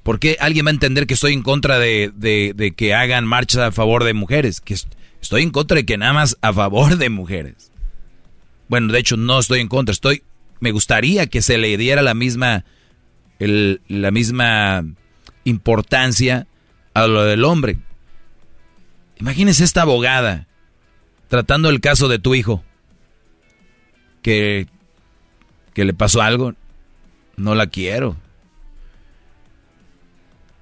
¿Por 0.04 0.20
qué 0.20 0.38
alguien 0.40 0.66
va 0.66 0.70
a 0.70 0.74
entender 0.74 1.06
que 1.06 1.14
estoy 1.14 1.34
en 1.34 1.44
contra 1.44 1.78
de, 1.78 2.12
de, 2.16 2.74
que 2.76 2.94
hagan 2.96 3.26
marchas 3.26 3.62
a 3.62 3.72
favor 3.72 4.04
de 4.04 4.14
mujeres? 4.14 4.60
Que 4.62 4.76
estoy 5.22 5.44
en 5.44 5.52
contra 5.52 5.76
de 5.76 5.86
que 5.86 5.98
nada 5.98 6.14
más 6.14 6.38
a 6.42 6.54
favor 6.54 6.98
de 6.98 7.10
mujeres. 7.10 7.72
Bueno, 8.68 8.92
de 8.92 9.00
hecho 9.00 9.18
no 9.18 9.40
estoy 9.40 9.60
en 9.60 9.68
contra, 9.68 9.94
estoy 9.94 10.24
me 10.62 10.72
gustaría 10.72 11.28
que 11.28 11.42
se 11.42 11.58
le 11.58 11.76
diera 11.76 12.02
la 12.02 12.14
misma 12.14 12.64
la 13.48 14.12
misma 14.12 14.86
importancia 15.44 16.48
a 16.94 17.08
lo 17.08 17.24
del 17.24 17.44
hombre. 17.44 17.78
Imagínese 19.20 19.64
esta 19.64 19.84
abogada 19.84 20.48
tratando 21.28 21.70
el 21.70 21.80
caso 21.80 22.08
de 22.08 22.20
tu 22.20 22.36
hijo 22.36 22.64
que 24.22 24.68
que 25.74 25.86
le 25.86 25.94
pasó 25.94 26.22
algo. 26.22 26.54
No 27.38 27.56
la 27.56 27.68
quiero. 27.68 28.18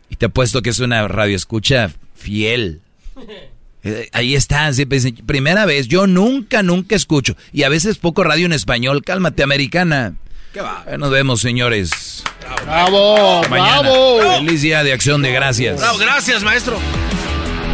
Y 0.09 0.16
te 0.16 0.27
apuesto 0.27 0.61
que 0.61 0.69
es 0.69 0.80
una 0.80 1.08
radioescucha 1.08 1.91
fiel. 2.16 2.82
Eh, 3.82 4.09
ahí 4.11 4.35
está, 4.35 4.74
siempre 4.74 4.99
primera 5.25 5.66
vez, 5.66 5.88
yo 5.88 6.06
nunca, 6.06 6.64
nunca 6.64 6.98
escucho. 6.98 7.38
Y 7.53 7.64
a 7.64 7.69
veces 7.69 7.98
poco 7.98 8.25
radio 8.25 8.45
en 8.45 8.51
español, 8.51 9.06
cálmate, 9.06 9.41
americana. 9.41 10.16
¿Qué 10.53 10.61
va? 10.61 10.83
Eh, 10.87 10.97
nos 10.97 11.11
vemos, 11.11 11.41
señores. 11.41 12.23
Bravo, 12.65 13.41
bravo. 13.49 14.19
Feliz 14.37 14.61
día 14.61 14.83
de 14.83 14.93
acción 14.93 15.21
de 15.21 15.31
gracias. 15.31 15.77
Bravo, 15.79 15.97
gracias, 15.97 16.43
maestro. 16.43 16.77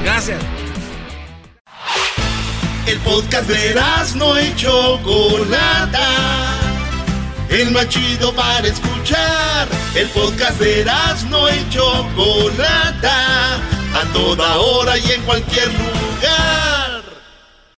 Gracias. 0.03 0.41
El 2.85 2.99
podcast 2.99 3.49
de 3.49 3.75
no 4.15 4.37
hecho 4.37 4.99
Chocolata 5.03 6.55
el 7.49 7.71
más 7.71 7.87
chido 7.89 8.33
para 8.33 8.67
escuchar. 8.67 9.67
El 9.95 10.07
podcast 10.09 10.59
de 10.59 10.85
no 11.29 11.49
y 11.49 11.69
Chocolata, 11.69 13.55
a 13.55 14.13
toda 14.13 14.57
hora 14.57 14.97
y 14.97 15.11
en 15.11 15.21
cualquier 15.21 15.67
lugar. 15.67 16.74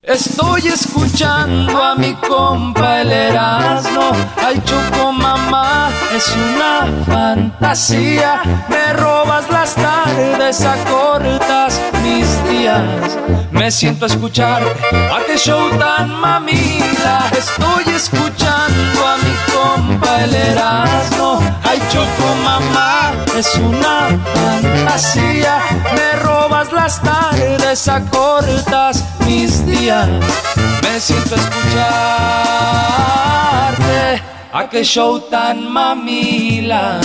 Estoy 0.08 0.68
escuchando 0.68 1.82
a 1.82 1.96
mi 1.96 2.14
compa 2.14 3.02
el 3.02 3.12
Erasmo, 3.12 4.12
ay 4.38 4.62
choco 4.64 5.12
mamá, 5.12 5.90
es 6.16 6.32
una 6.36 7.04
fantasía, 7.08 8.40
me 8.70 8.94
robas 8.94 9.50
las 9.50 9.74
tardes, 9.74 10.62
acortas 10.62 11.82
mis 12.04 12.28
días, 12.48 13.18
me 13.50 13.72
siento 13.72 14.06
a 14.06 14.08
escuchar 14.08 14.62
a 14.62 15.26
qué 15.26 15.40
show 15.40 15.72
tan 15.80 16.14
mamila, 16.22 17.28
estoy 17.32 17.96
escuchando 17.96 19.08
a 19.08 19.18
mi 19.18 19.36
compa 19.52 20.24
el 20.24 20.36
Erasmo, 20.36 21.42
ay 21.64 21.82
choco 21.92 22.36
mamá, 22.44 23.12
es 23.36 23.56
una 23.56 24.10
fantasía, 24.36 25.58
me 25.96 26.20
robas 26.20 26.72
las 26.72 27.02
tardes, 27.02 27.88
acortas 27.88 29.04
mis 29.26 29.66
días 29.66 30.10
a 30.84 30.96
escucharte. 30.96 31.36
A 34.54 34.70
qué 34.70 34.84
show 34.84 35.20
tan 35.30 35.72
mamila. 35.72 37.02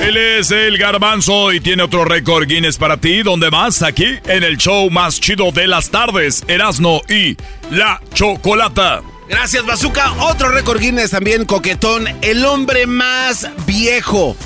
Él 0.00 0.16
es 0.18 0.50
el 0.50 0.76
garbanzo 0.78 1.52
y 1.52 1.60
tiene 1.60 1.82
otro 1.82 2.04
récord 2.04 2.46
Guinness 2.46 2.76
para 2.76 2.98
ti. 2.98 3.22
¿Dónde 3.22 3.50
más? 3.50 3.82
Aquí 3.82 4.18
en 4.26 4.44
el 4.44 4.58
show 4.58 4.90
más 4.90 5.18
chido 5.18 5.50
de 5.50 5.66
las 5.66 5.90
tardes, 5.90 6.44
Erasno 6.46 7.00
y 7.08 7.36
la 7.70 8.00
Chocolata. 8.12 9.02
Gracias, 9.28 9.64
Bazooka. 9.64 10.12
Otro 10.24 10.50
récord 10.50 10.78
Guinness 10.80 11.10
también, 11.10 11.46
coquetón. 11.46 12.06
El 12.20 12.44
hombre 12.44 12.86
más 12.86 13.48
viejo. 13.66 14.36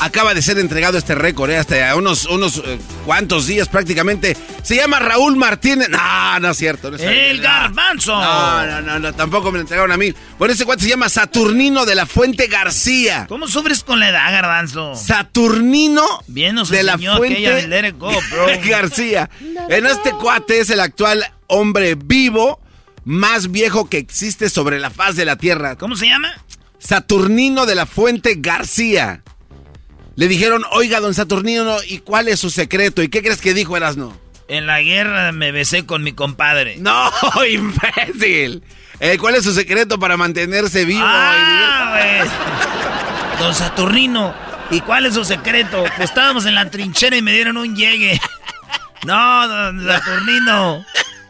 Acaba 0.00 0.34
de 0.34 0.42
ser 0.42 0.58
entregado 0.58 0.98
este 0.98 1.14
récord, 1.14 1.50
¿eh? 1.50 1.56
hasta 1.56 1.94
unos, 1.94 2.24
unos 2.26 2.60
eh, 2.64 2.78
cuantos 3.06 3.46
días 3.46 3.68
prácticamente. 3.68 4.36
Se 4.64 4.74
llama 4.74 4.98
Raúl 4.98 5.36
Martínez. 5.36 5.88
No, 5.88 6.40
no 6.40 6.50
es 6.50 6.56
cierto. 6.56 6.88
el 6.88 7.40
garbanzo. 7.40 8.12
No, 8.20 8.66
no, 8.66 8.80
no, 8.80 8.98
no, 8.98 9.12
tampoco 9.14 9.52
me 9.52 9.58
lo 9.58 9.62
entregaron 9.62 9.92
a 9.92 9.96
mí. 9.96 10.12
Bueno, 10.36 10.52
ese 10.52 10.64
cuate 10.64 10.82
se 10.82 10.88
llama 10.88 11.08
Saturnino 11.08 11.86
de 11.86 11.94
la 11.94 12.06
Fuente 12.06 12.48
García. 12.48 13.26
¿Cómo 13.28 13.46
sufres 13.46 13.84
con 13.84 14.00
la 14.00 14.08
edad, 14.08 14.32
garbanzo? 14.32 14.96
Saturnino 14.96 16.04
Bien 16.26 16.56
de 16.56 16.82
la 16.82 16.98
Fuente 16.98 17.92
go, 17.92 18.10
García. 18.64 19.30
En 19.68 19.86
este 19.86 20.10
cuate 20.10 20.58
es 20.58 20.70
el 20.70 20.80
actual 20.80 21.24
hombre 21.46 21.94
vivo 21.94 22.63
más 23.04 23.50
viejo 23.50 23.88
que 23.88 23.98
existe 23.98 24.48
sobre 24.48 24.78
la 24.80 24.90
faz 24.90 25.16
de 25.16 25.24
la 25.24 25.36
Tierra. 25.36 25.76
¿Cómo 25.76 25.96
se 25.96 26.06
llama? 26.06 26.32
Saturnino 26.78 27.66
de 27.66 27.74
la 27.74 27.86
Fuente 27.86 28.34
García. 28.38 29.22
Le 30.16 30.28
dijeron, 30.28 30.62
oiga, 30.70 31.00
don 31.00 31.14
Saturnino, 31.14 31.76
¿y 31.88 31.98
cuál 31.98 32.28
es 32.28 32.38
su 32.40 32.50
secreto? 32.50 33.02
¿Y 33.02 33.08
qué 33.08 33.22
crees 33.22 33.40
que 33.40 33.52
dijo 33.54 33.76
Erasno? 33.76 34.16
En 34.46 34.66
la 34.66 34.80
guerra 34.82 35.32
me 35.32 35.50
besé 35.52 35.86
con 35.86 36.02
mi 36.02 36.12
compadre. 36.12 36.76
No, 36.80 37.10
imbécil. 37.48 38.62
Eh, 39.00 39.18
¿Cuál 39.18 39.34
es 39.34 39.44
su 39.44 39.52
secreto 39.52 39.98
para 39.98 40.16
mantenerse 40.16 40.84
vivo? 40.84 41.02
Ah, 41.02 42.24
Don 43.40 43.54
Saturnino, 43.54 44.32
¿y 44.70 44.80
cuál 44.82 45.06
es 45.06 45.14
su 45.14 45.24
secreto? 45.24 45.82
Pues 45.96 46.10
estábamos 46.10 46.46
en 46.46 46.54
la 46.54 46.70
trinchera 46.70 47.16
y 47.16 47.22
me 47.22 47.32
dieron 47.32 47.56
un 47.56 47.74
llegue. 47.74 48.20
No, 49.04 49.48
don 49.48 49.84
Saturnino. 49.86 50.84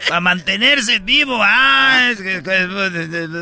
Para 0.08 0.20
mantenerse 0.20 0.98
vivo, 0.98 1.38
ah, 1.40 2.10
es 2.12 2.20
que, 2.20 2.42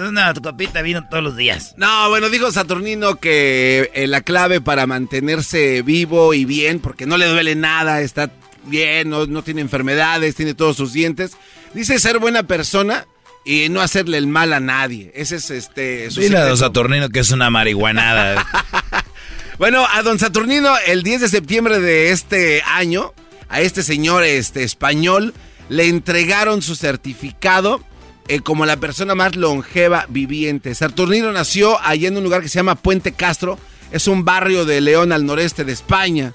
una 0.08 0.32
copita 0.34 0.82
vino 0.82 1.06
todos 1.08 1.22
los 1.22 1.36
días. 1.36 1.74
No, 1.76 2.08
bueno, 2.08 2.28
dijo 2.28 2.52
Saturnino 2.52 3.16
que 3.16 3.90
eh, 3.94 4.06
la 4.06 4.20
clave 4.20 4.60
para 4.60 4.86
mantenerse 4.86 5.82
vivo 5.82 6.34
y 6.34 6.44
bien, 6.44 6.80
porque 6.80 7.06
no 7.06 7.16
le 7.16 7.26
duele 7.26 7.54
nada, 7.54 8.00
está 8.00 8.30
bien, 8.64 9.10
no, 9.10 9.26
no 9.26 9.42
tiene 9.42 9.60
enfermedades, 9.60 10.34
tiene 10.34 10.54
todos 10.54 10.76
sus 10.76 10.92
dientes. 10.92 11.32
Dice 11.74 11.98
ser 11.98 12.18
buena 12.18 12.44
persona 12.44 13.06
y 13.44 13.68
no 13.68 13.80
hacerle 13.80 14.18
el 14.18 14.26
mal 14.26 14.52
a 14.52 14.60
nadie. 14.60 15.10
Ese 15.14 15.36
es 15.36 15.50
este. 15.50 16.10
su 16.10 16.20
Dile 16.20 16.38
a 16.38 16.44
don 16.44 16.56
Saturnino 16.56 17.08
que 17.08 17.20
es 17.20 17.30
una 17.30 17.50
marihuanada. 17.50 18.46
Bueno, 19.58 19.86
a 19.88 20.02
don 20.02 20.18
Saturnino, 20.18 20.74
el 20.86 21.04
10 21.04 21.20
de 21.20 21.28
septiembre 21.28 21.78
de 21.78 22.10
este 22.10 22.62
año, 22.62 23.12
a 23.48 23.60
este 23.60 23.84
señor 23.84 24.24
este, 24.24 24.64
español, 24.64 25.34
le 25.72 25.88
entregaron 25.88 26.60
su 26.60 26.76
certificado 26.76 27.82
eh, 28.28 28.40
como 28.40 28.66
la 28.66 28.76
persona 28.76 29.14
más 29.14 29.36
longeva 29.36 30.04
viviente. 30.08 30.74
Saturnino 30.74 31.32
nació 31.32 31.80
allá 31.80 32.08
en 32.08 32.16
un 32.18 32.24
lugar 32.24 32.42
que 32.42 32.48
se 32.48 32.58
llama 32.58 32.74
Puente 32.74 33.12
Castro, 33.12 33.58
es 33.90 34.06
un 34.06 34.24
barrio 34.24 34.64
de 34.64 34.80
León 34.82 35.12
al 35.12 35.24
noreste 35.24 35.64
de 35.64 35.72
España. 35.72 36.34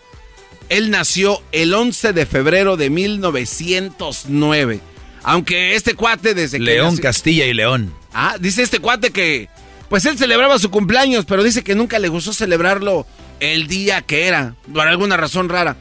Él 0.69 0.89
nació 0.89 1.41
el 1.51 1.73
11 1.73 2.13
de 2.13 2.25
febrero 2.25 2.77
de 2.77 2.89
1909. 2.89 4.79
Aunque 5.23 5.75
este 5.75 5.93
cuate 5.93 6.33
desde 6.33 6.57
que 6.57 6.63
León, 6.63 6.89
nació- 6.91 7.01
Castilla 7.03 7.45
y 7.45 7.53
León. 7.53 7.93
Ah, 8.13 8.35
dice 8.39 8.63
este 8.63 8.79
cuate 8.79 9.11
que, 9.11 9.49
pues 9.89 10.05
él 10.05 10.17
celebraba 10.17 10.57
su 10.59 10.69
cumpleaños, 10.71 11.25
pero 11.25 11.43
dice 11.43 11.63
que 11.63 11.75
nunca 11.75 11.99
le 11.99 12.07
gustó 12.09 12.33
celebrarlo 12.33 13.05
el 13.39 13.67
día 13.67 14.01
que 14.01 14.27
era, 14.27 14.55
por 14.73 14.87
alguna 14.87 15.17
razón 15.17 15.49
rara. 15.49 15.77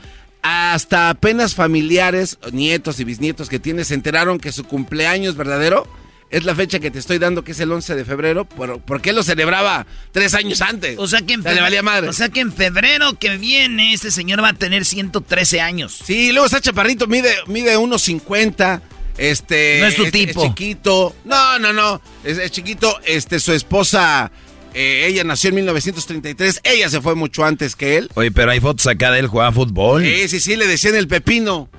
Hasta 0.49 1.11
apenas 1.11 1.57
familiares, 1.57 2.39
nietos 2.53 3.01
y 3.01 3.05
bisnietos 3.05 3.49
que 3.49 3.59
tiene 3.59 3.85
se 3.85 3.95
enteraron 3.95 4.39
que 4.39 4.53
su 4.53 4.63
cumpleaños 4.63 5.35
verdadero 5.37 5.89
es 6.31 6.45
la 6.45 6.55
fecha 6.55 6.79
que 6.79 6.91
te 6.93 7.01
estoy 7.01 7.19
dando, 7.19 7.43
que 7.43 7.51
es 7.51 7.59
el 7.59 7.73
11 7.73 7.97
de 7.97 8.05
febrero, 8.05 8.45
por- 8.45 8.81
porque 8.81 9.11
él 9.11 9.17
lo 9.17 9.25
celebraba 9.25 9.87
tres 10.13 10.35
años 10.35 10.61
antes. 10.61 10.97
O 10.99 11.09
sea 11.09 11.23
que 11.23 11.35
en 11.35 11.43
valía 11.43 11.83
madre. 11.83 12.09
O 12.09 12.13
sea 12.13 12.29
que 12.29 12.41
en 12.41 12.53
febrero 12.53 13.19
que 13.19 13.37
viene 13.39 13.93
este 13.93 14.13
señor 14.13 14.41
va 14.43 14.51
a 14.51 14.53
tener 14.53 14.85
113 14.85 15.61
años. 15.61 15.99
Sí, 16.05 16.31
luego 16.31 16.47
está 16.47 16.61
chaparrito, 16.61 17.09
mide, 17.09 17.35
mide 17.49 17.77
unos 17.77 18.03
50. 18.03 18.83
Este. 19.19 19.79
No 19.81 19.87
es 19.87 19.97
tu 19.97 20.05
tipo. 20.11 20.43
Es 20.45 20.49
chiquito. 20.51 21.17
No, 21.25 21.59
no, 21.59 21.73
no. 21.73 22.01
Es, 22.23 22.39
es 22.39 22.51
chiquito. 22.53 23.01
Este, 23.05 23.41
su 23.41 23.53
esposa. 23.53 24.31
Eh, 24.77 25.07
ella 25.07 25.25
nació 25.25 25.49
en 25.49 25.57
1933. 25.57 26.61
Ella 26.63 26.91
se 26.91 27.01
fue 27.01 27.15
mucho 27.15 27.45
antes 27.45 27.75
que 27.75 27.97
él. 27.97 28.11
Oye, 28.15 28.31
pero 28.31 28.51
hay 28.51 28.61
fotos 28.61 28.87
acá 28.87 29.11
de 29.11 29.21
él 29.21 29.27
jugando 29.27 29.53
fútbol. 29.53 30.03
Sí, 30.05 30.29
sí, 30.29 30.39
sí, 30.41 30.55
le 30.57 30.67
decían 30.67 30.95
el 30.95 31.09
pepino. 31.09 31.71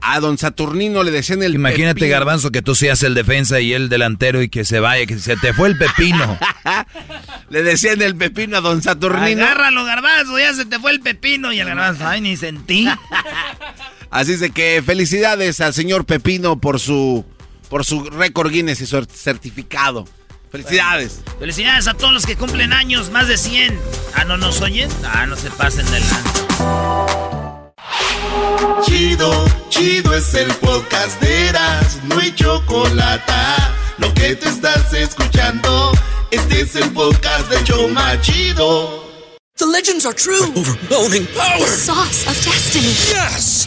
A 0.00 0.20
don 0.20 0.38
Saturnino 0.38 1.02
le 1.02 1.10
decían 1.10 1.42
el 1.42 1.54
Imagínate, 1.54 1.94
pepino. 1.94 2.12
Garbanzo, 2.12 2.52
que 2.52 2.62
tú 2.62 2.74
seas 2.74 3.02
el 3.02 3.14
defensa 3.14 3.60
y 3.60 3.72
el 3.72 3.88
delantero 3.88 4.42
y 4.42 4.48
que 4.48 4.64
se 4.64 4.78
vaya, 4.78 5.06
que 5.06 5.18
se 5.18 5.36
te 5.36 5.52
fue 5.52 5.68
el 5.68 5.76
pepino. 5.76 6.38
Le 7.50 7.62
decían 7.64 8.00
el 8.02 8.14
pepino 8.14 8.58
a 8.58 8.60
don 8.60 8.80
Saturnino. 8.80 9.42
Agárralo, 9.42 9.84
garbanzo, 9.84 10.38
ya 10.38 10.54
se 10.54 10.66
te 10.66 10.78
fue 10.78 10.92
el 10.92 11.00
pepino. 11.00 11.52
Y 11.52 11.58
el 11.58 11.66
garbanzo, 11.66 12.06
ay, 12.06 12.20
ni 12.20 12.36
sentí. 12.36 12.86
Así 14.10 14.32
es 14.32 14.40
de 14.40 14.50
que 14.50 14.82
felicidades 14.84 15.60
al 15.60 15.74
señor 15.74 16.04
Pepino 16.04 16.60
por 16.60 16.78
su 16.80 17.24
por 17.68 17.84
su 17.84 18.04
récord 18.04 18.50
Guinness 18.50 18.80
y 18.80 18.86
su 18.86 19.04
certificado. 19.04 20.06
Felicidades. 20.50 21.20
Felicidades 21.38 21.88
a 21.88 21.94
todos 21.94 22.12
los 22.12 22.26
que 22.26 22.36
cumplen 22.36 22.72
años, 22.72 23.10
más 23.10 23.28
de 23.28 23.36
100. 23.36 23.78
Ah, 24.14 24.24
¿no 24.24 24.36
nos 24.36 24.60
oyen? 24.60 24.88
Ah, 25.04 25.26
no 25.26 25.36
se 25.36 25.50
pasen 25.50 25.84
de 25.90 26.00
lanza. 26.00 27.68
Chido, 28.84 29.44
chido 29.68 30.14
es 30.14 30.34
el 30.34 30.48
podcast 30.54 31.20
de 31.20 31.48
Eras, 31.48 31.98
no 32.04 32.18
hay 32.18 32.34
chocolate. 32.34 33.32
Lo 33.98 34.12
que 34.14 34.36
te 34.36 34.48
estás 34.48 34.92
escuchando, 34.94 35.92
este 36.30 36.62
es 36.62 36.76
el 36.76 36.90
podcast 36.92 37.48
de 37.50 37.62
Choma 37.64 38.20
Chido. 38.20 39.06
The 39.56 39.66
legends 39.66 40.06
are 40.06 40.14
true. 40.14 40.44
overwhelming 40.54 41.26
power! 41.34 41.58
The 41.58 41.66
sauce 41.66 42.26
of 42.28 42.36
destiny. 42.44 42.94
Yes! 43.10 43.66